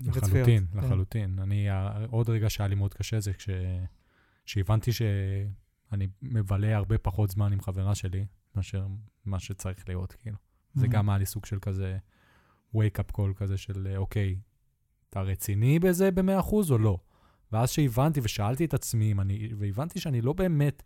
וצפיות, 0.00 0.24
לחלוטין, 0.24 0.66
כן. 0.72 0.78
לחלוטין. 0.78 1.38
אני, 1.38 1.66
עוד 2.10 2.30
רגע 2.30 2.50
שהיה 2.50 2.68
לי 2.68 2.74
מאוד 2.74 2.94
קשה 2.94 3.20
זה 3.20 3.32
כש... 3.32 3.48
שהבנתי 4.46 4.92
שאני 4.92 6.06
מבלה 6.22 6.76
הרבה 6.76 6.98
פחות 6.98 7.30
זמן 7.30 7.52
עם 7.52 7.60
חברה 7.60 7.94
שלי, 7.94 8.26
מאשר 8.56 8.86
מה 9.24 9.40
שצריך 9.40 9.88
להיות, 9.88 10.12
כאילו. 10.12 10.36
זה 10.74 10.86
Mhm. 10.86 10.88
גם 10.88 11.08
היה 11.10 11.18
לי 11.18 11.26
סוג 11.26 11.46
של 11.46 11.58
כזה 11.58 11.98
wake-up 12.76 13.16
call 13.16 13.34
כזה 13.36 13.56
של, 13.56 13.94
אוקיי, 13.96 14.36
אתה 15.10 15.22
רציני 15.22 15.78
בזה 15.78 16.10
ב-100% 16.10 16.70
או 16.70 16.78
לא? 16.78 16.98
ואז 17.52 17.70
שהבנתי 17.70 18.20
ושאלתי 18.22 18.64
את 18.64 18.74
עצמי, 18.74 19.12
אני, 19.18 19.48
והבנתי 19.58 20.00
שאני 20.00 20.20
לא 20.20 20.32
באמת 20.32 20.82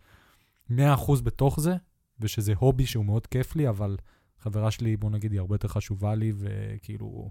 100% 0.70 0.74
בתוך 1.22 1.60
זה, 1.60 1.74
ושזה 2.20 2.52
הובי 2.58 2.86
שהוא 2.86 3.04
מאוד 3.04 3.26
כיף 3.26 3.56
לי, 3.56 3.68
אבל 3.68 3.96
חברה 4.38 4.70
שלי, 4.70 4.96
בוא 4.96 5.10
נגיד, 5.10 5.32
היא 5.32 5.40
הרבה 5.40 5.54
יותר 5.54 5.68
חשובה 5.68 6.14
לי, 6.14 6.32
וכאילו, 6.36 7.30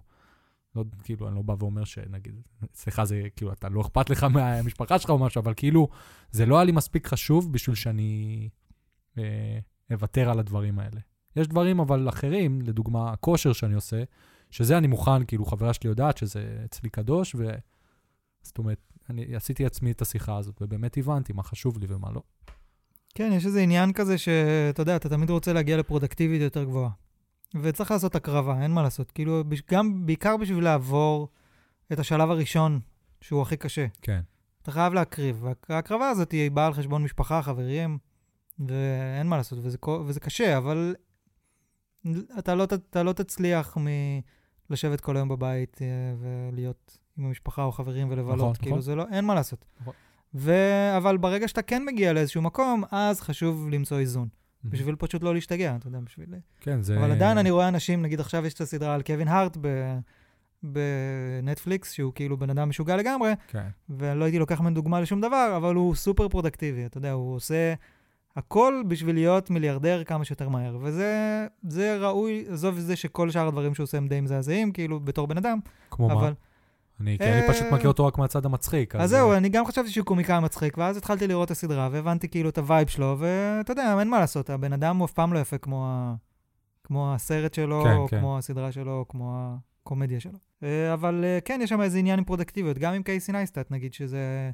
לא, 0.75 0.83
כאילו, 1.03 1.27
אני 1.27 1.35
לא 1.35 1.41
בא 1.41 1.55
ואומר 1.59 1.83
שנגיד, 1.83 2.41
סליחה, 2.73 3.05
זה 3.05 3.21
כאילו, 3.35 3.51
אתה 3.51 3.69
לא 3.69 3.81
אכפת 3.81 4.09
לך 4.09 4.23
מהמשפחה 4.23 4.99
שלך 4.99 5.09
או 5.09 5.19
משהו, 5.19 5.41
אבל 5.41 5.53
כאילו, 5.57 5.87
זה 6.31 6.45
לא 6.45 6.55
היה 6.55 6.63
לי 6.63 6.71
מספיק 6.71 7.07
חשוב 7.07 7.53
בשביל 7.53 7.75
שאני 7.75 8.49
אה, 9.17 9.59
אוותר 9.91 10.29
על 10.29 10.39
הדברים 10.39 10.79
האלה. 10.79 11.01
יש 11.35 11.47
דברים 11.47 11.79
אבל 11.79 12.09
אחרים, 12.09 12.61
לדוגמה, 12.61 13.11
הכושר 13.11 13.53
שאני 13.53 13.73
עושה, 13.73 14.03
שזה 14.51 14.77
אני 14.77 14.87
מוכן, 14.87 15.25
כאילו, 15.25 15.45
חברה 15.45 15.73
שלי 15.73 15.89
יודעת 15.89 16.17
שזה 16.17 16.61
אצלי 16.65 16.89
קדוש, 16.89 17.35
ו... 17.35 17.49
זאת 18.45 18.57
אומרת, 18.57 18.79
אני 19.09 19.35
עשיתי 19.35 19.65
עצמי 19.65 19.91
את 19.91 20.01
השיחה 20.01 20.37
הזאת, 20.37 20.61
ובאמת 20.61 20.97
הבנתי 20.97 21.33
מה 21.33 21.43
חשוב 21.43 21.77
לי 21.77 21.85
ומה 21.89 22.11
לא. 22.11 22.21
כן, 23.15 23.31
יש 23.33 23.45
איזה 23.45 23.61
עניין 23.61 23.93
כזה 23.93 24.17
שאתה 24.17 24.81
יודע, 24.81 24.95
אתה 24.95 25.09
תמיד 25.09 25.29
רוצה 25.29 25.53
להגיע 25.53 25.77
לפרודקטיביות 25.77 26.41
יותר 26.41 26.63
גבוהה. 26.63 26.89
וצריך 27.61 27.91
לעשות 27.91 28.15
הקרבה, 28.15 28.61
אין 28.61 28.71
מה 28.71 28.83
לעשות. 28.83 29.11
כאילו, 29.11 29.43
גם, 29.71 30.05
בעיקר 30.05 30.37
בשביל 30.37 30.63
לעבור 30.63 31.29
את 31.93 31.99
השלב 31.99 32.31
הראשון, 32.31 32.79
שהוא 33.21 33.41
הכי 33.41 33.57
קשה. 33.57 33.85
כן. 34.01 34.21
אתה 34.61 34.71
חייב 34.71 34.93
להקריב. 34.93 35.45
וההקרבה 35.69 36.09
הזאת 36.09 36.31
היא 36.31 36.51
באה 36.51 36.67
על 36.67 36.73
חשבון 36.73 37.03
משפחה, 37.03 37.41
חברים, 37.41 37.97
ואין 38.59 39.27
מה 39.27 39.37
לעשות, 39.37 39.59
וזה, 39.61 39.77
וזה 40.05 40.19
קשה, 40.19 40.57
אבל 40.57 40.95
אתה 42.39 42.55
לא, 42.55 42.63
אתה 42.63 43.03
לא 43.03 43.13
תצליח 43.13 43.77
מלשבת 44.69 45.01
כל 45.01 45.17
היום 45.17 45.29
בבית 45.29 45.79
אה, 45.81 45.87
ולהיות 46.19 46.97
עם 47.17 47.25
המשפחה 47.25 47.63
או 47.63 47.71
חברים 47.71 48.07
ולבלות. 48.11 48.37
נכון, 48.37 48.53
כאילו, 48.53 48.71
נכון. 48.71 48.81
זה 48.81 48.95
לא, 48.95 49.05
אין 49.11 49.25
מה 49.25 49.35
לעשות. 49.35 49.65
נכון. 49.81 49.93
ו... 50.33 50.53
אבל 50.97 51.17
ברגע 51.17 51.47
שאתה 51.47 51.61
כן 51.61 51.85
מגיע 51.85 52.13
לאיזשהו 52.13 52.41
מקום, 52.41 52.83
אז 52.91 53.21
חשוב 53.21 53.69
למצוא 53.69 53.99
איזון. 53.99 54.27
בשביל 54.69 54.95
פשוט 54.95 55.23
לא 55.23 55.33
להשתגע, 55.33 55.75
אתה 55.75 55.87
יודע, 55.87 55.99
בשביל... 55.99 56.27
כן, 56.59 56.81
זה... 56.81 56.97
אבל 56.99 57.11
עדיין 57.11 57.37
אני 57.37 57.51
רואה 57.51 57.67
אנשים, 57.67 58.01
נגיד 58.01 58.19
עכשיו 58.19 58.45
יש 58.45 58.53
את 58.53 58.61
הסדרה 58.61 58.95
על 58.95 59.01
קווין 59.01 59.27
הארט 59.27 59.57
ב... 59.61 59.97
בנטפליקס, 60.63 61.91
שהוא 61.91 62.13
כאילו 62.15 62.37
בן 62.37 62.49
אדם 62.49 62.69
משוגע 62.69 62.95
לגמרי, 62.95 63.33
כן. 63.47 63.67
ולא 63.89 64.25
הייתי 64.25 64.39
לוקח 64.39 64.61
ממנו 64.61 64.75
דוגמה 64.75 65.01
לשום 65.01 65.21
דבר, 65.21 65.53
אבל 65.57 65.75
הוא 65.75 65.95
סופר 65.95 66.29
productive, 66.29 66.85
אתה 66.85 66.97
יודע, 66.97 67.11
הוא 67.11 67.35
עושה 67.35 67.73
הכל 68.35 68.83
בשביל 68.87 69.15
להיות 69.15 69.49
מיליארדר 69.49 70.03
כמה 70.03 70.25
שיותר 70.25 70.49
מהר. 70.49 70.77
וזה 70.81 71.47
זה 71.67 71.97
ראוי, 71.97 72.45
עזוב 72.49 72.77
את 72.77 72.83
זה 72.83 72.95
שכל 72.95 73.29
שאר 73.29 73.47
הדברים 73.47 73.75
שהוא 73.75 73.83
עושה 73.83 73.97
הם 73.97 74.07
די 74.07 74.21
מזעזעים, 74.21 74.71
כאילו, 74.71 74.99
בתור 74.99 75.27
בן 75.27 75.37
אדם, 75.37 75.59
כמו 75.89 76.11
אבל... 76.11 76.29
מה? 76.29 76.31
אני, 77.01 77.17
כי 77.17 77.23
אני 77.23 77.41
אה, 77.41 77.47
פשוט 77.47 77.67
מכיר 77.71 77.87
אותו 77.87 78.05
רק 78.05 78.17
מהצד 78.17 78.45
המצחיק. 78.45 78.95
אז 78.95 79.09
זהו, 79.09 79.33
אני 79.33 79.49
גם 79.49 79.65
חשבתי 79.65 79.89
שהוא 79.89 80.05
קומיקאי 80.05 80.39
מצחיק, 80.39 80.77
ואז 80.77 80.97
התחלתי 80.97 81.27
לראות 81.27 81.45
את 81.45 81.51
הסדרה, 81.51 81.89
והבנתי 81.91 82.27
כאילו 82.27 82.49
את 82.49 82.57
ה 82.57 82.63
vibe 82.63 82.87
שלו, 82.87 83.15
ואתה 83.19 83.71
יודע, 83.71 83.95
אין 83.99 84.09
מה 84.09 84.19
לעשות, 84.19 84.49
הבן 84.49 84.73
אדם 84.73 84.97
הוא 84.97 85.05
אף 85.05 85.11
פעם 85.11 85.33
לא 85.33 85.39
יפה 85.39 85.57
כמו, 85.57 85.85
ה... 85.87 86.15
כמו 86.83 87.13
הסרט 87.13 87.53
שלו, 87.53 87.83
כן, 87.83 87.95
או 87.95 88.07
כן. 88.07 88.19
כמו 88.19 88.37
הסדרה 88.37 88.71
שלו, 88.71 88.99
או 88.99 89.07
כמו 89.07 89.55
הקומדיה 89.83 90.19
שלו. 90.19 90.39
אה, 90.63 90.93
אבל 90.93 91.23
אה, 91.25 91.39
כן, 91.45 91.59
יש 91.63 91.69
שם 91.69 91.81
איזה 91.81 91.97
עניין 91.97 92.19
עם 92.19 92.25
פרודקטיביות, 92.25 92.77
גם 92.77 92.93
עם 92.93 93.03
קייסי 93.03 93.31
נייסטאט, 93.31 93.71
נגיד, 93.71 93.93
שזה... 93.93 94.51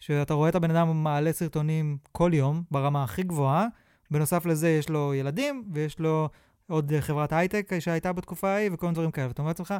שאתה 0.00 0.34
רואה 0.34 0.48
את 0.48 0.54
הבן 0.54 0.70
אדם 0.70 1.04
מעלה 1.04 1.32
סרטונים 1.32 1.96
כל 2.12 2.30
יום, 2.34 2.62
ברמה 2.70 3.04
הכי 3.04 3.22
גבוהה, 3.22 3.66
בנוסף 4.10 4.46
לזה 4.46 4.68
יש 4.68 4.88
לו 4.88 5.14
ילדים, 5.14 5.64
ויש 5.72 5.98
לו 5.98 6.28
עוד 6.68 6.92
אה, 6.92 7.00
חברת 7.00 7.32
הייטק 7.32 7.78
שהייתה 7.78 8.12
בתקופה 8.12 8.48
ההיא, 8.48 8.70
וכל 8.72 8.86
מיני 8.86 8.94
דברים 8.94 9.10
כאלה. 9.10 9.28
ואתה 9.28 9.42
אומר 9.42 9.50
לעצמך, 9.50 9.74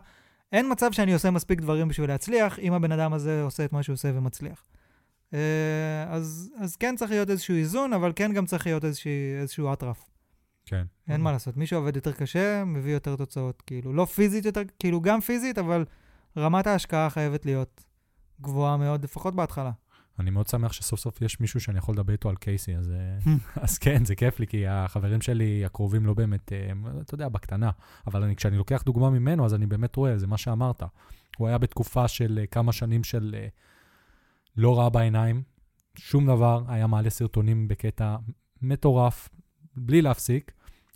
אין 0.52 0.72
מצב 0.72 0.92
שאני 0.92 1.12
עושה 1.12 1.30
מספיק 1.30 1.60
דברים 1.60 1.88
בשביל 1.88 2.10
להצליח, 2.10 2.58
אם 2.58 2.72
הבן 2.72 2.92
אדם 2.92 3.12
הזה 3.12 3.42
עושה 3.42 3.64
את 3.64 3.72
מה 3.72 3.82
שהוא 3.82 3.94
עושה 3.94 4.10
ומצליח. 4.14 4.64
אה, 5.34 6.04
אז, 6.08 6.50
אז 6.58 6.76
כן 6.76 6.96
צריך 6.96 7.10
להיות 7.10 7.30
איזשהו 7.30 7.54
איזון, 7.54 7.92
אבל 7.92 8.12
כן 8.16 8.32
גם 8.32 8.46
צריך 8.46 8.66
להיות 8.66 8.84
איזשהו, 8.84 9.10
איזשהו 9.40 9.72
אטרף. 9.72 10.04
כן. 10.66 10.84
אין 11.08 11.20
מה 11.20 11.32
לעשות. 11.32 11.56
מי 11.56 11.66
שעובד 11.66 11.96
יותר 11.96 12.12
קשה, 12.12 12.64
מביא 12.64 12.92
יותר 12.92 13.16
תוצאות. 13.16 13.62
כאילו, 13.66 13.92
לא 13.92 14.04
פיזית 14.04 14.44
יותר, 14.44 14.62
כאילו 14.78 15.00
גם 15.00 15.20
פיזית, 15.20 15.58
אבל 15.58 15.84
רמת 16.36 16.66
ההשקעה 16.66 17.10
חייבת 17.10 17.46
להיות 17.46 17.84
גבוהה 18.40 18.76
מאוד, 18.76 19.04
לפחות 19.04 19.34
בהתחלה. 19.34 19.70
אני 20.18 20.30
מאוד 20.30 20.46
שמח 20.46 20.72
שסוף 20.72 21.00
סוף 21.00 21.22
יש 21.22 21.40
מישהו 21.40 21.60
שאני 21.60 21.78
יכול 21.78 21.94
לדבר 21.94 22.12
איתו 22.12 22.28
על 22.28 22.36
קייסי, 22.36 22.76
אז, 22.76 22.90
אה, 22.90 23.32
אז 23.64 23.78
כן, 23.78 24.04
זה 24.04 24.14
כיף 24.14 24.40
לי, 24.40 24.46
כי 24.46 24.66
החברים 24.66 25.20
שלי 25.20 25.64
הקרובים 25.64 26.06
לא 26.06 26.14
באמת, 26.14 26.52
אה, 26.52 26.72
אתה 27.00 27.14
יודע, 27.14 27.28
בקטנה. 27.28 27.70
אבל 28.06 28.22
אני, 28.22 28.36
כשאני 28.36 28.56
לוקח 28.56 28.82
דוגמה 28.82 29.10
ממנו, 29.10 29.44
אז 29.44 29.54
אני 29.54 29.66
באמת 29.66 29.96
רואה, 29.96 30.18
זה 30.18 30.26
מה 30.26 30.36
שאמרת. 30.36 30.82
הוא 31.38 31.48
היה 31.48 31.58
בתקופה 31.58 32.08
של 32.08 32.38
אה, 32.42 32.46
כמה 32.46 32.72
שנים 32.72 33.04
של 33.04 33.34
לא 34.56 34.78
רע 34.78 34.88
בעיניים, 34.88 35.42
שום 35.96 36.26
דבר, 36.26 36.62
היה 36.68 36.86
מעלה 36.86 37.10
סרטונים 37.10 37.68
בקטע 37.68 38.16
מטורף, 38.62 39.28
בלי 39.76 40.02
להפסיק. 40.02 40.52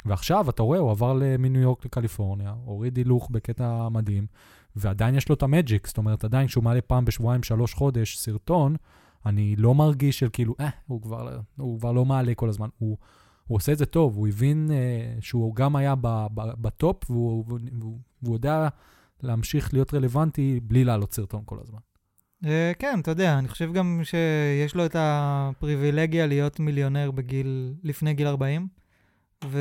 ועכשיו, 0.07 0.51
אתה 0.51 0.63
רואה, 0.63 0.79
הוא 0.79 0.91
עבר 0.91 1.19
מניו 1.39 1.63
יורק 1.63 1.85
לקליפורניה, 1.85 2.55
הוריד 2.65 2.97
הילוך 2.97 3.31
בקטע 3.31 3.89
מדהים, 3.89 4.27
ועדיין 4.77 5.15
יש 5.15 5.29
לו 5.29 5.35
את 5.35 5.43
המג'יק, 5.43 5.87
זאת 5.87 5.99
אומרת, 5.99 6.25
עדיין 6.25 6.47
כשהוא 6.47 6.65
מעלה 6.65 6.81
פעם 6.81 7.05
בשבועיים, 7.05 7.43
שלוש 7.43 7.75
חודש 7.75 8.19
סרטון, 8.19 8.77
אני 9.27 9.57
לא 9.57 9.75
מרגיש 9.75 10.19
של 10.19 10.29
כאילו, 10.33 10.55
אה, 10.61 10.69
הוא 10.87 11.03
כבר, 11.03 11.39
הוא 11.57 11.79
כבר 11.79 11.93
לא 11.93 12.05
מעלה 12.05 12.35
כל 12.35 12.49
הזמן. 12.49 12.69
הוא, 12.79 12.97
הוא 13.47 13.57
עושה 13.57 13.73
את 13.73 13.79
זה 13.79 13.87
טוב, 13.87 14.17
הוא 14.17 14.29
הבין 14.29 14.71
אה, 14.73 15.21
שהוא 15.21 15.55
גם 15.55 15.77
היה 15.77 15.95
ב, 15.95 16.27
ב, 16.35 16.43
בטופ, 16.61 17.11
והוא, 17.11 17.45
והוא, 17.49 17.61
והוא, 17.81 17.99
והוא 18.23 18.35
יודע 18.35 18.69
להמשיך 19.23 19.75
להיות 19.75 19.95
רלוונטי 19.95 20.61
בלי 20.63 20.85
לעלות 20.85 21.13
סרטון 21.15 21.43
כל 21.45 21.59
הזמן. 21.63 21.79
אה, 22.45 22.73
כן, 22.79 22.99
אתה 23.01 23.11
יודע, 23.11 23.39
אני 23.39 23.49
חושב 23.49 23.73
גם 23.73 24.01
שיש 24.05 24.75
לו 24.75 24.87
את 24.87 24.97
הפריבילגיה 24.99 26.27
להיות 26.27 26.61
מיליונר 26.61 27.11
בגיל, 27.11 27.75
לפני 27.83 28.15
גיל 28.15 28.27
40, 28.27 28.69
ו... 29.45 29.59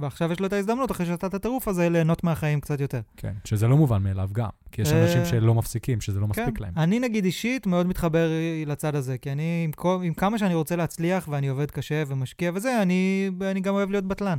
ועכשיו 0.00 0.32
יש 0.32 0.40
לו 0.40 0.46
את 0.46 0.52
ההזדמנות, 0.52 0.90
אחרי 0.90 1.06
שעשה 1.06 1.26
את 1.26 1.34
הטירוף 1.34 1.68
הזה, 1.68 1.88
ליהנות 1.88 2.24
מהחיים 2.24 2.60
קצת 2.60 2.80
יותר. 2.80 3.00
כן, 3.16 3.32
שזה 3.44 3.68
לא 3.68 3.76
מובן 3.76 4.02
מאליו 4.02 4.28
גם, 4.32 4.48
כי 4.72 4.82
יש 4.82 4.92
אה, 4.92 5.02
אנשים 5.02 5.24
שלא 5.24 5.54
מפסיקים, 5.54 6.00
שזה 6.00 6.20
לא 6.20 6.26
מספיק 6.26 6.58
כן. 6.58 6.64
להם. 6.64 6.72
אני 6.76 7.00
נגיד 7.00 7.24
אישית 7.24 7.66
מאוד 7.66 7.86
מתחבר 7.86 8.28
לצד 8.66 8.94
הזה, 8.94 9.18
כי 9.18 9.32
אני, 9.32 9.62
עם, 9.64 9.72
כל, 9.72 9.98
עם 10.02 10.14
כמה 10.14 10.38
שאני 10.38 10.54
רוצה 10.54 10.76
להצליח 10.76 11.28
ואני 11.28 11.48
עובד 11.48 11.70
קשה 11.70 12.02
ומשקיע 12.06 12.50
וזה, 12.54 12.82
אני, 12.82 13.30
אני 13.40 13.60
גם 13.60 13.74
אוהב 13.74 13.90
להיות 13.90 14.04
בטלן. 14.04 14.38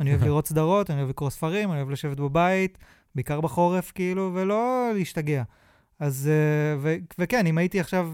אני 0.00 0.10
אוהב 0.10 0.24
לראות 0.28 0.46
סדרות, 0.46 0.90
אני 0.90 0.98
אוהב 0.98 1.08
לקרוא 1.08 1.30
ספרים, 1.30 1.70
אני 1.70 1.78
אוהב 1.78 1.90
לשבת 1.90 2.20
בבית, 2.20 2.78
בעיקר 3.14 3.40
בחורף, 3.40 3.92
כאילו, 3.94 4.30
ולא 4.34 4.90
להשתגע. 4.94 5.42
אז, 6.00 6.30
אה, 6.32 6.78
ו, 6.80 6.96
וכן, 7.18 7.46
אם 7.46 7.58
הייתי 7.58 7.80
עכשיו, 7.80 8.12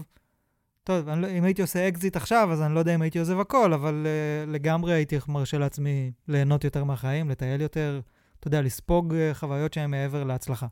טוב, 0.85 1.09
אני 1.09 1.21
לא, 1.21 1.27
אם 1.27 1.43
הייתי 1.43 1.61
עושה 1.61 1.87
אקזיט 1.87 2.15
עכשיו, 2.15 2.49
אז 2.51 2.61
אני 2.61 2.73
לא 2.73 2.79
יודע 2.79 2.95
אם 2.95 3.01
הייתי 3.01 3.19
עוזב 3.19 3.39
הכל, 3.39 3.73
אבל 3.73 4.05
uh, 4.05 4.49
לגמרי 4.49 4.93
הייתי 4.93 5.17
מרשה 5.27 5.57
לעצמי 5.57 6.11
ליהנות 6.27 6.63
יותר 6.63 6.83
מהחיים, 6.83 7.29
לטייל 7.29 7.61
יותר, 7.61 8.01
אתה 8.39 8.47
יודע, 8.47 8.61
לספוג 8.61 9.13
uh, 9.13 9.33
חוויות 9.33 9.73
שהן 9.73 9.91
מעבר 9.91 10.23
להצלחה. 10.23 10.67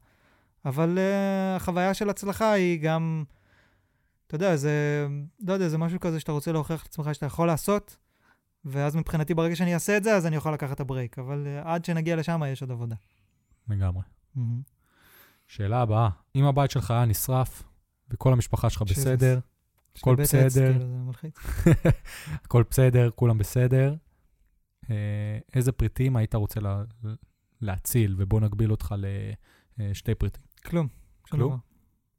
אבל 0.66 0.98
uh, 0.98 1.56
החוויה 1.56 1.94
של 1.94 2.10
הצלחה 2.10 2.52
היא 2.52 2.82
גם, 2.82 3.24
אתה 4.28 4.36
יודע, 4.36 4.56
זה, 4.56 5.08
לא 5.48 5.54
יודע, 5.54 5.70
זה 5.70 5.78
משהו 5.78 6.00
כזה 6.00 6.20
שאתה 6.20 6.32
רוצה 6.32 6.52
להוכיח 6.52 6.82
את 6.82 6.88
עצמך 6.88 7.10
שאתה 7.14 7.26
יכול 7.26 7.48
לעשות, 7.48 7.98
ואז 8.66 8.96
מבחינתי 8.96 9.34
ברגע 9.34 9.56
שאני 9.56 9.74
אעשה 9.74 9.98
את 9.98 10.04
זה, 10.04 10.16
אז 10.16 10.26
אני 10.26 10.36
יכול 10.36 10.54
לקחת 10.54 10.76
את 10.76 10.80
הברייק. 10.80 11.20
אבל 11.20 11.48
uh, 11.64 11.68
עד 11.68 11.86
שנגיע 11.86 12.16
לשם 12.16 12.42
יש 12.48 12.62
עוד 12.62 12.72
עבודה. 12.72 12.96
לגמרי. 13.70 14.04
Mm-hmm. 14.38 14.40
שאלה 15.48 15.82
הבאה, 15.82 16.10
אם 16.36 16.46
הבית 16.46 16.72
שלך 16.72 16.92
היה 16.92 17.06
נשרף, 17.06 17.64
וכל 18.10 18.34
המשפחה 18.34 18.70
שלך. 18.70 18.82
בסדר, 18.82 19.40
הכל 19.98 20.16
בסדר. 20.16 20.74
כאילו. 20.80 21.12
הכל 22.46 22.64
בסדר, 22.70 23.10
כולם 23.16 23.38
בסדר, 23.38 23.96
אה, 24.90 24.96
איזה 25.56 25.72
פריטים 25.72 26.16
היית 26.16 26.36
רוצה 26.36 26.60
לה, 26.60 26.84
להציל, 27.62 28.16
ובוא 28.18 28.40
נגביל 28.42 28.72
אותך 28.72 28.96
לשתי 29.78 30.16
פריטים. 30.16 30.44
כלום. 30.66 30.88
כלום? 31.22 31.58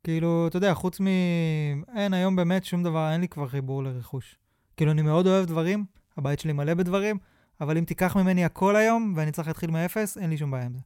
כאילו, 0.05 0.47
אתה 0.49 0.57
יודע, 0.57 0.75
חוץ 0.75 1.01
מ... 1.01 1.07
אין 1.97 2.15
היום 2.15 2.37
באמת 2.37 2.65
שום 2.65 2.83
דבר, 2.83 3.13
אין 3.13 3.21
לי 3.21 3.29
כבר 3.29 3.49
חיבור 3.49 3.83
לרכוש. 3.85 4.39
כאילו, 4.77 4.91
אני 4.91 5.03
מאוד 5.03 5.27
אוהב 5.27 5.47
דברים, 5.47 5.85
הבית 6.17 6.41
שלי 6.41 6.53
מלא 6.53 6.75
בדברים, 6.75 7.19
אבל 7.61 7.79
אם 7.79 7.85
תיקח 7.85 8.17
ממני 8.17 8.45
הכל 8.45 8.77
היום, 8.77 9.13
ואני 9.17 9.33
צריך 9.33 9.49
להתחיל 9.49 9.71
מאפס, 9.71 10.19
אין 10.19 10.31
לי 10.31 10.37
שום 10.37 10.51
בעיה 10.51 10.65
עם 10.65 10.75
זה. 10.75 10.81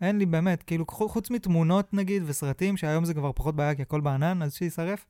אין 0.00 0.18
לי 0.18 0.26
באמת, 0.26 0.62
כאילו, 0.62 0.84
חו- 0.90 1.08
חוץ 1.08 1.30
מתמונות 1.30 1.94
נגיד 1.94 2.22
וסרטים, 2.26 2.76
שהיום 2.76 3.04
זה 3.04 3.14
כבר 3.14 3.32
פחות 3.32 3.56
בעיה 3.56 3.74
כי 3.74 3.82
הכל 3.82 4.00
בענן, 4.00 4.42
אז 4.42 4.54
שיישרף. 4.54 5.06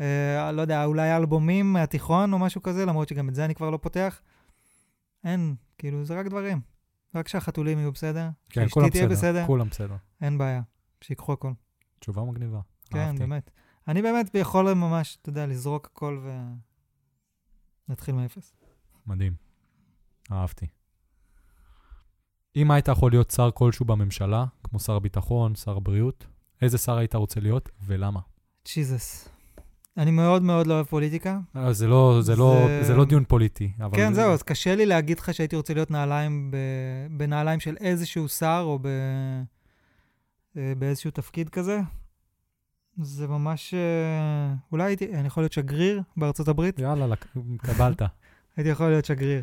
אה, 0.00 0.52
לא 0.52 0.62
יודע, 0.62 0.84
אולי 0.84 1.16
אלבומים 1.16 1.72
מהתיכון 1.72 2.32
או 2.32 2.38
משהו 2.38 2.62
כזה, 2.62 2.86
למרות 2.86 3.08
שגם 3.08 3.28
את 3.28 3.34
זה 3.34 3.44
אני 3.44 3.54
כבר 3.54 3.70
לא 3.70 3.76
פותח. 3.76 4.20
אין, 5.24 5.54
כאילו, 5.78 6.04
זה 6.04 6.20
רק 6.20 6.26
דברים. 6.26 6.60
רק 7.14 7.28
שהחתולים 7.28 7.78
יהיו 7.78 7.92
בסדר, 7.92 8.28
כן, 8.50 8.68
כולם 8.70 8.88
בסדר, 8.88 9.08
בסדר, 9.08 9.46
כולם 9.46 9.68
בסדר. 9.68 9.96
אין 10.20 10.38
בעיה, 10.38 10.62
שיקחו 11.00 11.32
הכל. 11.32 11.52
תשובה 11.98 12.22
מגניבה. 12.24 12.60
כן, 12.90 12.98
אהבתי. 12.98 13.18
באמת. 13.18 13.50
אני 13.88 14.02
באמת 14.02 14.34
יכול 14.34 14.72
ממש, 14.72 15.18
אתה 15.22 15.28
יודע, 15.28 15.46
לזרוק 15.46 15.86
הכל 15.86 16.26
ונתחיל 17.88 18.14
מאפס. 18.14 18.54
מדהים. 19.06 19.34
אהבתי. 20.32 20.66
אם 22.56 22.70
היית 22.70 22.88
יכול 22.88 23.10
להיות 23.12 23.30
שר 23.30 23.50
כלשהו 23.54 23.84
בממשלה, 23.84 24.44
כמו 24.64 24.80
שר 24.80 24.92
הביטחון, 24.96 25.54
שר 25.54 25.76
הבריאות, 25.76 26.26
איזה 26.62 26.78
שר 26.78 26.96
היית 26.96 27.14
רוצה 27.14 27.40
להיות 27.40 27.68
ולמה? 27.86 28.20
ג'יזוס. 28.74 29.28
אני 29.96 30.10
מאוד 30.10 30.42
מאוד 30.42 30.66
לא 30.66 30.74
אוהב 30.74 30.86
פוליטיקה. 30.86 31.38
אה, 31.56 31.72
זה 31.72 31.86
לא, 31.86 32.18
זה 32.20 32.36
לא, 32.36 32.64
זה- 32.68 32.82
זה 32.86 32.94
לא 32.94 33.04
דיון 33.04 33.24
פוליטי, 33.24 33.72
אבל... 33.80 33.96
כן, 33.96 34.14
זהו, 34.14 34.32
אז 34.32 34.42
קשה 34.42 34.74
לי 34.74 34.86
להגיד 34.86 35.18
לך 35.18 35.34
שהייתי 35.34 35.56
רוצה 35.56 35.74
להיות 35.74 35.90
נעליים 35.90 36.50
ב... 36.50 36.56
בנעליים 37.16 37.60
של 37.60 37.76
איזשהו 37.80 38.28
שר 38.28 38.62
או 38.64 38.78
ב... 38.82 38.86
אה, 40.56 40.72
באיזשהו 40.78 41.10
תפקיד 41.10 41.48
כזה. 41.48 41.80
זה 43.02 43.28
ממש... 43.28 43.74
אה, 43.74 44.54
אולי 44.72 44.84
הייתי, 44.84 45.14
אני 45.14 45.26
יכול 45.26 45.42
להיות 45.42 45.52
שגריר 45.52 46.02
בארצות 46.16 46.48
הברית? 46.48 46.78
יאללה, 46.78 47.16
קבלת. 47.58 48.02
הייתי 48.56 48.70
יכול 48.70 48.88
להיות 48.88 49.04
שגריר. 49.04 49.42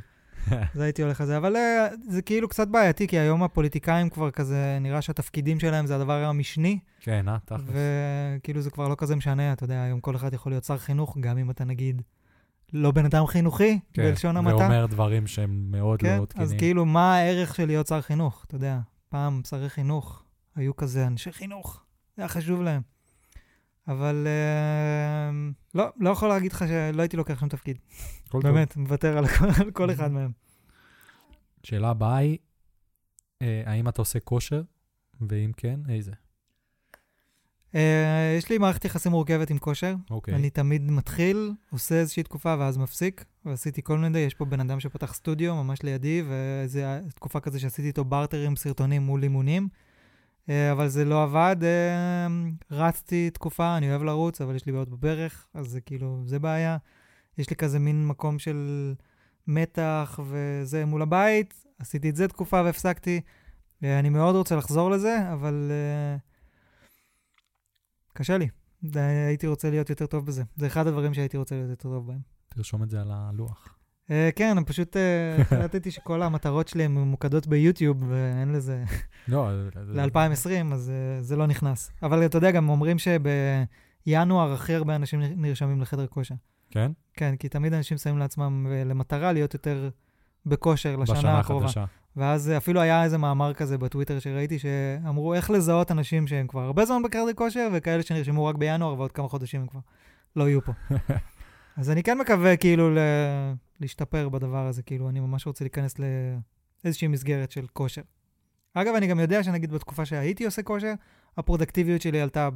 אז 0.75 0.81
הייתי 0.81 1.01
הולך 1.01 1.21
על 1.21 1.27
זה. 1.27 1.37
אבל 1.37 1.55
אה, 1.55 1.87
זה 2.09 2.21
כאילו 2.21 2.49
קצת 2.49 2.67
בעייתי, 2.67 3.07
כי 3.07 3.19
היום 3.19 3.43
הפוליטיקאים 3.43 4.09
כבר 4.09 4.31
כזה, 4.31 4.77
נראה 4.81 5.01
שהתפקידים 5.01 5.59
שלהם 5.59 5.85
זה 5.85 5.95
הדבר 5.95 6.23
המשני. 6.23 6.79
כן, 6.99 7.27
אה, 7.27 7.37
תכלס. 7.45 7.61
וכאילו 8.37 8.61
זה 8.61 8.69
כבר 8.69 8.87
לא 8.87 8.95
כזה 8.97 9.15
משנה, 9.15 9.53
אתה 9.53 9.63
יודע, 9.63 9.83
היום 9.83 9.99
כל 9.99 10.15
אחד 10.15 10.33
יכול 10.33 10.51
להיות 10.51 10.63
שר 10.63 10.77
חינוך, 10.77 11.17
גם 11.19 11.37
אם 11.37 11.51
אתה 11.51 11.63
נגיד 11.63 12.01
לא 12.73 12.91
בן 12.91 13.05
אדם 13.05 13.27
חינוכי, 13.27 13.79
כן, 13.93 14.03
בלשון 14.03 14.37
המעטה. 14.37 14.57
ואומר 14.57 14.85
דברים 14.85 15.27
שהם 15.27 15.65
מאוד 15.71 15.99
כן, 15.99 16.19
לא 16.19 16.25
תקינים. 16.25 16.47
אז 16.47 16.53
כאילו, 16.57 16.85
מה 16.85 17.15
הערך 17.15 17.55
של 17.55 17.65
להיות 17.65 17.87
שר 17.87 18.01
חינוך? 18.01 18.43
אתה 18.47 18.55
יודע, 18.55 18.79
פעם 19.09 19.41
שרי 19.49 19.69
חינוך 19.69 20.23
היו 20.55 20.75
כזה 20.75 21.07
אנשי 21.07 21.31
חינוך, 21.31 21.83
זה 22.15 22.21
היה 22.21 22.29
חשוב 22.29 22.61
להם. 22.61 22.81
אבל 23.87 24.27
אה, 24.27 25.51
לא, 25.75 25.85
לא 25.99 26.09
יכול 26.09 26.29
להגיד 26.29 26.51
לך 26.51 26.65
שלא 26.67 27.01
הייתי 27.01 27.17
לוקח 27.17 27.39
שום 27.39 27.49
תפקיד. 27.49 27.77
טוב. 28.39 28.51
באמת, 28.51 28.77
מוותר 28.77 29.17
על 29.17 29.27
כל, 29.27 29.45
על 29.63 29.71
כל 29.71 29.91
אחד 29.91 30.11
מהם. 30.11 30.31
שאלה 31.63 31.89
הבאה 31.89 32.17
היא, 32.17 32.37
אה, 33.41 33.63
האם 33.65 33.87
אתה 33.87 34.01
עושה 34.01 34.19
כושר? 34.19 34.61
ואם 35.21 35.51
כן, 35.57 35.79
איזה? 35.89 36.11
אה, 37.75 38.35
יש 38.37 38.49
לי 38.49 38.57
מערכת 38.57 38.85
יחסים 38.85 39.11
מורכבת 39.11 39.49
עם 39.49 39.57
כושר. 39.57 39.95
אוקיי. 40.09 40.35
אני 40.35 40.49
תמיד 40.49 40.91
מתחיל, 40.91 41.51
עושה 41.71 41.95
איזושהי 41.95 42.23
תקופה 42.23 42.55
ואז 42.59 42.77
מפסיק, 42.77 43.25
ועשיתי 43.45 43.81
כל 43.83 43.97
מיני, 43.97 44.19
יש 44.19 44.33
פה 44.33 44.45
בן 44.45 44.59
אדם 44.59 44.79
שפתח 44.79 45.13
סטודיו 45.13 45.55
ממש 45.55 45.83
לידי, 45.83 46.23
וזו 46.27 46.79
תקופה 47.15 47.39
כזה 47.39 47.59
שעשיתי 47.59 47.87
איתו 47.87 48.05
בארטרים, 48.05 48.55
סרטונים 48.55 49.01
מול 49.01 49.23
אימונים, 49.23 49.67
אה, 50.49 50.71
אבל 50.71 50.87
זה 50.87 51.05
לא 51.05 51.23
עבד. 51.23 51.55
אה, 51.63 52.27
רצתי 52.71 53.29
תקופה, 53.29 53.77
אני 53.77 53.89
אוהב 53.89 54.03
לרוץ, 54.03 54.41
אבל 54.41 54.55
יש 54.55 54.65
לי 54.65 54.71
בעיות 54.71 54.89
בברך, 54.89 55.47
אז 55.53 55.67
זה 55.67 55.81
כאילו, 55.81 56.21
זה 56.25 56.39
בעיה. 56.39 56.77
יש 57.37 57.49
לי 57.49 57.55
כזה 57.55 57.79
מין 57.79 58.07
מקום 58.07 58.39
של 58.39 58.93
מתח 59.47 60.19
וזה 60.25 60.85
מול 60.85 61.01
הבית, 61.01 61.65
עשיתי 61.79 62.09
את 62.09 62.15
זה 62.15 62.27
תקופה 62.27 62.61
והפסקתי. 62.65 63.21
אה, 63.83 63.99
אני 63.99 64.09
מאוד 64.09 64.35
רוצה 64.35 64.55
לחזור 64.55 64.91
לזה, 64.91 65.33
אבל 65.33 65.71
אה, 65.71 66.17
קשה 68.13 68.37
לי. 68.37 68.47
הייתי 69.27 69.47
רוצה 69.47 69.69
להיות 69.69 69.89
יותר 69.89 70.05
טוב 70.05 70.25
בזה. 70.25 70.43
זה 70.55 70.67
אחד 70.67 70.87
הדברים 70.87 71.13
שהייתי 71.13 71.37
רוצה 71.37 71.55
להיות 71.55 71.69
יותר 71.69 71.89
טוב 71.89 72.07
בהם. 72.07 72.19
תרשום 72.49 72.83
את 72.83 72.89
זה 72.89 73.01
על 73.01 73.11
הלוח. 73.11 73.77
Uh, 74.07 74.13
כן, 74.35 74.57
אני 74.57 74.65
פשוט 74.65 74.95
uh, 74.95 74.99
החלטתי 75.41 75.91
שכל 75.91 76.21
המטרות 76.21 76.67
שלי 76.67 76.83
הן 76.83 76.91
ממוקדות 76.91 77.47
ביוטיוב, 77.47 78.03
ואין 78.09 78.51
לזה... 78.51 78.83
לא, 79.27 79.49
זה- 79.85 79.93
ל-2020, 79.93 80.73
אז 80.73 80.91
uh, 81.19 81.23
זה 81.23 81.35
לא 81.35 81.47
נכנס. 81.47 81.91
אבל 82.03 82.25
אתה 82.25 82.37
יודע, 82.37 82.51
גם 82.51 82.69
אומרים 82.69 82.97
שבינואר 82.99 84.53
הכי 84.53 84.73
הרבה 84.73 84.95
אנשים 84.95 85.21
נרשמים 85.21 85.81
לחדר 85.81 86.07
כושר. 86.07 86.35
כן? 86.71 86.91
כן, 87.13 87.35
כי 87.35 87.49
תמיד 87.49 87.73
אנשים 87.73 87.97
שמים 87.97 88.17
לעצמם 88.17 88.67
uh, 88.67 88.87
למטרה 88.87 89.33
להיות 89.33 89.53
יותר 89.53 89.89
בכושר 90.45 90.95
לשנה 90.95 91.15
בשנה 91.15 91.39
הקרובה. 91.39 91.65
החדשה. 91.65 91.85
ואז 92.15 92.51
uh, 92.53 92.57
אפילו 92.57 92.81
היה 92.81 93.03
איזה 93.03 93.17
מאמר 93.17 93.53
כזה 93.53 93.77
בטוויטר 93.77 94.19
שראיתי, 94.19 94.59
שאמרו 94.59 95.33
איך 95.33 95.49
לזהות 95.49 95.91
אנשים 95.91 96.27
שהם 96.27 96.47
כבר 96.47 96.61
הרבה 96.61 96.85
זמן 96.85 97.03
בחדר 97.03 97.33
כושר, 97.35 97.69
וכאלה 97.73 98.03
שנרשמו 98.03 98.45
רק 98.45 98.55
בינואר, 98.55 98.97
ועוד 98.97 99.11
כמה 99.11 99.27
חודשים 99.27 99.61
הם 99.61 99.67
כבר 99.67 99.79
לא 100.35 100.49
יהיו 100.49 100.61
פה. 100.61 100.71
אז 101.77 101.89
אני 101.89 102.03
כן 102.03 102.17
מקווה 102.17 102.57
כאילו 102.57 102.95
ל... 102.95 102.97
להשתפר 103.79 104.29
בדבר 104.29 104.67
הזה, 104.67 104.83
כאילו, 104.83 105.09
אני 105.09 105.19
ממש 105.19 105.47
רוצה 105.47 105.63
להיכנס 105.63 105.95
לאיזושהי 106.83 107.07
מסגרת 107.07 107.51
של 107.51 107.65
כושר. 107.73 108.01
אגב, 108.73 108.95
אני 108.95 109.07
גם 109.07 109.19
יודע 109.19 109.43
שנגיד 109.43 109.71
בתקופה 109.71 110.05
שהייתי 110.05 110.45
עושה 110.45 110.63
כושר, 110.63 110.93
הפרודקטיביות 111.37 112.01
שלי 112.01 112.21
עלתה 112.21 112.49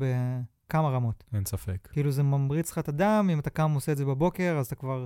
כמה 0.69 0.89
רמות. 0.89 1.23
אין 1.33 1.45
ספק. 1.45 1.87
כאילו 1.91 2.11
זה 2.11 2.23
ממריץ 2.23 2.71
לך 2.71 2.79
את 2.79 2.89
הדם, 2.89 3.29
אם 3.33 3.39
אתה 3.39 3.49
קם 3.49 3.71
ועושה 3.71 3.91
את 3.91 3.97
זה 3.97 4.05
בבוקר, 4.05 4.57
אז 4.59 4.65
אתה 4.65 4.75
כבר... 4.75 5.05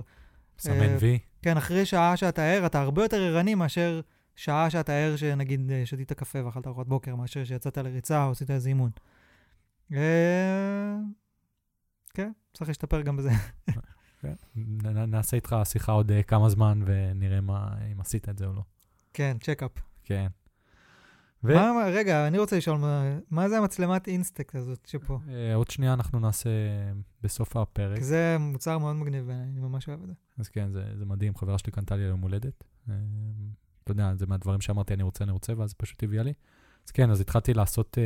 סמן 0.58 0.80
אה, 0.80 0.96
וי. 1.00 1.18
כן, 1.42 1.56
אחרי 1.56 1.86
שעה 1.86 2.16
שאתה 2.16 2.42
ער, 2.42 2.66
אתה 2.66 2.80
הרבה 2.80 3.02
יותר 3.02 3.22
ערני 3.22 3.54
מאשר 3.54 4.00
שעה 4.36 4.70
שאתה 4.70 4.92
ער, 4.92 5.16
שנגיד 5.16 5.70
אה, 5.70 5.86
שתית 5.86 6.12
קפה 6.12 6.44
ואכלת 6.44 6.66
ארוחת 6.66 6.86
בוקר, 6.86 7.16
מאשר 7.16 7.44
שיצאת 7.44 7.78
לריצה 7.78 8.24
או 8.24 8.30
עשית 8.30 8.50
איזה 8.50 8.68
אימון. 8.68 8.90
אה, 9.92 10.96
כן, 12.14 12.32
צריך 12.54 12.68
להשתפר 12.68 13.02
גם 13.02 13.16
בזה. 13.16 13.30
כן. 14.20 14.34
נעשה 15.06 15.36
איתך 15.36 15.56
שיחה 15.64 15.92
עוד 15.92 16.10
אה, 16.12 16.22
כמה 16.22 16.48
זמן 16.48 16.80
ונראה 16.86 17.40
מה, 17.40 17.68
אם 17.92 18.00
עשית 18.00 18.28
את 18.28 18.38
זה 18.38 18.46
או 18.46 18.52
לא. 18.52 18.62
כן, 19.12 19.36
checkup. 19.40 19.70
כן. 20.04 20.26
ו- 21.44 21.54
מה, 21.54 21.72
מה- 21.72 21.86
רגע, 21.86 22.26
אני 22.26 22.38
רוצה 22.38 22.56
לשאול, 22.56 22.78
מה, 22.78 23.18
מה 23.30 23.48
זה 23.48 23.58
המצלמת 23.58 24.08
אינסטקס 24.08 24.54
הזאת 24.54 24.86
שפה? 24.86 25.18
אה, 25.28 25.54
עוד 25.54 25.70
שנייה 25.70 25.92
אנחנו 25.94 26.20
נעשה 26.20 26.50
בסוף 27.22 27.56
הפרק. 27.56 27.98
כי 27.98 28.04
זה 28.04 28.36
מוצר 28.40 28.78
מאוד 28.78 28.96
מגניב 28.96 29.30
אני 29.30 29.60
ממש 29.60 29.88
אוהב 29.88 30.00
את 30.02 30.06
זה. 30.06 30.12
אז 30.38 30.48
כן, 30.48 30.72
זה, 30.72 30.84
זה 30.98 31.04
מדהים. 31.04 31.36
חברה 31.36 31.58
שלי 31.58 31.72
קנתה 31.72 31.96
לי 31.96 32.02
ליום 32.02 32.20
הולדת. 32.20 32.64
אה, 32.90 32.94
אתה 33.84 33.92
יודע, 33.92 34.14
זה 34.14 34.26
מהדברים 34.26 34.60
שאמרתי, 34.60 34.94
אני 34.94 35.02
רוצה, 35.02 35.24
אני 35.24 35.32
רוצה, 35.32 35.52
ואז 35.56 35.74
פשוט 35.74 36.02
הביאה 36.02 36.22
לי. 36.22 36.32
אז 36.90 36.92
כן, 36.92 37.10
אז 37.10 37.20
התחלתי 37.20 37.54
לעשות 37.54 37.98
אה, 37.98 38.04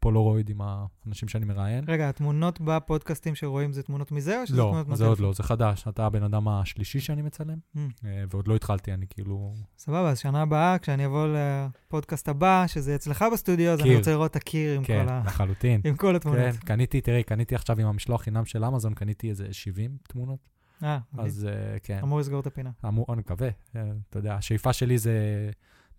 פולורויד 0.00 0.48
עם 0.50 0.60
האנשים 0.60 1.28
שאני 1.28 1.44
מראיין. 1.46 1.84
רגע, 1.88 2.08
התמונות 2.08 2.58
בפודקאסטים 2.64 3.34
שרואים 3.34 3.72
זה 3.72 3.82
תמונות 3.82 4.12
מזה, 4.12 4.40
או 4.40 4.46
שזה 4.46 4.56
לא, 4.56 4.68
תמונות 4.82 4.98
זה 4.98 5.06
עוד? 5.06 5.20
לא, 5.20 5.32
זה 5.32 5.42
חדש. 5.42 5.84
אתה 5.88 6.06
הבן 6.06 6.22
אדם 6.22 6.48
השלישי 6.48 7.00
שאני 7.00 7.22
מצלם, 7.22 7.58
Mm. 7.76 7.78
אה, 8.04 8.24
ועוד 8.30 8.48
לא 8.48 8.56
התחלתי, 8.56 8.92
אני 8.94 9.06
כאילו... 9.10 9.54
סבבה, 9.78 10.10
אז 10.10 10.18
שנה 10.18 10.42
הבאה, 10.42 10.78
כשאני 10.78 11.06
אבוא 11.06 11.28
לפודקאסט 11.28 12.28
הבא, 12.28 12.64
שזה 12.66 12.94
אצלך 12.94 13.24
בסטודיו, 13.32 13.70
אז 13.72 13.80
אני. 13.80 13.96
רוצה 13.96 14.10
לראות 14.10 14.30
את 14.30 14.36
הקיר 14.36 14.74
עם 14.76 14.84
כן, 14.84 15.04
כל 15.06 15.12
ה- 15.12 15.22
לחלוטין. 15.26 15.80
עם 15.84 15.96
כל 15.96 16.16
התמונות. 16.16 16.40
כן, 16.40 16.66
קניתי, 16.66 17.00
תראי, 17.00 17.22
קניתי 17.22 17.54
עכשיו 17.54 17.80
עם 17.80 17.86
המשלוח 17.86 18.22
חינם 18.22 18.44
של 18.44 18.64
אמזון, 18.64 18.94
קניתי 18.94 19.30
איזה 19.30 19.46
70 19.52 19.96
תמונות. 20.08 20.38
אה. 20.82 20.98
אז 21.18 21.48
אה, 21.50 21.78
כן, 21.82 21.98
אמור 22.02 22.18
לסגור 22.20 22.40
את 22.40 22.46
הפינה. 22.46 22.70
אמור, 22.84 23.06
אני 23.08 23.20
מקווה. 23.20 23.48
אה, 23.76 23.82
אתה 24.10 24.18
יודע, 24.18 24.34
השאיפה 24.34 24.72
שלי 24.72 24.98
זה 24.98 25.50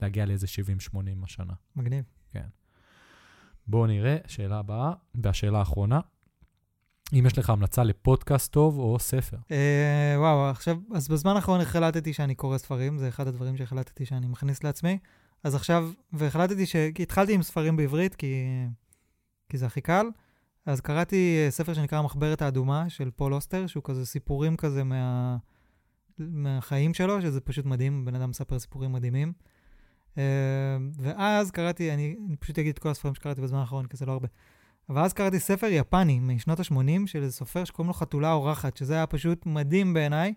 להגיע 0.01 0.25
לאיזה 0.25 0.47
70-80 0.93 0.97
השנה. 1.23 1.53
מגניב. 1.75 2.03
בואו 3.67 3.87
נראה, 3.87 4.17
שאלה 4.27 4.59
הבאה, 4.59 4.93
והשאלה 5.15 5.59
האחרונה. 5.59 5.99
אם 7.13 7.23
יש 7.25 7.37
לך 7.37 7.49
המלצה 7.49 7.83
לפודקאסט 7.83 8.51
טוב 8.51 8.79
או 8.79 8.99
ספר. 8.99 9.37
אה, 9.51 10.15
וואו, 10.17 10.49
עכשיו, 10.49 10.77
אז 10.95 11.07
בזמן 11.07 11.35
האחרון 11.35 11.61
החלטתי 11.61 12.13
שאני 12.13 12.35
קורא 12.35 12.57
ספרים, 12.57 12.97
זה 12.97 13.07
אחד 13.07 13.27
הדברים 13.27 13.57
שהחלטתי 13.57 14.05
שאני 14.05 14.27
מכניס 14.27 14.63
לעצמי. 14.63 14.97
אז 15.43 15.55
עכשיו, 15.55 15.89
והחלטתי 16.13 16.65
ש... 16.65 16.75
התחלתי 16.75 17.33
עם 17.33 17.43
ספרים 17.43 17.77
בעברית, 17.77 18.15
כי, 18.15 18.43
כי 19.49 19.57
זה 19.57 19.65
הכי 19.65 19.81
קל. 19.81 20.05
אז 20.65 20.81
קראתי 20.81 21.43
אה, 21.45 21.51
ספר 21.51 21.73
שנקרא 21.73 21.99
המחברת 21.99 22.41
האדומה 22.41 22.89
של 22.89 23.11
פול 23.15 23.33
אוסטר, 23.33 23.67
שהוא 23.67 23.83
כזה 23.83 24.05
סיפורים 24.05 24.57
כזה 24.57 24.83
מה... 24.83 25.37
מהחיים 26.19 26.93
שלו, 26.93 27.21
שזה 27.21 27.41
פשוט 27.41 27.65
מדהים, 27.65 28.05
בן 28.05 28.15
אדם 28.15 28.29
מספר 28.29 28.59
סיפורים 28.59 28.91
מדהימים. 28.91 29.33
אה, 30.17 30.23
ואז 30.99 31.51
קראתי, 31.51 31.93
אני, 31.93 32.15
אני 32.27 32.35
פשוט 32.35 32.59
אגיד 32.59 32.73
את 32.73 32.79
כל 32.79 32.89
הספרים 32.89 33.15
שקראתי 33.15 33.41
בזמן 33.41 33.59
האחרון, 33.59 33.85
כי 33.85 33.97
זה 33.97 34.05
לא 34.05 34.11
הרבה. 34.11 34.27
ואז 34.89 35.13
קראתי 35.13 35.39
ספר 35.39 35.67
יפני 35.67 36.19
משנות 36.19 36.59
ה-80 36.59 37.05
של 37.05 37.23
איזה 37.23 37.33
סופר 37.33 37.63
שקוראים 37.63 37.87
לו 37.87 37.93
חתולה 37.93 38.31
אורחת, 38.31 38.77
שזה 38.77 38.93
היה 38.93 39.07
פשוט 39.07 39.45
מדהים 39.45 39.93
בעיניי, 39.93 40.33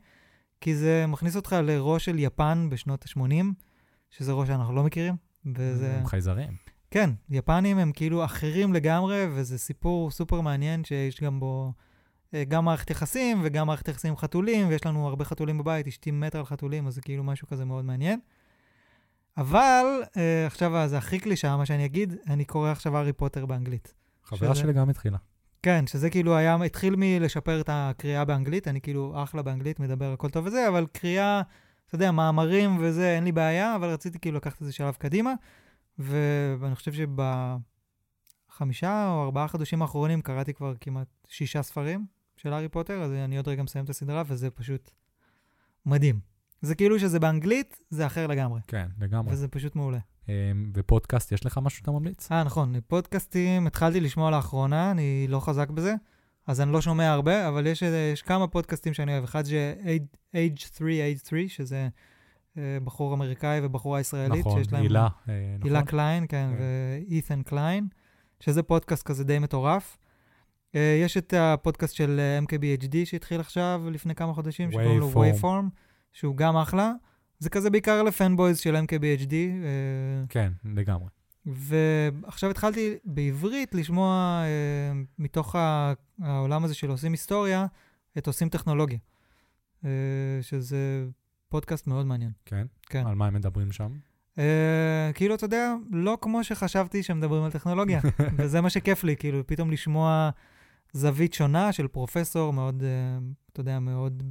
כי 0.61 0.74
זה 0.76 1.05
מכניס 1.09 1.37
אותך 1.37 1.57
לראש 1.62 2.05
של 2.05 2.18
יפן 2.18 2.68
בשנות 2.70 3.05
ה-80, 3.05 3.45
שזה 4.11 4.33
ראש 4.33 4.49
שאנחנו 4.49 4.74
לא 4.74 4.85
מכירים. 4.85 5.14
וזה... 5.57 5.97
הם 5.99 6.07
חייזרים. 6.07 6.53
כן, 6.91 7.11
יפנים 7.31 7.78
הם 7.78 7.93
כאילו 7.93 8.24
אחרים 8.24 8.72
לגמרי, 8.72 9.26
וזה 9.35 9.59
סיפור 9.59 10.11
סופר 10.11 10.41
מעניין 10.41 10.85
שיש 10.85 11.20
גם 11.20 11.41
בו 11.41 11.72
אה, 12.35 12.45
גם 12.45 12.64
מערכת 12.64 12.91
יחסים 12.91 13.41
וגם 13.45 13.66
מערכת 13.66 13.89
יחסים 13.89 14.11
עם 14.11 14.16
חתולים, 14.16 14.68
ויש 14.68 14.87
לנו 14.87 15.09
הרבה 15.09 15.24
חתולים 15.24 15.59
בבית, 15.59 15.87
אשתי 15.87 16.11
מתה 16.11 16.39
על 16.39 16.45
חתולים, 16.45 16.87
אז 16.87 16.95
זה 16.95 17.01
כאילו 17.01 17.24
משהו 17.24 17.47
כזה 17.47 17.64
מאוד 17.64 17.85
מעניין. 17.85 18.20
אבל 19.41 19.84
אה, 20.16 20.47
עכשיו 20.47 20.88
זה 20.88 20.99
הכי 20.99 21.18
קלישה, 21.18 21.57
מה 21.57 21.66
שאני 21.66 21.84
אגיד, 21.84 22.14
אני 22.28 22.45
קורא 22.45 22.70
עכשיו 22.70 22.97
הארי 22.97 23.12
פוטר 23.12 23.47
באנגלית. 23.47 23.95
חברה 24.24 24.55
שזה- 24.55 24.62
שלי 24.62 24.72
גם 24.72 24.91
התחילה. 24.91 25.18
כן, 25.62 25.86
שזה 25.86 26.11
כאילו 26.11 26.36
היה, 26.36 26.57
התחיל 26.64 26.95
מלשפר 26.99 27.61
את 27.61 27.68
הקריאה 27.72 28.24
באנגלית, 28.24 28.68
אני 28.68 28.80
כאילו 28.80 29.22
אחלה 29.22 29.43
באנגלית, 29.43 29.80
מדבר 29.80 30.12
הכל 30.12 30.30
טוב 30.30 30.47
וזה, 30.47 30.68
אבל 30.68 30.86
קריאה, 30.93 31.43
אתה 31.86 31.95
יודע, 31.95 32.11
מאמרים 32.11 32.78
וזה, 32.80 33.14
אין 33.16 33.24
לי 33.24 33.32
בעיה, 33.32 33.76
אבל 33.76 33.88
רציתי 33.88 34.18
כאילו 34.18 34.36
לקחת 34.36 34.61
איזה 34.61 34.72
שלב 34.72 34.95
קדימה, 34.95 35.32
ואני 35.99 36.74
חושב 36.74 36.93
שבחמישה 38.49 39.09
או 39.09 39.22
ארבעה 39.22 39.49
חודשים 39.49 39.82
האחרונים 39.82 40.20
קראתי 40.22 40.55
כבר 40.55 40.74
כמעט 40.80 41.09
שישה 41.28 41.62
ספרים 41.62 42.07
של 42.36 42.53
הארי 42.53 42.68
פוטר, 42.68 43.03
אז 43.03 43.12
אני 43.12 43.36
עוד 43.36 43.49
רגע 43.49 43.62
מסיים 43.62 43.84
את 43.84 43.91
הסדרה, 43.91 44.22
וזה 44.26 44.51
פשוט 44.51 44.91
מדהים. 45.86 46.20
זה 46.63 46.75
כאילו 46.75 46.99
שזה 46.99 47.21
באנגלית, 47.21 47.79
זה 47.91 48.07
אחר 48.07 48.27
לגמרי, 48.27 48.61
כן, 48.67 48.87
לגמרי. 49.01 49.33
וזה 49.33 49.49
פשוט 49.49 49.77
מעולה. 49.77 49.99
אה, 50.29 50.35
ופודקאסט, 50.75 51.33
יש 51.33 51.47
לך 51.47 51.59
משהו 51.63 51.79
שאתה 51.79 51.91
ממליץ? 51.91 52.33
אה, 52.33 52.45
נכון, 52.45 52.75
פודקאסטים 52.87 53.67
התחלתי 53.67 54.01
לשמוע 54.01 54.31
לאחרונה, 54.31 54.91
אני 54.91 55.27
לא 55.29 55.41
חזק 55.41 55.71
בזה, 55.71 55.95
אז 56.47 56.61
אני 56.61 56.73
לא 56.73 56.81
שומע 56.81 57.11
הרבה, 57.13 57.49
אבל 57.49 57.67
יש, 57.67 57.83
אה, 57.83 58.11
יש 58.13 58.23
כמה 58.23 58.47
פודקאסטים 58.47 58.95
שאני 58.95 59.13
אוהב. 59.13 59.25
אחד 59.25 59.45
זה 59.45 59.75
Age- 59.85 60.17
Age 60.37 60.61
3, 60.77 60.81
Age 61.17 61.29
3, 61.29 61.57
שזה 61.57 61.89
אה, 62.59 62.79
בחור 62.85 63.15
אמריקאי 63.15 63.61
ובחורה 63.63 64.01
ישראלית, 64.01 64.47
נכון, 64.47 64.59
שיש 64.63 64.73
להם... 64.73 64.83
הילה, 64.83 65.09
אה, 65.29 65.55
נכון? 65.59 65.67
הילה 65.71 65.83
קליין, 65.83 66.25
כן, 66.29 66.51
כן. 66.59 66.63
ואית'ן 67.09 67.43
קליין, 67.43 67.89
שזה 68.41 68.63
פודקאסט 68.63 69.03
כזה 69.07 69.25
די 69.25 69.39
מטורף. 69.39 69.97
אה, 70.75 71.01
יש 71.05 71.17
את 71.17 71.35
הפודקאסט 71.37 71.95
של 71.95 72.21
אה, 72.21 72.39
MKBHD 72.39 72.95
שהתחיל 73.05 73.41
עכשיו, 73.41 73.83
לפני 73.91 74.15
כמה 74.15 74.33
חודשים, 74.35 74.71
שקוראים 74.73 75.01
לו 75.01 75.11
Waveform. 75.13 75.65
שהוא 76.13 76.37
גם 76.37 76.57
אחלה. 76.57 76.93
זה 77.39 77.51
כזה 77.51 77.71
בעיקר 77.71 78.03
לפנבויז 78.03 78.59
של 78.59 78.77
MKBHD. 78.77 79.33
אה, 79.33 80.25
כן, 80.29 80.53
לגמרי. 80.65 81.09
ועכשיו 81.47 82.51
התחלתי 82.51 82.95
בעברית 83.05 83.75
לשמוע 83.75 84.43
אה, 84.45 85.01
מתוך 85.19 85.57
העולם 86.23 86.65
הזה 86.65 86.75
של 86.75 86.91
עושים 86.91 87.13
היסטוריה, 87.13 87.67
את 88.19 88.27
עושים 88.27 88.49
טכנולוגיה, 88.49 88.99
אה, 89.85 89.91
שזה 90.43 91.07
פודקאסט 91.49 91.87
מאוד 91.87 92.07
מעניין. 92.07 92.31
כן? 92.45 92.67
כן. 92.87 93.07
על 93.07 93.15
מה 93.15 93.27
הם 93.27 93.35
מדברים 93.35 93.73
שם? 93.73 93.93
אה, 94.39 95.11
כאילו, 95.15 95.35
אתה 95.35 95.45
יודע, 95.45 95.75
לא 95.91 96.19
כמו 96.21 96.45
שחשבתי 96.45 97.03
שמדברים 97.03 97.43
על 97.43 97.51
טכנולוגיה, 97.51 98.01
וזה 98.39 98.61
מה 98.61 98.71
שכיף 98.71 99.05
לי, 99.05 99.17
כאילו, 99.17 99.47
פתאום 99.47 99.71
לשמוע 99.71 100.31
זווית 100.93 101.33
שונה 101.33 101.73
של 101.73 101.89
פרופסור 101.89 102.53
מאוד, 102.53 102.83
אה, 102.83 103.19
אתה 103.53 103.61
יודע, 103.61 103.79
מאוד 103.79 104.23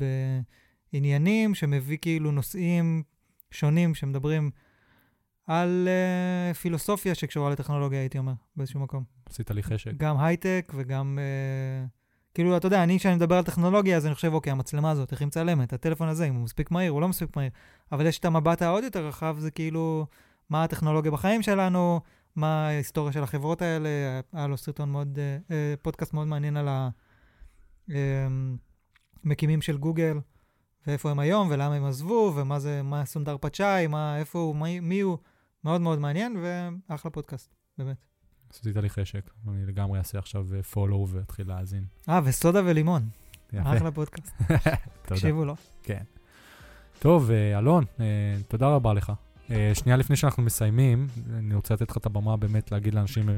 בעניינים, 0.93 1.55
שמביא 1.55 1.97
כאילו 2.01 2.31
נושאים 2.31 3.03
שונים 3.51 3.95
שמדברים 3.95 4.51
על 5.47 5.87
אה, 5.87 6.53
פילוסופיה 6.53 7.15
שקשורה 7.15 7.49
לטכנולוגיה, 7.49 7.99
הייתי 7.99 8.17
אומר, 8.17 8.33
באיזשהו 8.55 8.79
מקום. 8.79 9.03
עשית 9.25 9.51
לי 9.51 9.63
חשק. 9.63 9.91
גם 9.97 10.17
הייטק 10.17 10.71
וגם... 10.75 11.19
אה, 11.21 11.85
כאילו, 12.33 12.57
אתה 12.57 12.67
יודע, 12.67 12.83
אני, 12.83 12.99
כשאני 12.99 13.15
מדבר 13.15 13.35
על 13.35 13.43
טכנולוגיה, 13.43 13.97
אז 13.97 14.05
אני 14.05 14.15
חושב, 14.15 14.33
אוקיי, 14.33 14.51
המצלמה 14.51 14.91
הזאת, 14.91 15.11
איך 15.11 15.21
היא 15.21 15.27
מצלמת? 15.27 15.73
הטלפון 15.73 16.07
הזה, 16.07 16.25
אם 16.25 16.35
הוא 16.35 16.43
מספיק 16.43 16.71
מהיר, 16.71 16.91
הוא 16.91 17.01
לא 17.01 17.07
מספיק 17.07 17.35
מהיר. 17.35 17.49
אבל 17.91 18.05
יש 18.05 18.19
את 18.19 18.25
המבט 18.25 18.61
העוד 18.61 18.83
יותר 18.83 19.07
רחב, 19.07 19.35
זה 19.39 19.51
כאילו, 19.51 20.05
מה 20.49 20.63
הטכנולוגיה 20.63 21.11
בחיים 21.11 21.41
שלנו, 21.41 22.01
מה 22.35 22.67
ההיסטוריה 22.67 23.13
של 23.13 23.23
החברות 23.23 23.61
האלה. 23.61 23.89
היה 24.33 24.47
לו 24.47 24.57
סרטון 24.57 24.91
מאוד, 24.91 25.19
אה, 25.19 25.37
אה, 25.51 25.73
פודקאסט 25.81 26.13
מאוד 26.13 26.27
מעניין 26.27 26.57
על 26.57 26.67
המקימים 29.23 29.61
של 29.61 29.77
גוגל, 29.77 30.19
ואיפה 30.87 31.11
הם 31.11 31.19
היום, 31.19 31.47
ולמה 31.51 31.75
הם 31.75 31.85
עזבו, 31.85 32.33
ומה 32.35 32.59
זה, 32.59 32.81
מה 32.81 33.05
סונדר 33.05 33.37
פצ'אי, 33.41 33.87
מה, 33.87 34.17
איפה 34.17 34.39
הוא, 34.39 34.55
מי, 34.55 34.79
מי 34.79 34.99
הוא. 34.99 35.17
מאוד 35.63 35.81
מאוד 35.81 35.99
מעניין, 35.99 36.37
ואחלה 36.89 37.11
פודקאסט, 37.11 37.55
באמת. 37.77 37.97
עשית 38.49 38.75
לי 38.75 38.89
חשק. 38.89 39.29
אני 39.47 39.65
לגמרי 39.65 39.99
אעשה 39.99 40.19
עכשיו 40.19 40.47
פולו 40.71 41.07
ואתחיל 41.09 41.47
להאזין. 41.47 41.83
אה, 42.09 42.21
וסודה 42.23 42.61
ולימון, 42.65 43.09
יפה. 43.53 43.77
אחלה 43.77 43.91
פודקאסט. 43.91 44.35
תקשיבו 45.07 45.45
לו. 45.45 45.55
כן. 45.83 46.03
טוב, 46.99 47.31
אה, 47.31 47.57
אלון, 47.57 47.85
אה, 47.99 48.05
תודה 48.47 48.67
רבה 48.67 48.93
לך. 48.93 49.11
אה, 49.51 49.71
שנייה 49.73 49.97
לפני 49.97 50.15
שאנחנו 50.15 50.43
מסיימים, 50.43 51.07
אני 51.37 51.55
רוצה 51.55 51.73
לתת 51.73 51.89
לך 51.89 51.97
את 51.97 52.05
הבמה 52.05 52.37
באמת 52.37 52.71
להגיד 52.71 52.93
לאנשים, 52.93 53.29
אה, 53.29 53.33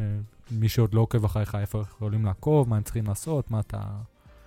מי 0.52 0.70
שעוד 0.70 0.94
לא 0.94 1.02
עוקב 1.02 1.26
אחריך, 1.26 1.56
איפה 1.56 1.82
יכולים 1.82 2.26
לעקוב, 2.26 2.70
מה 2.70 2.78
הם 2.78 2.84
צריכים 2.84 3.08
לעשות, 3.08 3.52
מה 3.52 3.60
אתה... 3.60 3.82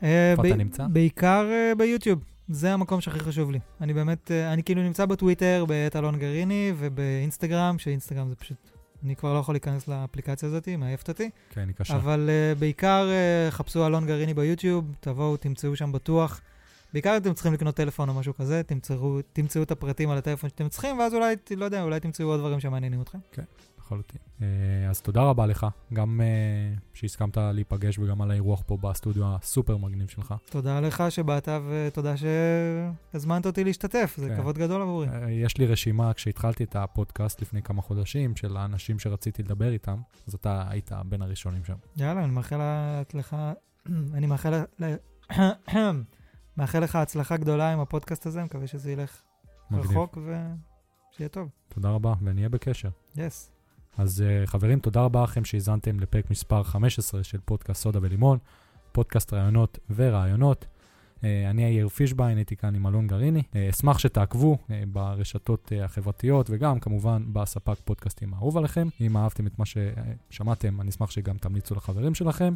אה, 0.02 0.30
איפה 0.30 0.46
אתה 0.46 0.56
נמצא? 0.56 0.86
בעיקר 0.86 1.46
אה, 1.50 1.72
ביוטיוב, 1.78 2.24
זה 2.48 2.72
המקום 2.72 3.00
שהכי 3.00 3.18
חשוב 3.18 3.50
לי. 3.50 3.58
אני 3.80 3.94
באמת, 3.94 4.30
אה, 4.30 4.52
אני 4.52 4.62
כאילו 4.62 4.82
נמצא 4.82 5.06
בטוויטר, 5.06 5.64
בעת 5.68 5.96
אלון 5.96 6.18
גריני, 6.18 6.72
ובאינסטגרם, 6.78 7.78
שאינסטגרם 7.78 8.28
זה 8.28 8.34
פשוט, 8.34 8.56
אני 9.04 9.16
כבר 9.16 9.34
לא 9.34 9.38
יכול 9.38 9.54
להיכנס 9.54 9.88
לאפליקציה 9.88 10.48
הזאת, 10.48 10.64
היא 10.64 10.76
מעייפת 10.76 11.08
אותי. 11.08 11.30
כן, 11.50 11.68
היא 11.68 11.74
קשה. 11.74 11.96
אבל 11.96 12.30
uh, 12.30 12.58
בעיקר 12.58 13.08
uh, 13.08 13.50
חפשו 13.50 13.86
אלון 13.86 14.06
גריני 14.06 14.34
ביוטיוב, 14.34 14.84
תבואו, 15.00 15.36
תמצאו 15.36 15.76
שם 15.76 15.92
בטוח. 15.92 16.40
בעיקר 16.92 17.16
אתם 17.16 17.34
צריכים 17.34 17.52
לקנות 17.52 17.74
טלפון 17.74 18.08
או 18.08 18.14
משהו 18.14 18.34
כזה, 18.34 18.62
תמצאו, 18.62 19.20
תמצאו 19.32 19.62
את 19.62 19.70
הפרטים 19.70 20.10
על 20.10 20.18
הטלפון 20.18 20.50
שאתם 20.50 20.68
צריכים, 20.68 20.98
ואז 20.98 21.14
אולי, 21.14 21.34
לא 21.56 21.64
יודע, 21.64 21.82
אולי 21.82 22.00
תמצאו 22.00 22.26
עוד 22.26 22.40
דברים 22.40 22.60
שמעניינים 22.60 23.00
אתכם. 23.00 23.18
לחלוטין. 23.84 24.20
אה, 24.42 24.90
אז 24.90 25.00
תודה 25.00 25.22
רבה 25.22 25.46
לך, 25.46 25.66
גם 25.92 26.20
אה, 26.20 26.26
שהסכמת 26.94 27.36
להיפגש 27.36 27.98
וגם 27.98 28.22
על 28.22 28.30
האירוח 28.30 28.62
פה 28.66 28.76
בסטודיו 28.76 29.24
הסופר 29.26 29.76
מגניב 29.76 30.08
שלך. 30.08 30.34
תודה 30.50 30.80
לך 30.80 31.04
שבאת 31.08 31.48
ותודה 31.68 32.14
שהזמנת 32.16 33.46
אותי 33.46 33.64
להשתתף, 33.64 34.14
זה 34.18 34.28
כן. 34.28 34.36
כבוד 34.36 34.58
גדול 34.58 34.82
עבורי. 34.82 35.08
אה, 35.08 35.30
יש 35.30 35.58
לי 35.58 35.66
רשימה, 35.66 36.12
כשהתחלתי 36.14 36.64
את 36.64 36.76
הפודקאסט 36.76 37.42
לפני 37.42 37.62
כמה 37.62 37.82
חודשים, 37.82 38.36
של 38.36 38.56
האנשים 38.56 38.98
שרציתי 38.98 39.42
לדבר 39.42 39.72
איתם, 39.72 39.98
אז 40.28 40.34
אתה 40.34 40.64
היית 40.68 40.92
בין 41.08 41.22
הראשונים 41.22 41.64
שם. 41.64 41.76
יאללה, 41.96 42.24
אני 42.24 42.32
מאחל 42.32 42.60
לך, 43.14 43.36
אני 44.16 44.26
מאחל, 44.26 44.64
מאחל 46.56 46.80
לך 46.80 46.96
הצלחה 46.96 47.36
גדולה 47.36 47.72
עם 47.72 47.80
הפודקאסט 47.80 48.26
הזה, 48.26 48.44
מקווה 48.44 48.66
שזה 48.66 48.92
ילך 48.92 49.22
מגניב. 49.70 49.90
רחוק 49.90 50.18
ושיהיה 50.18 51.28
טוב. 51.28 51.48
תודה 51.68 51.90
רבה, 51.90 52.14
ונהיה 52.22 52.48
בקשר. 52.48 52.88
יס. 53.16 53.53
אז 53.98 54.24
uh, 54.26 54.46
חברים, 54.46 54.78
תודה 54.78 55.00
רבה 55.00 55.22
לכם 55.22 55.44
שהאזנתם 55.44 56.00
לפרק 56.00 56.30
מספר 56.30 56.62
15 56.62 57.24
של 57.24 57.38
פודקאסט 57.44 57.82
סודה 57.82 57.98
ולימון, 58.02 58.38
פודקאסט 58.92 59.32
רעיונות 59.32 59.78
ורעיונות. 59.96 60.64
Uh, 60.64 61.24
אני 61.50 61.62
יאיר 61.62 61.88
פישביין, 61.88 62.36
הייתי 62.38 62.56
כאן 62.56 62.74
עם 62.74 62.86
אלון 62.86 63.06
גריני. 63.06 63.42
Uh, 63.42 63.56
אשמח 63.70 63.98
שתעקבו 63.98 64.58
uh, 64.62 64.70
ברשתות 64.88 65.72
uh, 65.72 65.84
החברתיות 65.84 66.46
וגם 66.50 66.80
כמובן 66.80 67.22
בספק 67.32 67.76
פודקאסטים 67.84 68.34
האהוב 68.34 68.56
עליכם. 68.56 68.88
אם 69.00 69.16
אהבתם 69.16 69.46
את 69.46 69.58
מה 69.58 69.64
ששמעתם, 69.66 70.80
אני 70.80 70.90
אשמח 70.90 71.10
שגם 71.10 71.38
תמליצו 71.38 71.74
לחברים 71.74 72.14
שלכם. 72.14 72.54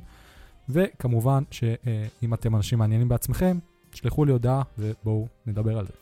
וכמובן 0.69 1.43
שאם 1.51 2.35
אתם 2.35 2.56
אנשים 2.56 2.78
מעניינים 2.78 3.09
בעצמכם, 3.09 3.59
תשלחו 3.90 4.24
לי 4.24 4.32
הודעה 4.32 4.62
ובואו 4.78 5.27
נדבר 5.47 5.78
על 5.78 5.86
זה. 5.86 5.93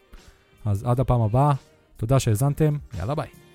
אז 0.65 0.85
עד 0.85 1.01
הפעם 1.01 1.21
הבאה, 1.21 1.53
תודה 1.97 2.21
שהאזנתם, 2.21 2.79
יאללה 2.99 3.15
ביי. 3.15 3.46